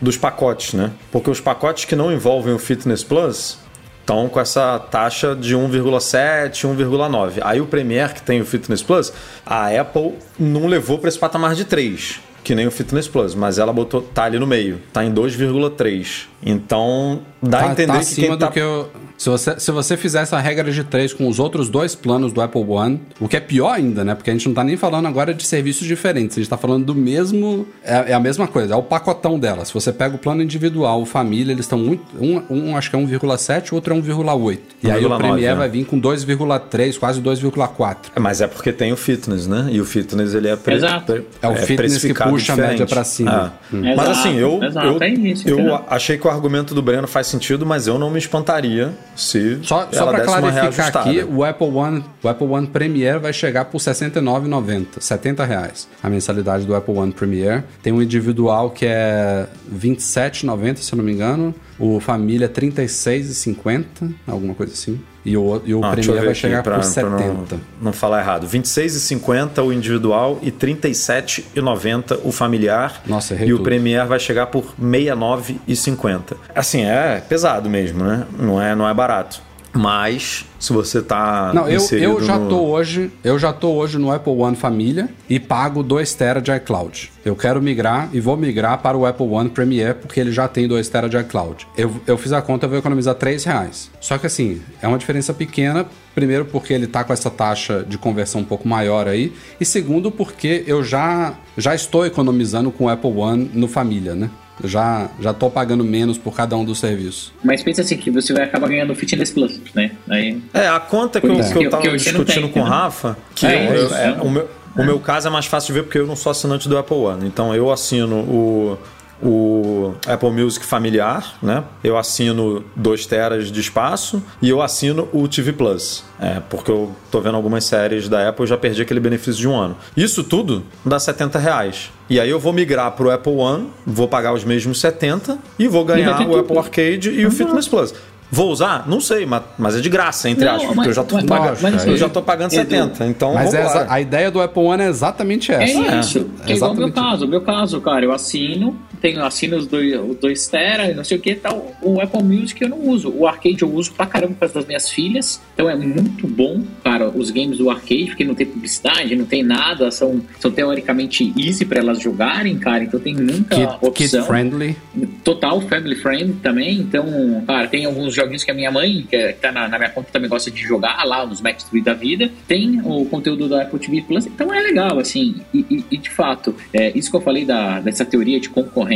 dos 0.00 0.16
pacotes, 0.16 0.74
né? 0.74 0.90
Porque 1.10 1.30
os 1.30 1.40
pacotes 1.40 1.84
que 1.84 1.96
não 1.96 2.12
envolvem 2.12 2.54
o 2.54 2.58
Fitness 2.58 3.02
Plus 3.02 3.58
estão 4.00 4.28
com 4.28 4.40
essa 4.40 4.78
taxa 4.78 5.34
de 5.36 5.54
1,7, 5.54 6.66
1,9. 6.66 7.38
Aí 7.42 7.60
o 7.60 7.66
Premiere, 7.66 8.14
que 8.14 8.22
tem 8.22 8.40
o 8.40 8.44
Fitness 8.44 8.82
Plus, 8.82 9.12
a 9.44 9.68
Apple 9.68 10.14
não 10.38 10.66
levou 10.66 10.98
para 10.98 11.08
esse 11.08 11.18
patamar 11.18 11.54
de 11.54 11.64
3, 11.66 12.20
que 12.42 12.54
nem 12.54 12.66
o 12.66 12.70
Fitness 12.70 13.06
Plus, 13.06 13.34
mas 13.34 13.58
ela 13.58 13.72
botou 13.72 14.00
tá 14.00 14.24
ali 14.24 14.38
no 14.38 14.46
meio, 14.46 14.80
tá 14.92 15.04
em 15.04 15.12
2,3. 15.12 16.26
Então, 16.42 17.20
dá 17.42 17.58
a 17.58 17.62
Tá, 17.64 17.72
entender 17.72 17.86
tá 17.88 17.92
que 17.94 17.98
acima 18.00 18.28
quem 18.28 18.38
tá 18.38 18.46
do 18.46 18.52
que 18.52 18.60
eu. 18.60 18.90
Se 19.18 19.28
você, 19.28 19.58
se 19.58 19.72
você 19.72 19.96
fizer 19.96 20.20
essa 20.22 20.38
regra 20.38 20.70
de 20.70 20.84
três 20.84 21.12
com 21.12 21.26
os 21.28 21.40
outros 21.40 21.68
dois 21.68 21.96
planos 21.96 22.32
do 22.32 22.40
Apple 22.40 22.62
One, 22.62 23.00
o 23.20 23.26
que 23.26 23.36
é 23.36 23.40
pior 23.40 23.72
ainda, 23.72 24.04
né? 24.04 24.14
Porque 24.14 24.30
a 24.30 24.32
gente 24.32 24.46
não 24.46 24.54
tá 24.54 24.62
nem 24.62 24.76
falando 24.76 25.06
agora 25.06 25.34
de 25.34 25.44
serviços 25.44 25.86
diferentes, 25.88 26.38
a 26.38 26.40
gente 26.40 26.48
tá 26.48 26.56
falando 26.56 26.84
do 26.86 26.94
mesmo. 26.94 27.66
É, 27.82 28.12
é 28.12 28.14
a 28.14 28.20
mesma 28.20 28.46
coisa, 28.46 28.74
é 28.74 28.76
o 28.76 28.82
pacotão 28.82 29.36
dela. 29.36 29.64
Se 29.64 29.74
você 29.74 29.92
pega 29.92 30.14
o 30.14 30.18
plano 30.18 30.40
individual, 30.40 31.02
o 31.02 31.04
família, 31.04 31.50
eles 31.52 31.64
estão 31.64 31.78
muito. 31.80 32.02
Um, 32.20 32.42
um 32.48 32.76
acho 32.76 32.90
que 32.90 32.96
é 32.96 32.98
1,7, 33.00 33.72
o 33.72 33.74
outro 33.74 33.92
é 33.92 33.96
1,8. 34.00 34.58
E 34.84 34.90
aí 34.90 35.04
o 35.04 35.08
1,9, 35.10 35.18
Premiere 35.18 35.46
né? 35.46 35.54
vai 35.56 35.68
vir 35.68 35.84
com 35.84 36.00
2,3, 36.00 36.96
quase 36.98 37.20
2,4. 37.20 37.96
Mas 38.20 38.40
é 38.40 38.46
porque 38.46 38.72
tem 38.72 38.92
o 38.92 38.96
fitness, 38.96 39.48
né? 39.48 39.68
E 39.72 39.80
o 39.80 39.84
fitness 39.84 40.32
ele 40.32 40.46
é, 40.46 40.54
pre- 40.54 40.74
Exato. 40.76 41.12
pre- 41.12 41.24
É 41.42 41.48
o 41.48 41.56
fitness 41.56 42.00
que 42.04 42.14
puxa 42.14 42.52
a 42.52 42.56
média 42.56 42.70
diferente. 42.86 42.88
pra 42.94 43.02
cima. 43.02 43.52
É. 43.72 43.76
Hum. 43.76 43.94
Mas 43.96 44.08
assim, 44.10 44.36
eu, 44.36 44.62
exato, 44.62 44.86
eu, 44.86 45.02
é 45.02 45.08
isso, 45.10 45.48
eu 45.48 45.54
entendeu? 45.58 45.80
achei 45.88 46.16
que 46.16 46.26
o 46.26 46.30
argumento 46.30 46.72
do 46.72 46.80
Breno 46.80 47.08
faz 47.08 47.26
sentido, 47.26 47.66
mas 47.66 47.88
eu 47.88 47.98
não 47.98 48.10
me 48.10 48.18
espantaria 48.18 48.92
se 49.18 49.58
Só, 49.62 49.88
só 49.90 50.06
para 50.06 50.20
clarificar 50.20 50.96
aqui, 50.96 51.24
o 51.24 51.42
Apple 51.42 51.66
One, 51.66 52.04
o 52.22 52.28
Apple 52.28 52.46
One 52.46 52.68
Premier 52.68 53.18
vai 53.18 53.32
chegar 53.32 53.64
por 53.64 53.78
R$ 53.80 53.92
69,90, 53.92 55.00
70 55.00 55.44
reais. 55.44 55.88
A 56.00 56.08
mensalidade 56.08 56.64
do 56.64 56.74
Apple 56.74 56.96
One 56.96 57.12
Premier 57.12 57.64
tem 57.82 57.92
um 57.92 58.00
individual 58.00 58.70
que 58.70 58.86
é 58.86 59.46
R$ 59.70 59.78
27,90, 59.78 60.76
se 60.76 60.92
eu 60.92 60.96
não 60.96 61.04
me 61.04 61.12
engano. 61.12 61.52
O 61.78 61.98
família 61.98 62.46
é 62.46 62.48
R$ 62.48 62.70
36,50, 62.70 64.14
alguma 64.26 64.54
coisa 64.54 64.72
assim. 64.72 65.00
E 65.28 65.36
o, 65.36 65.60
e 65.64 65.74
o 65.74 65.84
Ah, 65.84 65.90
Premier 65.90 66.24
vai 66.24 66.34
chegar 66.34 66.62
pra- 66.62 66.74
por 66.76 66.80
pra 66.80 66.88
70. 66.88 67.54
não, 67.56 67.60
não 67.82 67.92
falar 67.92 68.20
errado. 68.20 68.46
26,50 68.46 69.62
o 69.62 69.72
individual 69.72 70.38
e 70.42 70.50
37,90 70.50 72.18
o 72.24 72.32
familiar. 72.32 73.02
Nossa, 73.06 73.34
errei 73.34 73.48
E 73.48 73.52
o 73.52 73.56
tudo. 73.56 73.64
Premier 73.64 74.06
vai 74.06 74.18
chegar 74.18 74.46
por 74.46 74.64
69,50. 74.80 76.36
Assim, 76.54 76.82
é 76.84 77.22
pesado 77.28 77.68
mesmo, 77.68 78.02
né? 78.04 78.24
Não 78.38 78.60
é, 78.60 78.74
não 78.74 78.88
é 78.88 78.94
barato. 78.94 79.42
Mas 79.78 80.44
se 80.58 80.72
você 80.72 81.00
tá 81.00 81.52
Não, 81.54 81.68
eu, 81.68 81.80
eu 81.92 82.20
já 82.20 82.36
no- 82.36 82.48
tô 82.48 82.62
hoje, 82.64 83.12
eu 83.22 83.38
já 83.38 83.52
tô 83.52 83.70
hoje 83.74 83.96
no 83.96 84.10
Apple 84.10 84.32
One 84.32 84.56
Família 84.56 85.08
e 85.30 85.38
pago 85.38 85.84
2 85.84 86.14
TB 86.14 86.40
de 86.40 86.50
iCloud. 86.56 87.12
Eu 87.24 87.36
quero 87.36 87.62
migrar 87.62 88.08
e 88.12 88.18
vou 88.18 88.36
migrar 88.36 88.78
para 88.78 88.98
o 88.98 89.06
Apple 89.06 89.26
One 89.28 89.48
Premier 89.50 89.94
porque 89.94 90.18
ele 90.18 90.32
já 90.32 90.48
tem 90.48 90.66
2 90.66 90.88
TB 90.88 91.08
de 91.10 91.16
iCloud. 91.18 91.64
Eu, 91.76 91.92
eu 92.08 92.18
fiz 92.18 92.32
a 92.32 92.42
conta, 92.42 92.66
eu 92.66 92.70
vou 92.70 92.78
economizar 92.80 93.14
3 93.14 93.44
reais. 93.44 93.88
Só 94.00 94.18
que 94.18 94.26
assim, 94.26 94.60
é 94.82 94.88
uma 94.88 94.98
diferença 94.98 95.32
pequena. 95.32 95.86
Primeiro 96.12 96.44
porque 96.46 96.72
ele 96.72 96.88
tá 96.88 97.04
com 97.04 97.12
essa 97.12 97.30
taxa 97.30 97.84
de 97.88 97.96
conversão 97.96 98.40
um 98.40 98.44
pouco 98.44 98.66
maior 98.66 99.06
aí. 99.06 99.32
E 99.60 99.64
segundo 99.64 100.10
porque 100.10 100.64
eu 100.66 100.82
já, 100.82 101.34
já 101.56 101.72
estou 101.72 102.04
economizando 102.04 102.72
com 102.72 102.86
o 102.86 102.88
Apple 102.88 103.12
One 103.12 103.48
no 103.54 103.68
Família, 103.68 104.16
né? 104.16 104.28
Eu 104.62 104.68
Já, 104.68 105.08
já 105.20 105.32
tô 105.32 105.48
pagando 105.50 105.84
menos 105.84 106.18
por 106.18 106.34
cada 106.34 106.56
um 106.56 106.64
dos 106.64 106.78
serviços. 106.80 107.32
Mas 107.44 107.62
pensa 107.62 107.82
assim, 107.82 107.96
que 107.96 108.10
você 108.10 108.32
vai 108.32 108.42
acabar 108.44 108.68
ganhando 108.68 108.92
o 108.92 108.96
Fitness 108.96 109.30
Plus, 109.30 109.60
né? 109.74 109.92
Aí, 110.10 110.40
É, 110.52 110.66
a 110.68 110.80
conta 110.80 111.20
que, 111.20 111.26
eu, 111.26 111.38
isso 111.40 111.52
que 111.52 111.58
eu 111.58 111.62
que- 111.62 111.68
tava 111.68 111.82
que 111.82 111.88
não 111.88 111.96
discutindo 111.96 112.42
tem, 112.44 112.50
com 112.52 112.60
o 112.60 112.64
né? 112.64 112.68
Rafa, 112.70 113.16
que 113.34 113.46
É, 113.46 113.66
eu- 113.78 113.94
é, 113.94 114.04
é. 114.08 114.12
o, 114.20 114.28
meu, 114.30 114.48
o 114.76 114.82
meu 114.84 114.98
caso 115.00 115.28
é 115.28 115.30
mais 115.30 115.46
fácil 115.46 115.68
de 115.74 115.80
ver 115.80 115.84
porque 115.84 115.98
eu 115.98 116.06
não 116.06 116.16
sou 116.16 116.30
assinante 116.30 116.68
do 116.68 116.76
Apple 116.76 116.96
One. 116.96 117.26
Então 117.26 117.54
eu 117.54 117.70
assino 117.70 118.16
o, 118.20 118.78
o 119.22 119.94
Apple 120.06 120.30
Music 120.30 120.64
familiar, 120.64 121.34
né? 121.42 121.64
Eu 121.82 121.96
assino 121.98 122.64
2 122.76 123.06
teras 123.06 123.50
de 123.50 123.60
espaço 123.60 124.22
e 124.40 124.48
eu 124.48 124.62
assino 124.62 125.08
o 125.12 125.26
TV 125.28 125.52
Plus. 125.52 126.04
É, 126.20 126.40
porque 126.48 126.70
eu 126.70 126.92
tô 127.10 127.20
vendo 127.20 127.34
algumas 127.36 127.64
séries 127.64 128.08
da 128.08 128.28
Apple 128.28 128.44
e 128.44 128.48
já 128.48 128.56
perdi 128.56 128.82
aquele 128.82 129.00
benefício 129.00 129.40
de 129.40 129.48
um 129.48 129.56
ano. 129.56 129.76
Isso 129.96 130.22
tudo 130.24 130.62
dá 130.84 130.98
70 130.98 131.38
reais. 131.38 131.90
E 132.10 132.18
aí 132.18 132.30
eu 132.30 132.38
vou 132.40 132.52
migrar 132.52 132.90
pro 132.92 133.10
Apple 133.10 133.32
One, 133.34 133.68
vou 133.86 134.08
pagar 134.08 134.32
os 134.32 134.44
mesmos 134.44 134.80
70 134.80 135.38
e 135.58 135.68
vou 135.68 135.84
ganhar 135.84 136.16
ter 136.18 136.26
o. 136.26 136.36
Apple 136.38 136.58
Arcade 136.58 137.10
e 137.10 137.26
o 137.26 137.30
Fitness 137.30 137.68
Plus. 137.68 137.94
Vou 138.30 138.50
usar? 138.50 138.86
Não 138.86 139.00
sei, 139.00 139.24
mas, 139.24 139.42
mas 139.58 139.74
é 139.74 139.80
de 139.80 139.88
graça, 139.88 140.28
entre 140.28 140.44
Não, 140.44 140.52
aspas, 140.56 140.66
mas- 140.68 140.74
porque 140.74 140.88
eu 140.90 140.92
já 140.92 141.02
tô, 141.02 141.14
mas- 141.14 141.24
pagando, 141.24 141.58
mas 141.62 141.86
eu 141.86 141.96
já 141.96 142.08
tô 142.10 142.20
pagando 142.20 142.52
Edu, 142.52 142.60
70. 142.60 143.06
Então, 143.06 143.32
Mas 143.32 143.54
essa- 143.54 143.86
a 143.88 144.00
ideia 144.02 144.30
do 144.30 144.38
Apple 144.42 144.62
One 144.62 144.82
é 144.82 144.86
exatamente 144.88 145.50
essa. 145.50 145.62
É 145.64 146.00
isso. 146.00 146.26
Que 146.44 146.52
é 146.52 146.56
igual 146.56 146.72
o 146.72 146.76
meu 146.76 146.92
caso. 146.92 147.24
O 147.24 147.28
meu 147.28 147.40
caso, 147.40 147.80
cara, 147.80 148.04
eu 148.04 148.12
assino, 148.12 148.76
tenho, 148.98 149.24
assino 149.24 149.56
os 149.56 149.66
dois, 149.66 149.94
os 149.98 150.16
dois 150.16 150.46
tera, 150.48 150.92
não 150.94 151.04
sei 151.04 151.16
o 151.16 151.20
que 151.20 151.34
tal. 151.34 151.74
O 151.82 152.00
Apple 152.00 152.22
Music 152.22 152.60
eu 152.62 152.68
não 152.68 152.80
uso. 152.88 153.10
O 153.10 153.26
arcade 153.26 153.62
eu 153.62 153.72
uso 153.72 153.92
pra 153.92 154.06
caramba 154.06 154.34
por 154.34 154.40
causa 154.40 154.54
das 154.54 154.66
minhas 154.66 154.88
filhas. 154.90 155.40
Então 155.54 155.68
é 155.68 155.74
muito 155.76 156.26
bom, 156.26 156.62
cara, 156.84 157.08
os 157.08 157.30
games 157.30 157.58
do 157.58 157.70
arcade, 157.70 158.06
porque 158.06 158.24
não 158.24 158.34
tem 158.34 158.46
publicidade, 158.46 159.14
não 159.16 159.24
tem 159.24 159.42
nada, 159.42 159.90
são, 159.90 160.20
são 160.38 160.50
teoricamente 160.50 161.32
easy 161.36 161.64
pra 161.64 161.80
elas 161.80 162.00
jogarem, 162.00 162.58
cara. 162.58 162.84
Então 162.84 162.98
tem 163.00 163.14
muita 163.14 163.54
Kid, 163.56 163.66
kid 163.66 163.78
opção. 163.86 164.24
friendly. 164.26 164.76
Total 165.24 165.60
family 165.62 165.94
friend 165.96 166.34
também. 166.42 166.78
Então, 166.78 167.42
cara, 167.46 167.66
tem 167.68 167.84
alguns 167.84 168.14
joguinhos 168.14 168.44
que 168.44 168.50
a 168.50 168.54
minha 168.54 168.70
mãe, 168.70 169.06
que 169.08 169.16
é- 169.16 169.32
que 169.32 169.40
tá 169.40 169.52
na, 169.52 169.68
na 169.68 169.78
minha 169.78 169.90
conta, 169.90 170.08
também 170.12 170.28
gosta 170.28 170.50
de 170.50 170.60
jogar 170.62 171.04
lá, 171.04 171.24
nos 171.26 171.40
Match 171.40 171.62
3 171.64 171.84
da 171.84 171.94
vida. 171.94 172.30
Tem 172.46 172.80
o 172.84 173.04
conteúdo 173.06 173.48
da 173.48 173.62
Apple 173.62 173.78
TV 173.78 174.02
Plus. 174.02 174.26
Então 174.26 174.52
é 174.52 174.60
legal, 174.60 174.98
assim. 174.98 175.36
E, 175.52 175.58
e- 175.70 175.84
e, 175.92 175.96
de 175.96 176.10
fato, 176.10 176.54
é, 176.72 176.92
isso 176.96 177.10
que 177.10 177.16
eu 177.16 177.20
falei 177.20 177.44
da, 177.44 177.80
dessa 177.80 178.04
teoria 178.04 178.40
de 178.40 178.48
concorrência, 178.48 178.87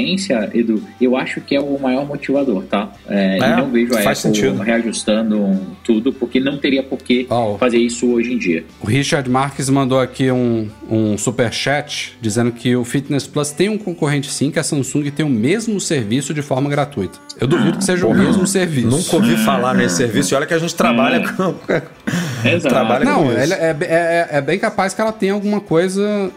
Edu, 0.54 0.82
eu 1.00 1.16
acho 1.16 1.40
que 1.40 1.54
é 1.54 1.60
o 1.60 1.78
maior 1.80 2.06
motivador, 2.06 2.62
tá? 2.64 2.92
É, 3.08 3.38
É, 3.38 3.56
não 3.56 3.70
vejo 3.70 3.94
a 3.94 4.02
faz 4.02 4.18
Apple 4.24 4.36
sentido. 4.40 4.62
reajustando 4.62 5.58
tudo, 5.84 6.12
porque 6.12 6.38
não 6.40 6.58
teria 6.58 6.82
por 6.82 6.98
que 6.98 7.26
Oh. 7.30 7.56
fazer 7.58 7.78
isso 7.78 8.10
hoje 8.10 8.32
em 8.32 8.38
dia. 8.38 8.64
O 8.80 8.86
Richard 8.86 9.28
Marques 9.28 9.68
mandou 9.68 10.00
aqui 10.00 10.30
um, 10.30 10.68
um 10.90 11.16
superchat 11.18 12.16
dizendo 12.20 12.52
que 12.52 12.74
o 12.76 12.84
Fitness 12.84 13.26
Plus 13.26 13.50
tem 13.50 13.68
um 13.68 13.78
concorrente 13.78 14.30
sim, 14.30 14.50
que 14.50 14.58
a 14.58 14.62
Samsung 14.62 15.10
tem 15.10 15.24
o 15.24 15.28
mesmo 15.30 15.80
serviço 15.80 16.32
de 16.34 16.42
forma 16.42 16.68
gratuita. 16.70 17.18
Eu 17.40 17.46
duvido 17.46 17.78
que 17.78 17.84
seja 17.84 18.06
o 18.06 18.14
mesmo 18.14 18.46
serviço. 18.46 18.88
Nunca 18.88 19.16
ouvi 19.16 19.36
falar 19.36 19.74
nesse 19.74 19.96
serviço. 19.96 20.32
E 20.32 20.36
olha 20.36 20.46
que 20.46 20.54
a 20.54 20.58
gente 20.58 20.74
trabalha 20.74 21.20
com. 21.32 21.54
Exato. 22.48 22.68
trabalha 22.68 23.04
Não, 23.04 23.24
com 23.24 23.30
isso. 23.32 23.40
ele 23.40 23.54
é, 23.54 23.76
é- 23.80 24.28
é 24.32 24.40
bem 24.40 24.58
capaz 24.58 24.94
que 24.94 25.00
ela 25.00 25.12
tenha 25.12 25.32
alguma 25.32 25.60
coisa 25.60 26.30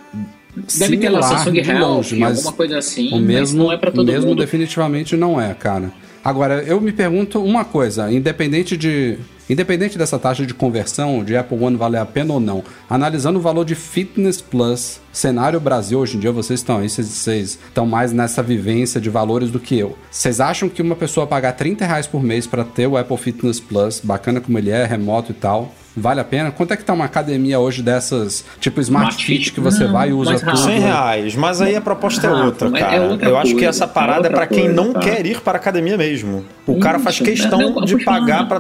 Deve 0.78 0.98
ter 0.98 1.10
lá 1.10 1.22
Samsung 1.22 1.52
de 1.62 1.70
Health, 1.70 1.80
longe, 1.82 2.16
mas 2.18 2.38
alguma 2.38 2.54
coisa 2.54 2.78
assim, 2.78 3.10
o 3.10 3.12
mas 3.18 3.22
mesmo, 3.22 3.64
não 3.64 3.72
é 3.72 3.78
pra 3.78 3.90
o 3.90 3.94
todo 3.94 4.08
mesmo 4.08 4.30
mundo. 4.30 4.40
definitivamente 4.40 5.18
não 5.18 5.40
é, 5.40 5.54
cara. 5.54 5.92
Agora, 6.24 6.64
eu 6.64 6.80
me 6.82 6.92
pergunto 6.92 7.44
uma 7.44 7.64
coisa, 7.66 8.12
independente 8.12 8.76
de, 8.78 9.18
Independente 9.50 9.98
dessa 9.98 10.18
taxa 10.18 10.46
de 10.46 10.54
conversão, 10.54 11.24
de 11.24 11.36
Apple 11.38 11.58
One 11.64 11.76
valer 11.78 12.00
a 12.00 12.06
pena 12.06 12.34
ou 12.34 12.40
não, 12.40 12.64
analisando 12.90 13.38
o 13.38 13.42
valor 13.42 13.64
de 13.64 13.76
Fitness 13.76 14.42
Plus, 14.42 15.00
cenário 15.14 15.60
Brasil, 15.60 16.00
hoje 16.00 16.18
em 16.18 16.20
dia 16.20 16.32
vocês 16.32 16.60
estão 16.60 16.80
aí, 16.80 16.90
vocês- 16.90 17.08
vocês 17.08 17.60
estão 17.68 17.86
mais 17.86 18.12
nessa 18.12 18.42
vivência 18.42 19.00
de 19.00 19.10
valores 19.10 19.52
do 19.52 19.60
que 19.60 19.78
eu. 19.78 19.96
Vocês 20.10 20.40
acham 20.40 20.68
que 20.68 20.82
uma 20.82 20.96
pessoa 20.96 21.28
pagar 21.28 21.52
30 21.54 21.86
reais 21.86 22.08
por 22.08 22.24
mês 22.24 22.48
para 22.48 22.64
ter 22.64 22.88
o 22.88 22.98
Apple 22.98 23.18
Fitness 23.18 23.60
Plus, 23.60 24.02
bacana 24.04 24.42
como 24.42 24.58
ele 24.58 24.72
é, 24.72 24.84
remoto 24.86 25.32
e 25.32 25.36
tal, 25.36 25.72
vale 25.96 26.20
a 26.20 26.24
pena? 26.24 26.50
Quanto 26.52 26.74
é 26.74 26.78
que 26.78 26.84
tá 26.84 26.94
uma 26.94 27.06
academia 27.06 27.60
hoje 27.60 27.84
dessas, 27.84 28.44
tipo 28.60 28.82
Smart, 28.82 29.10
Smart 29.12 29.26
Fit, 29.26 29.52
que 29.54 29.60
você 29.62 29.84
Não, 29.86 29.94
vai 29.94 30.10
e 30.10 30.14
usa 30.14 30.34
tudo? 30.34 30.46
rápido. 30.46 30.64
100 30.64 30.80
reais, 30.80 31.36
mas 31.36 31.62
aí 31.62 31.76
a 31.76 31.82
proposta 31.82 32.26
é 32.28 32.32
outra, 32.32 32.68
é 32.70 32.80
cara. 32.80 33.02
outra 33.04 33.30
eu 33.30 33.38
acho 33.38 33.56
que 33.56 33.64
essa 33.66 33.84
é 33.84 33.88
parada 33.88 34.28
é 34.28 34.32
pra 34.32 34.48
quem 34.48 34.66
coisa, 34.66 34.74
não 34.74 34.92
tá? 34.92 35.00
quer 35.02 35.26
ir 35.26 35.40
para 35.42 35.58
academia 35.58 35.98
mesmo. 35.98 36.44
O 36.66 36.80
cara 36.80 36.98
faz 37.00 37.20
questão 37.20 37.60
não, 37.76 37.86
de 37.86 38.04
pagar 38.04 38.48
pra, 38.48 38.60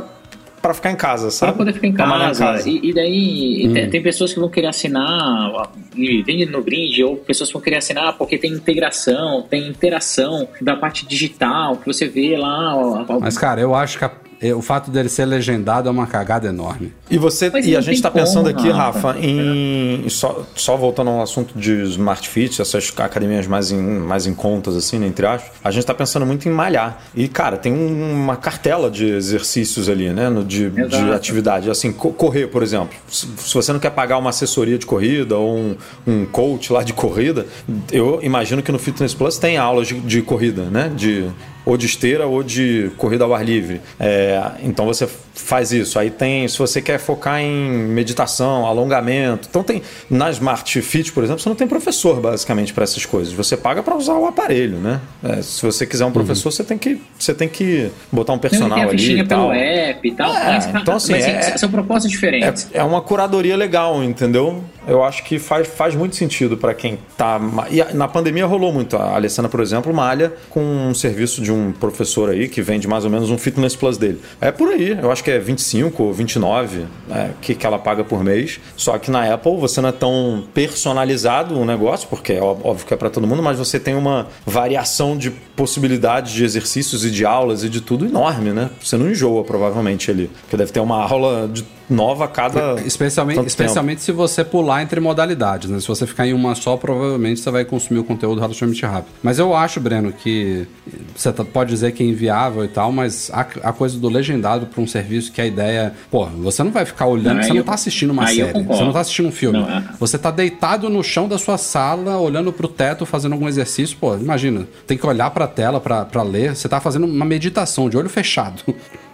pra 0.65 0.73
ficar 0.73 0.91
em 0.91 0.95
casa, 0.95 1.23
Pra 1.23 1.32
sabe? 1.32 1.58
poder 1.58 1.73
ficar 1.73 1.88
em 1.88 1.93
Pra 1.93 2.08
malhar 2.08 2.36
casa. 2.36 2.67
E, 2.69 2.80
e 2.89 2.93
daí 2.93 3.69
tem, 3.73 3.89
tem 3.89 4.01
pessoas 4.01 4.34
que 4.34 4.39
vão 4.39 4.49
querer 4.49 4.67
assinar, 4.67 5.69
e 5.95 6.23
vende 6.23 6.45
no 6.47 6.62
brinde, 6.63 7.04
ou 7.04 7.17
pessoas 7.17 7.49
que 7.49 7.54
vão 7.54 7.62
querer 7.62 7.78
assinar 7.78 8.17
porque 8.17 8.38
tem 8.38 8.51
integração, 8.51 9.43
tem 9.49 9.67
interação 9.67 10.47
da 10.62 10.75
parte 10.75 11.06
digital, 11.08 11.78
que 11.78 11.86
você 11.86 12.08
vê 12.08 12.36
lá. 12.36 12.75
ó, 12.75 13.06
ó, 13.08 13.19
Mas, 13.19 13.38
cara, 13.38 13.62
eu 13.62 13.75
acho 13.75 13.97
que 13.99 14.06
a- 14.06 14.12
o 14.56 14.62
fato 14.62 14.91
dele 14.91 15.10
ser 15.10 15.26
legendado 15.26 15.88
é 15.88 15.91
uma 15.91 16.06
cagada 16.08 16.48
enorme. 16.48 16.93
E 17.10 17.17
você 17.17 17.50
Mas 17.50 17.65
e 17.65 17.76
a 17.76 17.82
gente 17.82 17.95
tem 17.95 18.02
tá 18.02 18.12
pensando 18.12 18.45
como, 18.54 18.60
aqui, 18.60 18.69
Rafa. 18.69 19.08
Rafa, 19.13 19.19
em 19.26 20.06
só, 20.10 20.45
só 20.56 20.76
voltando 20.76 21.10
ao 21.10 21.21
assunto 21.21 21.58
de 21.58 21.71
Smart 21.84 22.28
Fit, 22.28 22.62
essas 22.62 22.91
academias 22.98 23.48
mais 23.48 23.71
em, 23.71 23.78
mais 23.82 24.26
em 24.28 24.34
contas 24.34 24.76
assim, 24.76 25.00
né, 25.00 25.08
entre 25.08 25.26
aspas, 25.26 25.52
a 25.63 25.71
gente 25.71 25.86
tá 25.86 25.93
pensando 25.93 26.26
muito 26.26 26.48
em 26.48 26.52
malhar. 26.52 27.02
E 27.15 27.28
cara, 27.28 27.58
tem 27.58 27.74
um- 27.74 28.13
uma 28.24 28.36
cartela 28.36 28.89
de 28.91 29.06
exercícios 29.06 29.88
ali, 29.89 30.10
né, 30.12 30.30
no, 30.30 30.43
de, 30.43 30.69
de 30.69 31.12
atividade, 31.13 31.69
assim, 31.69 31.92
co- 31.92 32.12
correr, 32.12 32.48
por 32.48 32.62
exemplo. 32.63 32.90
Se, 33.08 33.27
se 33.38 33.54
você 33.54 33.71
não 33.71 33.79
quer 33.79 33.92
pagar 33.92 34.17
uma 34.17 34.29
assessoria 34.31 34.77
de 34.77 34.86
corrida 34.86 35.38
ou 35.38 35.56
um, 35.58 35.75
um 36.06 36.25
coach 36.25 36.71
lá 36.73 36.83
de 36.83 36.94
corrida, 36.94 37.46
eu 37.92 38.19
imagino 38.21 38.62
que 38.62 38.71
no 38.71 38.79
Fitness 38.79 39.13
Plus 39.13 39.38
tem 39.38 39.58
aulas 39.58 39.88
de, 39.88 40.00
de 40.00 40.21
corrida, 40.21 40.63
né, 40.63 40.92
de 40.96 41.25
ou 41.66 41.76
de 41.78 41.86
esteira 41.86 42.28
ou 42.28 42.44
de 42.44 42.92
corrida 42.98 43.24
ao 43.24 43.34
ar 43.34 43.44
livre. 43.44 43.82
É, 44.00 44.52
então 44.62 44.86
você 44.86 45.08
faz 45.34 45.72
isso. 45.72 46.00
Aí 46.00 46.10
tem, 46.10 46.48
se 46.48 46.58
você 46.58 46.82
quer 46.82 46.98
focar 47.00 47.42
em 47.42 47.70
meditação, 47.88 48.66
alongamento. 48.66 49.48
Então 49.50 49.63
tem 49.63 49.82
na 50.10 50.30
Smart 50.32 50.82
Fit, 50.82 51.12
por 51.12 51.24
exemplo, 51.24 51.42
você 51.42 51.50
não 51.50 51.56
tem 51.56 51.68
professor 51.68 52.20
basicamente 52.22 52.74
para 52.74 52.84
essas 52.84 53.06
coisas. 53.06 53.34
Você 53.34 53.58
paga 53.58 53.84
para 53.84 53.96
usar 53.96 54.13
o 54.13 54.26
aparelho, 54.26 54.78
né? 54.78 55.02
É, 55.24 55.42
se 55.42 55.66
você 55.66 55.86
quiser 55.86 56.06
um 56.06 56.12
professor, 56.12 56.52
você 56.52 56.63
tem 56.63 56.78
que 56.78 57.02
você 57.18 57.34
tem 57.34 57.50
que 57.50 57.90
botar 58.12 58.34
um 58.34 58.40
personal 58.40 58.78
tem 58.78 58.88
a 58.88 58.90
ali 58.90 59.20
e 59.20 59.24
tal. 59.26 59.50
pelo 59.50 59.54
app 59.54 60.08
e 60.08 60.12
tal. 60.12 60.36
É, 60.36 60.44
mas, 60.54 60.66
então, 60.68 60.96
assim, 60.96 61.12
mas, 61.13 61.26
é- 61.26 61.58
são 61.58 61.70
propostas 61.70 62.12
diferentes. 62.12 62.68
É, 62.74 62.80
é 62.80 62.84
uma 62.84 63.02
curadoria 63.02 63.56
legal, 63.56 64.04
entendeu? 64.04 64.63
Eu 64.88 65.04
acho 65.04 65.23
que 65.23 65.40
faz, 65.40 65.67
faz 65.67 65.96
muito 65.96 66.15
sentido 66.15 66.58
para 66.58 66.73
quem 66.73 67.00
tá. 67.17 67.40
E 67.69 67.83
na 67.94 68.08
pandemia 68.08 68.46
rolou 68.46 68.71
muito. 68.71 68.96
A 68.98 69.15
Alessandra, 69.15 69.50
por 69.50 69.60
exemplo, 69.60 69.94
malha 69.94 70.33
com 70.50 70.62
um 70.62 70.94
serviço 70.94 71.42
de 71.42 71.52
um 71.52 71.71
professor 71.71 72.29
aí 72.29 72.48
que 72.48 72.62
vende 72.62 72.88
mais 72.88 73.04
ou 73.04 73.10
menos 73.10 73.29
um 73.29 73.38
Fitness 73.38 73.75
Plus 73.75 73.98
dele. 73.98 74.21
É 74.40 74.52
por 74.52 74.69
aí, 74.69 74.98
eu 75.02 75.12
acho 75.12 75.23
que 75.23 75.31
é 75.31 75.40
25 75.40 76.04
ou 76.04 76.13
29 76.13 76.86
é, 77.10 77.29
que, 77.42 77.56
que 77.56 77.65
ela 77.65 77.79
paga 77.79 78.04
por 78.04 78.23
mês. 78.23 78.60
Só 78.75 78.98
que 78.98 79.10
na 79.10 79.33
Apple 79.33 79.58
você 79.58 79.81
não 79.81 79.90
é 79.90 79.92
tão 79.92 80.44
personalizado 80.54 81.60
o 81.60 81.65
negócio, 81.65 82.08
porque 82.08 82.33
é 82.33 82.42
óbvio 82.42 82.86
que 82.86 82.94
é 82.94 82.98
para 82.98 83.10
todo 83.10 83.27
mundo, 83.27 83.42
mas 83.42 83.58
você 83.58 83.79
tem 83.79 83.96
uma 83.96 84.27
variação 84.46 85.17
de 85.17 85.31
possibilidades 85.31 86.33
de 86.33 86.44
exercícios 86.44 87.06
e 87.06 87.12
de 87.12 87.25
aulas 87.25 87.63
e 87.63 87.69
de 87.69 87.81
tudo 87.81 88.06
enorme, 88.06 88.52
né? 88.52 88.69
Você 88.81 88.98
não 88.98 89.10
enjoa 89.10 89.44
provavelmente 89.44 90.12
ali. 90.12 90.29
Porque 90.42 90.58
deve 90.58 90.71
ter 90.71 90.79
uma 90.79 91.02
aula 91.02 91.50
de 91.52 91.63
nova 91.90 92.25
a 92.25 92.27
cada. 92.27 92.81
Especialmente, 92.86 93.36
tanto 93.38 93.48
especialmente 93.48 94.02
se 94.02 94.12
você 94.12 94.44
pular 94.44 94.81
entre 94.83 95.00
modalidades, 95.00 95.69
né? 95.69 95.79
Se 95.79 95.88
você 95.88 96.06
ficar 96.08 96.25
em 96.27 96.33
uma 96.33 96.56
só, 96.56 96.75
provavelmente 96.77 97.40
você 97.40 97.52
vai 97.52 97.65
consumir 97.65 98.00
o 98.00 98.04
conteúdo 98.04 98.40
relativamente 98.42 98.86
rápido. 98.86 99.13
Mas 99.21 99.40
eu 99.40 99.56
acho, 99.56 99.79
Breno, 99.79 100.12
que 100.12 100.67
você 101.15 101.31
tá- 101.31 101.44
pode 101.46 101.69
dizer 101.69 101.92
que 101.92 102.04
é 102.04 102.06
inviável 102.06 102.63
e 102.63 102.67
tal, 102.67 102.92
mas 102.92 103.29
a, 103.33 103.42
a 103.42 103.73
coisa 103.73 103.98
do 103.98 104.10
legendado 104.10 104.65
para 104.67 104.81
um 104.81 104.88
serviço 104.88 105.31
que 105.31 105.42
a 105.42 105.46
ideia. 105.46 105.94
Pô, 106.10 106.25
você 106.25 106.63
não 106.63 106.71
vai 106.71 106.86
ficar 106.86 107.06
olhando, 107.08 107.36
Não, 107.36 107.42
você 107.44 107.48
aí 107.48 107.54
não 107.54 107.58
eu- 107.58 107.63
tá 107.63 107.73
assistindo 107.73 108.12
uma 108.12 108.23
eu 108.31 108.48
série, 108.48 108.63
você 108.63 108.83
não 108.83 108.94
tá 108.94 109.00
assistindo 109.02 109.27
um 109.27 109.31
filme. 109.31 109.60
Não, 109.60 109.69
é. 109.69 109.83
Você 110.00 110.17
tá 110.17 110.31
deitado 110.31 110.90
no 110.90 111.04
chão 111.04 111.27
da 111.27 111.38
sua 111.38 111.58
sala, 111.58 112.17
olhando 112.17 112.52
pro 112.52 112.67
teto, 112.67 113.06
fazendo 113.06 113.33
algum 113.33 113.48
exercício. 113.48 113.96
Pô, 114.00 114.15
imagina, 114.15 114.67
tem 114.88 114.98
que 114.98 115.06
olhar 115.06 115.29
pra 115.31 115.48
tela 115.48 115.79
pra, 115.79 116.06
pra 116.06 116.23
ler. 116.23 116.56
Você 116.56 116.67
tá 116.67 116.79
fazendo 116.79 117.06
uma 117.06 117.25
meditação 117.25 117.90
de 117.90 117.98
olho 117.98 118.10
fechado. 118.10 118.62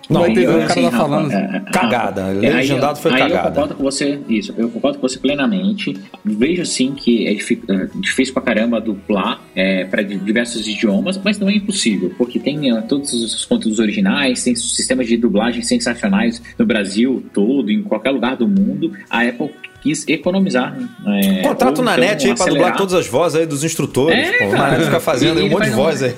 Não, 0.10 0.22
vai 0.22 0.32
eu- 0.38 0.50
o 0.52 0.54
cara 0.60 0.66
assim, 0.66 0.92
falando. 0.92 1.32
é, 1.32 1.64
é, 1.68 1.72
Cagada. 1.72 2.22
Rafa, 2.26 2.34
Legendado 2.40 2.98
aí, 2.98 3.02
foi 3.02 3.12
aí 3.14 3.20
cagada. 3.20 3.38
Eu 3.48 3.52
concordo 3.52 3.76
com 3.76 3.84
você, 3.84 4.20
isso, 4.28 4.54
eu 4.58 4.70
concordo 4.70 5.00
com 5.00 5.08
você 5.08 5.20
plenamente. 5.20 5.94
Vejo 6.24 6.66
sim 6.66 6.94
que 6.94 7.28
é 7.28 7.32
é 7.34 7.88
difícil 7.96 8.34
pra 8.34 8.44
caramba 8.44 8.80
dublar 8.80 9.42
é, 9.56 9.86
para 9.86 10.02
diversos 10.04 10.68
idiomas, 10.68 11.20
mas 11.24 11.40
não 11.40 11.50
é 11.50 11.56
impossível, 11.56 12.14
porque 12.18 12.40
tem 12.40 12.76
é, 12.76 12.82
todos 12.82 13.14
os 13.14 13.46
conteúdos 13.46 13.80
originais, 13.80 14.44
tem 14.44 14.56
sistemas 14.56 15.08
de 15.08 15.18
dublagem 15.18 15.62
sensacionais 15.62 16.42
no 16.58 16.66
Brasil 16.66 17.24
todo, 17.34 17.70
em 17.72 17.82
qualquer 17.84 18.12
lugar 18.12 18.36
do 18.36 18.48
mundo. 18.48 18.92
A 19.10 19.22
Apple 19.24 19.50
quis 19.82 20.08
economizar. 20.08 20.78
É, 21.08 21.42
Contrato 21.42 21.82
na 21.82 21.94
então 21.98 22.06
net 22.08 22.28
aí 22.28 22.36
pra 22.36 22.44
acelerar. 22.46 22.72
dublar 22.72 22.78
todas 22.78 22.94
as 22.94 23.08
vozes 23.08 23.40
aí 23.40 23.46
dos 23.46 23.64
instrutores. 23.64 24.18
É, 24.18 24.32
pô. 24.46 24.52
Cara. 24.52 24.58
Nanet 24.72 24.86
fica 24.86 25.00
fazendo 25.00 25.42
um 25.44 25.50
monte 25.50 25.64
de 25.66 25.70
voz 25.72 26.02
um- 26.02 26.06
aí. 26.06 26.14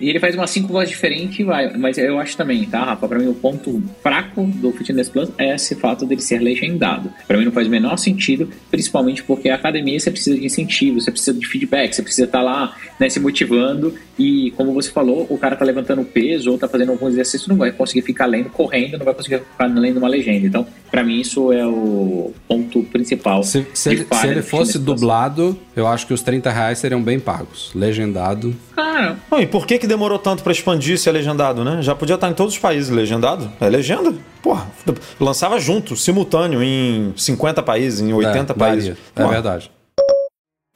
E 0.00 0.08
ele 0.08 0.20
faz 0.20 0.34
umas 0.34 0.50
cinco 0.50 0.72
vozes 0.72 0.90
diferentes 0.90 1.38
e 1.40 1.44
vai. 1.44 1.76
Mas 1.76 1.98
eu 1.98 2.18
acho 2.18 2.36
também, 2.36 2.64
tá, 2.64 2.84
Rafa? 2.84 3.08
Pra 3.08 3.18
mim, 3.18 3.26
o 3.28 3.34
ponto 3.34 3.82
fraco 4.02 4.44
do 4.44 4.70
Fitness 4.72 5.08
Plus 5.08 5.28
é 5.36 5.54
esse 5.54 5.74
fato 5.74 6.06
dele 6.06 6.20
ser 6.22 6.38
legendado. 6.40 7.12
Pra 7.26 7.36
mim, 7.36 7.44
não 7.44 7.52
faz 7.52 7.66
o 7.66 7.70
menor 7.70 7.96
sentido, 7.98 8.48
principalmente 8.70 9.22
porque 9.24 9.48
a 9.48 9.56
academia 9.56 9.98
você 9.98 10.10
precisa 10.10 10.38
de 10.38 10.46
incentivo, 10.46 11.00
você 11.00 11.10
precisa 11.10 11.36
de 11.38 11.46
feedback, 11.46 11.92
você 11.94 12.02
precisa 12.02 12.24
estar 12.26 12.42
lá 12.42 12.74
né, 12.98 13.08
se 13.08 13.18
motivando. 13.18 13.94
E, 14.18 14.52
como 14.56 14.72
você 14.74 14.90
falou, 14.90 15.26
o 15.30 15.38
cara 15.38 15.56
tá 15.56 15.64
levantando 15.64 16.04
peso 16.04 16.50
ou 16.52 16.58
tá 16.58 16.68
fazendo 16.68 16.92
algum 16.92 17.08
exercício, 17.08 17.48
não 17.48 17.56
vai 17.56 17.72
conseguir 17.72 18.02
ficar 18.02 18.26
lendo, 18.26 18.50
correndo, 18.50 18.98
não 18.98 19.04
vai 19.04 19.14
conseguir 19.14 19.38
ficar 19.38 19.66
lendo 19.66 19.96
uma 19.96 20.08
legenda. 20.08 20.46
Então, 20.46 20.66
pra 20.90 21.02
mim, 21.02 21.20
isso 21.20 21.52
é 21.52 21.66
o 21.66 22.32
ponto 22.46 22.82
principal. 22.84 22.99
Se, 23.42 23.66
se 23.72 23.90
de 23.90 23.96
ele, 23.96 24.06
se 24.12 24.26
ele 24.26 24.42
fosse 24.42 24.78
dublado, 24.78 25.58
eu 25.74 25.86
acho 25.86 26.06
que 26.06 26.14
os 26.14 26.22
30 26.22 26.50
reais 26.50 26.78
seriam 26.78 27.02
bem 27.02 27.18
pagos. 27.18 27.70
Legendado. 27.74 28.54
Cara, 28.74 29.16
Não, 29.30 29.40
e 29.40 29.46
por 29.46 29.66
que, 29.66 29.78
que 29.78 29.86
demorou 29.86 30.18
tanto 30.18 30.42
pra 30.42 30.52
expandir 30.52 30.98
se 30.98 31.08
é 31.08 31.12
legendado, 31.12 31.64
né? 31.64 31.82
Já 31.82 31.94
podia 31.94 32.14
estar 32.14 32.28
em 32.28 32.34
todos 32.34 32.54
os 32.54 32.60
países 32.60 32.90
legendado. 32.90 33.50
É 33.60 33.68
legenda. 33.68 34.14
Porra, 34.42 34.70
lançava 35.18 35.58
junto, 35.58 35.96
simultâneo, 35.96 36.62
em 36.62 37.12
50 37.16 37.62
países, 37.62 38.00
em 38.00 38.12
80 38.12 38.52
é, 38.52 38.56
países. 38.56 38.96
É 39.14 39.26
verdade. 39.26 39.70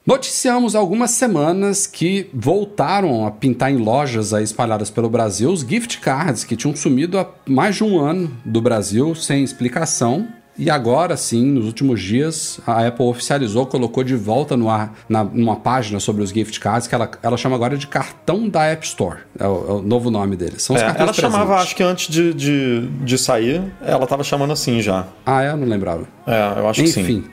Noticiamos 0.05 0.75
há 0.75 0.79
algumas 0.79 1.09
semanas 1.11 1.87
que 1.87 2.29
voltaram 2.31 3.25
a 3.25 3.31
pintar 3.31 3.71
em 3.71 3.77
lojas 3.77 4.35
aí 4.35 4.43
espalhadas 4.43 4.91
pelo 4.91 5.09
Brasil 5.09 5.51
os 5.51 5.61
gift 5.61 5.99
cards 5.99 6.43
que 6.43 6.55
tinham 6.55 6.75
sumido 6.75 7.17
há 7.17 7.27
mais 7.47 7.77
de 7.77 7.83
um 7.83 7.99
ano 7.99 8.31
do 8.45 8.61
Brasil 8.61 9.15
sem 9.15 9.43
explicação. 9.43 10.27
E 10.57 10.69
agora 10.69 11.17
sim, 11.17 11.45
nos 11.45 11.65
últimos 11.65 12.01
dias, 12.01 12.59
a 12.65 12.87
Apple 12.87 13.05
oficializou, 13.05 13.65
colocou 13.65 14.03
de 14.03 14.15
volta 14.15 14.55
no 14.55 14.69
ar, 14.69 14.93
na, 15.09 15.23
numa 15.23 15.57
página 15.57 15.99
sobre 15.99 16.23
os 16.23 16.29
gift 16.29 16.59
cards, 16.59 16.87
que 16.87 16.95
ela, 16.95 17.09
ela 17.21 17.35
chama 17.37 17.55
agora 17.55 17.77
de 17.77 17.87
cartão 17.87 18.47
da 18.47 18.63
App 18.65 18.85
Store. 18.85 19.19
É 19.37 19.45
o, 19.45 19.65
é 19.67 19.71
o 19.73 19.81
novo 19.81 20.09
nome 20.09 20.35
deles. 20.35 20.63
São 20.63 20.75
os 20.75 20.81
É, 20.81 20.85
cartões 20.85 21.03
ela 21.09 21.13
chamava, 21.13 21.45
presentes. 21.45 21.65
acho 21.67 21.75
que 21.75 21.83
antes 21.83 22.07
de, 22.07 22.33
de, 22.33 22.87
de 22.87 23.17
sair, 23.17 23.61
ela 23.81 24.07
tava 24.07 24.23
chamando 24.23 24.53
assim 24.53 24.81
já. 24.81 25.05
Ah, 25.25 25.43
é? 25.43 25.49
Eu 25.51 25.57
não 25.57 25.67
lembrava. 25.67 26.07
É, 26.27 26.59
eu 26.59 26.67
acho 26.69 26.81
que 26.81 26.87
sim. 26.87 27.01
Enfim, 27.01 27.23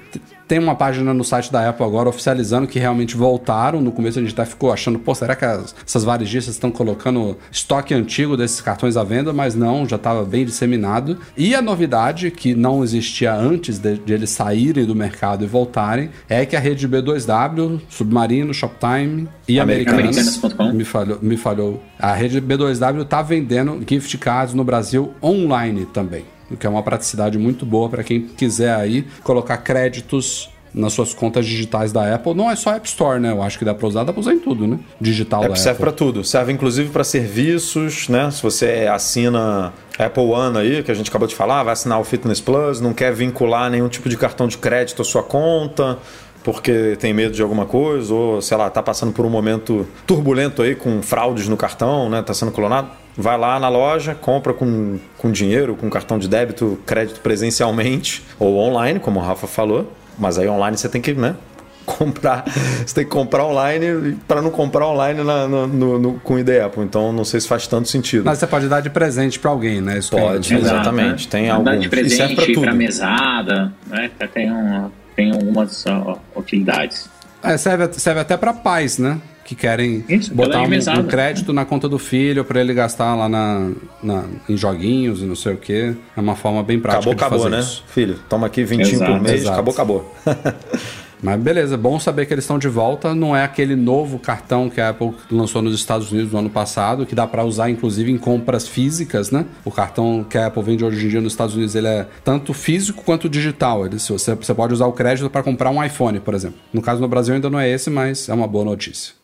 tem 0.46 0.58
uma 0.58 0.74
página 0.74 1.14
no 1.14 1.24
site 1.24 1.50
da 1.50 1.66
Apple 1.66 1.84
agora 1.86 2.10
oficializando 2.10 2.66
que 2.66 2.78
realmente 2.78 3.16
voltaram. 3.16 3.80
No 3.80 3.90
começo 3.90 4.18
a 4.18 4.22
gente 4.22 4.34
até 4.34 4.44
ficou 4.44 4.70
achando, 4.70 4.98
pô, 4.98 5.14
será 5.14 5.34
que 5.34 5.46
as- 5.46 5.74
essas 5.86 6.04
varejistas 6.04 6.54
estão 6.56 6.70
colocando 6.70 7.38
estoque 7.50 7.94
antigo 7.94 8.36
desses 8.36 8.60
cartões 8.60 8.96
à 8.98 9.02
venda? 9.02 9.32
Mas 9.32 9.54
não, 9.54 9.88
já 9.88 9.96
estava 9.96 10.24
bem 10.24 10.44
disseminado. 10.44 11.16
E 11.38 11.54
a 11.54 11.62
novidade, 11.62 12.30
que 12.30 12.54
não 12.54 12.84
existia 12.84 13.32
antes 13.34 13.78
de, 13.78 13.96
de 13.96 14.12
eles 14.12 14.28
saírem 14.28 14.84
do 14.84 14.94
mercado 14.94 15.42
e 15.42 15.46
voltarem, 15.46 16.10
é 16.28 16.44
que 16.44 16.54
a 16.54 16.60
rede 16.60 16.86
B2W, 16.86 17.80
Submarino, 17.88 18.52
Shoptime 18.52 19.28
e 19.48 19.58
Americanas. 19.58 20.42
Americanas, 20.44 20.74
me 20.74 20.84
falhou, 20.84 21.18
me 21.22 21.36
falhou. 21.38 21.82
A 21.98 22.12
rede 22.12 22.42
B2W 22.42 23.02
está 23.02 23.22
vendendo 23.22 23.80
gift 23.88 24.18
cards 24.18 24.52
no 24.54 24.64
Brasil 24.64 25.14
online 25.22 25.86
também. 25.86 26.24
O 26.52 26.56
que 26.56 26.66
é 26.66 26.70
uma 26.70 26.82
praticidade 26.82 27.38
muito 27.38 27.64
boa 27.64 27.88
para 27.88 28.04
quem 28.04 28.22
quiser 28.22 28.74
aí 28.74 29.06
colocar 29.22 29.56
créditos 29.58 30.50
nas 30.74 30.92
suas 30.92 31.12
contas 31.12 31.44
digitais 31.44 31.92
da 31.92 32.14
Apple. 32.14 32.34
Não 32.34 32.50
é 32.50 32.56
só 32.56 32.74
App 32.74 32.88
Store, 32.88 33.20
né? 33.20 33.30
Eu 33.30 33.42
acho 33.42 33.58
que 33.58 33.64
dá 33.64 33.74
para 33.74 33.86
usar, 33.86 34.04
dá 34.04 34.12
para 34.12 34.20
usar 34.20 34.32
em 34.32 34.38
tudo, 34.38 34.66
né? 34.66 34.78
Digital 35.00 35.44
É, 35.44 35.48
da 35.48 35.56
serve 35.56 35.80
para 35.80 35.92
tudo. 35.92 36.24
Serve 36.24 36.52
inclusive 36.52 36.88
para 36.90 37.04
serviços, 37.04 38.08
né? 38.08 38.30
Se 38.30 38.42
você 38.42 38.88
assina 38.90 39.72
Apple 39.98 40.22
One 40.24 40.58
aí, 40.58 40.82
que 40.82 40.90
a 40.90 40.94
gente 40.94 41.10
acabou 41.10 41.28
de 41.28 41.34
falar, 41.34 41.62
vai 41.62 41.74
assinar 41.74 42.00
o 42.00 42.04
Fitness 42.04 42.40
Plus, 42.40 42.80
não 42.80 42.94
quer 42.94 43.12
vincular 43.12 43.70
nenhum 43.70 43.88
tipo 43.88 44.08
de 44.08 44.16
cartão 44.16 44.48
de 44.48 44.56
crédito 44.56 45.02
à 45.02 45.04
sua 45.04 45.22
conta. 45.22 45.98
Porque 46.44 46.96
tem 46.98 47.12
medo 47.12 47.34
de 47.34 47.42
alguma 47.42 47.64
coisa, 47.66 48.12
ou 48.12 48.42
sei 48.42 48.56
lá, 48.56 48.68
tá 48.70 48.82
passando 48.82 49.12
por 49.12 49.24
um 49.24 49.30
momento 49.30 49.86
turbulento 50.06 50.62
aí 50.62 50.74
com 50.74 51.00
fraudes 51.02 51.48
no 51.48 51.56
cartão, 51.56 52.08
né? 52.08 52.22
Tá 52.22 52.34
sendo 52.34 52.52
clonado. 52.52 52.88
Vai 53.16 53.36
lá 53.38 53.60
na 53.60 53.68
loja, 53.68 54.14
compra 54.14 54.54
com, 54.54 54.98
com 55.18 55.30
dinheiro, 55.30 55.74
com 55.76 55.90
cartão 55.90 56.18
de 56.18 56.26
débito, 56.28 56.78
crédito 56.86 57.20
presencialmente 57.20 58.22
ou 58.38 58.56
online, 58.58 58.98
como 58.98 59.20
o 59.20 59.22
Rafa 59.22 59.46
falou. 59.46 59.92
Mas 60.18 60.38
aí 60.38 60.48
online 60.48 60.76
você 60.76 60.88
tem 60.88 61.00
que, 61.00 61.12
né? 61.14 61.34
Comprar, 61.84 62.44
você 62.86 62.94
tem 62.94 63.04
que 63.04 63.10
comprar 63.10 63.44
online 63.44 64.16
para 64.28 64.40
não 64.40 64.50
comprar 64.50 64.86
online 64.86 65.22
na- 65.24 65.48
no, 65.48 65.66
no- 65.66 65.98
no- 65.98 66.14
com 66.20 66.38
ID 66.38 66.48
Apple. 66.64 66.84
Então 66.84 67.12
não 67.12 67.24
sei 67.24 67.40
se 67.40 67.48
faz 67.48 67.66
tanto 67.66 67.88
sentido. 67.88 68.24
Mas 68.24 68.38
você 68.38 68.46
pode 68.46 68.68
dar 68.68 68.80
de 68.80 68.88
presente 68.88 69.38
pra 69.40 69.50
alguém, 69.50 69.80
né? 69.80 69.98
Isso 69.98 70.16
é 70.16 70.20
Pode. 70.20 70.46
interessante. 70.54 70.74
Exatamente, 70.80 71.28
tem 71.28 71.48
Dá 71.48 71.54
algum- 71.54 71.78
de 71.78 71.86
e 71.88 72.08
serve 72.10 72.34
pra 72.36 72.44
presente, 72.44 72.60
pra 72.64 72.72
mesada, 72.74 73.72
né? 73.88 74.08
Tem, 74.32 74.50
um, 74.52 74.90
tem 75.16 75.32
algumas 75.32 75.84
ó, 75.86 76.18
utilidades. 76.36 77.08
É, 77.42 77.56
serve, 77.56 77.92
serve 77.94 78.20
até 78.20 78.36
pra 78.36 78.52
pais, 78.52 78.98
né? 78.98 79.20
Que 79.44 79.56
querem 79.56 80.04
Isso, 80.08 80.32
botar 80.32 80.62
pela 80.68 80.98
um, 80.98 81.00
um 81.00 81.06
crédito 81.08 81.52
na 81.52 81.64
conta 81.64 81.88
do 81.88 81.98
filho 81.98 82.44
pra 82.44 82.60
ele 82.60 82.72
gastar 82.72 83.16
lá 83.16 83.28
na, 83.28 83.70
na- 84.00 84.24
em 84.48 84.56
joguinhos 84.56 85.20
e 85.20 85.24
não 85.24 85.34
sei 85.34 85.54
o 85.54 85.56
quê. 85.56 85.94
É 86.16 86.20
uma 86.20 86.36
forma 86.36 86.62
bem 86.62 86.78
prática 86.78 87.10
Acabou, 87.10 87.14
de 87.14 87.20
acabou, 87.24 87.38
fazer 87.40 87.56
né? 87.56 87.60
isso. 87.60 87.84
Filho, 87.88 88.18
toma 88.28 88.46
aqui 88.46 88.62
20 88.62 88.98
por 88.98 89.20
mês, 89.20 89.42
exato. 89.42 89.52
acabou, 89.52 89.74
acabou. 89.74 90.14
Mas 91.22 91.40
beleza, 91.40 91.76
bom 91.76 92.00
saber 92.00 92.26
que 92.26 92.34
eles 92.34 92.42
estão 92.42 92.58
de 92.58 92.68
volta. 92.68 93.14
Não 93.14 93.36
é 93.36 93.44
aquele 93.44 93.76
novo 93.76 94.18
cartão 94.18 94.68
que 94.68 94.80
a 94.80 94.88
Apple 94.88 95.12
lançou 95.30 95.62
nos 95.62 95.72
Estados 95.74 96.10
Unidos 96.10 96.32
no 96.32 96.40
ano 96.40 96.50
passado, 96.50 97.06
que 97.06 97.14
dá 97.14 97.26
pra 97.28 97.44
usar 97.44 97.70
inclusive 97.70 98.10
em 98.10 98.18
compras 98.18 98.66
físicas, 98.66 99.30
né? 99.30 99.46
O 99.64 99.70
cartão 99.70 100.26
que 100.28 100.36
a 100.36 100.48
Apple 100.48 100.62
vende 100.64 100.84
hoje 100.84 101.06
em 101.06 101.08
dia 101.08 101.20
nos 101.20 101.32
Estados 101.32 101.54
Unidos 101.54 101.76
ele 101.76 101.86
é 101.86 102.08
tanto 102.24 102.52
físico 102.52 103.04
quanto 103.04 103.28
digital. 103.28 103.86
Ele, 103.86 104.00
se 104.00 104.10
você, 104.10 104.34
você 104.34 104.52
pode 104.52 104.74
usar 104.74 104.86
o 104.86 104.92
crédito 104.92 105.30
para 105.30 105.44
comprar 105.44 105.70
um 105.70 105.82
iPhone, 105.82 106.18
por 106.18 106.34
exemplo. 106.34 106.58
No 106.72 106.82
caso 106.82 107.00
no 107.00 107.06
Brasil 107.06 107.34
ainda 107.34 107.48
não 107.48 107.60
é 107.60 107.70
esse, 107.70 107.88
mas 107.88 108.28
é 108.28 108.34
uma 108.34 108.48
boa 108.48 108.64
notícia. 108.64 109.14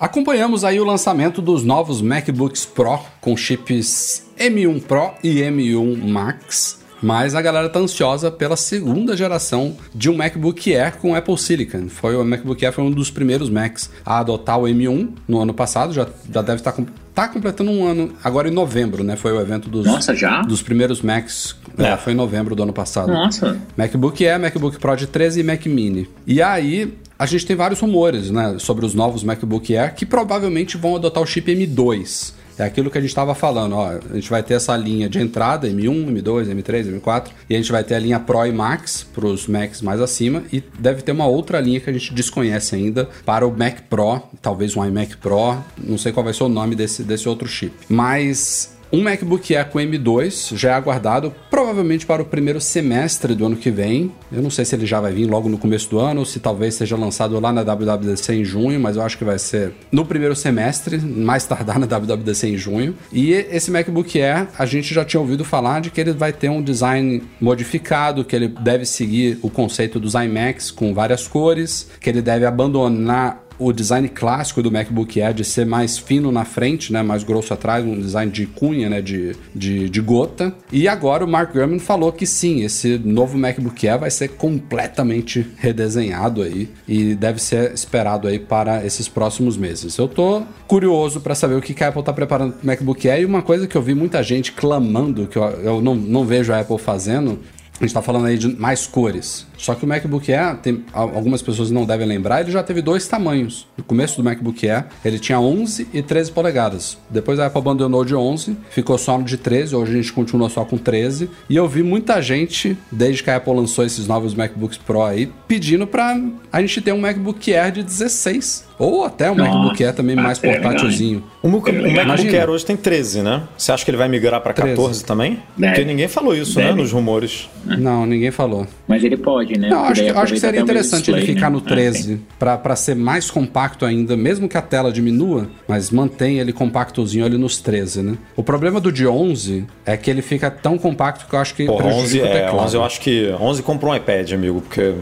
Acompanhamos 0.00 0.64
aí 0.64 0.80
o 0.80 0.84
lançamento 0.84 1.42
dos 1.42 1.64
novos 1.64 2.00
MacBooks 2.00 2.64
Pro 2.64 3.00
com 3.20 3.36
chips 3.36 4.26
M1 4.38 4.82
Pro 4.84 5.10
e 5.22 5.40
M1 5.40 6.08
Max. 6.08 6.77
Mas 7.02 7.34
a 7.34 7.42
galera 7.42 7.68
tá 7.68 7.78
ansiosa 7.78 8.30
pela 8.30 8.56
segunda 8.56 9.16
geração 9.16 9.76
de 9.94 10.10
um 10.10 10.16
MacBook 10.16 10.74
Air 10.74 10.96
com 10.96 11.14
Apple 11.14 11.38
Silicon. 11.38 11.88
Foi 11.88 12.16
o 12.16 12.24
MacBook 12.24 12.64
Air 12.64 12.74
foi 12.74 12.84
um 12.84 12.90
dos 12.90 13.10
primeiros 13.10 13.48
Macs 13.48 13.90
a 14.04 14.18
adotar 14.18 14.58
o 14.58 14.62
M1 14.64 15.10
no 15.26 15.40
ano 15.40 15.54
passado, 15.54 15.92
já, 15.92 16.06
já 16.32 16.42
deve 16.42 16.60
estar 16.60 16.72
com, 16.72 16.86
tá 17.14 17.28
completando 17.28 17.70
um 17.70 17.86
ano 17.86 18.12
agora 18.22 18.48
em 18.48 18.52
novembro, 18.52 19.04
né? 19.04 19.16
Foi 19.16 19.32
o 19.32 19.40
evento 19.40 19.68
dos 19.68 19.86
Nossa, 19.86 20.14
já? 20.14 20.42
dos 20.42 20.62
primeiros 20.62 21.00
Macs. 21.02 21.56
É, 21.76 21.96
foi 21.96 22.12
em 22.12 22.16
novembro 22.16 22.56
do 22.56 22.62
ano 22.62 22.72
passado. 22.72 23.12
Nossa. 23.12 23.56
MacBook 23.76 24.26
Air, 24.26 24.40
MacBook 24.40 24.78
Pro 24.78 24.96
de 24.96 25.06
13 25.06 25.40
e 25.40 25.42
Mac 25.42 25.64
Mini. 25.66 26.08
E 26.26 26.42
aí, 26.42 26.98
a 27.18 27.26
gente 27.26 27.46
tem 27.46 27.56
vários 27.56 27.80
rumores, 27.80 28.30
né, 28.30 28.56
sobre 28.58 28.86
os 28.86 28.94
novos 28.94 29.24
MacBook 29.24 29.76
Air 29.76 29.94
que 29.94 30.06
provavelmente 30.06 30.76
vão 30.76 30.96
adotar 30.96 31.22
o 31.22 31.26
chip 31.26 31.52
M2. 31.52 32.32
É 32.58 32.64
aquilo 32.64 32.90
que 32.90 32.98
a 32.98 33.00
gente 33.00 33.10
estava 33.10 33.34
falando, 33.34 33.76
ó, 33.76 33.90
a 34.10 34.14
gente 34.14 34.28
vai 34.28 34.42
ter 34.42 34.54
essa 34.54 34.76
linha 34.76 35.08
de 35.08 35.20
entrada, 35.20 35.68
M1, 35.68 36.12
M2, 36.12 36.48
M3, 36.48 37.00
M4, 37.00 37.28
e 37.48 37.54
a 37.54 37.56
gente 37.56 37.70
vai 37.70 37.84
ter 37.84 37.94
a 37.94 37.98
linha 37.98 38.18
Pro 38.18 38.44
e 38.44 38.52
Max 38.52 39.06
para 39.14 39.26
os 39.26 39.46
Macs 39.46 39.80
mais 39.80 40.00
acima, 40.00 40.42
e 40.52 40.62
deve 40.78 41.02
ter 41.02 41.12
uma 41.12 41.26
outra 41.26 41.60
linha 41.60 41.78
que 41.78 41.88
a 41.88 41.92
gente 41.92 42.12
desconhece 42.12 42.74
ainda 42.74 43.08
para 43.24 43.46
o 43.46 43.56
Mac 43.56 43.82
Pro, 43.88 44.22
talvez 44.42 44.76
um 44.76 44.84
iMac 44.84 45.16
Pro, 45.18 45.56
não 45.78 45.96
sei 45.96 46.12
qual 46.12 46.24
vai 46.24 46.34
ser 46.34 46.44
o 46.44 46.48
nome 46.48 46.74
desse, 46.74 47.02
desse 47.02 47.28
outro 47.28 47.46
chip. 47.46 47.72
Mas 47.88 48.77
um 48.92 49.02
MacBook 49.02 49.54
Air 49.54 49.68
com 49.68 49.78
M2 49.78 50.56
já 50.56 50.70
é 50.70 50.72
aguardado 50.74 51.34
provavelmente 51.50 52.06
para 52.06 52.22
o 52.22 52.24
primeiro 52.24 52.60
semestre 52.60 53.34
do 53.34 53.44
ano 53.44 53.56
que 53.56 53.70
vem. 53.70 54.12
Eu 54.32 54.40
não 54.40 54.50
sei 54.50 54.64
se 54.64 54.74
ele 54.74 54.86
já 54.86 55.00
vai 55.00 55.12
vir 55.12 55.26
logo 55.26 55.48
no 55.48 55.58
começo 55.58 55.90
do 55.90 55.98
ano, 55.98 56.24
se 56.24 56.40
talvez 56.40 56.74
seja 56.74 56.96
lançado 56.96 57.38
lá 57.38 57.52
na 57.52 57.62
WWDC 57.62 58.34
em 58.34 58.44
junho, 58.44 58.80
mas 58.80 58.96
eu 58.96 59.02
acho 59.02 59.18
que 59.18 59.24
vai 59.24 59.38
ser 59.38 59.72
no 59.92 60.04
primeiro 60.04 60.34
semestre, 60.34 60.98
mais 60.98 61.44
tardar 61.46 61.78
na 61.80 61.86
WWDC 61.86 62.48
em 62.48 62.56
junho. 62.56 62.94
E 63.12 63.32
esse 63.32 63.70
MacBook 63.70 64.20
Air, 64.20 64.48
a 64.58 64.64
gente 64.64 64.94
já 64.94 65.04
tinha 65.04 65.20
ouvido 65.20 65.44
falar 65.44 65.80
de 65.80 65.90
que 65.90 66.00
ele 66.00 66.12
vai 66.12 66.32
ter 66.32 66.48
um 66.48 66.62
design 66.62 67.22
modificado, 67.40 68.24
que 68.24 68.34
ele 68.34 68.48
deve 68.48 68.86
seguir 68.86 69.38
o 69.42 69.50
conceito 69.50 70.00
dos 70.00 70.14
iMacs 70.14 70.70
com 70.70 70.94
várias 70.94 71.28
cores, 71.28 71.90
que 72.00 72.08
ele 72.08 72.22
deve 72.22 72.46
abandonar 72.46 73.47
o 73.58 73.72
design 73.72 74.08
clássico 74.08 74.62
do 74.62 74.70
MacBook 74.70 75.20
Air 75.20 75.34
de 75.34 75.44
ser 75.44 75.66
mais 75.66 75.98
fino 75.98 76.30
na 76.30 76.44
frente, 76.44 76.92
né, 76.92 77.02
mais 77.02 77.24
grosso 77.24 77.52
atrás, 77.52 77.84
um 77.84 77.98
design 77.98 78.30
de 78.30 78.46
cunha, 78.46 78.88
né, 78.88 79.02
de, 79.02 79.34
de, 79.54 79.88
de 79.88 80.00
gota. 80.00 80.54
E 80.70 80.86
agora 80.86 81.24
o 81.24 81.28
Mark 81.28 81.52
Gurman 81.52 81.78
falou 81.78 82.12
que 82.12 82.26
sim, 82.26 82.62
esse 82.62 82.98
novo 82.98 83.36
MacBook 83.36 83.86
Air 83.88 83.98
vai 83.98 84.10
ser 84.10 84.28
completamente 84.28 85.46
redesenhado 85.56 86.42
aí 86.42 86.68
e 86.86 87.14
deve 87.14 87.40
ser 87.40 87.72
esperado 87.72 88.28
aí 88.28 88.38
para 88.38 88.84
esses 88.84 89.08
próximos 89.08 89.56
meses. 89.56 89.96
Eu 89.98 90.08
tô 90.08 90.42
curioso 90.66 91.20
para 91.20 91.34
saber 91.34 91.54
o 91.54 91.60
que 91.60 91.82
a 91.82 91.88
Apple 91.88 92.02
tá 92.02 92.12
preparando 92.12 92.52
pro 92.52 92.66
MacBook 92.66 93.08
Air 93.08 93.22
e 93.22 93.24
uma 93.24 93.42
coisa 93.42 93.66
que 93.66 93.76
eu 93.76 93.82
vi 93.82 93.94
muita 93.94 94.22
gente 94.22 94.52
clamando, 94.52 95.26
que 95.26 95.36
eu, 95.36 95.42
eu 95.42 95.82
não, 95.82 95.94
não 95.94 96.24
vejo 96.24 96.52
a 96.52 96.60
Apple 96.60 96.78
fazendo, 96.78 97.38
a 97.80 97.84
gente 97.84 97.94
tá 97.94 98.02
falando 98.02 98.26
aí 98.26 98.38
de 98.38 98.48
mais 98.48 98.86
cores. 98.86 99.47
Só 99.58 99.74
que 99.74 99.84
o 99.84 99.88
MacBook 99.88 100.32
Air, 100.32 100.56
tem, 100.58 100.84
al- 100.92 101.14
algumas 101.14 101.42
pessoas 101.42 101.70
não 101.70 101.84
devem 101.84 102.06
lembrar, 102.06 102.40
ele 102.40 102.50
já 102.50 102.62
teve 102.62 102.80
dois 102.80 103.06
tamanhos. 103.06 103.66
No 103.76 103.84
começo 103.84 104.16
do 104.16 104.24
MacBook 104.24 104.66
Air, 104.68 104.86
ele 105.04 105.18
tinha 105.18 105.38
11 105.38 105.88
e 105.92 106.00
13 106.00 106.30
polegadas. 106.32 106.96
Depois 107.10 107.38
a 107.40 107.46
Apple 107.46 107.60
abandonou 107.60 108.04
de 108.04 108.14
11, 108.14 108.56
ficou 108.70 108.96
só 108.96 109.18
no 109.18 109.24
de 109.24 109.36
13, 109.36 109.74
hoje 109.76 109.92
a 109.92 109.96
gente 109.96 110.12
continua 110.12 110.48
só 110.48 110.64
com 110.64 110.78
13. 110.78 111.28
E 111.50 111.56
eu 111.56 111.68
vi 111.68 111.82
muita 111.82 112.22
gente, 112.22 112.78
desde 112.90 113.22
que 113.22 113.30
a 113.30 113.36
Apple 113.36 113.52
lançou 113.52 113.84
esses 113.84 114.06
novos 114.06 114.32
MacBooks 114.34 114.78
Pro 114.78 115.02
aí, 115.02 115.30
pedindo 115.48 115.86
pra 115.86 116.16
a 116.52 116.60
gente 116.60 116.80
ter 116.80 116.92
um 116.92 117.00
MacBook 117.00 117.52
Air 117.52 117.72
de 117.72 117.82
16. 117.82 118.68
Ou 118.78 119.04
até 119.04 119.28
um 119.28 119.34
Nossa, 119.34 119.50
MacBook 119.50 119.84
Air 119.84 119.92
também 119.92 120.14
mais 120.14 120.40
legal, 120.40 120.56
hein? 120.56 120.62
portátilzinho. 120.62 121.24
O, 121.42 121.48
o 121.48 121.50
MacBook. 121.50 122.36
Air 122.36 122.48
hoje 122.48 122.64
tem 122.64 122.76
13, 122.76 123.22
né? 123.22 123.42
Você 123.58 123.72
acha 123.72 123.84
que 123.84 123.90
ele 123.90 123.98
vai 123.98 124.08
migrar 124.08 124.40
pra 124.40 124.52
13. 124.52 124.76
14 124.76 125.04
também? 125.04 125.40
Deve. 125.56 125.72
Porque 125.74 125.84
ninguém 125.84 126.06
falou 126.06 126.32
isso, 126.36 126.56
né? 126.60 126.66
Deve. 126.68 126.80
Nos 126.80 126.92
rumores. 126.92 127.48
Não, 127.64 128.06
ninguém 128.06 128.30
falou. 128.30 128.68
Mas 128.86 129.02
ele 129.02 129.16
pode, 129.16 129.47
né? 129.56 129.68
Não, 129.68 129.84
acho, 129.84 130.02
acho 130.18 130.32
que 130.34 130.40
seria 130.40 130.60
interessante 130.60 131.10
ele 131.10 131.18
display, 131.18 131.36
ficar 131.36 131.50
né? 131.50 131.56
no 131.56 131.62
Ah, 131.64 131.68
13 131.68 132.20
pra 132.38 132.58
para 132.58 132.76
ser 132.76 132.96
mais 132.96 133.30
compacto 133.30 133.84
ainda, 133.86 134.16
mesmo 134.16 134.48
que 134.48 134.56
a 134.56 134.62
tela 134.62 134.90
diminua, 134.92 135.48
mas 135.66 135.90
mantém 135.90 136.38
ele 136.38 136.52
compactozinho 136.52 137.24
ali 137.24 137.38
nos 137.38 137.58
13, 137.58 138.02
né? 138.02 138.18
O 138.36 138.42
problema 138.42 138.80
do 138.80 138.90
de 138.92 139.06
11 139.06 139.64
é 139.86 139.96
que 139.96 140.10
ele 140.10 140.22
fica 140.22 140.50
tão 140.50 140.76
compacto 140.76 141.26
que 141.26 141.34
eu 141.34 141.38
acho 141.38 141.54
que 141.54 141.66
Porra, 141.66 141.86
11 141.86 141.94
prejudica 141.94 142.24
o 142.24 142.28
é, 142.28 142.32
teclado. 142.32 142.66
11 142.66 142.76
eu 142.76 142.84
acho 142.84 143.00
que 143.00 143.30
11 143.40 143.62
compra 143.62 143.88
um 143.88 143.94
iPad, 143.94 144.32
amigo, 144.32 144.60
porque 144.60 144.94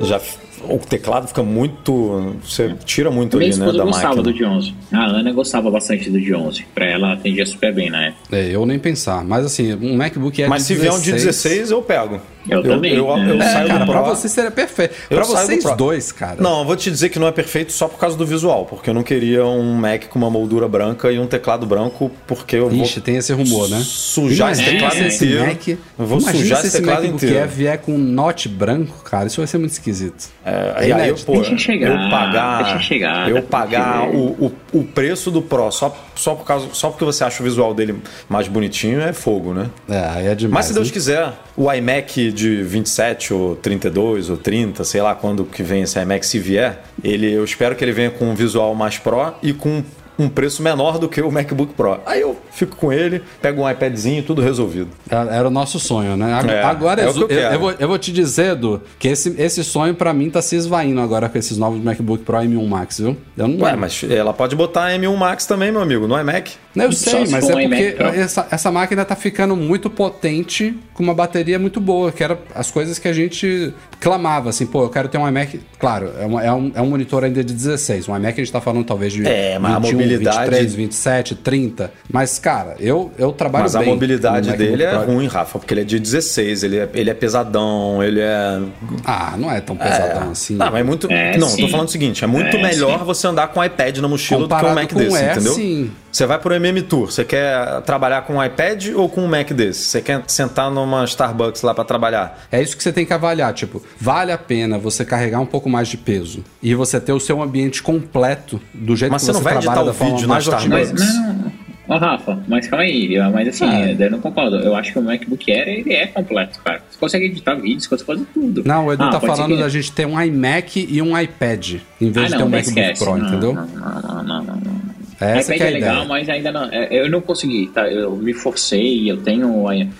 já 0.00 0.20
o 0.64 0.78
teclado 0.78 1.28
fica 1.28 1.42
muito, 1.42 2.36
você 2.42 2.74
tira 2.84 3.10
muito 3.10 3.36
Minha 3.36 3.50
ali, 3.50 3.58
né, 3.58 3.66
da 3.72 3.84
gostava 3.84 4.16
máquina. 4.16 4.22
do 4.22 4.32
de 4.32 4.44
11. 4.44 4.74
A 4.92 5.04
Ana 5.06 5.32
gostava 5.32 5.70
bastante 5.70 6.10
do 6.10 6.20
de 6.20 6.34
11. 6.34 6.64
Pra 6.74 6.86
ela, 6.86 7.12
atendia 7.12 7.44
super 7.46 7.74
bem 7.74 7.90
na 7.90 8.06
época. 8.06 8.36
É, 8.36 8.48
eu 8.54 8.64
nem 8.66 8.78
pensar. 8.78 9.24
Mas 9.24 9.44
assim, 9.46 9.74
um 9.74 9.96
MacBook 9.96 10.40
Air 10.40 10.48
Mas 10.50 10.62
de 10.62 10.68
se 10.68 10.74
vier 10.74 10.92
um 10.92 11.00
de 11.00 11.12
16, 11.12 11.70
eu 11.70 11.82
pego. 11.82 12.20
Eu 12.48 12.62
também, 12.62 12.94
Eu, 12.94 13.14
né? 13.14 13.30
eu 13.30 13.42
É, 13.42 13.52
saio 13.52 13.68
cara, 13.68 13.84
do 13.84 13.92
pra 13.92 14.00
Pro. 14.02 14.14
você 14.16 14.26
seria 14.26 14.50
perfeito. 14.50 14.94
Eu 15.10 15.18
pra 15.18 15.26
do 15.26 15.32
vocês 15.32 15.62
Pro. 15.62 15.76
dois, 15.76 16.10
cara. 16.12 16.36
Não, 16.40 16.60
eu 16.60 16.64
vou 16.64 16.76
te 16.76 16.90
dizer 16.90 17.10
que 17.10 17.18
não 17.18 17.26
é 17.26 17.32
perfeito 17.32 17.72
só 17.72 17.86
por 17.88 17.98
causa 17.98 18.16
do 18.16 18.24
visual, 18.24 18.64
porque 18.64 18.88
eu 18.88 18.94
não 18.94 19.02
queria 19.02 19.44
um 19.44 19.74
Mac 19.74 20.04
com 20.08 20.18
uma 20.18 20.30
moldura 20.30 20.66
branca 20.66 21.12
e 21.12 21.18
um 21.18 21.26
teclado 21.26 21.66
branco, 21.66 22.10
porque 22.26 22.56
eu 22.56 22.70
vou 22.70 22.84
Ixi, 22.84 23.02
tem 23.02 23.16
esse 23.16 23.34
rumor, 23.34 23.68
né? 23.68 23.82
sujar 23.84 24.50
esse 24.52 24.62
Imagina 24.62 24.78
teclado 24.88 24.94
se 24.96 25.06
esse 25.08 25.24
inteiro. 25.26 25.46
Mac, 25.46 25.68
Eu 25.98 26.06
vou 26.06 26.20
sujar 26.20 26.36
se 26.60 26.66
esse 26.66 26.66
esse 26.68 26.76
teclado 26.78 27.02
MacBook 27.02 27.24
inteiro. 27.26 27.38
Air 27.38 27.48
vier 27.48 27.78
com 27.78 27.92
um 27.94 27.98
note 27.98 28.48
branco, 28.48 29.02
cara, 29.04 29.26
isso 29.26 29.36
vai 29.42 29.46
ser 29.46 29.58
muito 29.58 29.72
esquisito. 29.72 30.28
É, 30.48 30.84
É 30.84 30.88
e 30.88 30.92
aí, 30.92 31.08
eu, 31.08 31.16
pô, 31.16 31.32
Deixa 31.34 31.56
chegar, 31.56 31.88
eu 32.04 32.10
pagar, 32.10 32.64
deixa 32.64 32.80
chegar, 32.80 33.28
eu 33.28 33.36
dá 33.36 33.42
pra 33.42 33.58
pagar 33.60 34.08
o, 34.08 34.46
o, 34.46 34.52
o 34.72 34.84
preço 34.84 35.30
do 35.30 35.42
Pro 35.42 35.70
só, 35.70 35.96
só, 36.14 36.34
por 36.34 36.44
causa, 36.44 36.68
só 36.72 36.90
porque 36.90 37.04
você 37.04 37.24
acha 37.24 37.42
o 37.42 37.44
visual 37.44 37.74
dele 37.74 37.96
mais 38.28 38.48
bonitinho 38.48 39.00
é 39.00 39.12
fogo, 39.12 39.52
né? 39.52 39.68
É, 39.88 40.08
aí 40.14 40.26
é 40.26 40.34
demais. 40.34 40.54
Mas 40.54 40.66
se 40.66 40.74
Deus 40.74 40.90
quiser, 40.90 41.32
o 41.56 41.72
iMac 41.72 42.32
de 42.32 42.62
27 42.62 43.34
ou 43.34 43.56
32 43.56 44.30
ou 44.30 44.36
30, 44.36 44.84
sei 44.84 45.02
lá 45.02 45.14
quando 45.14 45.44
que 45.44 45.62
vem 45.62 45.82
esse 45.82 45.98
iMac 46.00 46.24
se 46.26 46.38
vier, 46.38 46.82
ele, 47.02 47.30
eu 47.30 47.44
espero 47.44 47.74
que 47.76 47.84
ele 47.84 47.92
venha 47.92 48.10
com 48.10 48.26
um 48.26 48.34
visual 48.34 48.74
mais 48.74 48.98
Pro 48.98 49.34
e 49.42 49.52
com 49.52 49.82
um 50.18 50.28
preço 50.28 50.62
menor 50.62 50.98
do 50.98 51.08
que 51.08 51.20
o 51.22 51.30
MacBook 51.30 51.74
Pro. 51.74 52.00
Aí 52.04 52.20
eu 52.20 52.36
fico 52.50 52.74
com 52.76 52.92
ele, 52.92 53.22
pego 53.40 53.62
um 53.62 53.70
iPadzinho, 53.70 54.22
tudo 54.22 54.42
resolvido. 54.42 54.88
Era 55.08 55.46
o 55.46 55.50
nosso 55.50 55.78
sonho, 55.78 56.16
né? 56.16 56.40
É, 56.48 56.62
agora 56.62 57.00
é 57.02 57.06
o 57.06 57.08
eu, 57.08 57.12
que 57.14 57.18
eu 57.18 57.22
eu, 57.22 57.28
quero. 57.28 57.54
eu 57.54 57.60
vou, 57.60 57.74
eu 57.78 57.88
vou 57.88 57.98
te 57.98 58.12
dizer, 58.12 58.52
Edu, 58.52 58.82
que 58.98 59.08
esse, 59.08 59.34
esse 59.38 59.62
sonho 59.62 59.94
pra 59.94 60.12
mim 60.12 60.28
tá 60.28 60.42
se 60.42 60.56
esvaindo 60.56 61.00
agora 61.00 61.28
com 61.28 61.38
esses 61.38 61.56
novos 61.56 61.80
MacBook 61.82 62.24
Pro 62.24 62.36
M1 62.38 62.66
Max, 62.66 62.98
viu? 62.98 63.16
Eu 63.36 63.46
não 63.46 63.64
Ué, 63.64 63.76
mas 63.76 64.02
ela 64.04 64.32
pode 64.34 64.56
botar 64.56 64.90
M1 64.90 65.14
Max 65.16 65.46
também, 65.46 65.70
meu 65.70 65.80
amigo, 65.80 66.08
no 66.08 66.18
iMac. 66.20 66.52
Não, 66.74 66.84
eu 66.86 66.92
sei, 66.92 67.26
se 67.26 67.32
mas 67.32 67.48
é 67.48 67.52
porque 67.52 67.96
essa, 68.16 68.46
essa 68.50 68.70
máquina 68.70 69.04
tá 69.04 69.16
ficando 69.16 69.56
muito 69.56 69.88
potente 69.90 70.76
com 70.94 71.02
uma 71.02 71.14
bateria 71.14 71.58
muito 71.58 71.80
boa, 71.80 72.10
que 72.12 72.22
era 72.22 72.38
as 72.54 72.70
coisas 72.70 72.98
que 72.98 73.06
a 73.08 73.12
gente 73.12 73.72
clamava, 74.00 74.50
assim, 74.50 74.66
pô, 74.66 74.82
eu 74.84 74.88
quero 74.88 75.08
ter 75.08 75.18
um 75.18 75.26
iMac. 75.28 75.60
Claro, 75.78 76.10
é, 76.20 76.26
uma- 76.26 76.42
é 76.44 76.52
um, 76.52 76.72
é 76.74 76.82
um 76.82 76.86
monitor 76.86 77.24
ainda 77.24 77.42
de 77.42 77.52
16. 77.52 78.08
Um 78.08 78.16
iMac 78.16 78.40
a 78.40 78.44
gente 78.44 78.52
tá 78.52 78.60
falando 78.60 78.84
talvez 78.84 79.12
de 79.12 79.26
É, 79.26 79.58
mas 79.58 79.74
a 79.74 79.78
21, 79.78 79.98
mobilidade- 80.12 80.38
23, 80.50 80.74
27, 80.74 81.34
30. 81.34 81.92
Mas, 82.12 82.38
cara, 82.38 82.74
eu, 82.80 83.10
eu 83.18 83.32
trabalho 83.32 83.64
Mas 83.64 83.76
a 83.76 83.80
bem 83.80 83.88
mobilidade 83.88 84.46
no 84.48 84.52
MacBook 84.56 84.70
dele 84.70 84.82
é 84.82 84.94
ruim, 84.94 85.26
Rafa, 85.26 85.58
porque 85.58 85.74
ele 85.74 85.80
é 85.82 85.84
de 85.84 85.98
16, 85.98 86.62
ele 86.62 86.78
é, 86.78 86.88
ele 86.94 87.10
é 87.10 87.14
pesadão, 87.14 88.02
ele 88.02 88.20
é. 88.20 88.60
Ah, 89.04 89.34
não 89.36 89.50
é 89.50 89.60
tão 89.60 89.76
pesadão 89.76 90.30
assim. 90.30 90.54
Não, 90.56 90.66
mas 90.70 90.80
é 90.80 90.82
muito. 90.82 91.06
É, 91.10 91.36
não, 91.36 91.48
sim. 91.48 91.62
tô 91.62 91.68
falando 91.68 91.88
o 91.88 91.90
seguinte: 91.90 92.24
é 92.24 92.26
muito 92.26 92.56
É, 92.56 92.62
melhor 92.62 92.98
sim. 93.00 93.04
você 93.04 93.26
andar 93.26 93.48
com 93.48 93.60
um 93.60 93.64
iPad 93.64 93.98
na 93.98 94.08
mochila 94.08 94.40
do 94.40 94.48
que 94.48 94.54
um 94.54 94.56
Comparado 94.56 94.74
Mac 94.80 94.92
com 94.92 94.98
desse, 94.98 95.12
o 95.12 95.16
Air, 95.16 95.30
entendeu? 95.32 95.52
sim. 95.54 95.90
Você 96.10 96.24
vai 96.26 96.38
pro 96.38 96.54
MM 96.54 96.80
Tour, 96.82 97.10
você 97.12 97.22
quer 97.24 97.82
trabalhar 97.82 98.22
com 98.22 98.34
um 98.36 98.44
iPad 98.44 98.88
ou 98.96 99.08
com 99.08 99.20
um 99.22 99.28
Mac 99.28 99.50
desse? 99.52 99.84
Você 99.84 100.00
quer 100.00 100.22
sentar 100.26 100.70
numa 100.70 101.04
Starbucks 101.04 101.62
lá 101.62 101.74
pra 101.74 101.84
trabalhar? 101.84 102.46
É 102.50 102.60
isso 102.62 102.76
que 102.76 102.82
você 102.82 102.90
tem 102.92 103.04
que 103.04 103.12
avaliar. 103.12 103.52
Tipo, 103.52 103.82
vale 104.00 104.32
a 104.32 104.38
pena 104.38 104.78
você 104.78 105.04
carregar 105.04 105.38
um 105.40 105.46
pouco 105.46 105.68
mais 105.68 105.86
de 105.86 105.96
peso 105.98 106.42
e 106.62 106.74
você 106.74 106.98
ter 106.98 107.12
o 107.12 107.20
seu 107.20 107.40
ambiente 107.42 107.82
completo 107.82 108.60
do 108.72 108.96
jeito 108.96 109.12
Mas 109.12 109.22
que 109.22 109.26
você 109.26 109.32
você, 109.32 109.38
não 109.38 109.44
vai 109.44 109.54
editar 109.56 109.72
trabalha 109.72 109.90
o 109.90 109.92
da 109.92 109.97
forma 109.97 109.97
vídeo 110.04 110.28
na 110.28 110.38
Starbucks? 110.38 110.90
otimista. 110.92 110.94
Mas 111.20 111.28
não. 111.44 111.48
Ó, 111.90 111.96
Rafa, 111.96 112.38
mas 112.46 112.66
calma 112.68 112.84
aí, 112.84 113.18
mas 113.32 113.48
assim, 113.48 113.64
É. 113.64 113.96
eu 113.98 114.10
não 114.10 114.18
concordo. 114.20 114.56
Eu 114.56 114.76
acho 114.76 114.92
que 114.92 114.98
o 114.98 115.02
MacBook 115.02 115.50
Air 115.50 115.68
ele 115.68 115.94
é 115.94 116.06
completo, 116.06 116.58
cara. 116.62 116.82
Você 116.90 116.98
consegue 116.98 117.24
editar 117.26 117.54
vídeos, 117.54 117.84
você 117.84 117.88
consegue 117.88 118.06
fazer 118.06 118.26
tudo. 118.34 118.62
Não, 118.66 118.86
o 118.86 118.92
Edu 118.92 119.04
Ah, 119.04 119.08
tá 119.08 119.20
falando 119.20 119.54
que- 119.56 119.62
da 119.62 119.68
gente 119.70 119.90
ter 119.92 120.06
um 120.06 120.20
iMac 120.20 120.86
e 120.90 121.00
um 121.00 121.18
iPad, 121.18 121.76
em 121.98 122.10
vez 122.10 122.26
Ah, 122.26 122.28
de 122.28 122.36
ter 122.36 122.42
um 122.44 122.48
MacBook 122.50 122.68
esquece. 122.80 123.02
Pro, 123.04 123.16
não, 123.16 123.26
entendeu? 123.26 123.54
Não, 123.54 123.66
não, 123.66 124.02
não, 124.02 124.22
não, 124.22 124.42
não, 124.44 124.54
não. 124.56 124.98
Essa 125.20 125.54
iPad 125.54 125.56
que 125.56 125.62
é 125.62 125.66
a 125.66 125.70
é 125.70 125.72
legal, 125.72 125.92
ideia. 125.94 126.08
mas 126.08 126.28
ainda 126.28 126.52
não. 126.52 126.64
é, 126.70 126.88
Eu 126.92 127.10
não 127.10 127.20
consegui, 127.22 127.68
tá? 127.74 127.88
Eu 127.88 128.14
me 128.16 128.34
forcei, 128.34 129.10
eu 129.10 129.16
tenho. 129.16 129.48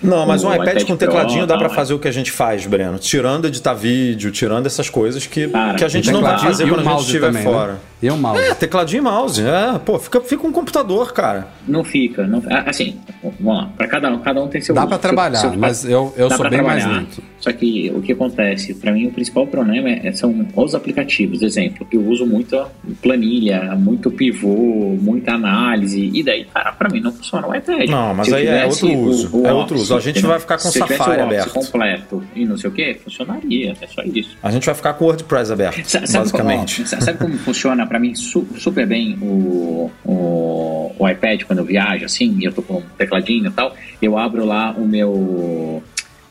Não, 0.03 0.27
mas 0.27 0.43
um 0.43 0.53
iPad, 0.53 0.81
com 0.83 0.95
Pro, 0.95 0.97
tecladinho 0.97 1.41
dá 1.47 1.55
tal, 1.55 1.57
pra 1.65 1.69
fazer 1.69 1.93
o 1.95 1.99
que 1.99 2.07
a 2.07 2.11
gente 2.11 2.31
faz, 2.31 2.65
Breno. 2.67 2.99
Tirando 2.99 3.47
editar 3.47 3.73
vídeo, 3.73 4.29
tirando 4.31 4.67
essas 4.67 4.89
coisas 4.91 5.25
que, 5.25 5.47
Cara, 5.47 5.73
que 5.73 5.83
a 5.83 5.89
gente 5.89 6.11
não 6.11 6.21
vai 6.21 6.37
fazer 6.39 6.67
e 6.67 6.71
o 6.71 6.75
quando 6.75 6.87
a 6.87 6.91
gente 6.91 7.01
estiver 7.01 7.27
também, 7.33 7.43
né? 7.43 7.75
E 8.01 8.09
o 8.09 8.15
mouse. 8.17 8.41
É, 8.41 8.53
tecladinho 8.53 9.01
e 9.01 9.03
mouse. 9.03 9.41
É, 9.41 9.77
pô, 9.79 9.99
fica, 9.99 10.21
fica 10.21 10.47
um 10.47 10.51
computador, 10.51 11.11
cara. 11.11 11.47
Não 11.67 11.83
fica. 11.83 12.25
Não, 12.25 12.41
ah, 12.49 12.63
assim, 12.67 12.97
vamos 13.21 13.39
lá. 13.57 13.69
Pra 13.75 13.87
cada 13.87 14.09
um, 14.09 14.19
cada 14.19 14.41
um 14.41 14.47
tem 14.47 14.61
seu. 14.61 14.73
Dá 14.73 14.81
pra 14.87 14.91
seu- 14.91 14.99
trabalhar, 14.99 15.39
seu- 15.39 15.53
mas 15.57 15.83
eu, 15.83 16.13
eu 16.15 16.29
sou 16.31 16.49
bem 16.49 16.61
mais 16.61 16.85
lento. 16.85 17.21
Só 17.39 17.51
que 17.53 17.91
o 17.95 18.01
que 18.01 18.11
acontece, 18.13 18.73
pra 18.73 18.91
mim 18.91 19.07
o 19.07 19.11
principal 19.11 19.45
problema 19.47 19.89
é, 19.89 20.11
são 20.13 20.45
os 20.55 20.75
aplicativos. 20.75 21.41
Exemplo, 21.41 21.85
eu 21.91 22.01
uso 22.07 22.25
muita 22.25 22.67
planilha, 23.01 23.75
muito 23.75 24.09
pivô, 24.11 24.97
muita 25.01 25.33
análise, 25.33 26.09
e 26.13 26.23
daí, 26.23 26.45
cara, 26.45 26.71
pra 26.73 26.89
mim 26.89 26.99
não 27.01 27.11
funciona 27.11 27.47
o 27.47 27.55
iPad. 27.55 27.89
Não, 27.89 28.13
mas 28.13 28.31
aí 28.31 28.45
é 28.47 28.65
outro 28.65 28.93
uso, 28.97 29.45
é 29.45 29.53
outro 29.53 29.75
Office, 29.75 29.81
uso. 29.89 29.95
A 29.97 29.99
gente 30.01 30.21
vai 30.25 30.39
ficar 30.39 30.57
com 30.57 30.67
o 30.67 30.71
Safari 30.71 31.21
o 31.21 31.23
aberto. 31.25 31.53
completo 31.53 32.23
e 32.35 32.45
não 32.45 32.57
sei 32.57 32.69
o 32.69 32.73
que, 32.73 32.93
funcionaria, 32.95 33.73
é 33.81 33.87
só 33.87 34.01
isso. 34.03 34.37
A 34.43 34.51
gente 34.51 34.65
vai 34.65 34.75
ficar 34.75 34.93
com 34.93 35.05
o 35.05 35.07
WordPress 35.07 35.51
aberto, 35.51 35.85
Sa- 35.85 36.05
Sabe 36.05 36.19
basicamente. 36.25 36.83
Como, 36.83 37.01
sabe 37.03 37.17
como 37.17 37.37
funciona 37.39 37.85
pra 37.89 37.99
mim 37.99 38.15
su- 38.15 38.47
super 38.57 38.87
bem 38.87 39.17
o, 39.21 39.91
o, 40.05 40.91
o 40.97 41.09
iPad 41.09 41.43
quando 41.43 41.59
eu 41.59 41.65
viajo, 41.65 42.05
assim, 42.05 42.37
e 42.39 42.45
eu 42.45 42.53
tô 42.53 42.61
com 42.61 42.75
um 42.77 42.81
tecladinho 42.97 43.47
e 43.47 43.51
tal? 43.51 43.75
Eu 44.01 44.17
abro 44.17 44.45
lá 44.45 44.71
o 44.77 44.87
meu 44.87 45.83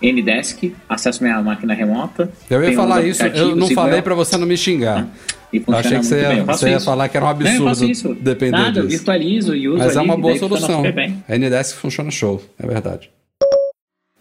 Ndesk, 0.03 0.73
acesso 0.89 1.23
minha 1.23 1.43
máquina 1.43 1.75
remota. 1.75 2.31
Eu 2.49 2.63
ia 2.65 2.73
falar 2.75 3.03
isso, 3.05 3.23
eu 3.27 3.55
não 3.57 3.69
falei 3.71 3.95
ela, 3.95 4.03
pra 4.03 4.15
você 4.15 4.37
não 4.39 4.47
me 4.47 4.57
xingar. 4.57 5.07
e 5.53 5.57
Eu 5.59 5.63
funciona 5.65 5.79
achei 5.81 5.99
que 5.99 6.07
você 6.07 6.21
ia. 6.21 6.35
Eu 6.39 6.45
você 6.47 6.71
ia 6.71 6.81
falar 6.81 7.09
que 7.09 7.17
era 7.17 7.27
um 7.27 7.29
Não, 7.35 7.51
eu 7.51 7.65
faço 7.65 7.85
absurdo 7.85 7.91
isso. 7.91 8.15
depender 8.23 8.53
Nada, 8.57 8.79
eu 8.81 8.87
disso. 8.87 8.97
virtualizo 8.99 9.55
e 9.57 9.69
uso 9.69 9.79
Mas 9.79 9.97
é 9.97 9.99
ali, 9.99 10.09
uma 10.09 10.15
e 10.17 10.21
boa 10.21 10.39
solução. 10.39 10.83
A 11.29 11.37
Ndesk 11.37 11.77
funciona 11.77 12.11
show, 12.11 12.41
é 12.59 12.67
verdade. 12.67 13.11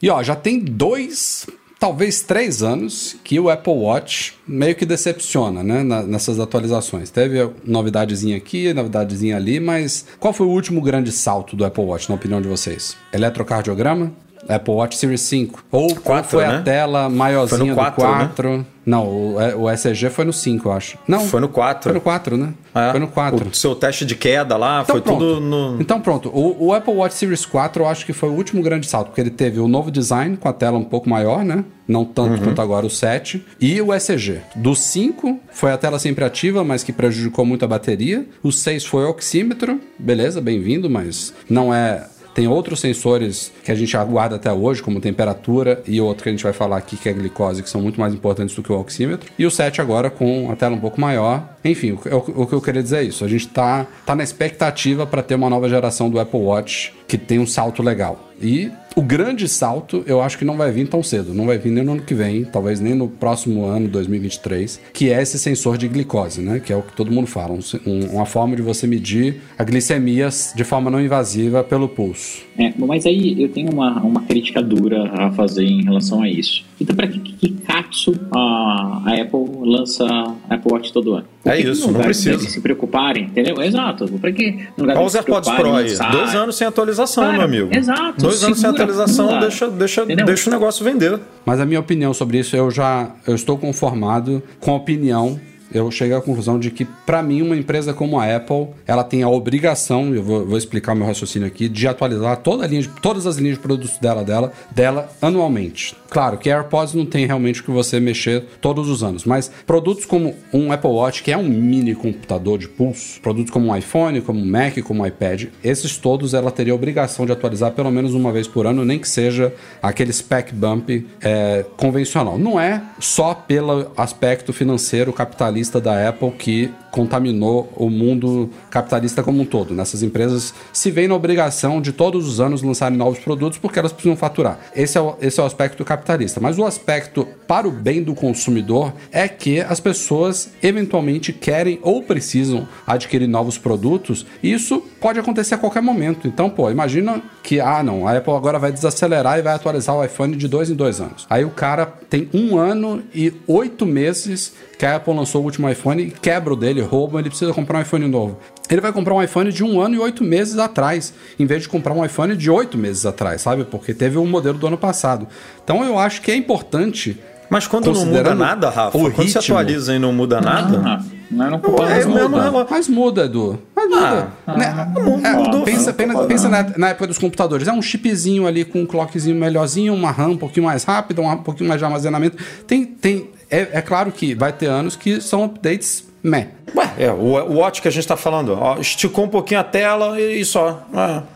E 0.02 0.10
ó, 0.10 0.22
já 0.24 0.36
tem 0.36 0.60
dois, 0.60 1.48
talvez 1.80 2.22
três 2.22 2.64
anos 2.64 3.16
que 3.24 3.40
o 3.40 3.50
Apple 3.50 3.74
Watch 3.74 4.36
meio 4.48 4.76
que 4.76 4.86
decepciona, 4.86 5.64
né? 5.64 5.84
nessas 6.04 6.40
atualizações. 6.40 7.10
Teve 7.10 7.50
novidadezinha 7.66 8.38
aqui, 8.38 8.74
novidadezinha 8.74 9.36
ali, 9.36 9.60
mas 9.60 10.06
qual 10.20 10.34
foi 10.34 10.48
o 10.48 10.52
último 10.52 10.82
grande 10.82 11.12
salto 11.12 11.56
do 11.56 11.66
Apple 11.66 11.84
Watch, 11.84 12.10
na 12.10 12.16
opinião 12.16 12.42
de 12.42 12.48
vocês? 12.48 12.96
Eletrocardiograma? 13.14 14.12
Apple 14.48 14.74
Watch 14.74 14.98
Series 14.98 15.22
5? 15.22 15.64
Ou 15.72 15.88
qual 15.96 16.02
Quatro, 16.20 16.30
foi 16.30 16.48
né? 16.48 16.58
a 16.58 16.62
tela 16.62 17.10
maiorzinha 17.10 17.60
Foi 17.60 17.68
no 17.68 17.74
do 17.74 17.76
quatro, 17.76 18.08
né? 18.18 18.26
4? 18.26 18.66
Não, 18.88 19.04
o, 19.06 19.36
o 19.64 19.70
ECG 19.70 20.10
foi 20.10 20.24
no 20.24 20.32
5, 20.32 20.70
eu 20.70 20.72
acho. 20.72 20.98
Não, 21.06 21.20
Foi 21.28 21.42
no 21.42 21.50
4. 21.50 21.84
Foi 21.84 21.94
no 21.94 22.00
4, 22.00 22.38
né? 22.38 22.54
É, 22.74 22.92
Foi 22.92 23.00
no 23.02 23.10
4. 23.10 23.50
O 23.50 23.54
seu 23.54 23.76
teste 23.76 24.06
de 24.06 24.16
queda 24.16 24.56
lá 24.56 24.82
Então 24.82 24.96
foi 24.96 25.02
pronto. 25.02 25.20
tudo 25.20 25.42
no. 25.42 25.82
Então 25.82 26.00
pronto, 26.00 26.30
o, 26.30 26.68
o 26.68 26.74
Apple 26.74 26.94
Watch 26.94 27.16
Series 27.16 27.46
4 27.46 27.84
eu 27.84 27.88
acho 27.90 28.06
que 28.06 28.14
foi 28.14 28.30
o 28.30 28.32
último 28.32 28.62
grande 28.62 28.88
salto, 28.88 29.08
porque 29.08 29.20
ele 29.20 29.30
teve 29.30 29.60
o 29.60 29.68
novo 29.68 29.92
design 29.92 30.38
com 30.38 30.48
a 30.48 30.54
tela 30.54 30.78
um 30.78 30.86
pouco 30.86 31.10
maior, 31.10 31.44
né? 31.44 31.66
Não 31.86 32.06
tanto 32.06 32.42
quanto 32.42 32.62
agora 32.62 32.86
o 32.86 32.90
7, 32.90 33.46
e 33.60 33.82
o 33.82 33.94
ECG. 33.94 34.40
Do 34.56 34.74
5 34.74 35.38
foi 35.52 35.72
a 35.74 35.78
tela 35.78 36.00
sempre 36.00 36.24
ativa, 36.24 36.64
mas 36.64 36.82
que 36.82 36.94
prejudicou 36.94 37.46
muito 37.46 37.66
a 37.66 37.68
bateria. 37.68 38.26
O 38.42 38.54
6 38.54 38.86
foi 38.86 39.04
o 39.04 39.10
oxímetro, 39.10 39.82
beleza, 40.00 40.40
bem-vindo, 40.40 40.90
mas 40.90 41.34
não 41.50 41.74
é 41.74 42.06
tem 42.38 42.48
outros 42.48 42.80
sensores 42.80 43.52
que 43.64 43.72
a 43.72 43.76
gente 43.76 43.98
aguarda 43.98 44.36
até 44.36 44.54
hoje, 44.54 44.84
como 44.84 45.00
temperatura, 45.02 45.82
e 45.88 46.00
outro 46.00 46.22
que 46.22 46.30
a 46.30 46.32
gente 46.32 46.44
vai 46.44 46.54
falar 46.54 46.78
aqui, 46.78 46.96
que 46.96 47.10
é 47.10 47.12
a 47.12 47.16
glicose, 47.16 47.64
que 47.64 47.70
são 47.70 47.82
muito 47.82 48.00
mais 48.00 48.14
importantes 48.14 48.56
do 48.56 48.62
que 48.62 48.72
o 48.72 48.80
oxímetro. 48.80 49.32
E 49.40 49.44
o 49.44 49.50
7 49.50 49.82
agora 49.82 50.12
com 50.12 50.52
a 50.52 50.56
tela 50.56 50.76
um 50.76 50.80
pouco 50.80 51.02
maior. 51.02 51.44
Enfim, 51.66 51.94
o, 51.94 52.16
o- 52.16 52.44
o 52.44 52.46
que 52.46 52.54
eu 52.54 52.62
queria 52.62 52.84
dizer 52.84 52.98
é 52.98 53.04
isso. 53.06 53.26
A 53.26 53.28
gente 53.28 53.48
tá, 53.48 53.88
tá 54.06 54.16
na 54.16 54.24
expectativa 54.24 55.08
para 55.08 55.24
ter 55.24 55.34
uma 55.34 55.50
nova 55.50 55.68
geração 55.68 56.12
do 56.12 56.20
Apple 56.20 56.40
Watch 56.40 56.94
que 57.08 57.18
tem 57.18 57.40
um 57.40 57.48
salto 57.48 57.82
legal. 57.82 58.24
E 58.40 58.70
o 58.96 59.02
grande 59.02 59.48
salto 59.48 60.04
eu 60.06 60.22
acho 60.22 60.38
que 60.38 60.46
não 60.46 60.56
vai 60.58 60.72
vir 60.72 60.88
tão 60.88 61.02
cedo. 61.02 61.34
Não 61.34 61.46
vai 61.48 61.58
vir 61.58 61.72
nem 61.72 61.84
no 61.84 61.94
ano 61.94 62.02
que 62.02 62.14
vem, 62.14 62.44
talvez 62.46 62.80
nem 62.80 62.94
no 62.94 63.08
próximo 63.08 63.66
ano, 63.66 63.88
2023, 63.88 64.80
que 64.94 65.12
é 65.12 65.20
esse 65.22 65.40
sensor 65.40 65.76
de 65.78 65.88
glicose, 65.88 66.42
né? 66.42 66.60
Que 66.64 66.72
é 66.72 66.76
o 66.76 66.82
que 66.84 66.94
todo 66.96 67.12
mundo 67.12 67.26
fala. 67.28 67.54
um 67.54 67.60
um- 67.88 68.16
uma 68.16 68.26
forma 68.26 68.56
de 68.56 68.62
você 68.62 68.86
medir 68.86 69.42
a 69.58 69.64
glicemia 69.64 70.30
de 70.56 70.64
forma 70.64 70.92
não 70.92 71.02
invasiva 71.02 71.64
pelo 71.64 71.88
pulso. 71.90 72.42
É, 72.58 72.72
mas 72.78 73.06
aí 73.06 73.42
eu 73.42 73.50
tenho 73.50 73.72
uma, 73.72 74.00
uma 74.02 74.22
crítica 74.22 74.62
dura 74.62 75.12
a 75.14 75.32
fazer 75.32 75.66
em 75.66 75.84
relação 75.84 76.22
a 76.22 76.30
isso. 76.30 76.64
Então, 76.80 76.96
para 76.96 77.08
que, 77.08 77.20
que 77.20 77.50
catso 77.62 78.14
a, 78.32 79.04
a 79.06 79.22
Apple 79.22 79.46
lança 79.64 80.06
Apple 80.50 80.72
Watch 80.72 80.92
todo 80.94 81.14
ano? 81.14 81.26
Por 81.48 81.54
É 81.54 81.60
isso, 81.60 81.82
não 81.82 81.88
lugar 81.94 82.04
precisa. 82.06 82.40
se 82.50 82.60
preocuparem, 82.62 83.24
entendeu? 83.26 83.62
Exato. 83.62 84.08
Para 84.20 84.32
que 84.32 84.68
Olha 84.78 84.94
deles 84.94 85.06
os 85.08 85.16
AirPods 85.16 85.50
Pro 85.52 85.76
aí. 85.76 85.96
Dois 86.12 86.36
anos 86.36 86.56
sem 86.56 86.68
atualização, 86.68 87.24
Cara, 87.24 87.38
meu 87.38 87.46
amigo. 87.46 87.70
exato, 87.76 88.22
Dois 88.22 88.44
anos 88.44 88.60
sem 88.60 88.70
atualização, 88.70 89.40
deixa, 89.40 89.70
deixa, 89.70 90.04
Entendeu? 90.04 90.26
deixa 90.26 90.50
o 90.50 90.54
negócio 90.54 90.84
vender. 90.84 91.20
Mas 91.46 91.60
a 91.60 91.66
minha 91.66 91.80
opinião 91.80 92.14
sobre 92.14 92.40
isso, 92.40 92.56
eu 92.56 92.70
já 92.72 93.12
eu 93.26 93.36
estou 93.36 93.58
conformado 93.58 94.42
com 94.60 94.72
a 94.72 94.76
opinião. 94.76 95.40
Eu 95.74 95.92
cheguei 95.92 96.16
à 96.16 96.22
conclusão 96.22 96.58
de 96.58 96.72
que, 96.72 96.86
para 96.86 97.22
mim, 97.22 97.42
uma 97.42 97.54
empresa 97.54 97.94
como 97.94 98.18
a 98.18 98.36
Apple, 98.38 98.68
ela 98.88 99.04
tem 99.04 99.22
a 99.22 99.28
obrigação, 99.28 100.16
eu 100.16 100.24
vou, 100.24 100.46
vou 100.46 100.58
explicar 100.58 100.94
o 100.94 100.96
meu 100.96 101.06
raciocínio 101.06 101.46
aqui, 101.46 101.68
de 101.68 101.86
atualizar 101.86 102.38
toda 102.38 102.64
a 102.64 102.68
linha 102.68 102.88
todas 103.02 103.28
as 103.28 103.36
linhas 103.36 103.56
de 103.58 103.62
produtos 103.62 103.98
dela, 103.98 104.24
dela, 104.24 104.54
dela 104.74 105.10
anualmente. 105.22 105.94
Claro 106.10 106.38
que 106.38 106.50
AirPods 106.50 106.94
não 106.94 107.06
tem 107.06 107.26
realmente 107.26 107.62
o 107.62 107.64
que 107.64 107.72
você 107.72 108.00
mexer 108.00 108.44
todos 108.62 108.90
os 108.90 109.04
anos, 109.04 109.26
mas 109.26 109.52
produtos 109.66 110.06
como 110.06 110.36
um 110.54 110.72
Apple 110.72 110.90
Watch, 110.90 111.22
que 111.24 111.32
é 111.32 111.38
um 111.38 111.48
mini 111.48 111.94
computador 111.94 112.58
de 112.58 112.68
pulso, 112.68 113.20
produtos 113.22 113.52
como 113.52 113.68
um 113.68 113.76
iPhone, 113.76 114.22
como 114.22 114.40
um 114.40 114.46
Mac, 114.46 114.78
como 114.84 115.04
um 115.04 115.06
iPad, 115.06 115.46
esses 115.64 115.98
todos 115.98 116.34
ela 116.34 116.52
teria 116.52 116.74
a 116.74 116.76
obrigação 116.76 117.26
de 117.26 117.32
atualizar 117.32 117.72
pelo 117.72 117.92
menos 117.92 118.14
uma 118.14 118.32
vez 118.32 118.48
por 118.48 118.66
ano, 118.66 118.86
nem 118.86 119.00
que 119.00 119.08
seja 119.08 119.54
aquele 119.82 120.12
spec 120.14 120.54
bump 120.54 121.06
é, 121.22 121.66
convencional. 121.76 122.38
Não 122.38 122.60
é 122.60 122.82
só 123.00 123.34
pelo 123.34 123.92
aspecto 123.98 124.54
financeiro 124.54 125.12
capitalista 125.12 125.82
da 125.82 126.08
Apple 126.08 126.32
que 126.32 126.72
contaminou 126.92 127.72
o 127.76 127.90
mundo 127.90 128.50
capitalista 128.72 129.22
como 129.22 129.42
um 129.42 129.46
todo. 129.46 129.74
Nessas 129.74 130.02
empresas 130.02 130.54
se 130.74 130.90
veem 130.90 131.08
na 131.08 131.16
obrigação 131.16 131.80
de 131.80 131.92
todos 131.92 132.28
os 132.28 132.40
anos 132.40 132.64
lançarem 132.64 132.98
novos 132.98 133.20
produtos 133.20 133.60
porque 133.60 133.78
elas 133.78 133.92
precisam 133.92 134.18
faturar. 134.18 134.60
Esse 134.76 134.98
é 134.98 135.02
o, 135.02 135.16
esse 135.22 135.40
é 135.40 135.44
o 135.44 135.46
aspecto 135.46 135.84
capitalista. 135.84 135.97
Mas 136.42 136.58
o 136.58 136.66
aspecto 136.66 137.28
para 137.48 137.68
o 137.68 137.72
bem 137.72 138.04
do 138.04 138.14
consumidor 138.14 138.94
é 139.12 139.28
que 139.28 139.62
as 139.62 139.80
pessoas 139.80 140.52
eventualmente 140.62 141.32
querem 141.32 141.80
ou 141.82 142.04
precisam 142.04 142.68
adquirir 142.86 143.28
novos 143.28 143.58
produtos 143.58 144.26
e 144.44 144.52
isso 144.52 144.82
pode 145.00 145.20
acontecer 145.20 145.56
a 145.56 145.58
qualquer 145.58 145.82
momento. 145.82 146.28
Então, 146.28 146.50
pô, 146.50 146.70
imagina 146.70 147.22
que, 147.42 147.60
ah, 147.60 147.82
não, 147.82 148.08
a 148.08 148.18
Apple 148.18 148.34
agora 148.34 148.60
vai 148.60 148.72
desacelerar 148.72 149.40
e 149.40 149.42
vai 149.42 149.54
atualizar 149.54 149.96
o 149.96 150.04
iPhone 150.04 150.36
de 150.36 150.48
dois 150.48 150.70
em 150.70 150.76
dois 150.76 151.00
anos. 151.00 151.26
Aí 151.30 151.46
o 151.46 151.50
cara 151.50 151.86
tem 151.86 152.30
um 152.34 152.58
ano 152.58 153.04
e 153.14 153.34
oito 153.48 153.86
meses 153.86 154.54
que 154.78 154.86
a 154.86 154.96
Apple 154.98 155.14
lançou 155.14 155.42
o 155.42 155.46
último 155.46 155.70
iPhone 155.70 156.12
quebra 156.12 156.54
o 156.54 156.56
dele, 156.56 156.82
rouba, 156.82 157.20
ele 157.20 157.30
precisa 157.30 157.54
comprar 157.54 157.80
um 157.80 157.82
iPhone 157.82 158.08
novo. 158.08 158.38
Ele 158.70 158.82
vai 158.82 158.94
comprar 158.94 159.16
um 159.16 159.24
iPhone 159.24 159.52
de 159.52 159.64
um 159.64 159.82
ano 159.82 159.96
e 159.96 160.00
oito 160.00 160.24
meses 160.24 160.58
atrás, 160.58 161.14
em 161.40 161.46
vez 161.46 161.64
de 161.64 161.70
comprar 161.70 161.94
um 161.94 162.06
iPhone 162.06 162.36
de 162.36 162.50
oito 162.52 162.78
meses 162.78 163.06
atrás, 163.06 163.42
sabe? 163.42 163.64
Porque 163.64 163.94
teve 163.94 164.18
o 164.18 164.26
modelo 164.26 164.58
do 164.58 164.68
ano 164.68 164.78
passado. 164.78 165.28
Então 165.64 165.84
eu 165.84 165.98
acho 165.98 166.22
que 166.22 166.32
é 166.32 166.36
importante. 166.36 167.20
Mas 167.50 167.68
quando 167.68 167.92
não 167.92 168.06
muda 168.06 168.36
nada, 168.36 168.70
Rafa, 168.70 168.92
quando 168.92 169.10
ritmo. 169.10 169.40
atualiza 169.40 169.96
e 169.96 170.00
não 170.00 170.12
muda 170.12 170.42
nada. 170.42 170.82
Ah, 170.86 171.04
não, 171.30 171.52
não 171.52 171.60
concordo. 171.60 171.92
É, 171.92 171.96
Mas 171.96 172.06
o 172.06 172.10
mesmo 172.10 172.30
muda, 172.30 172.44
negócio. 172.46 172.68
mas 172.70 172.88
muda, 172.88 173.26
Edu. 173.26 173.60
Mas 173.76 173.90
muda. 173.90 174.28
Né? 174.48 174.94
É, 175.24 175.34
mudou, 175.34 175.62
pensa 175.64 175.92
não, 175.92 175.98
pensa, 175.98 176.24
pensa 176.26 176.50
na, 176.50 176.64
na 176.78 176.90
época 176.90 177.08
dos 177.08 177.18
computadores. 177.18 177.68
É 177.68 177.74
um 177.74 177.82
chipzinho 177.82 178.48
ali 178.48 178.66
com 178.66 178.82
um 178.82 178.86
clockzinho 178.86 179.36
melhorzinho, 179.36 179.94
uma 179.94 180.12
RAM 180.12 180.32
um 180.32 180.38
pouquinho 180.38 180.66
mais 180.66 180.84
rápida, 180.84 181.22
um 181.22 181.38
pouquinho 181.38 181.68
mais 181.68 181.80
de 181.80 181.86
armazenamento. 181.86 182.38
Tem, 182.66 182.86
tem, 182.86 183.30
é, 183.50 183.68
é 183.74 183.82
claro 183.82 184.12
que 184.12 184.34
vai 184.34 184.52
ter 184.52 184.68
anos 184.68 184.96
que 184.96 185.22
são 185.22 185.44
updates 185.44 186.06
meh. 186.24 186.50
Ué, 186.76 186.94
é, 186.98 187.12
o, 187.12 187.16
o 187.16 187.58
Watch 187.58 187.82
que 187.82 187.88
a 187.88 187.92
gente 187.92 188.08
tá 188.08 188.18
falando, 188.18 188.54
ó, 188.54 188.78
esticou 188.80 189.26
um 189.26 189.30
pouquinho 189.30 189.60
a 189.60 189.64
tela 189.64 190.20
e, 190.20 190.42
e 190.42 190.46
só. 190.46 190.86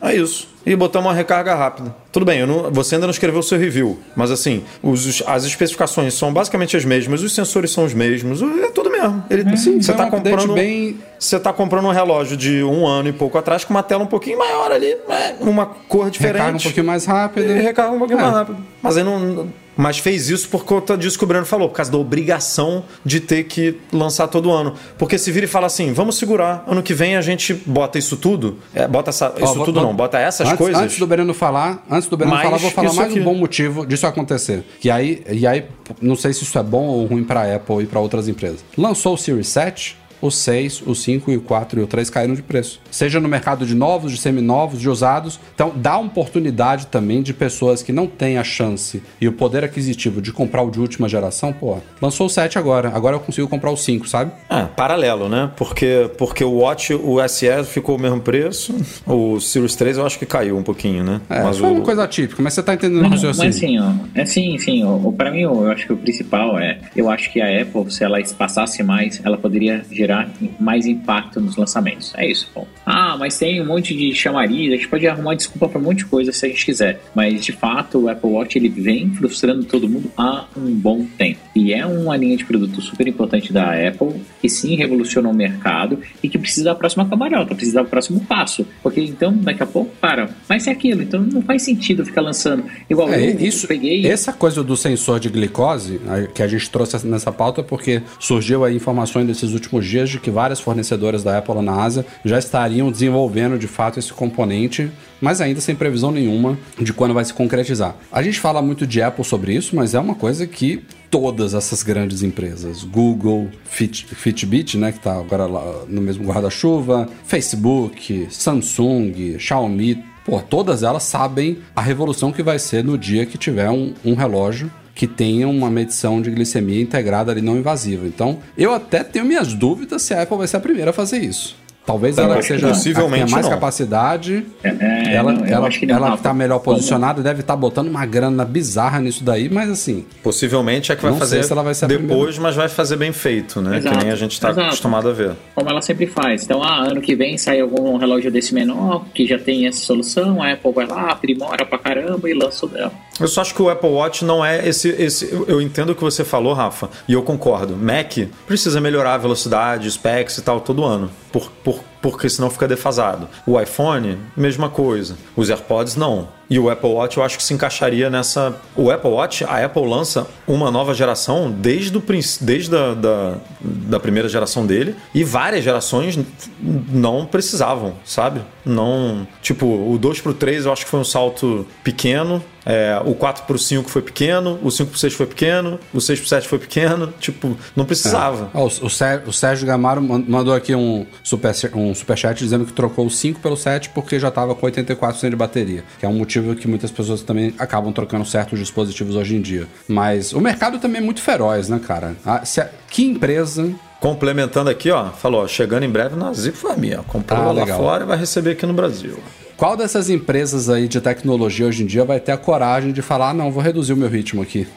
É, 0.01 0.09
é 0.09 0.15
isso. 0.15 0.47
E 0.65 0.75
botamos 0.75 1.07
uma 1.09 1.13
recarga 1.15 1.55
rápida. 1.55 1.95
Tudo 2.11 2.25
bem, 2.25 2.45
não- 2.45 2.69
você 2.71 2.95
ainda 2.95 3.07
não 3.07 3.11
escreveu 3.11 3.39
o 3.39 3.43
seu 3.43 3.57
review, 3.57 3.99
mas 4.15 4.29
assim, 4.29 4.63
os- 4.83 5.23
as 5.25 5.43
especificações 5.43 6.13
são 6.13 6.31
basicamente 6.31 6.77
as 6.77 6.85
mesmas, 6.85 7.23
os 7.23 7.33
sensores 7.33 7.71
são 7.71 7.83
os 7.83 7.93
mesmos, 7.93 8.41
é 8.41 8.67
tudo 8.69 8.89
mesmo. 8.91 9.23
Ele, 9.29 9.57
Sim, 9.57 9.81
você 9.81 9.91
é 9.91 9.93
tá 9.95 10.03
um 10.03 10.07
update 10.07 10.29
comprando. 10.37 10.53
bem- 10.53 10.99
Você 11.21 11.39
tá 11.39 11.53
comprando 11.53 11.85
um 11.85 11.91
relógio 11.91 12.35
de 12.35 12.63
um 12.63 12.87
ano 12.87 13.09
e 13.09 13.13
pouco 13.13 13.37
atrás 13.37 13.63
com 13.63 13.71
uma 13.71 13.83
tela 13.83 14.03
um 14.03 14.07
pouquinho 14.07 14.39
maior 14.39 14.71
ali, 14.71 14.87
é, 15.07 15.35
uma 15.41 15.67
cor 15.67 16.09
diferente. 16.09 16.33
Recarga 16.39 16.57
um 16.57 16.61
pouquinho 16.61 16.85
mais 16.87 17.05
rápido. 17.05 17.45
E 17.51 17.61
recarga 17.61 17.91
um 17.93 17.99
pouquinho 17.99 18.19
É. 18.19 18.23
mais 18.23 18.33
rápido. 18.33 18.57
Mas 18.81 18.97
aí 18.97 19.03
não. 19.03 19.47
Mas 19.77 19.99
fez 19.99 20.29
isso 20.29 20.49
por 20.49 20.65
conta 20.65 20.97
disso 20.97 21.17
que 21.17 21.23
o 21.23 21.27
Breno 21.27 21.45
falou, 21.45 21.69
por 21.69 21.75
causa 21.75 21.91
da 21.91 21.97
obrigação 21.97 22.83
de 23.05 23.19
ter 23.19 23.43
que 23.43 23.79
lançar 23.93 24.27
todo 24.27 24.51
ano. 24.51 24.73
Porque 24.97 25.17
se 25.17 25.31
vira 25.31 25.45
e 25.45 25.47
fala 25.47 25.67
assim, 25.67 25.93
vamos 25.93 26.17
segurar, 26.17 26.63
ano 26.67 26.81
que 26.83 26.93
vem 26.93 27.15
a 27.15 27.21
gente 27.21 27.53
bota 27.53 27.97
isso 27.99 28.17
tudo, 28.17 28.57
é, 28.73 28.87
bota 28.87 29.11
essa, 29.11 29.33
Ó, 29.39 29.43
isso 29.43 29.53
vou- 29.55 29.65
tudo 29.65 29.79
vou- 29.79 29.89
não, 29.89 29.95
bota 29.95 30.17
essas 30.19 30.45
antes, 30.47 30.57
coisas. 30.57 30.81
Antes 30.81 30.97
do 30.99 31.05
Breno 31.07 31.33
falar, 31.35 31.83
antes 31.89 32.09
do 32.09 32.17
Breno 32.17 32.35
falar, 32.35 32.57
vou 32.57 32.69
falar 32.71 32.93
mais 32.93 33.11
aqui. 33.11 33.19
um 33.19 33.23
bom 33.23 33.35
motivo 33.35 33.85
disso 33.85 34.05
acontecer. 34.07 34.63
E 34.83 34.89
aí, 34.91 35.23
e 35.31 35.45
aí, 35.47 35.65
não 36.01 36.15
sei 36.15 36.33
se 36.33 36.43
isso 36.43 36.57
é 36.59 36.63
bom 36.63 36.87
ou 36.87 37.05
ruim 37.05 37.23
pra 37.23 37.55
Apple 37.55 37.83
e 37.83 37.85
pra 37.85 37.99
outras 37.99 38.27
empresas. 38.27 38.65
Lançou 38.77 39.13
o 39.13 39.17
Series 39.17 39.47
7, 39.47 39.97
o 40.21 40.29
6, 40.29 40.83
o 40.85 40.93
5 40.95 41.31
e 41.31 41.37
o 41.37 41.41
4 41.41 41.79
e 41.79 41.83
o 41.83 41.87
3 41.87 42.09
caíram 42.09 42.33
de 42.35 42.41
preço. 42.43 42.79
Seja 42.91 43.19
no 43.19 43.27
mercado 43.27 43.65
de 43.65 43.73
novos, 43.75 44.11
de 44.11 44.17
seminovos, 44.17 44.79
de 44.79 44.89
usados. 44.89 45.39
Então, 45.53 45.71
dá 45.75 45.97
oportunidade 45.97 46.87
também 46.87 47.21
de 47.21 47.33
pessoas 47.33 47.81
que 47.81 47.91
não 47.91 48.05
têm 48.07 48.37
a 48.37 48.43
chance 48.43 49.01
e 49.19 49.27
o 49.27 49.31
poder 49.31 49.63
aquisitivo 49.63 50.21
de 50.21 50.31
comprar 50.31 50.61
o 50.61 50.69
de 50.71 50.79
última 50.79 51.09
geração, 51.09 51.51
pô, 51.51 51.77
lançou 52.01 52.27
o 52.27 52.29
7 52.29 52.57
agora. 52.59 52.89
Agora 52.93 53.15
eu 53.15 53.19
consigo 53.19 53.47
comprar 53.47 53.71
o 53.71 53.77
5, 53.77 54.07
sabe? 54.07 54.31
É, 54.49 54.63
paralelo, 54.65 55.27
né? 55.27 55.51
Porque, 55.55 56.09
porque 56.17 56.43
o 56.43 56.51
Watch, 56.59 56.93
o 56.93 57.17
SE 57.27 57.47
ficou 57.65 57.95
o 57.95 57.99
mesmo 57.99 58.21
preço, 58.21 58.75
o 59.05 59.39
Series 59.39 59.75
3 59.75 59.97
eu 59.97 60.05
acho 60.05 60.19
que 60.19 60.25
caiu 60.25 60.57
um 60.57 60.63
pouquinho, 60.63 61.03
né? 61.03 61.21
É, 61.29 61.41
mas 61.41 61.57
foi 61.57 61.69
o, 61.69 61.73
uma 61.73 61.81
coisa 61.81 62.03
atípica, 62.03 62.41
mas 62.41 62.53
você 62.53 62.61
tá 62.63 62.73
entendendo 62.73 62.99
o 62.99 63.03
Não, 63.03 63.09
raciocínio. 63.09 63.47
mas 63.47 63.55
assim, 63.57 63.79
ó, 63.79 63.91
é 64.13 64.25
sim, 64.25 64.57
sim. 64.57 64.83
ó, 64.83 65.11
Pra 65.11 65.31
mim, 65.31 65.41
eu 65.41 65.69
acho 65.71 65.85
que 65.85 65.93
o 65.93 65.97
principal 65.97 66.57
é, 66.59 66.79
eu 66.95 67.09
acho 67.09 67.31
que 67.31 67.41
a 67.41 67.61
Apple, 67.61 67.91
se 67.91 68.03
ela 68.03 68.19
espaçasse 68.19 68.81
mais, 68.83 69.19
ela 69.23 69.37
poderia 69.37 69.83
gerar 69.91 70.10
mais 70.59 70.85
impacto 70.85 71.39
nos 71.39 71.55
lançamentos. 71.55 72.13
É 72.15 72.29
isso, 72.29 72.49
bom. 72.53 72.67
Ah, 72.85 73.15
mas 73.17 73.37
tem 73.37 73.61
um 73.61 73.65
monte 73.65 73.95
de 73.95 74.13
chamariz, 74.13 74.71
a 74.71 74.75
gente 74.75 74.87
pode 74.87 75.07
arrumar 75.07 75.35
desculpa 75.35 75.67
pra 75.69 75.79
um 75.79 75.83
monte 75.83 75.99
de 75.99 76.05
coisa 76.05 76.31
se 76.31 76.45
a 76.45 76.49
gente 76.49 76.65
quiser. 76.65 77.01
Mas 77.15 77.43
de 77.43 77.51
fato, 77.51 77.99
o 77.99 78.09
Apple 78.09 78.29
Watch 78.29 78.57
ele 78.57 78.69
vem 78.69 79.09
frustrando 79.13 79.63
todo 79.65 79.87
mundo 79.87 80.11
há 80.17 80.45
um 80.57 80.71
bom 80.73 81.05
tempo. 81.17 81.39
E 81.55 81.73
é 81.73 81.85
uma 81.85 82.15
linha 82.17 82.35
de 82.37 82.45
produto 82.45 82.81
super 82.81 83.07
importante 83.07 83.51
da 83.53 83.71
Apple, 83.87 84.21
que 84.41 84.49
sim 84.49 84.75
revolucionou 84.75 85.31
o 85.31 85.35
mercado 85.35 85.99
e 86.23 86.29
que 86.29 86.37
precisa 86.37 86.65
da 86.65 86.75
próxima 86.75 87.07
cambalhota, 87.07 87.53
precisa 87.55 87.83
do 87.83 87.89
próximo 87.89 88.19
passo. 88.21 88.65
Porque 88.81 89.01
então, 89.01 89.33
daqui 89.37 89.63
a 89.63 89.65
pouco, 89.65 89.91
para. 89.99 90.29
Mas 90.47 90.67
é 90.67 90.71
aquilo, 90.71 91.01
então 91.01 91.21
não 91.21 91.41
faz 91.41 91.63
sentido 91.63 92.05
ficar 92.05 92.21
lançando. 92.21 92.63
Igual 92.89 93.09
É, 93.13 93.31
eu, 93.31 93.39
isso, 93.39 93.65
eu 93.65 93.67
peguei. 93.69 94.05
Essa 94.07 94.33
coisa 94.33 94.63
do 94.63 94.75
sensor 94.75 95.19
de 95.19 95.29
glicose, 95.29 95.99
a- 96.07 96.27
que 96.27 96.41
a 96.41 96.47
gente 96.47 96.69
trouxe 96.69 97.05
nessa 97.05 97.31
pauta, 97.31 97.61
porque 97.63 98.01
surgiu 98.19 98.63
aí 98.65 98.75
informações 98.75 99.25
desses 99.27 99.51
últimos 99.53 99.85
dias 99.85 100.00
de 100.09 100.19
que 100.19 100.31
várias 100.31 100.59
fornecedoras 100.59 101.23
da 101.23 101.37
Apple 101.37 101.61
na 101.61 101.83
Ásia 101.83 102.05
já 102.23 102.39
estariam 102.39 102.91
desenvolvendo 102.91 103.57
de 103.57 103.67
fato 103.67 103.99
esse 103.99 104.11
componente, 104.13 104.91
mas 105.19 105.41
ainda 105.41 105.61
sem 105.61 105.75
previsão 105.75 106.11
nenhuma 106.11 106.57
de 106.79 106.93
quando 106.93 107.13
vai 107.13 107.25
se 107.25 107.33
concretizar. 107.33 107.95
A 108.11 108.21
gente 108.21 108.39
fala 108.39 108.61
muito 108.61 108.87
de 108.87 109.01
Apple 109.01 109.23
sobre 109.23 109.53
isso, 109.53 109.75
mas 109.75 109.93
é 109.93 109.99
uma 109.99 110.15
coisa 110.15 110.47
que 110.47 110.83
todas 111.09 111.53
essas 111.53 111.83
grandes 111.83 112.23
empresas, 112.23 112.83
Google, 112.83 113.49
Fit, 113.65 114.05
Fitbit, 114.05 114.77
né, 114.77 114.91
que 114.91 114.99
tá 114.99 115.17
agora 115.17 115.45
lá 115.45 115.83
no 115.87 116.01
mesmo 116.01 116.25
guarda-chuva, 116.25 117.07
Facebook, 117.25 118.27
Samsung, 118.29 119.37
Xiaomi, 119.37 120.11
Pô, 120.23 120.39
todas 120.39 120.83
elas 120.83 121.01
sabem 121.03 121.57
a 121.75 121.81
revolução 121.81 122.31
que 122.31 122.43
vai 122.43 122.59
ser 122.59 122.83
no 122.83 122.95
dia 122.95 123.25
que 123.25 123.39
tiver 123.39 123.71
um, 123.71 123.93
um 124.05 124.13
relógio 124.13 124.71
que 124.93 125.07
tenha 125.07 125.47
uma 125.47 125.69
medição 125.69 126.21
de 126.21 126.31
glicemia 126.31 126.81
integrada 126.81 127.31
ali 127.31 127.41
não 127.41 127.57
invasiva. 127.57 128.07
Então, 128.07 128.39
eu 128.57 128.73
até 128.73 129.03
tenho 129.03 129.25
minhas 129.25 129.53
dúvidas 129.53 130.01
se 130.01 130.13
a 130.13 130.21
Apple 130.21 130.37
vai 130.37 130.47
ser 130.47 130.57
a 130.57 130.61
primeira 130.61 130.91
a 130.91 130.93
fazer 130.93 131.19
isso. 131.19 131.60
Talvez 131.85 132.17
ela 132.17 132.35
que 132.37 132.43
seja 132.43 132.67
que 132.67 132.73
possivelmente 132.73 133.25
tenha 133.25 133.35
mais 133.35 133.45
não. 133.45 133.53
capacidade. 133.53 134.45
É, 134.63 134.69
é, 135.09 135.15
ela 135.15 135.31
não, 135.33 135.45
eu 135.45 135.53
ela, 135.53 135.67
acho 135.67 135.79
que 135.79 135.85
não, 135.85 135.95
ela 135.95 136.05
que 136.05 136.11
Rafa. 136.11 136.23
tá 136.23 136.33
melhor 136.33 136.59
Como- 136.59 136.75
posicionada 136.77 137.21
deve 137.23 137.41
estar 137.41 137.55
botando 137.55 137.87
uma 137.87 138.05
grana 138.05 138.45
bizarra 138.45 138.99
nisso 138.99 139.23
daí, 139.23 139.49
mas 139.49 139.69
assim, 139.69 140.05
Possivelmente 140.23 140.91
é 140.91 140.95
que 140.95 141.01
vai 141.01 141.13
fazer 141.17 141.43
se 141.43 141.51
ela 141.51 141.63
vai 141.63 141.73
ser 141.73 141.87
depois, 141.87 142.37
mas 142.37 142.55
vai 142.55 142.69
fazer 142.69 142.95
bem 142.97 143.11
feito, 143.11 143.61
né? 143.61 143.77
Exato, 143.77 143.97
que 143.97 144.03
nem 144.03 144.13
a 144.13 144.15
gente 144.15 144.33
está 144.33 144.49
acostumado 144.49 145.09
a 145.09 145.13
ver. 145.13 145.31
como 145.55 145.69
ela 145.69 145.81
sempre 145.81 146.05
faz. 146.07 146.43
Então, 146.43 146.63
ah, 146.63 146.83
ano 146.87 147.01
que 147.01 147.15
vem 147.15 147.37
sai 147.37 147.59
algum 147.59 147.97
relógio 147.97 148.31
desse 148.31 148.53
menor 148.53 149.05
que 149.13 149.25
já 149.25 149.39
tem 149.39 149.67
essa 149.67 149.79
solução, 149.79 150.41
a 150.41 150.51
Apple 150.53 150.71
vai 150.71 150.85
lá, 150.85 151.11
aprimora 151.11 151.65
pra 151.65 151.77
caramba 151.79 152.29
e 152.29 152.33
lança 152.33 152.65
o 152.65 152.69
dela. 152.69 152.91
Eu 153.19 153.27
só 153.27 153.41
acho 153.41 153.53
que 153.53 153.61
o 153.61 153.69
Apple 153.69 153.89
Watch 153.89 154.23
não 154.23 154.43
é 154.45 154.67
esse. 154.67 154.89
esse 154.89 155.31
eu, 155.31 155.45
eu 155.47 155.61
entendo 155.61 155.91
o 155.91 155.95
que 155.95 156.01
você 156.01 156.23
falou, 156.23 156.53
Rafa, 156.53 156.89
e 157.07 157.13
eu 157.13 157.21
concordo. 157.23 157.75
Mac 157.75 158.17
precisa 158.47 158.79
melhorar 158.79 159.15
a 159.15 159.17
velocidade, 159.17 159.89
specs 159.91 160.37
e 160.37 160.41
tal 160.41 160.59
todo 160.61 160.83
ano, 160.83 161.09
por, 161.31 161.49
por, 161.63 161.79
porque 162.01 162.29
senão 162.29 162.49
fica 162.49 162.67
defasado. 162.67 163.27
O 163.45 163.59
iPhone, 163.59 164.17
mesma 164.35 164.69
coisa. 164.69 165.17
Os 165.35 165.49
AirPods, 165.49 165.95
não. 165.95 166.27
E 166.51 166.59
o 166.59 166.69
Apple 166.69 166.89
Watch 166.89 167.17
eu 167.17 167.23
acho 167.23 167.37
que 167.37 167.43
se 167.43 167.53
encaixaria 167.53 168.09
nessa. 168.09 168.53
O 168.75 168.91
Apple 168.91 169.09
Watch, 169.09 169.43
a 169.45 169.63
Apple 169.65 169.87
lança 169.87 170.27
uma 170.45 170.69
nova 170.69 170.93
geração 170.93 171.49
desde, 171.49 171.97
o, 171.97 172.03
desde 172.41 172.75
a, 172.75 172.93
da, 172.93 173.35
da 173.61 173.99
primeira 174.01 174.27
geração 174.27 174.65
dele 174.65 174.93
e 175.15 175.23
várias 175.23 175.63
gerações 175.63 176.19
não 176.61 177.25
precisavam, 177.25 177.93
sabe? 178.05 178.41
Não. 178.65 179.25
Tipo, 179.41 179.65
o 179.65 179.97
2 179.97 180.21
pro 180.21 180.33
3 180.33 180.65
eu 180.65 180.73
acho 180.73 180.83
que 180.85 180.91
foi 180.91 180.99
um 180.99 181.05
salto 181.05 181.65
pequeno. 181.83 182.43
É, 182.63 183.01
o 183.03 183.15
4 183.15 183.45
pro 183.45 183.57
5 183.57 183.89
foi 183.89 184.03
pequeno, 184.03 184.59
o 184.61 184.69
5 184.69 184.91
pro 184.91 184.99
6 184.99 185.13
foi 185.15 185.25
pequeno, 185.25 185.79
o 185.91 185.99
6 185.99 186.19
pro 186.19 186.29
7 186.29 186.47
foi 186.47 186.59
pequeno. 186.59 187.11
Tipo, 187.19 187.57
não 187.75 187.85
precisava. 187.85 188.51
Ó, 188.53 188.65
o, 188.65 188.65
o 188.67 188.89
Sé- 188.89 189.23
o 189.25 189.33
Sérgio 189.33 189.65
Gamaro 189.65 189.99
man- 190.01 190.23
mandou 190.27 190.53
aqui 190.53 190.75
um, 190.75 191.05
super, 191.23 191.55
um 191.73 191.95
superchat 191.95 192.37
dizendo 192.37 192.65
que 192.65 192.73
trocou 192.73 193.07
o 193.07 193.09
5 193.09 193.39
pelo 193.39 193.57
7 193.57 193.89
porque 193.89 194.19
já 194.19 194.27
estava 194.27 194.53
com 194.53 194.67
84% 194.67 195.29
de 195.31 195.35
bateria. 195.35 195.83
Que 195.99 196.05
é 196.05 196.09
um 196.09 196.13
motivo 196.13 196.40
que 196.55 196.67
muitas 196.67 196.91
pessoas 196.91 197.21
também 197.21 197.53
acabam 197.57 197.91
trocando 197.93 198.25
certos 198.25 198.59
dispositivos 198.59 199.15
hoje 199.15 199.35
em 199.35 199.41
dia. 199.41 199.67
Mas 199.87 200.33
o 200.33 200.39
mercado 200.41 200.79
também 200.79 201.01
é 201.01 201.03
muito 201.03 201.21
feroz, 201.21 201.69
né, 201.69 201.79
cara? 201.79 202.15
Ah, 202.25 202.43
se 202.45 202.59
a- 202.61 202.69
que 202.89 203.03
empresa. 203.03 203.69
Complementando 203.99 204.69
aqui, 204.69 204.89
ó, 204.89 205.11
falou, 205.11 205.43
ó, 205.43 205.47
chegando 205.47 205.83
em 205.83 205.89
breve 205.89 206.15
na 206.15 206.33
Zip 206.33 206.57
Família. 206.57 207.01
Comprou 207.07 207.39
Ah, 207.39 207.45
lá 207.51 207.51
legal. 207.63 207.77
fora 207.79 208.03
e 208.03 208.07
vai 208.07 208.17
receber 208.17 208.51
aqui 208.51 208.65
no 208.65 208.73
Brasil. 208.73 209.19
Qual 209.55 209.77
dessas 209.77 210.09
empresas 210.09 210.69
aí 210.71 210.87
de 210.87 210.99
tecnologia 210.99 211.67
hoje 211.67 211.83
em 211.83 211.85
dia 211.85 212.03
vai 212.03 212.19
ter 212.19 212.31
a 212.31 212.37
coragem 212.37 212.91
de 212.91 213.03
falar: 213.03 213.29
ah, 213.29 213.33
não, 213.35 213.51
vou 213.51 213.61
reduzir 213.61 213.93
o 213.93 213.95
meu 213.95 214.09
ritmo 214.09 214.41
aqui? 214.41 214.67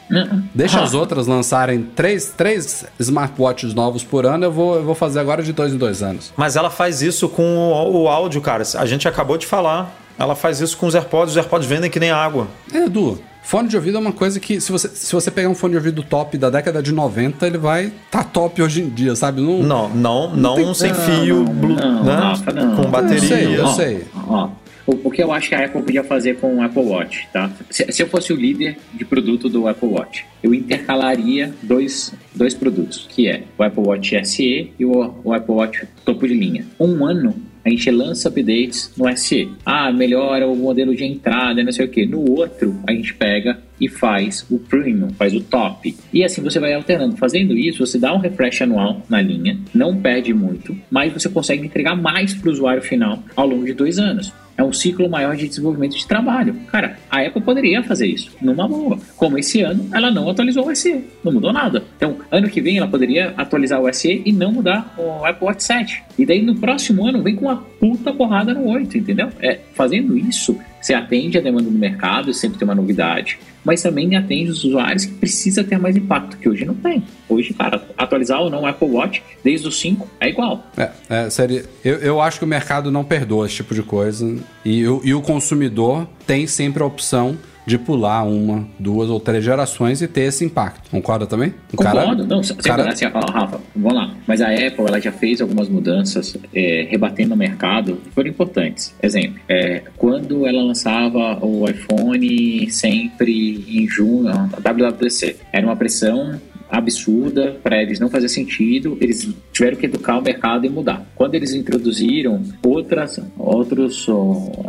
Deixa 0.53 0.79
as 0.79 0.93
outras 0.93 1.25
lançarem 1.25 1.81
três, 1.81 2.25
três 2.37 2.85
smartwatches 2.99 3.73
novos 3.73 4.03
por 4.03 4.27
ano, 4.27 4.45
eu 4.45 4.51
vou, 4.51 4.75
eu 4.75 4.83
vou 4.83 4.93
fazer 4.93 5.19
agora 5.19 5.41
de 5.41 5.51
dois 5.53 5.73
em 5.73 5.77
dois 5.77 6.03
anos. 6.03 6.31
Mas 6.37 6.55
ela 6.55 6.69
faz 6.69 7.01
isso 7.01 7.27
com 7.27 7.57
o, 7.57 8.03
o 8.03 8.07
áudio, 8.07 8.39
cara. 8.41 8.61
A 8.77 8.85
gente 8.85 9.07
acabou 9.07 9.39
de 9.39 9.47
falar. 9.47 9.91
Ela 10.17 10.35
faz 10.35 10.59
isso 10.61 10.77
com 10.77 10.87
os 10.87 10.95
AirPods. 10.95 11.31
Os 11.31 11.37
AirPods 11.37 11.67
vendem 11.67 11.89
que 11.89 11.99
nem 11.99 12.09
água. 12.11 12.47
É, 12.73 12.85
Edu, 12.85 13.19
fone 13.43 13.67
de 13.67 13.75
ouvido 13.75 13.97
é 13.97 13.99
uma 14.01 14.11
coisa 14.13 14.39
que, 14.39 14.59
se 14.61 14.71
você, 14.71 14.87
se 14.89 15.13
você 15.13 15.29
pegar 15.29 15.49
um 15.49 15.55
fone 15.55 15.71
de 15.71 15.77
ouvido 15.77 16.01
top 16.03 16.37
da 16.37 16.49
década 16.49 16.81
de 16.81 16.91
90, 16.93 17.45
ele 17.45 17.57
vai 17.57 17.91
tá 18.09 18.23
top 18.23 18.61
hoje 18.61 18.81
em 18.81 18.89
dia, 18.89 19.15
sabe? 19.15 19.41
Não, 19.41 19.61
Não, 19.61 19.89
não, 19.89 20.35
não, 20.35 20.55
tem- 20.55 20.73
sem 20.73 20.89
Não, 20.91 20.95
fio, 20.99 21.35
não, 21.43 21.45
blu- 21.53 21.75
não, 21.75 22.03
né? 22.03 22.13
Rafa, 22.15 22.51
não. 22.53 22.75
com 22.75 22.89
bateria. 22.89 23.17
Eu 23.17 23.27
sei, 23.27 23.57
eu 23.59 23.63
Ó, 23.65 23.67
sei. 23.73 24.03
ó, 24.27 24.49
o, 24.87 25.07
o 25.07 25.11
que 25.11 25.21
eu 25.21 25.31
acho 25.33 25.49
que 25.49 25.55
a 25.55 25.65
Apple 25.65 25.81
podia 25.81 26.03
fazer 26.03 26.37
com 26.39 26.55
o 26.57 26.61
Apple 26.63 26.83
Watch, 26.83 27.27
tá? 27.33 27.49
Se, 27.69 27.91
se 27.91 28.01
eu 28.03 28.07
fosse 28.07 28.31
o 28.31 28.35
líder 28.35 28.77
de 28.93 29.03
produto 29.03 29.49
do 29.49 29.67
Apple 29.67 29.89
Watch, 29.89 30.25
eu 30.43 30.53
intercalaria 30.53 31.53
dois, 31.63 32.13
dois 32.33 32.53
produtos, 32.53 33.05
que 33.09 33.27
é 33.27 33.43
o 33.57 33.63
Apple 33.63 33.83
Watch 33.83 34.25
SE 34.25 34.71
e 34.79 34.85
o, 34.85 35.13
o 35.23 35.33
Apple 35.33 35.53
Watch 35.55 35.87
topo 36.05 36.27
de 36.27 36.33
linha. 36.35 36.65
Um 36.79 37.03
ano 37.05 37.35
a 37.65 37.69
gente 37.69 37.89
lança 37.89 38.29
updates 38.29 38.93
no 38.95 39.17
SE. 39.17 39.49
Ah, 39.65 39.91
melhora 39.91 40.47
o 40.47 40.55
modelo 40.55 40.95
de 40.95 41.03
entrada, 41.03 41.63
não 41.63 41.71
sei 41.71 41.85
o 41.85 41.89
que. 41.89 42.05
No 42.05 42.29
outro, 42.37 42.79
a 42.85 42.93
gente 42.93 43.13
pega 43.15 43.57
e 43.81 43.89
faz 43.89 44.45
o 44.49 44.59
premium, 44.59 45.09
faz 45.13 45.33
o 45.33 45.41
top. 45.41 45.95
E 46.13 46.23
assim 46.23 46.41
você 46.41 46.59
vai 46.59 46.73
alternando. 46.73 47.17
Fazendo 47.17 47.57
isso, 47.57 47.85
você 47.85 47.97
dá 47.97 48.13
um 48.13 48.19
refresh 48.19 48.61
anual 48.61 49.01
na 49.09 49.19
linha, 49.19 49.57
não 49.73 49.97
perde 49.97 50.33
muito, 50.33 50.77
mas 50.91 51.11
você 51.11 51.27
consegue 51.27 51.65
entregar 51.65 51.95
mais 51.95 52.35
para 52.35 52.49
o 52.49 52.51
usuário 52.51 52.83
final 52.83 53.23
ao 53.35 53.47
longo 53.47 53.65
de 53.65 53.73
dois 53.73 53.97
anos. 53.97 54.31
É 54.57 54.63
um 54.63 54.71
ciclo 54.71 55.09
maior 55.09 55.35
de 55.35 55.47
desenvolvimento 55.47 55.97
de 55.97 56.07
trabalho. 56.07 56.55
Cara, 56.67 56.97
a 57.09 57.21
Apple 57.21 57.41
poderia 57.41 57.83
fazer 57.83 58.07
isso 58.07 58.31
numa 58.41 58.67
boa. 58.67 58.97
Como 59.17 59.37
esse 59.37 59.61
ano, 59.61 59.87
ela 59.93 60.09
não 60.09 60.29
atualizou 60.29 60.67
o 60.67 60.75
SE, 60.75 61.03
não 61.23 61.33
mudou 61.33 61.51
nada. 61.51 61.83
Então, 61.97 62.17
ano 62.31 62.49
que 62.49 62.61
vem, 62.61 62.77
ela 62.77 62.87
poderia 62.87 63.33
atualizar 63.35 63.81
o 63.81 63.93
SE 63.93 64.21
e 64.25 64.31
não 64.31 64.53
mudar 64.53 64.95
o 64.97 65.25
Apple 65.25 65.47
Watch 65.47 65.63
7. 65.63 66.03
E 66.17 66.25
daí, 66.25 66.41
no 66.41 66.55
próximo 66.55 67.05
ano, 67.05 67.21
vem 67.21 67.35
com 67.35 67.45
uma 67.45 67.57
puta 67.57 68.13
porrada 68.13 68.53
no 68.53 68.67
8, 68.67 68.97
entendeu? 68.97 69.29
É, 69.41 69.59
fazendo 69.73 70.17
isso, 70.17 70.57
Você 70.85 70.93
atende 70.93 71.35
a 71.35 71.41
demanda 71.41 71.63
do 71.67 71.71
mercado, 71.79 72.31
sempre 72.31 72.59
tem 72.59 72.67
uma 72.67 72.75
novidade, 72.75 73.39
mas 73.63 73.81
também 73.81 74.15
atende 74.15 74.51
os 74.51 74.63
usuários 74.63 75.03
que 75.05 75.13
precisa 75.15 75.63
ter 75.63 75.79
mais 75.79 75.97
impacto, 75.97 76.37
que 76.37 76.47
hoje 76.47 76.63
não 76.63 76.75
tem. 76.75 77.01
Hoje, 77.27 77.55
cara, 77.55 77.83
atualizar 77.97 78.39
ou 78.39 78.51
não 78.51 78.61
o 78.61 78.65
Apple 78.67 78.87
Watch, 78.89 79.23
desde 79.43 79.67
o 79.67 79.71
5, 79.71 80.07
é 80.19 80.29
igual. 80.29 80.63
É, 80.77 80.91
é, 81.09 81.29
seria, 81.31 81.65
eu, 81.83 81.95
eu 81.95 82.21
acho 82.21 82.37
que 82.37 82.45
o 82.45 82.47
mercado 82.47 82.91
não 82.91 83.03
perdoa 83.03 83.47
esse 83.47 83.55
tipo 83.55 83.73
de 83.73 83.81
coisa. 83.81 84.37
E, 84.63 84.85
o- 84.87 85.01
e 85.03 85.11
o 85.15 85.23
consumidor 85.23 86.07
tem 86.27 86.45
sempre 86.45 86.83
a 86.83 86.85
opção 86.85 87.35
de 87.65 87.77
pular 87.77 88.23
uma, 88.23 88.67
duas 88.79 89.09
ou 89.09 89.19
três 89.19 89.43
gerações 89.43 90.01
e 90.01 90.07
ter 90.07 90.21
esse 90.21 90.45
impacto. 90.45 90.89
Concorda 90.89 91.25
também? 91.25 91.53
O 91.73 91.77
Concordo, 91.77 92.25
não, 92.25 92.43
sem 92.43 92.55
cara- 92.57 92.83
cara... 92.83 92.93
assim, 92.93 93.05
ó, 93.05 93.31
Rafa, 93.31 93.59
vamos 93.75 93.93
lá. 93.93 94.13
Mas 94.27 94.41
a 94.41 94.49
Apple 94.49 94.85
ela 94.87 94.99
já 94.99 95.11
fez 95.11 95.41
algumas 95.41 95.67
mudanças 95.67 96.37
é, 96.53 96.87
rebatendo 96.89 97.33
o 97.33 97.37
mercado 97.37 97.95
que 97.97 98.11
foram 98.11 98.29
importantes. 98.29 98.93
Exemplo, 99.01 99.39
é, 99.49 99.83
quando 99.97 100.45
ela 100.45 100.61
lançava 100.63 101.43
o 101.45 101.67
iPhone 101.69 102.69
sempre 102.71 103.65
em 103.67 103.87
junho, 103.87 104.29
a 104.29 104.49
WWDC, 104.59 105.37
era 105.51 105.65
uma 105.65 105.75
pressão 105.75 106.39
absurda 106.77 107.57
para 107.63 107.81
eles 107.81 107.99
não 107.99 108.09
fazer 108.09 108.29
sentido, 108.29 108.97
eles 109.01 109.27
tiveram 109.51 109.77
que 109.77 109.85
educar 109.85 110.17
o 110.17 110.21
mercado 110.21 110.65
e 110.65 110.69
mudar. 110.69 111.05
Quando 111.15 111.35
eles 111.35 111.53
introduziram 111.53 112.41
outras 112.63 113.19
outros 113.37 114.07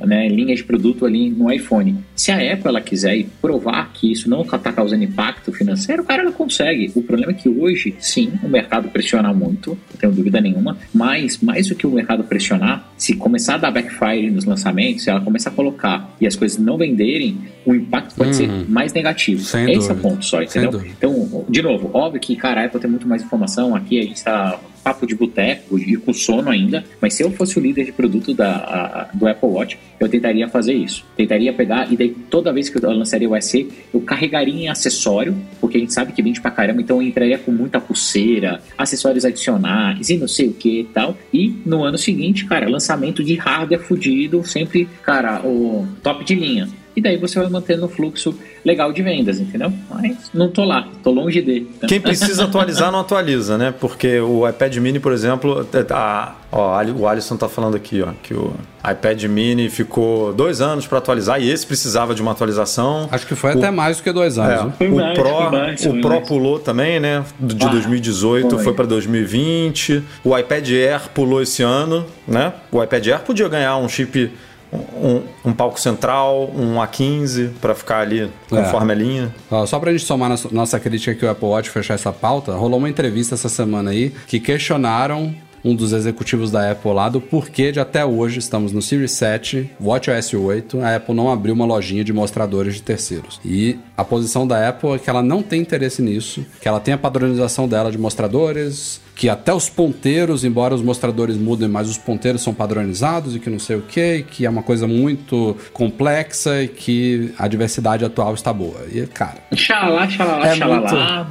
né, 0.05 0.29
linhas 0.29 0.59
de 0.59 0.65
produto 0.65 1.07
ali 1.07 1.31
no 1.31 1.53
iPhone, 1.53 1.97
se 2.15 2.31
a 2.31 2.37
Apple 2.37 2.69
ela 2.69 2.81
quiser 2.81 3.17
ir 3.17 3.29
provar 3.41 3.91
que 3.93 4.11
isso 4.11 4.29
não 4.29 4.43
está 4.43 4.73
causando 4.73 5.05
impacto 5.05 5.53
financeiro, 5.53 6.05
cara, 6.05 6.23
ela 6.23 6.33
consegue. 6.33 6.93
O 6.95 7.03
problema 7.03 7.33
é 7.33 7.35
que 7.35 7.49
hoje, 7.49 7.95
sim, 7.99 8.33
o 8.43 8.49
mercado 8.49 8.89
pressiona 8.89 9.33
muito, 9.33 9.71
não 9.71 9.99
tenho 9.99 10.13
dúvida 10.13 10.41
nenhuma, 10.41 10.77
mas 10.93 11.39
mais 11.39 11.69
do 11.69 11.75
que 11.75 11.87
o 11.87 11.91
mercado 11.91 12.25
pressionar, 12.25 12.93
se 12.97 13.15
começar 13.15 13.55
a 13.55 13.59
dar 13.59 13.71
backfire 13.71 14.31
nos 14.31 14.45
lançamentos, 14.45 15.05
se 15.05 15.11
ela 15.11 15.21
começar 15.21 15.51
a 15.51 15.53
colocar 15.53 16.15
e 16.21 16.27
as 16.27 16.37
coisas 16.37 16.59
não 16.59 16.77
venderem, 16.77 17.39
o 17.65 17.75
impacto 17.75 18.15
pode 18.15 18.37
ser 18.37 18.49
mais 18.69 18.93
negativo. 18.93 19.43
Esse 19.43 19.57
é 19.57 19.63
o 19.63 19.67
dúvida. 19.67 19.95
ponto 19.97 20.25
só, 20.25 20.43
entendeu? 20.43 20.71
dúvida. 20.71 20.95
Então, 20.97 21.45
de 21.49 21.63
novo, 21.63 21.91
óbvio 21.97 22.21
que, 22.21 22.37
cara, 22.37 22.63
a 22.63 22.65
Apple 22.67 22.81
tem 22.81 22.91
muito 22.91 23.07
mais 23.09 23.23
informação. 23.23 23.75
Aqui 23.75 23.99
a 23.99 24.03
gente 24.03 24.23
tá 24.23 24.59
papo 24.85 25.05
de 25.05 25.17
boteco 25.17 25.77
e 25.79 25.97
com 25.97 26.13
sono 26.13 26.49
ainda. 26.49 26.85
Mas 27.01 27.15
se 27.15 27.23
eu 27.25 27.31
fosse 27.33 27.59
o 27.59 27.61
líder 27.63 27.87
de 27.87 27.93
produto 27.93 28.33
da, 28.33 28.53
a- 28.55 29.09
do 29.13 29.27
Apple 29.27 29.49
Watch, 29.49 29.77
eu 29.99 30.09
tentaria 30.09 30.47
fazer 30.49 30.75
isso. 30.75 31.05
Tentaria 31.17 31.53
pegar 31.53 31.93
e 31.93 31.97
daí 31.97 32.11
toda 32.31 32.53
vez 32.53 32.69
que 32.69 32.79
eu 32.79 32.91
lançaria 32.93 33.29
o 33.29 33.35
SE, 33.43 33.69
eu 33.93 34.01
carregaria 34.01 34.55
em 34.55 34.69
acessório, 34.69 35.37
porque 35.61 35.77
a 35.77 35.81
gente 35.81 35.93
sabe 35.93 36.13
que 36.13 36.23
vende 36.23 36.41
pra 36.41 36.53
caramba, 36.53 36.81
então 36.81 37.03
eu 37.03 37.09
entraria 37.09 37.37
com 37.37 37.51
muita 37.51 37.81
pulseira, 37.81 38.61
acessórios 38.79 39.25
adicionais 39.25 40.09
e 40.09 40.17
não 40.17 40.29
sei 40.29 40.49
o 40.49 40.53
que 40.53 40.81
e 40.81 40.85
tal. 40.85 41.17
E 41.33 41.53
no 41.67 41.83
ano 41.83 41.99
seguinte, 41.99 42.45
cara, 42.47 42.69
lançamento 42.69 43.25
de 43.25 43.35
hardware 43.35 43.81
fudido, 43.83 44.47
sempre, 44.47 44.89
cara, 45.03 45.41
o 45.45 45.85
top 46.03 46.25
de 46.25 46.35
linha. 46.37 46.69
E 46.97 47.01
daí 47.03 47.19
você 47.19 47.39
vai 47.39 47.49
mantendo 47.51 47.85
um 47.85 47.89
fluxo 47.89 48.35
legal 48.65 48.91
de 48.91 49.03
vendas, 49.03 49.39
entendeu? 49.39 49.71
Mas 49.91 50.31
não 50.33 50.49
tô 50.51 50.65
lá, 50.65 50.89
tô 51.05 51.11
longe 51.11 51.43
de. 51.43 51.67
Quem 51.87 52.01
precisa 52.01 52.45
atualizar 52.45 52.91
não 52.91 53.01
atualiza, 53.01 53.59
né? 53.59 53.75
Porque 53.79 54.19
o 54.19 54.49
iPad 54.49 54.75
Mini, 54.79 54.99
por 54.99 55.13
exemplo, 55.13 55.67
a, 55.91 56.35
ó, 56.51 56.75
Ali- 56.75 56.93
o 56.93 57.07
Alisson 57.07 57.37
tá 57.37 57.49
falando 57.51 57.77
aqui, 57.77 58.01
ó, 58.03 58.09
que 58.23 58.33
o 58.33 58.55
iPad 58.91 59.25
Mini 59.25 59.69
ficou 59.69 60.33
dois 60.33 60.63
anos 60.63 60.87
para 60.87 60.97
atualizar 60.99 61.39
e 61.41 61.51
esse 61.51 61.67
precisava 61.67 62.15
de 62.15 62.23
uma 62.23 62.33
atualização. 62.33 63.09
Acho 63.13 63.27
que 63.27 63.35
foi 63.35 63.55
O- 63.55 63.59
até 63.59 63.71
mais 63.71 63.99
do 63.99 64.03
que 64.03 64.11
dois 64.13 64.39
anos. 64.39 64.73
É? 64.75 64.77
Foi 64.79 64.89
o 64.89 64.97
mais, 64.97 65.19
Pro, 65.19 65.29
foi 65.29 65.51
mais, 65.51 65.81
o 65.81 65.91
foi 65.91 66.01
Pro 66.01 66.11
mais. 66.11 66.29
pulou 66.29 66.59
também, 66.59 66.99
né? 66.99 67.25
De 67.39 67.67
Ah, 67.67 67.69
2018 67.69 68.55
foi. 68.55 68.65
foi 68.65 68.73
para 68.73 68.87
2020. 68.87 70.03
O 70.25 70.37
iPad 70.37 70.69
Air 70.71 71.09
pulou 71.15 71.43
esse 71.43 71.63
ano, 71.63 72.07
né? 72.27 72.53
O 72.73 72.83
iPad 72.83 73.07
Air 73.07 73.21
podia 73.21 73.49
ganhar 73.49 73.77
um 73.77 73.89
chip, 73.89 74.31
um, 74.73 75.23
um 75.45 75.53
palco 75.53 75.81
central, 75.81 76.51
um 76.55 76.77
A15 76.77 77.53
para 77.61 77.75
ficar 77.75 78.01
ali 78.01 78.31
conforme 78.49 78.93
a 78.93 78.97
linha. 78.97 79.35
Ó, 79.51 79.65
só 79.67 79.79
pra 79.79 79.93
gente 79.93 80.05
somar 80.05 80.29
nossa, 80.29 80.49
nossa 80.51 80.81
crítica 80.81 81.13
aqui 81.13 81.25
o 81.25 81.31
Apple 81.31 81.49
Watch 81.49 81.71
fechar 81.71 81.95
essa 81.95 82.13
pauta, 82.13 82.53
rolou 82.53 82.79
uma 82.79 82.89
entrevista 82.89 83.35
essa 83.35 83.49
semana 83.49 83.91
aí 83.91 84.13
que 84.27 84.41
questionaram 84.41 85.35
um 85.67 85.75
dos 85.75 85.93
executivos 85.93 86.51
da 86.51 86.71
Apple 86.71 86.93
lá 86.93 87.09
do 87.09 87.21
porquê 87.21 87.73
de 87.73 87.81
até 87.81 88.05
hoje 88.05 88.39
estamos 88.39 88.73
no 88.73 88.81
Series 88.81 89.11
7, 89.13 89.71
WatchOS 89.81 90.35
8, 90.35 90.81
a 90.81 90.97
Apple 90.97 91.15
não 91.15 91.31
abriu 91.31 91.55
uma 91.55 91.65
lojinha 91.65 92.05
de 92.05 92.13
mostradores 92.13 92.77
de 92.77 92.83
terceiros. 92.83 93.41
E 93.45 93.77
a 93.97 94.05
posição 94.05 94.47
da 94.47 94.69
Apple 94.69 94.91
é 94.91 94.99
que 94.99 95.11
ela 95.11 95.23
não 95.23 95.43
tem 95.43 95.61
interesse 95.61 96.01
nisso, 96.01 96.47
que 96.61 96.69
ela 96.69 96.79
tem 96.79 96.95
a 96.95 96.99
padronização 96.99 97.67
dela 97.67 97.91
de 97.91 97.99
mostradores, 97.99 99.01
que 99.17 99.29
até 99.29 99.53
os 99.53 99.69
ponteiros, 99.69 100.45
embora 100.45 100.75
os 100.75 100.83
mostradores 100.83 101.37
mudem, 101.37 101.69
mas 101.69 101.89
os 101.89 101.97
ponteiros 101.97 102.43
são 102.43 102.53
padronizados 102.53 103.35
e 103.35 103.41
que 103.41 103.49
não 103.49 103.59
sei 103.59 103.77
o 103.77 103.83
que, 103.83 104.25
que 104.31 104.45
é 104.45 104.51
uma 104.51 104.63
coisa 104.63 104.87
muito 104.87 105.57
complexa 105.73 106.63
e 106.63 106.69
que 106.69 107.33
a 107.39 107.49
diversidade 107.49 108.05
atual 108.05 108.35
está 108.35 108.53
boa. 108.53 108.87
E, 108.93 109.07
cara, 109.07 109.39
Xalá, 109.55 110.09
xalá, 110.09 110.47
É 110.47 110.55
xalá. 110.55 111.31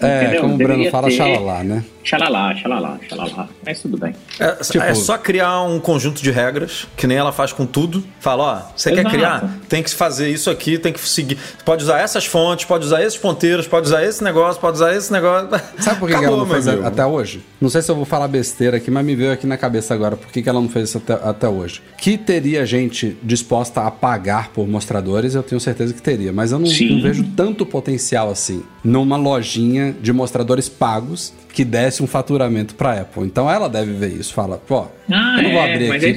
É, 0.00 0.22
entendeu? 0.22 0.40
como 0.42 0.54
o 0.54 0.58
Bruno 0.58 0.90
fala, 0.90 1.08
ter 1.08 1.14
xalalá, 1.14 1.62
né? 1.64 1.84
Xalala, 2.04 2.54
xalala, 2.54 3.00
xalala. 3.08 3.48
Mas 3.64 3.80
tudo 3.80 3.98
bem. 3.98 4.14
É, 4.38 4.52
Tipo- 4.62 4.84
é 4.84 4.94
só 4.94 5.18
criar 5.18 5.62
um 5.62 5.80
conjunto 5.80 6.22
de 6.22 6.30
regras, 6.30 6.86
que 6.96 7.06
nem 7.06 7.16
ela 7.16 7.32
faz 7.32 7.52
com 7.52 7.66
tudo. 7.66 8.04
Fala, 8.20 8.42
ó, 8.44 8.76
você 8.76 8.92
quer 8.92 9.04
criar? 9.06 9.58
Tem 9.68 9.82
que 9.82 9.90
fazer 9.90 10.28
isso 10.30 10.48
aqui, 10.48 10.78
tem 10.78 10.92
que 10.92 11.00
seguir. 11.00 11.36
Pode 11.64 11.82
usar 11.82 11.98
essas 11.98 12.24
fontes, 12.24 12.64
pode 12.64 12.84
usar 12.84 13.02
esses 13.02 13.18
ponteiros, 13.18 13.66
pode 13.66 13.86
usar 13.86 14.04
esse 14.04 14.22
negócio, 14.22 14.60
pode 14.60 14.76
usar 14.76 14.94
esse 14.94 15.12
negócio. 15.12 15.48
Sabe 15.80 15.98
por 15.98 16.06
que, 16.08 16.14
que 16.14 16.20
Acabou, 16.20 16.36
ela 16.38 16.46
não 16.46 16.46
fez 16.46 16.68
amigo. 16.68 16.86
até 16.86 17.04
hoje? 17.04 17.42
Não 17.60 17.68
sei 17.68 17.82
se 17.82 17.90
eu 17.90 17.96
vou 17.96 18.04
falar 18.04 18.28
besteira 18.28 18.76
aqui, 18.76 18.90
mas 18.90 19.04
me 19.04 19.16
veio 19.16 19.32
aqui 19.32 19.46
na 19.46 19.56
cabeça 19.56 19.92
agora 19.92 20.16
por 20.16 20.30
que, 20.30 20.42
que 20.42 20.48
ela 20.48 20.60
não 20.60 20.68
fez 20.68 20.90
isso 20.90 20.98
até, 20.98 21.14
até 21.14 21.48
hoje. 21.48 21.82
Que 21.98 22.16
teria 22.16 22.64
gente 22.64 23.16
disposta 23.22 23.80
a 23.82 23.90
pagar 23.90 24.50
por 24.50 24.68
mostradores, 24.68 25.34
eu 25.34 25.42
tenho 25.42 25.60
certeza 25.60 25.92
que 25.92 26.02
teria. 26.02 26.32
Mas 26.32 26.52
eu 26.52 26.58
não, 26.60 26.68
não 26.68 27.02
vejo 27.02 27.24
tanto 27.36 27.66
potencial 27.66 28.30
assim 28.30 28.62
numa 28.84 29.16
lojinha 29.16 29.85
de 29.92 30.12
mostradores 30.12 30.68
pagos 30.68 31.32
que 31.56 31.64
desse 31.64 32.02
um 32.02 32.06
faturamento 32.06 32.74
pra 32.74 33.00
Apple. 33.00 33.24
Então 33.24 33.50
ela 33.50 33.66
deve 33.66 33.90
ver 33.94 34.12
isso. 34.12 34.34
Fala, 34.34 34.58
pô, 34.58 34.84
Ah, 35.10 35.36
eu 35.38 35.42
não 35.44 35.50
vou 35.52 35.60
é, 35.60 35.72
abrir 35.72 35.84
é 35.86 35.96
aqui 35.96 36.12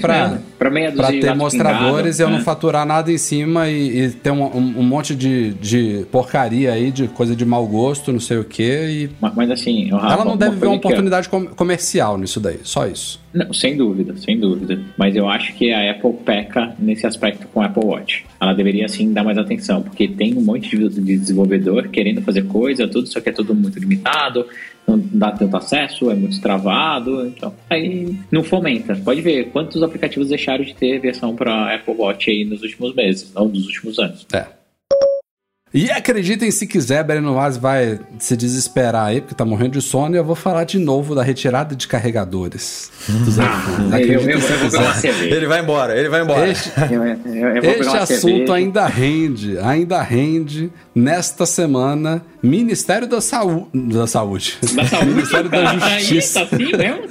dúzia 0.92 1.14
de 1.14 1.20
ter 1.22 1.34
mostradores 1.34 2.20
e 2.20 2.22
eu 2.22 2.26
pingado, 2.28 2.32
não 2.32 2.40
é. 2.42 2.44
faturar 2.44 2.86
nada 2.86 3.10
em 3.10 3.18
cima 3.18 3.70
e, 3.70 4.02
e 4.02 4.10
ter 4.10 4.32
um, 4.32 4.44
um- 4.44 4.80
um 4.80 4.84
monte 4.84 5.16
de, 5.16 5.54
de 5.54 6.06
porcaria 6.12 6.74
aí, 6.74 6.92
de 6.92 7.08
coisa 7.08 7.34
de 7.38 7.46
mau 7.46 7.66
gosto, 7.66 8.12
não 8.12 8.20
sei 8.20 8.38
o 8.40 8.44
quê. 8.44 8.88
E 8.90 9.10
Mas, 9.22 9.34
mas 9.34 9.50
assim, 9.52 9.90
Rafa, 9.92 10.14
ela 10.14 10.26
não 10.26 10.36
deve 10.36 10.58
ver 10.58 10.66
uma 10.68 10.74
ó, 10.74 10.78
oportunidade 10.78 11.30
com- 11.30 11.46
comercial 11.48 12.18
nisso 12.18 12.42
daí, 12.42 12.60
só 12.64 12.86
isso. 12.86 13.22
Não, 13.34 13.54
sem 13.54 13.78
dúvida, 13.78 14.16
sem 14.18 14.38
dúvida. 14.38 14.78
Mas 14.98 15.16
eu 15.16 15.30
acho 15.30 15.54
que 15.54 15.72
a 15.72 15.92
Apple 15.92 16.14
peca 16.26 16.74
nesse 16.78 17.08
aspecto 17.08 17.48
com 17.54 17.62
o 17.62 17.64
Apple 17.64 17.86
Watch. 17.86 18.26
Ela 18.42 18.54
deveria, 18.54 18.90
sim, 18.90 19.14
dar 19.14 19.24
mais 19.24 19.38
atenção, 19.38 19.82
porque 19.84 20.08
tem 20.08 20.36
um 20.36 20.42
monte 20.42 20.76
de 20.78 21.18
desenvolvedor 21.18 21.88
querendo 21.90 22.22
fazer 22.24 22.44
coisa, 22.46 22.88
tudo, 22.88 23.08
só 23.08 23.22
que 23.22 23.30
é 23.30 23.32
tudo 23.32 23.54
muito 23.54 23.80
limitado, 23.80 24.46
não 24.98 25.10
dá 25.14 25.32
tanto 25.32 25.56
acesso, 25.58 26.10
é 26.10 26.16
muito 26.16 26.40
travado, 26.42 27.26
então 27.28 27.54
aí 27.70 28.16
não 28.32 28.44
fomenta. 28.44 28.96
Pode 28.96 29.22
ver 29.22 29.50
quantos 29.52 29.82
aplicativos 29.84 30.30
deixaram 30.30 30.64
de 30.64 30.74
ter 30.74 31.00
versão 31.00 31.36
para 31.36 31.76
Apple 31.76 31.96
Watch 31.98 32.30
aí 32.30 32.46
nos 32.46 32.62
últimos 32.62 32.94
meses, 32.96 33.32
ou 33.36 33.48
nos 33.48 33.66
últimos 33.66 34.00
anos. 34.00 34.26
É. 34.34 34.59
E 35.72 35.92
acreditem 35.92 36.50
se 36.50 36.66
quiser, 36.66 37.04
Breno 37.04 37.36
Vaz 37.36 37.56
vai 37.56 38.00
se 38.18 38.36
desesperar 38.36 39.06
aí, 39.06 39.22
porque 39.22 39.36
tá 39.36 39.46
morrendo 39.46 39.74
de 39.74 39.82
sono, 39.82 40.16
e 40.16 40.18
eu 40.18 40.24
vou 40.24 40.36
falar 40.36 40.64
de 40.64 40.80
novo 40.80 41.14
da 41.14 41.22
retirada 41.22 41.76
de 41.76 41.88
carregadores 41.88 42.92
dos 43.08 43.38
iPhones. 43.38 43.94
eu, 43.94 44.20
eu, 44.20 44.30
eu. 44.32 45.36
Ele 45.36 45.46
vai 45.46 45.62
embora, 45.62 45.96
ele 45.96 46.10
vai 46.10 46.24
embora. 46.24 46.50
Este, 46.50 46.72
Eu, 46.92 47.06
eu, 47.06 47.56
eu 47.56 47.62
vou 47.62 47.74
pegar 47.74 48.04
este 48.04 48.14
assunto 48.16 48.52
ainda 48.52 48.88
rende, 48.88 49.60
ainda 49.60 50.02
rende. 50.02 50.72
Nesta 50.96 51.46
semana, 51.46 52.26
Ministério 52.42 53.08
da, 53.08 53.22
Saú 53.22 53.70
da 53.72 54.08
Saúde. 54.08 54.58
Da 54.76 54.86
saúde, 54.86 55.06
Ministério 55.14 55.50
da 55.50 55.64
cara. 55.64 56.00
Justiça. 56.00 56.40
Aí, 56.40 56.48
tá 56.48 56.56
assim 56.56 56.78
mesmo? 56.78 57.04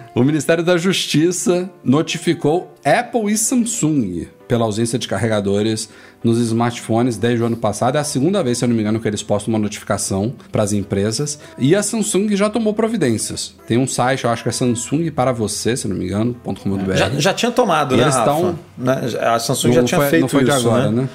O 0.12 0.24
Ministério 0.24 0.62
da 0.62 0.76
Justiça 0.76 1.70
notificou 1.84 2.74
Apple 2.84 3.32
e 3.32 3.38
Samsung 3.38 4.26
pela 4.50 4.64
ausência 4.64 4.98
de 4.98 5.06
carregadores 5.06 5.88
nos 6.24 6.38
smartphones 6.38 7.16
desde 7.16 7.40
o 7.40 7.46
ano 7.46 7.56
passado. 7.56 7.96
É 7.96 8.00
a 8.00 8.04
segunda 8.04 8.42
vez, 8.42 8.58
se 8.58 8.64
eu 8.64 8.68
não 8.68 8.74
me 8.74 8.82
engano, 8.82 8.98
que 8.98 9.06
eles 9.06 9.22
postam 9.22 9.54
uma 9.54 9.58
notificação 9.60 10.34
para 10.50 10.64
as 10.64 10.72
empresas. 10.72 11.38
E 11.56 11.74
a 11.76 11.82
Samsung 11.84 12.34
já 12.36 12.50
tomou 12.50 12.74
providências. 12.74 13.54
Tem 13.66 13.78
um 13.78 13.86
site, 13.86 14.24
eu 14.24 14.30
acho 14.30 14.42
que 14.42 14.48
é 14.48 14.52
Samsung 14.52 15.08
para 15.12 15.30
você, 15.30 15.76
se 15.76 15.86
eu 15.86 15.90
não 15.90 15.96
me 15.96 16.04
engano, 16.04 16.34
.com.br. 16.44 16.94
Já, 16.96 17.08
já 17.10 17.32
tinha 17.32 17.52
tomado, 17.52 17.94
E 17.94 17.98
né, 17.98 18.02
eles 18.02 18.16
Rafa? 18.16 18.28
tão- 18.30 18.58
Né? 18.76 19.00
A 19.20 19.38
Samsung 19.38 19.72
já 19.72 19.84
tinha 19.84 20.00
foi- 20.00 20.10
feito 20.10 20.22
não 20.22 20.28
foi 20.28 20.44
de 20.44 20.50
isso, 20.50 20.68
agora, 20.68 20.90
né? 20.90 21.02
né? 21.02 21.08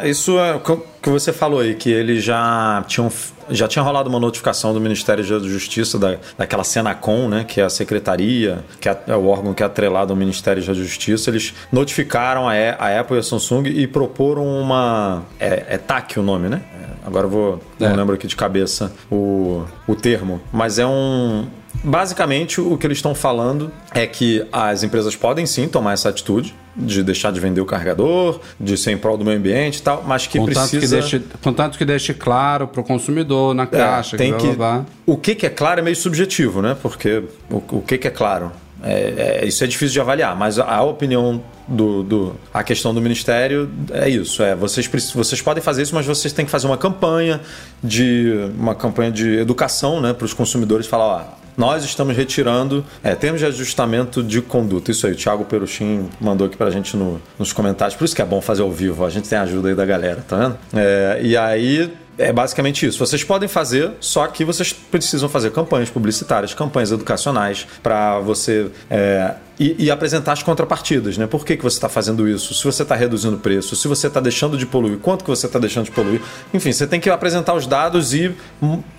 É, 0.00 0.08
isso 0.08 0.38
é 0.38 0.58
que 1.02 1.10
você 1.10 1.32
falou 1.34 1.60
aí, 1.60 1.74
que 1.74 1.90
eles 1.90 2.24
já 2.24 2.82
tinham 2.88 3.10
já 3.50 3.66
tinha 3.68 3.82
rolado 3.82 4.08
uma 4.08 4.18
notificação 4.20 4.72
do 4.72 4.80
Ministério 4.80 5.22
da 5.40 5.46
Justiça 5.48 5.98
da, 5.98 6.16
daquela 6.38 6.64
Senacom, 6.64 7.28
né, 7.28 7.44
que 7.44 7.60
é 7.60 7.64
a 7.64 7.70
secretaria, 7.70 8.64
que 8.80 8.88
é, 8.88 8.98
é 9.08 9.16
o 9.16 9.26
órgão 9.26 9.52
que 9.54 9.62
é 9.62 9.66
atrelado 9.66 10.12
ao 10.12 10.16
Ministério 10.16 10.64
da 10.64 10.72
Justiça. 10.74 11.30
Eles 11.30 11.54
notificaram 11.72 12.48
a, 12.48 12.52
A- 12.52 12.76
a 12.96 13.00
Apple 13.00 13.16
e 13.16 13.20
a 13.20 13.22
Samsung 13.22 13.66
e 13.66 13.86
proporam 13.86 14.46
uma 14.46 15.22
é, 15.38 15.64
é 15.70 15.78
TAC 15.78 16.18
o 16.18 16.22
nome, 16.22 16.48
né? 16.48 16.62
É, 16.74 17.06
agora 17.06 17.26
eu 17.26 17.30
vou 17.30 17.60
É. 17.80 17.88
não 17.88 17.96
lembro 17.96 18.14
aqui 18.14 18.26
de 18.26 18.36
cabeça 18.36 18.92
o, 19.10 19.64
o 19.86 19.94
termo, 19.94 20.40
mas 20.52 20.78
é 20.78 20.86
um 20.86 21.46
Basicamente, 21.82 22.60
o 22.60 22.76
que 22.76 22.86
eles 22.86 22.98
estão 22.98 23.14
falando 23.14 23.72
é 23.94 24.06
que 24.06 24.44
as 24.52 24.82
empresas 24.82 25.16
podem 25.16 25.46
sim 25.46 25.66
tomar 25.68 25.92
essa 25.94 26.08
atitude 26.08 26.54
de 26.76 27.02
deixar 27.02 27.32
de 27.32 27.40
vender 27.40 27.60
o 27.60 27.64
carregador, 27.66 28.40
de 28.58 28.76
ser 28.76 28.92
em 28.92 28.98
prol 28.98 29.16
do 29.16 29.24
meio 29.24 29.38
ambiente 29.38 29.78
e 29.78 29.82
tal, 29.82 30.04
mas 30.06 30.26
que 30.26 30.38
Contanto, 30.38 30.70
precisa... 30.70 30.80
que 30.80 31.00
deixe, 31.00 31.22
contanto 31.42 31.78
que 31.78 31.84
deixe 31.84 32.14
claro 32.14 32.68
pro 32.68 32.82
consumidor 32.82 33.54
na 33.54 33.64
É, 33.64 33.66
caixa. 33.66 34.16
tem 34.16 34.32
blá, 34.54 34.84
que, 34.84 35.10
o 35.10 35.16
que, 35.16 35.34
que 35.34 35.46
é 35.46 35.50
claro 35.50 35.80
é 35.80 35.82
meio 35.82 35.96
subjetivo, 35.96 36.60
né? 36.62 36.76
Porque 36.80 37.22
o, 37.50 37.56
o 37.78 37.82
que, 37.82 37.98
que 37.98 38.06
é 38.08 38.10
claro? 38.10 38.52
É, 38.82 39.40
é- 39.42 39.46
isso 39.46 39.62
é 39.62 39.66
difícil 39.66 39.92
de 39.92 40.00
avaliar, 40.00 40.34
mas 40.36 40.58
a, 40.58 40.64
a 40.64 40.82
opinião 40.82 41.42
do, 41.68 42.02
do- 42.02 42.36
a 42.52 42.62
questão 42.62 42.94
do 42.94 43.00
ministério 43.00 43.68
é 43.92 44.08
isso. 44.08 44.42
É 44.42 44.54
vocês 44.54 44.88
vocês 45.14 45.42
podem 45.42 45.62
fazer 45.62 45.82
isso, 45.82 45.94
mas 45.94 46.06
vocês 46.06 46.32
têm 46.32 46.44
que 46.46 46.50
fazer 46.50 46.66
uma 46.66 46.78
campanha 46.78 47.40
de 47.82 48.32
uma 48.58 48.74
campanha 48.74 49.10
de 49.10 49.36
educação, 49.38 50.00
né, 50.00 50.12
para 50.14 50.24
os 50.24 50.32
consumidores 50.32 50.86
falar, 50.86 51.04
ó, 51.36 51.39
nós 51.60 51.84
estamos 51.84 52.16
retirando 52.16 52.82
é, 53.04 53.14
termos 53.14 53.38
de 53.38 53.46
ajustamento 53.46 54.22
de 54.22 54.40
conduta. 54.40 54.90
Isso 54.90 55.06
aí, 55.06 55.12
o 55.12 55.16
Thiago 55.16 55.44
Peruchin 55.44 56.08
mandou 56.18 56.46
aqui 56.46 56.56
pra 56.56 56.70
gente 56.70 56.96
no- 56.96 57.20
nos 57.38 57.52
comentários. 57.52 57.94
Por 57.94 58.06
isso 58.06 58.16
que 58.16 58.22
é 58.22 58.24
bom 58.24 58.40
fazer 58.40 58.62
ao 58.62 58.72
vivo, 58.72 59.04
a 59.04 59.10
gente 59.10 59.28
tem 59.28 59.36
a 59.38 59.42
ajuda 59.42 59.68
aí 59.68 59.74
da 59.74 59.84
galera, 59.84 60.24
tá 60.26 60.36
vendo? 60.38 60.58
É, 60.74 61.20
e 61.22 61.36
aí 61.36 61.92
é 62.20 62.32
basicamente 62.32 62.86
isso. 62.86 62.98
Vocês 62.98 63.24
podem 63.24 63.48
fazer, 63.48 63.92
só 63.98 64.26
que 64.26 64.44
vocês 64.44 64.72
precisam 64.72 65.28
fazer 65.28 65.50
campanhas 65.50 65.88
publicitárias, 65.88 66.52
campanhas 66.52 66.92
educacionais 66.92 67.66
para 67.82 68.20
você 68.20 68.70
é, 68.90 69.34
e, 69.58 69.86
e 69.86 69.90
apresentar 69.90 70.32
as 70.32 70.42
contrapartidas, 70.42 71.16
né? 71.16 71.26
Por 71.26 71.44
que, 71.44 71.56
que 71.56 71.62
você 71.62 71.76
está 71.76 71.88
fazendo 71.88 72.28
isso? 72.28 72.54
Se 72.54 72.64
você 72.64 72.82
está 72.82 72.94
reduzindo 72.94 73.36
o 73.36 73.40
preço, 73.40 73.74
se 73.74 73.88
você 73.88 74.06
está 74.06 74.20
deixando 74.20 74.56
de 74.56 74.66
poluir, 74.66 74.98
quanto 74.98 75.24
que 75.24 75.30
você 75.30 75.46
está 75.46 75.58
deixando 75.58 75.86
de 75.86 75.90
poluir? 75.90 76.20
Enfim, 76.52 76.72
você 76.72 76.86
tem 76.86 77.00
que 77.00 77.08
apresentar 77.08 77.54
os 77.54 77.66
dados 77.66 78.12
e, 78.12 78.34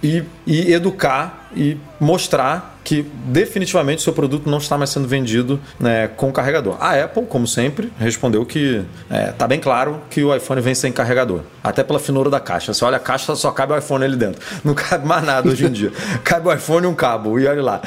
e, 0.01 0.23
e 0.45 0.73
educar 0.73 1.49
e 1.55 1.77
mostrar 1.99 2.70
que 2.83 3.05
definitivamente 3.25 4.01
seu 4.01 4.13
produto 4.13 4.49
não 4.49 4.57
está 4.57 4.77
mais 4.77 4.89
sendo 4.89 5.07
vendido 5.07 5.59
né, 5.79 6.07
com 6.07 6.31
carregador. 6.31 6.77
A 6.79 7.03
Apple, 7.03 7.25
como 7.25 7.47
sempre, 7.47 7.91
respondeu 7.99 8.45
que 8.45 8.83
está 9.09 9.47
bem 9.47 9.59
claro 9.59 10.01
que 10.09 10.23
o 10.23 10.35
iPhone 10.35 10.61
vem 10.61 10.73
sem 10.73 10.91
carregador. 10.91 11.41
Até 11.63 11.83
pela 11.83 11.99
finura 11.99 12.29
da 12.29 12.39
caixa. 12.39 12.73
Você 12.73 12.83
olha 12.83 12.97
a 12.97 12.99
caixa, 12.99 13.35
só 13.35 13.51
cabe 13.51 13.73
o 13.73 13.77
iPhone 13.77 14.03
ali 14.03 14.15
dentro. 14.15 14.41
Não 14.63 14.73
cabe 14.73 15.07
mais 15.07 15.23
nada 15.23 15.49
hoje 15.49 15.65
em 15.65 15.71
dia. 15.71 15.91
cabe 16.23 16.47
o 16.47 16.53
iPhone 16.53 16.85
e 16.85 16.89
um 16.89 16.95
cabo, 16.95 17.39
e 17.39 17.45
olha 17.45 17.61
lá. 17.61 17.81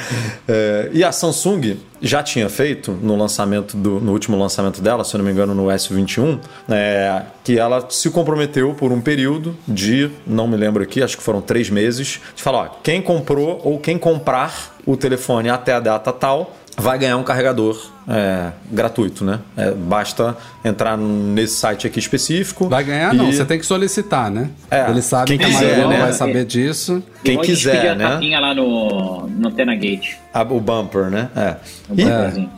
É, 0.47 0.89
e 0.93 1.03
a 1.03 1.11
Samsung 1.11 1.77
já 2.05 2.21
tinha 2.21 2.47
feito 2.47 2.91
no 2.91 3.17
lançamento 3.17 3.75
do, 3.75 3.99
no 3.99 4.11
último 4.11 4.37
lançamento 4.37 4.79
dela, 4.79 5.03
se 5.03 5.15
eu 5.15 5.17
não 5.17 5.25
me 5.25 5.31
engano, 5.31 5.55
no 5.55 5.65
S21, 5.65 6.39
é, 6.69 7.23
que 7.43 7.57
ela 7.57 7.87
se 7.89 8.11
comprometeu 8.11 8.75
por 8.75 8.91
um 8.91 9.01
período 9.01 9.57
de, 9.67 10.11
não 10.25 10.47
me 10.47 10.55
lembro 10.55 10.83
aqui, 10.83 11.01
acho 11.01 11.17
que 11.17 11.23
foram 11.23 11.41
três 11.41 11.67
meses, 11.67 12.21
de 12.35 12.43
falar, 12.43 12.57
ó, 12.59 12.67
quem 12.83 13.01
comprou 13.01 13.59
ou 13.63 13.79
quem 13.79 13.97
comprar 13.97 14.77
o 14.85 14.95
telefone 14.95 15.49
até 15.49 15.73
a 15.73 15.79
data 15.79 16.13
tal 16.13 16.55
vai 16.77 16.99
ganhar 16.99 17.17
um 17.17 17.23
carregador 17.23 17.94
é, 18.07 18.51
gratuito, 18.71 19.23
né? 19.25 19.39
É, 19.57 19.71
basta 19.71 20.35
entrar 20.63 20.97
nesse 20.97 21.55
site 21.55 21.87
aqui 21.87 21.99
específico. 21.99 22.67
Vai 22.69 22.83
ganhar, 22.83 23.13
e- 23.13 23.17
não. 23.17 23.31
Você 23.31 23.45
tem 23.45 23.59
que 23.59 23.65
solicitar, 23.65 24.29
né? 24.31 24.49
É, 24.69 24.89
Ele 24.89 25.01
sabe 25.01 25.27
quem 25.27 25.37
que 25.37 25.43
a 25.45 25.47
quiser, 25.47 25.59
maioria 25.61 25.83
não 25.83 25.89
né? 25.91 25.99
vai 25.99 26.13
saber 26.13 26.45
disso. 26.45 27.01
Quem 27.23 27.37
a 27.39 27.41
quiser, 27.41 27.89
a 27.89 27.95
né? 27.95 28.07
tapinha 28.09 28.39
lá 28.39 28.53
no, 28.53 29.27
no 29.27 29.47
Antena 29.47 29.75
Gate. 29.75 30.13
A- 30.33 30.41
o 30.43 30.59
bumper, 30.59 31.09
né? 31.09 31.29
É. 31.35 31.55
O 31.89 31.95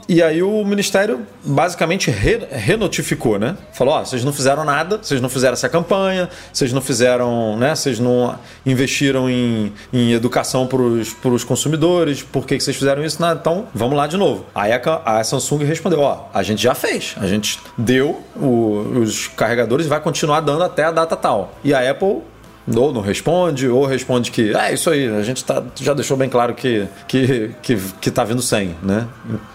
E, 0.09 0.15
e 0.17 0.23
aí 0.23 0.41
o 0.43 0.65
Ministério 0.65 1.21
basicamente 1.45 2.09
re- 2.11 2.45
renotificou, 2.51 3.39
né? 3.39 3.55
Falou, 3.71 3.93
ó, 3.93 4.03
vocês 4.03 4.23
não 4.25 4.33
fizeram 4.33 4.65
nada, 4.65 4.99
vocês 5.01 5.21
não 5.21 5.29
fizeram 5.29 5.53
essa 5.53 5.69
campanha, 5.69 6.27
vocês 6.51 6.73
não 6.73 6.81
fizeram, 6.81 7.55
né? 7.57 7.73
Vocês 7.75 7.99
não 7.99 8.35
investiram 8.65 9.29
em, 9.29 9.71
em 9.93 10.11
educação 10.11 10.67
para 10.67 10.81
os 11.31 11.43
consumidores, 11.43 12.21
por 12.23 12.45
que, 12.45 12.57
que 12.57 12.63
vocês 12.63 12.75
fizeram 12.75 13.03
isso? 13.05 13.21
Nada, 13.21 13.39
então 13.39 13.65
vamos 13.73 13.95
lá 13.95 14.07
de 14.07 14.17
novo. 14.17 14.45
Aí 14.53 14.71
a, 14.73 14.81
a 15.05 15.19
Samsung 15.39 15.63
respondeu, 15.65 15.99
ó, 16.01 16.25
a 16.33 16.43
gente 16.43 16.61
já 16.61 16.73
fez, 16.75 17.15
a 17.17 17.27
gente 17.27 17.59
deu 17.77 18.21
o- 18.35 18.99
os 19.01 19.27
carregadores 19.27 19.85
e 19.85 19.89
vai 19.89 19.99
continuar 19.99 20.41
dando 20.41 20.63
até 20.63 20.83
a 20.83 20.91
data 20.91 21.15
tal. 21.15 21.53
E 21.63 21.73
a 21.73 21.89
Apple 21.89 22.21
ou 22.75 22.91
não 22.93 22.99
responde, 23.01 23.67
ou 23.69 23.85
responde 23.85 24.29
que 24.29 24.53
é 24.53 24.73
isso 24.73 24.89
aí, 24.89 25.07
a 25.07 25.21
gente 25.23 25.41
tá, 25.43 25.63
já 25.75 25.93
deixou 25.93 26.17
bem 26.17 26.27
claro 26.27 26.53
que, 26.53 26.85
que, 27.07 27.51
que, 27.61 27.77
que 28.01 28.11
tá 28.11 28.25
vindo 28.25 28.41
sem, 28.41 28.75
né? 28.83 29.07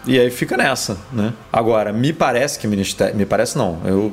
E 0.07 0.19
aí 0.19 0.31
fica 0.31 0.57
nessa, 0.57 0.97
né? 1.13 1.33
Agora, 1.53 1.93
me 1.93 2.11
parece 2.13 2.59
que 2.59 2.67
Ministério. 2.67 3.15
Me 3.15 3.27
parece 3.27 3.59
não, 3.59 3.79
eu. 3.85 4.13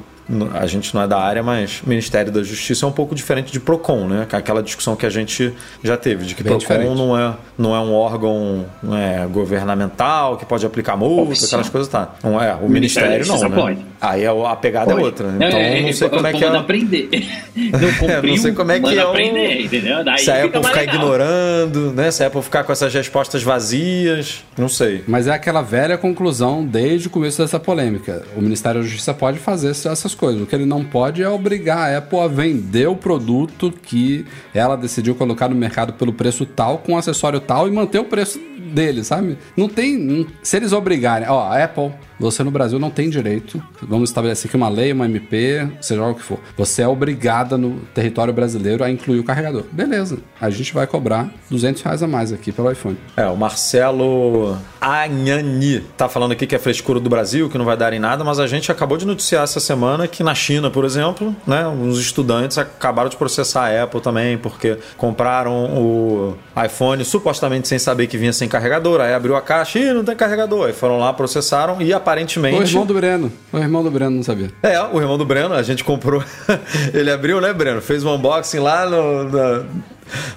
A 0.54 0.68
gente 0.68 0.94
não 0.94 1.02
é 1.02 1.08
da 1.08 1.20
área, 1.20 1.42
mas 1.42 1.82
Ministério 1.86 2.32
da 2.32 2.44
Justiça 2.44 2.86
é 2.86 2.90
um 2.90 2.92
pouco 2.92 3.16
diferente 3.16 3.52
de 3.52 3.60
PROCON, 3.60 4.08
né? 4.08 4.28
Aquela 4.32 4.62
discussão 4.62 4.96
que 4.96 5.06
a 5.06 5.10
gente 5.10 5.54
já 5.84 5.98
teve, 5.98 6.26
de 6.26 6.36
que 6.36 6.44
Bem 6.44 6.52
PROCON 6.52 6.60
diferente. 6.60 6.96
não 6.98 7.18
é, 7.18 7.34
não 7.58 7.76
é 7.76 7.80
um 7.80 7.94
órgão 7.94 8.66
né, 8.84 9.28
governamental 9.32 10.38
que 10.38 10.46
pode 10.46 10.66
aplicar 10.66 10.96
multa, 10.96 11.32
Oficial. 11.32 11.48
aquelas 11.48 11.70
coisas, 11.70 11.90
tá? 11.90 12.14
Não 12.24 12.42
é, 12.42 12.54
o, 12.54 12.70
Ministério 12.70 13.10
Ministério, 13.10 13.12
da 13.12 13.18
Justiça 13.24 13.50
não, 13.50 13.56
né? 13.56 13.62
pode. 13.62 13.90
Aí 14.02 14.26
a, 14.26 14.32
a 14.32 14.56
pegada 14.56 14.92
Pode. 14.92 15.02
é 15.02 15.06
outra. 15.06 15.28
Então, 15.28 15.50
não 15.50 15.94
sei 15.94 16.08
é, 16.08 16.10
como 16.10 16.28
é 16.28 16.32
o 16.32 16.38
que 16.38 16.46
é. 16.46 16.48
aprender. 16.56 17.10
Não 17.60 18.22
não 18.24 18.38
sei 18.38 18.52
como 18.54 18.72
é 18.72 18.80
que 18.80 18.98
é 18.98 19.06
o- 19.06 19.10
aprender, 19.10 19.62
entendeu? 19.66 20.04
Daí 20.04 20.20
Se 20.20 20.32
a 20.32 20.46
Apple 20.46 20.62
mais 20.62 20.68
ficar 20.68 20.80
legal. 20.80 20.96
ignorando, 20.96 21.92
né? 21.92 22.10
Se 22.10 22.24
a 22.24 22.28
Apple 22.28 22.42
ficar 22.42 22.64
com 22.64 22.72
essas 22.72 22.94
respostas 22.94 23.44
vazias, 23.44 24.44
não 24.58 24.70
sei. 24.70 25.04
Mas 25.08 25.28
é 25.28 25.32
aquela 25.32 25.62
velha 25.62 25.98
conclusão 25.98 26.66
desde 26.66 27.08
o 27.08 27.10
começo 27.10 27.42
dessa 27.42 27.60
polêmica. 27.60 28.24
O 28.38 28.42
Ministério 28.42 28.82
da 28.82 28.88
Justiça 28.88 29.14
pode 29.14 29.40
fazer 29.40 29.72
essas 29.72 30.16
coisas. 30.20 30.42
O 30.42 30.46
que 30.46 30.54
ele 30.54 30.66
não 30.66 30.84
pode 30.84 31.24
é 31.24 31.30
obrigar 31.30 31.78
a 31.78 31.98
Apple 31.98 32.20
a 32.20 32.28
vender 32.28 32.88
o 32.88 32.96
produto 32.96 33.72
que 33.72 34.26
ela 34.54 34.76
decidiu 34.76 35.16
colocar 35.16 35.48
no 35.48 35.56
mercado 35.56 35.94
pelo 35.94 36.12
preço 36.12 36.46
tal, 36.46 36.80
com 36.80 36.98
acessório 36.98 37.40
tal 37.40 37.68
e 37.68 37.72
manter 37.72 38.00
o 38.00 38.04
preço 38.04 38.40
dele, 38.74 39.04
sabe? 39.04 39.38
Não 39.56 39.70
tem. 39.70 40.28
se 40.44 40.58
eles 40.58 40.74
obrigarem. 40.74 41.28
Ó, 41.30 41.40
a 41.40 41.64
Apple, 41.64 41.92
você 42.20 42.44
no 42.44 42.52
Brasil 42.52 42.80
não 42.80 42.90
tem 42.90 43.10
direito. 43.10 43.62
Vamos 43.82 44.10
estabelecer 44.10 44.48
aqui 44.48 44.58
uma 44.58 44.70
lei, 44.70 44.92
uma 44.92 45.06
MP, 45.06 45.68
seja 45.82 46.04
o 46.04 46.16
que 46.16 46.22
for. 46.22 46.40
Você 46.58 46.82
é 46.82 46.88
obrigada 46.88 47.58
no 47.58 47.80
território 47.94 48.34
brasileiro 48.34 48.84
a 48.84 48.90
incluir 48.90 49.20
o 49.20 49.24
carregador. 49.24 49.64
Beleza. 49.72 50.18
A 50.40 50.50
gente 50.50 50.74
vai 50.74 50.86
cobrar 50.86 51.30
200 51.50 51.82
reais 51.82 52.04
a 52.04 52.08
mais 52.08 52.34
aqui 52.34 52.52
pelo 52.52 52.72
iPhone. 52.72 52.98
É, 53.16 53.26
o 53.28 53.36
Marcelo 53.36 54.58
Anhani 54.82 55.82
tá 55.98 56.10
falando 56.10 56.32
aqui 56.32 56.46
que 56.46 56.56
é 56.56 56.60
frescura 56.60 57.00
do 57.00 57.10
Brasil, 57.10 57.50
que 57.50 57.58
não 57.58 57.66
vai 57.66 57.78
dar 57.78 57.94
em 57.94 58.00
nada, 58.00 58.24
mas 58.24 58.40
a 58.40 58.48
gente 58.48 58.72
acabou 58.72 58.98
de 58.98 59.06
noticiar 59.06 59.44
essa 59.44 59.60
semana 59.60 60.08
que 60.08 60.24
na 60.24 60.36
China, 60.36 60.70
por 60.70 60.86
exemplo, 60.86 61.36
né, 61.46 61.68
uns 61.68 62.00
estudantes 62.00 62.58
acabaram 62.58 63.10
de 63.10 63.18
processar 63.18 63.68
a 63.68 63.84
Apple 63.84 64.02
também, 64.02 64.38
porque 64.38 64.78
compraram 64.98 65.66
o 65.76 66.36
iPhone 66.66 67.04
supostamente 67.04 67.68
sem 67.68 67.80
saber 67.80 68.08
que 68.08 68.18
vinha 68.18 68.34
sem 68.34 68.48
carregador, 68.48 69.02
aí 69.02 69.14
abriu 69.14 69.36
a 69.36 69.42
caixa 69.42 69.80
e 69.80 69.94
não 69.94 70.04
tem 70.04 70.16
carregador, 70.16 70.68
aí 70.68 70.74
foram 70.74 71.00
lá, 71.00 71.14
processaram 71.14 71.82
e 71.82 71.94
aparentemente... 72.10 72.58
O 72.58 72.64
irmão 72.64 72.86
do 72.86 72.94
Breno. 72.94 73.32
O 73.54 73.58
irmão 73.58 73.84
do 73.84 73.92
Breno 73.92 74.12
não 74.12 74.24
sabia. 74.24 74.52
É, 74.64 74.82
o 74.82 75.00
irmão 75.00 75.18
do 75.18 75.26
Breno, 75.26 75.54
a 75.54 75.62
gente 75.64 75.84
comprou. 75.84 76.24
Ele 76.94 77.12
abriu, 77.12 77.40
né, 77.40 77.54
Breno? 77.54 77.82
Fez 77.82 78.04
um 78.04 78.14
unboxing 78.16 78.60
lá 78.60 78.90
no- 78.90 79.24
na, 79.30 79.64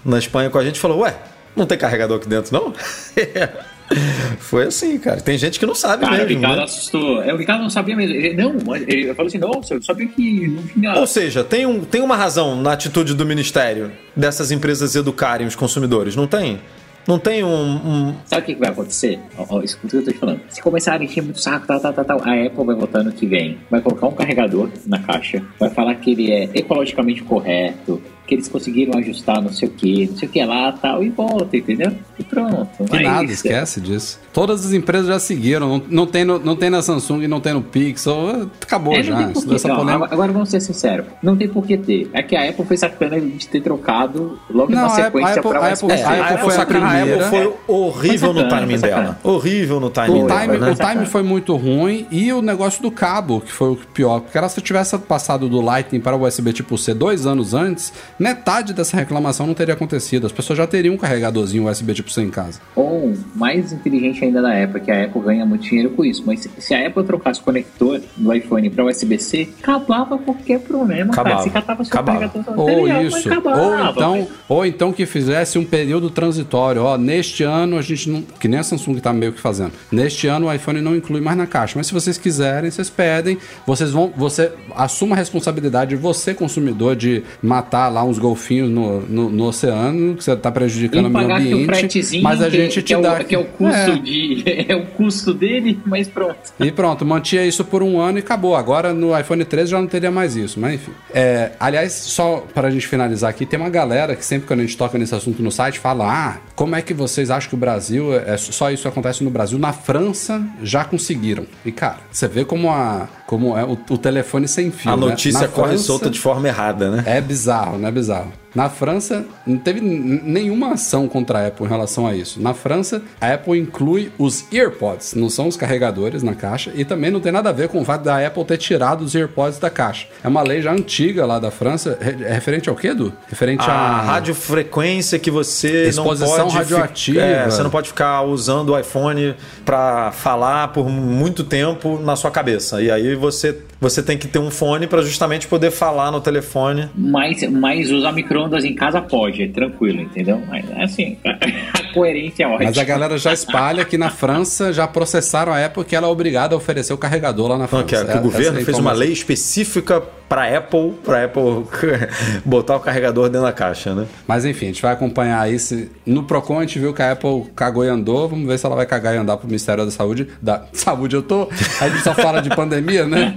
na 0.05 0.19
Espanha 0.19 0.51
com 0.51 0.59
a 0.59 0.65
gente 0.65 0.77
e 0.77 0.81
falou: 0.81 1.01
Ué, 1.01 1.15
não 1.57 1.65
tem 1.67 1.79
carregador 1.79 2.19
aqui 2.19 2.29
dentro, 2.29 2.53
não? 2.53 2.73
Foi 4.39 4.65
assim, 4.65 4.99
cara. 4.99 5.21
Tem 5.21 5.37
gente 5.37 5.59
que 5.59 5.67
não 5.67 5.75
sabe 5.75 6.03
Cara, 6.05 6.15
o 6.15 6.19
mesmo. 6.19 6.35
Ricardo 6.37 6.57
Né? 6.59 6.65
assustou. 6.65 7.23
É, 7.23 7.33
o 7.35 7.37
Ricardo 7.37 7.63
não 7.63 7.69
sabia 7.71 7.95
mesmo. 7.95 8.15
Ele, 8.15 8.35
não, 8.35 8.75
ele 8.77 9.13
falou 9.15 9.27
assim: 9.29 9.39
nossa, 9.39 9.75
eu 9.75 9.83
sabia 9.83 10.07
que 10.07 10.49
não 10.49 10.63
vinha. 10.63 10.95
Ou 10.99 11.07
seja, 11.07 11.45
tem, 11.45 11.67
um, 11.67 11.81
tem 11.85 12.01
uma 12.01 12.17
razão 12.17 12.57
na 12.61 12.73
atitude 12.73 13.13
do 13.15 13.27
Ministério 13.27 13.93
dessas 14.17 14.51
empresas 14.51 14.95
educarem 14.95 15.47
os 15.47 15.55
consumidores, 15.55 16.17
não 16.17 16.27
tem? 16.27 16.61
Não 17.07 17.19
tem 17.19 17.43
um. 17.43 17.49
um- 17.49 18.15
Sabe 18.27 18.43
o 18.43 18.45
que 18.47 18.55
que 18.55 18.61
vai 18.61 18.71
acontecer? 18.71 19.19
Ó, 19.37 19.47
ó, 19.49 19.63
escuta 19.63 19.87
o 19.87 19.91
que 19.91 19.97
eu 19.97 20.05
tô 20.05 20.13
te 20.13 20.19
falando. 20.19 20.41
Se 20.49 20.63
começarem 20.63 21.07
a 21.07 21.11
encher 21.11 21.23
muito 21.23 21.41
saco, 21.41 21.67
tal, 21.67 21.81
tal, 21.81 21.93
tal, 21.93 22.05
tal, 22.05 22.19
a 22.23 22.47
Apple 22.47 22.65
vai 22.65 22.75
votar 22.77 23.01
ano 23.03 23.13
que 23.13 23.27
vem. 23.27 23.59
Vai 23.71 23.81
colocar 23.81 24.07
um 24.07 24.13
carregador 24.13 24.69
na 24.87 24.99
caixa, 25.01 25.43
vai 25.59 25.71
falar 25.71 25.95
que 25.97 26.13
ele 26.13 26.31
é 26.33 26.49
ecologicamente 26.55 27.23
correto, 27.23 28.01
que 28.27 28.37
eles 28.37 28.49
conseguiram 28.49 28.97
ajustar 29.01 29.43
não 29.43 29.53
sei 29.53 29.69
o 29.69 29.73
que, 29.73 30.07
não 30.07 30.17
sei 30.17 30.29
o 30.29 30.31
que 30.33 30.45
lá, 30.45 30.71
tal, 30.73 31.03
e 31.03 31.11
volta, 31.11 31.57
entendeu? 31.57 31.93
E 32.19 32.23
pronto. 32.23 32.85
Que 32.89 32.97
Aí 32.99 33.03
nada, 33.05 33.25
isso- 33.25 33.35
esquece 33.35 33.81
disso. 33.81 34.21
Todas 34.33 34.65
as 34.65 34.73
empresas 34.73 35.09
já 35.09 35.19
seguiram. 35.19 35.69
Não, 35.69 35.83
não, 35.91 36.07
tem, 36.07 36.25
no, 36.25 36.39
não 36.39 36.55
tem 36.57 36.71
na 36.71 36.81
Samsung, 36.83 37.27
não 37.27 37.41
tem 37.41 37.53
no 37.53 37.63
Pixel. 37.63 38.49
Acabou 38.63 38.95
É, 38.95 39.03
já. 39.03 39.21
Isso 39.31 39.69
ó, 39.69 39.77
polêmica. 39.77 40.09
agora, 40.15 40.33
vamos 40.33 40.49
ser 40.51 40.61
sinceros, 40.61 41.07
não 41.23 41.37
tem 41.37 41.49
por 41.49 41.67
que 41.67 41.77
ter. 41.77 42.09
É 42.13 42.23
que 42.23 42.37
a 42.37 42.49
Apple 42.49 42.65
foi 42.65 42.77
sacana 42.77 43.21
de 43.21 43.49
ter 43.49 43.61
trocado 43.61 44.39
logo 44.49 44.71
Não, 44.71 44.83
na 44.83 44.87
Apple- 44.87 45.03
sequência 45.05 45.29
a 45.29 45.39
Apple- 45.41 45.51
pra 45.51 45.61
a 45.61 45.73
Apple- 45.73 45.89
perto. 45.89 45.93
a 45.93 45.95
É, 45.99 46.05
a 46.05 46.11
Apple 46.11 46.23
Apple, 46.35 46.39
foi 46.45 46.55
a 46.55 46.57
a 46.93 47.01
primeira. 47.07 47.27
Apple 47.27 47.39
foi 47.41 47.55
horrível 47.75 48.33
no 48.33 48.49
timing 48.49 48.79
dela. 48.79 49.19
Horrível 49.23 49.81
no 49.81 49.91
timing 49.91 50.23
O 50.23 50.27
dela. 50.27 50.41
time, 50.43 50.59
né? 50.59 50.71
o 50.71 50.75
time 50.75 51.07
foi 51.07 51.23
muito 51.23 51.57
ruim 51.57 52.07
e 52.11 52.33
o 52.33 52.43
negócio 52.43 52.83
do 52.83 52.91
cabo, 52.91 53.41
que 53.41 53.53
foi 53.53 53.71
o 53.71 53.77
pior. 53.77 54.21
Porque 54.21 54.37
ela, 54.37 54.49
se 54.49 54.61
tivesse 54.61 54.97
passado 54.99 55.49
do 55.49 55.61
Lightning 55.61 56.01
para 56.01 56.17
o 56.17 56.23
USB 56.27 56.53
tipo 56.53 56.77
C 56.77 56.93
dois 56.95 57.27
anos 57.27 57.55
antes, 57.55 57.93
metade 58.19 58.73
dessa 58.73 58.97
reclamação 58.97 59.47
não 59.47 59.55
teria 59.55 59.75
acontecido. 59.75 60.27
As 60.27 60.33
pessoas 60.33 60.57
já 60.59 60.67
teriam 60.67 60.95
um 60.95 60.99
carregadorzinho 60.99 61.69
USB 61.69 61.95
tipo 61.95 62.11
C 62.11 62.23
em 62.23 62.31
casa. 62.31 62.61
Ou, 62.77 63.13
mais 63.35 63.73
inteligente 63.73 64.25
ainda 64.25 64.43
da 64.43 64.63
Apple, 64.63 64.81
que 64.81 64.91
a 64.91 65.05
Apple 65.05 65.21
ganha 65.23 65.45
muito 65.47 65.63
dinheiro 65.63 65.91
com 65.91 66.05
isso. 66.05 66.23
Mas 66.27 66.49
se- 66.59 66.75
a 66.75 66.87
Apple 66.87 67.05
trocasse 67.05 67.41
o 67.41 67.43
conector 67.45 68.01
do 68.17 68.33
iPhone 68.33 68.69
para 68.71 68.85
USB-C, 68.85 69.49
acabava 69.63 70.19
qualquer 70.19 70.61
problema, 70.61 71.13
cara. 71.13 71.29
Acabava. 71.31 71.43
Se 71.45 71.51
catava 71.51 71.85
seu 71.85 71.93
Acabava. 71.93 72.19
carregador 72.29 72.59
Ou 72.61 72.67
material, 72.83 73.03
isso, 73.03 73.29
acabava, 73.29 73.61
ou 73.63 73.91
então, 73.91 74.17
mas- 74.19 74.29
ou 74.49 74.67
então 74.67 74.93
que 74.93 75.07
fizesse 75.07 75.59
um 75.59 75.65
período 75.65 76.11
transitório. 76.11 76.82
Ó, 76.83 76.97
neste 76.99 77.43
ano 77.43 77.79
a 77.79 77.83
gente 77.83 78.09
não. 78.11 78.23
Que 78.23 78.49
nem 78.49 78.59
a 78.59 78.63
Samsung 78.63 78.99
tá 78.99 79.13
meio 79.13 79.33
que 79.33 79.41
fazendo. 79.41 79.73
Neste 79.91 80.27
ano 80.27 80.47
o 80.47 80.53
iPhone 80.53 80.81
não 80.81 80.97
inclui 80.97 81.21
mais 81.21 81.37
na 81.37 81.47
caixa. 81.47 81.75
Mas 81.77 81.87
se 81.87 81.93
vocês 81.95 82.19
quiserem, 82.19 82.71
vocês 82.71 82.91
pedem. 82.91 83.39
Vocês 83.67 83.91
vão. 83.91 84.13
Você 84.17 84.51
assuma 84.75 85.15
a 85.15 85.19
responsabilidade, 85.19 85.95
você, 85.97 86.35
consumidor, 86.35 86.97
de 86.97 87.23
matar 87.43 87.89
lá 87.89 88.05
uns 88.05 88.19
golfinhos 88.19 88.71
no, 88.71 89.01
no, 89.03 89.31
no 89.31 89.45
oceano, 89.45 90.17
que 90.17 90.25
você 90.25 90.35
tá 90.37 90.51
prejudicando 90.51 91.07
o 91.07 91.11
meio 91.11 91.35
ambiente. 91.35 92.21
Mas 92.23 92.43
a 92.43 92.51
que, 92.51 92.57
gente 92.57 92.75
que 92.81 92.83
te 92.83 92.95
é 92.95 93.01
dá. 93.01 93.21
o, 93.21 93.25
que 93.25 93.35
é 93.35 93.39
o 93.39 93.45
custo 93.45 93.91
É. 93.91 93.99
de. 93.99 94.43
É 94.73 94.77
o 94.77 94.87
custo 94.87 95.35
dele, 95.35 95.79
mas 95.85 96.09
pronto. 96.09 96.37
E 96.61 96.71
pronto, 96.71 97.05
mantinha 97.05 97.45
isso 97.45 97.65
por 97.65 97.83
um 97.83 98.01
ano 98.01 98.19
e 98.19 98.21
acabou. 98.21 98.55
Agora 98.55 98.93
no 98.93 99.19
iPhone 99.19 99.45
13 99.45 99.71
já 99.71 99.81
não 99.81 99.87
teria 99.87 100.11
mais 100.11 100.37
isso, 100.37 100.59
mas 100.61 100.75
enfim. 100.75 100.93
É, 101.13 101.53
aliás, 101.59 101.93
só 101.93 102.45
para 102.55 102.69
a 102.69 102.71
gente 102.71 102.87
finalizar 102.87 103.31
aqui, 103.31 103.45
tem 103.45 103.59
uma 103.59 103.69
galera 103.71 104.15
que 104.15 104.25
sempre 104.25 104.47
quando 104.47 104.61
a 104.61 104.63
gente 104.63 104.77
toca 104.77 104.97
nesse 104.99 105.15
assunto 105.15 105.43
no 105.43 105.51
site 105.51 105.79
fala: 105.79 106.07
ah, 106.11 106.37
como 106.55 106.72
é 106.75 106.83
que 106.83 106.93
vocês 106.95 107.31
acham 107.31 107.49
que 107.49 107.55
o 107.55 107.59
Brasil, 107.59 108.15
é 108.15 108.37
só 108.37 108.71
isso 108.71 108.87
acontece 108.89 109.23
no 109.25 109.31
Brasil? 109.31 109.59
Na 109.59 109.73
França 109.73 110.43
já 110.63 110.85
conseguiram. 110.85 111.47
E 111.65 111.73
cara, 111.73 111.99
você 112.11 112.27
vê 112.29 112.45
como, 112.45 112.71
a, 112.71 113.09
como 113.27 113.57
é 113.57 113.65
o, 113.65 113.73
o 113.91 113.99
telefone 113.99 114.47
sem 114.49 114.71
fio. 114.71 114.91
A 114.93 114.97
né? 114.97 115.07
notícia 115.07 115.43
Na 115.43 115.49
corre 115.49 115.69
França- 115.71 115.85
solta 115.85 116.11
de 116.11 116.19
forma 116.19 116.49
errada, 116.49 116.91
né? 116.91 117.05
é 117.07 117.21
bizarro, 117.21 117.79
né? 117.79 117.91
Bizarro. 117.91 118.33
Na 118.55 118.69
França, 118.69 119.25
não 119.47 119.57
teve 119.57 119.81
nenhuma 119.81 120.73
ação 120.75 121.09
contra 121.09 121.39
a 121.41 121.47
Apple 121.47 121.65
em 121.67 121.69
relação 121.69 122.07
a 122.07 122.15
isso. 122.15 122.41
Na 122.41 122.53
França, 122.53 123.03
a 123.21 123.33
Apple 123.33 123.59
inclui 123.59 124.13
os 124.19 124.45
EarPods, 124.53 125.15
não 125.15 125.31
são 125.31 125.49
os 125.49 125.57
carregadores 125.57 126.23
na 126.23 126.35
caixa, 126.35 126.71
e 126.75 126.85
também 126.85 127.11
não 127.11 127.21
tem 127.21 127.33
nada 127.33 127.49
a 127.49 127.53
ver 127.53 127.69
com 127.69 127.81
o 127.81 127.85
fato 127.85 128.03
da 128.05 128.25
Apple 128.27 128.45
ter 128.45 128.59
tirado 128.59 129.03
os 129.03 129.15
EarPods 129.15 129.59
da 129.59 129.71
caixa. 129.71 130.07
É 130.23 130.29
uma 130.29 130.43
lei 130.43 130.61
já 130.61 130.73
antiga 130.73 131.25
lá 131.25 131.39
da 131.39 131.51
França. 131.51 131.99
É 132.01 132.33
referente 132.35 132.69
ao 132.69 132.77
quê, 132.77 132.89
Edu? 132.89 133.13
Referente 133.29 133.65
A 133.69 133.73
a. 133.73 134.01
radiofrequência 134.03 135.19
que 135.19 135.31
você 135.31 135.89
Exposição 135.89 136.37
não 136.37 136.45
pode 136.45 136.57
radioativa. 136.57 137.21
é, 137.21 137.45
você 137.49 137.63
não 137.63 137.71
pode 137.71 137.89
ficar 137.89 138.23
usando 138.23 138.71
o 138.71 138.79
iPhone 138.79 139.35
para 139.65 140.13
falar 140.13 140.69
por 140.69 140.89
muito 140.89 141.45
tempo 141.45 141.99
na 141.99 142.17
sua 142.17 142.31
cabeça. 142.31 142.83
E 142.83 142.91
aí 142.91 143.15
você 143.15 143.57
você 143.83 144.01
tem 144.01 144.17
que 144.17 144.29
ter 144.29 144.39
um 144.39 144.49
fone 144.51 144.87
para 144.87 145.03
justamente 145.03 145.49
poder 145.49 145.73
falar 145.73 146.13
no 146.13 146.21
telefone. 146.21 146.89
Mas, 146.95 147.43
mas 147.51 147.91
usar 147.91 148.13
micro-ondas 148.13 148.65
em 148.65 148.75
casa 148.77 149.03
pode, 149.03 149.43
é 149.43 149.49
tranquilo, 149.49 150.01
entendeu? 150.01 150.41
Mas 150.49 150.65
assim, 150.81 151.17
a 151.27 151.93
coerência 151.93 152.45
é 152.45 152.47
ótima. 152.47 152.65
Mas 152.67 152.79
a 152.79 152.85
galera 152.85 153.19
já 153.19 153.33
espalha 153.33 153.85
que 153.85 153.99
na 153.99 154.09
França 154.09 154.73
já 154.73 154.87
processaram 154.87 155.53
a 155.53 155.65
Apple 155.65 155.85
que 155.85 155.97
ela 155.97 156.07
é 156.07 156.11
obrigada 156.11 156.55
a 156.55 156.59
oferecer 156.59 156.93
o 156.93 156.97
carregador 156.99 157.49
lá 157.49 157.55
na 157.57 157.63
Não, 157.63 157.69
França. 157.69 157.85
que, 157.87 157.97
é- 157.97 158.05
que 158.05 158.11
É- 158.13 158.17
o 158.17 158.23
governo 158.23 158.61
é 158.61 158.65
fez 158.65 158.79
uma 158.79 158.93
lei 158.93 159.11
específica 159.13 160.01
para 160.29 160.57
Apple, 160.57 160.93
para 161.05 161.25
Apple 161.25 161.65
botar 162.45 162.77
o 162.77 162.81
carregador 162.81 163.29
dentro 163.29 163.43
da 163.47 163.53
caixa, 163.53 163.95
né? 163.95 164.07
Mas 164.27 164.45
enfim, 164.47 164.67
a 164.67 164.69
gente 164.69 164.81
vai 164.81 164.93
acompanhar. 164.93 165.47
Se... 165.59 165.91
No 166.07 166.23
Procon 166.23 166.59
a 166.59 166.63
gente 166.63 166.79
viu 166.79 166.95
que 166.95 167.03
a 167.03 167.13
Apple 167.13 167.47
cagou 167.55 167.85
e 167.85 167.89
andou. 167.89 168.29
Vamos 168.29 168.47
ver 168.47 168.59
se 168.59 168.65
ela 168.65 168.75
vai 168.77 168.87
cagar 168.87 169.15
e 169.15 169.19
andar 169.19 169.37
pro 169.37 169.47
Ministério 169.47 169.85
da 169.85 169.91
Saúde. 169.91 170.29
Da 170.41 170.63
Saúde, 170.73 171.17
eu 171.17 171.23
tô. 171.23 171.49
A 171.81 171.89
gente 171.89 172.03
só 172.03 172.15
fala 172.15 172.41
de 172.41 172.49
pandemia, 172.49 173.05
né? 173.07 173.35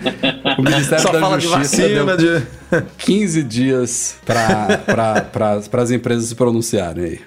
O 0.57 0.61
Ministério 0.61 1.01
Só 1.03 1.11
da 1.11 1.19
fala 1.19 1.37
de 1.37 1.47
Justiça 1.47 1.81
vacina, 1.81 2.15
deu 2.15 2.39
de 2.39 2.45
15 2.99 3.43
dias 3.43 4.17
para 4.25 4.77
pra, 4.77 5.59
pra, 5.61 5.81
as 5.81 5.91
empresas 5.91 6.25
se 6.25 6.35
pronunciarem 6.35 7.03
aí. 7.03 7.19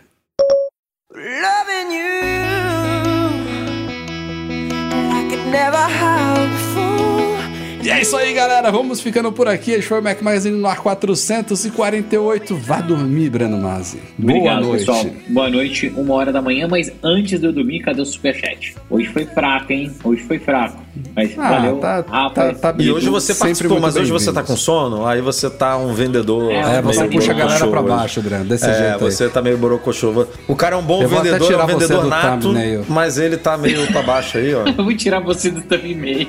E 7.89 7.91
é 7.91 8.03
isso 8.03 8.15
aí, 8.19 8.35
galera. 8.35 8.71
Vamos 8.71 9.01
ficando 9.01 9.33
por 9.33 9.49
aqui. 9.49 9.71
Este 9.71 9.87
foi 9.89 10.01
o 10.01 10.03
Mac 10.03 10.21
Magazine 10.21 10.55
no 10.59 10.69
ar 10.69 10.77
448. 10.81 12.55
Vá 12.55 12.83
dormir, 12.83 13.31
Breno 13.31 13.57
Mazzi. 13.57 13.99
Boa 14.19 14.61
noite. 14.61 14.81
pessoal. 14.85 15.07
Boa 15.31 15.49
noite, 15.49 15.91
uma 15.97 16.13
hora 16.15 16.31
da 16.31 16.43
manhã, 16.43 16.69
mas 16.69 16.93
antes 17.03 17.41
de 17.41 17.47
eu 17.47 17.51
dormir, 17.51 17.81
cadê 17.81 18.03
o 18.03 18.05
superchat? 18.05 18.75
Hoje 18.91 19.07
foi 19.09 19.25
fraco, 19.25 19.73
hein? 19.73 19.91
Hoje 20.05 20.23
foi 20.25 20.39
fraco. 20.39 20.83
Mas 21.17 21.33
Ah, 21.39 21.49
valeu. 21.51 21.77
tá- 21.79 22.05
rapaz. 22.07 22.61
tá- 22.61 22.73
tá 22.75 22.83
E 22.83 22.91
hoje 22.93 23.09
você 23.09 23.33
Sempre 23.33 23.41
participou, 23.53 23.81
mas 23.81 23.97
hoje 23.97 24.13
você 24.13 24.33
tá 24.35 24.43
com 24.43 24.55
sono, 24.55 25.07
aí 25.07 25.23
você 25.23 25.49
tá 25.49 25.79
um 25.79 25.95
vendedor. 25.95 26.53
É, 26.53 26.77
É, 26.79 26.83
você 26.83 27.01
meio 27.01 27.13
puxa 27.13 27.31
a 27.33 27.35
galera 27.35 27.67
pra 27.69 27.81
baixo, 27.83 28.21
Breno. 28.21 28.45
Desse 28.45 28.67
É, 28.69 28.75
jeito 28.75 29.05
aí. 29.07 29.11
você 29.13 29.31
tá 29.31 29.41
meio 29.41 29.57
borocochô. 29.57 30.27
O 30.47 30.55
cara 30.55 30.77
é 30.77 30.79
um 30.79 30.83
bom 30.83 31.01
Eu 31.03 31.09
vou 31.09 31.21
até 31.21 31.31
vendedor, 31.31 31.47
é 31.47 31.51
tirar 31.53 31.65
um 31.65 31.67
você 31.69 31.73
vendedor 31.87 32.03
do 32.03 32.09
nato, 32.11 32.43
thumbnail. 32.49 32.85
mas 32.87 33.17
ele 33.17 33.39
tá 33.39 33.57
meio 33.57 33.87
pra 33.87 34.03
baixo 34.03 34.37
aí, 34.37 34.55
ó. 34.55 34.65
Eu 34.77 34.85
vou 34.85 34.95
tirar 34.95 35.21
você 35.21 35.51
do 35.51 35.63
thumb 35.63 35.91
e-mail. 35.91 36.29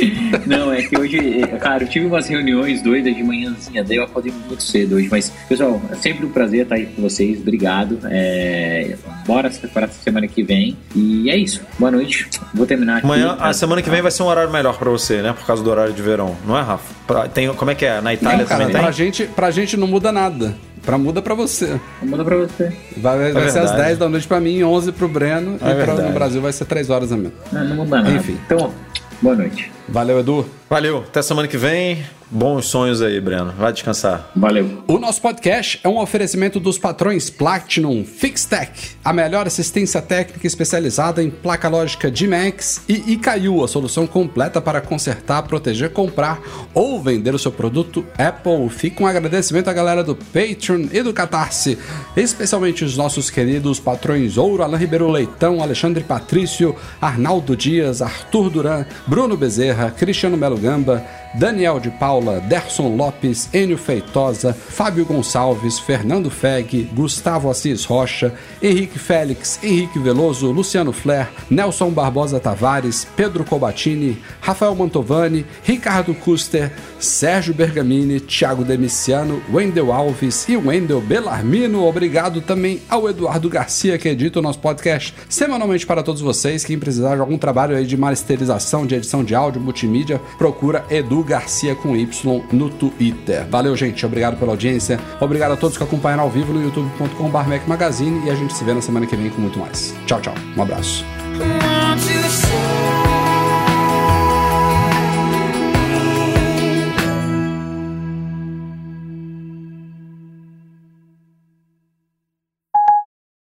Não, 0.46 0.72
é 0.72 0.82
que 0.82 0.98
hoje, 0.98 1.40
cara, 1.60 1.84
eu 1.84 1.88
tive 1.88 2.06
umas 2.06 2.26
reuniões 2.28 2.82
doidas 2.82 3.14
de 3.14 3.22
manhãzinha, 3.22 3.82
daí 3.84 3.96
eu 3.96 4.04
acordei 4.04 4.32
muito 4.48 4.62
cedo 4.62 4.96
hoje. 4.96 5.08
Mas, 5.10 5.30
pessoal, 5.48 5.80
é 5.90 5.94
sempre 5.96 6.26
um 6.26 6.30
prazer 6.30 6.62
estar 6.62 6.74
aí 6.76 6.86
com 6.86 7.02
vocês. 7.02 7.38
Obrigado. 7.40 7.98
É... 8.04 8.96
Bora 9.26 9.50
se 9.50 9.58
preparar 9.58 9.88
essa 9.88 10.02
semana 10.02 10.26
que 10.28 10.42
vem. 10.42 10.76
E 10.94 11.28
é 11.30 11.36
isso. 11.36 11.60
Boa 11.78 11.90
noite. 11.90 12.28
Vou 12.54 12.66
terminar 12.66 12.98
aqui. 12.98 13.06
Amanhã, 13.06 13.36
a 13.40 13.52
semana 13.52 13.82
que 13.82 13.90
vem 13.90 14.00
vai 14.02 14.10
ser 14.10 14.22
um 14.22 14.26
horário 14.26 14.50
melhor 14.52 14.78
pra 14.78 14.90
você, 14.90 15.22
né? 15.22 15.32
Por 15.32 15.44
causa 15.46 15.62
do 15.62 15.70
horário 15.70 15.92
de 15.92 16.02
verão, 16.02 16.36
não 16.46 16.56
é, 16.56 16.62
Rafa? 16.62 16.94
Pra- 17.06 17.28
Tem, 17.28 17.52
como 17.54 17.70
é 17.70 17.74
que 17.74 17.84
é? 17.84 18.00
Na 18.00 18.14
Itália 18.14 18.38
Não, 18.38 18.44
cara, 18.46 18.60
também 18.64 18.76
pra 18.76 18.84
tem? 18.84 18.92
gente, 18.92 19.24
pra 19.24 19.50
gente 19.50 19.76
não 19.76 19.86
muda 19.86 20.12
nada. 20.12 20.54
Pra 20.84 20.96
muda 20.96 21.20
pra 21.20 21.34
você. 21.34 21.80
Manda 22.00 22.24
pra 22.24 22.36
você. 22.36 22.72
Vai, 22.96 23.32
vai 23.32 23.50
ser 23.50 23.58
às 23.58 23.70
verdade. 23.70 23.82
10 23.82 23.98
da 23.98 24.08
noite 24.08 24.28
pra 24.28 24.38
mim, 24.38 24.62
11 24.62 24.92
pro 24.92 25.08
Breno. 25.08 25.58
É 25.60 25.70
e 25.72 25.84
pra, 25.84 25.94
no 25.94 26.12
Brasil 26.12 26.40
vai 26.40 26.52
ser 26.52 26.64
3 26.64 26.88
horas 26.90 27.10
a 27.10 27.16
menos. 27.16 27.32
Não, 27.52 27.64
não 27.64 27.76
muda 27.76 27.96
nada. 28.02 28.12
Enfim. 28.12 28.38
Então, 28.46 28.72
boa 29.20 29.34
noite. 29.34 29.70
Valeu, 29.88 30.18
Edu. 30.18 30.46
Valeu, 30.68 30.98
até 30.98 31.22
semana 31.22 31.46
que 31.46 31.56
vem. 31.56 32.04
Bons 32.28 32.66
sonhos 32.66 33.00
aí, 33.00 33.20
Breno. 33.20 33.52
Vai 33.56 33.72
descansar. 33.72 34.32
Valeu. 34.34 34.82
O 34.88 34.98
nosso 34.98 35.22
podcast 35.22 35.78
é 35.84 35.88
um 35.88 36.00
oferecimento 36.00 36.58
dos 36.58 36.76
patrões 36.76 37.30
Platinum 37.30 38.04
FixTech, 38.04 38.96
a 39.04 39.12
melhor 39.12 39.46
assistência 39.46 40.02
técnica 40.02 40.44
especializada 40.44 41.22
em 41.22 41.30
placa 41.30 41.68
lógica 41.68 42.10
de 42.10 42.26
Max 42.26 42.82
e 42.88 43.12
Icaiu, 43.12 43.62
a 43.62 43.68
solução 43.68 44.08
completa 44.08 44.60
para 44.60 44.80
consertar, 44.80 45.44
proteger, 45.44 45.90
comprar 45.90 46.42
ou 46.74 47.00
vender 47.00 47.32
o 47.32 47.38
seu 47.38 47.52
produto 47.52 48.04
Apple. 48.18 48.68
Fica 48.70 49.04
um 49.04 49.06
agradecimento 49.06 49.68
à 49.68 49.72
galera 49.72 50.02
do 50.02 50.16
Patreon 50.16 50.88
e 50.92 51.02
do 51.02 51.14
Catarse, 51.14 51.78
especialmente 52.16 52.84
os 52.84 52.96
nossos 52.96 53.30
queridos 53.30 53.78
patrões 53.78 54.36
Ouro, 54.36 54.64
Alain 54.64 54.80
Ribeiro 54.80 55.08
Leitão, 55.08 55.62
Alexandre 55.62 56.02
Patrício, 56.02 56.74
Arnaldo 57.00 57.56
Dias, 57.56 58.02
Arthur 58.02 58.50
Duran, 58.50 58.84
Bruno 59.06 59.36
Bezerra, 59.36 59.92
Cristiano 59.92 60.36
Melo 60.36 60.55
Gamba, 60.56 61.04
Daniel 61.34 61.78
de 61.78 61.90
Paula, 61.90 62.40
Derson 62.40 62.96
Lopes, 62.96 63.48
Enio 63.52 63.76
Feitosa, 63.76 64.54
Fábio 64.54 65.04
Gonçalves, 65.04 65.78
Fernando 65.78 66.30
Feg, 66.30 66.88
Gustavo 66.94 67.50
Assis 67.50 67.84
Rocha, 67.84 68.32
Henrique 68.62 68.98
Félix, 68.98 69.58
Henrique 69.62 69.98
Veloso, 69.98 70.50
Luciano 70.50 70.92
Flair, 70.92 71.28
Nelson 71.50 71.90
Barbosa 71.90 72.40
Tavares, 72.40 73.06
Pedro 73.16 73.44
Cobatini, 73.44 74.18
Rafael 74.40 74.74
Mantovani, 74.74 75.44
Ricardo 75.62 76.14
Custer, 76.14 76.72
Sérgio 76.98 77.52
Bergamini, 77.52 78.18
Thiago 78.18 78.64
Demiciano, 78.64 79.42
Wendel 79.52 79.92
Alves 79.92 80.48
e 80.48 80.56
Wendel 80.56 81.02
Belarmino. 81.02 81.84
Obrigado 81.86 82.40
também 82.40 82.80
ao 82.88 83.10
Eduardo 83.10 83.50
Garcia, 83.50 83.98
que 83.98 84.08
edita 84.08 84.38
o 84.38 84.42
nosso 84.42 84.58
podcast 84.58 85.14
semanalmente 85.28 85.86
para 85.86 86.02
todos 86.02 86.22
vocês. 86.22 86.64
Quem 86.64 86.78
precisar 86.78 87.14
de 87.14 87.20
algum 87.20 87.36
trabalho 87.36 87.76
aí 87.76 87.84
de 87.84 87.96
masterização, 87.96 88.86
de 88.86 88.94
edição 88.94 89.22
de 89.22 89.34
áudio, 89.34 89.60
multimídia, 89.60 90.18
procura 90.46 90.84
Edu 90.88 91.24
Garcia 91.24 91.74
com 91.74 91.96
Y 91.96 92.44
no 92.52 92.70
Twitter. 92.70 93.44
Valeu, 93.50 93.74
gente. 93.74 94.06
Obrigado 94.06 94.38
pela 94.38 94.52
audiência. 94.52 95.00
Obrigado 95.20 95.52
a 95.52 95.56
todos 95.56 95.76
que 95.76 95.82
acompanharam 95.82 96.22
ao 96.22 96.30
vivo 96.30 96.52
no 96.52 96.62
youtube.com.br 96.62 97.66
Magazine 97.66 98.24
e 98.26 98.30
a 98.30 98.34
gente 98.34 98.54
se 98.54 98.62
vê 98.62 98.72
na 98.72 98.80
semana 98.80 99.06
que 99.06 99.16
vem 99.16 99.28
com 99.28 99.40
muito 99.40 99.58
mais. 99.58 99.92
Tchau, 100.06 100.20
tchau. 100.20 100.34
Um 100.56 100.62
abraço. 100.62 101.04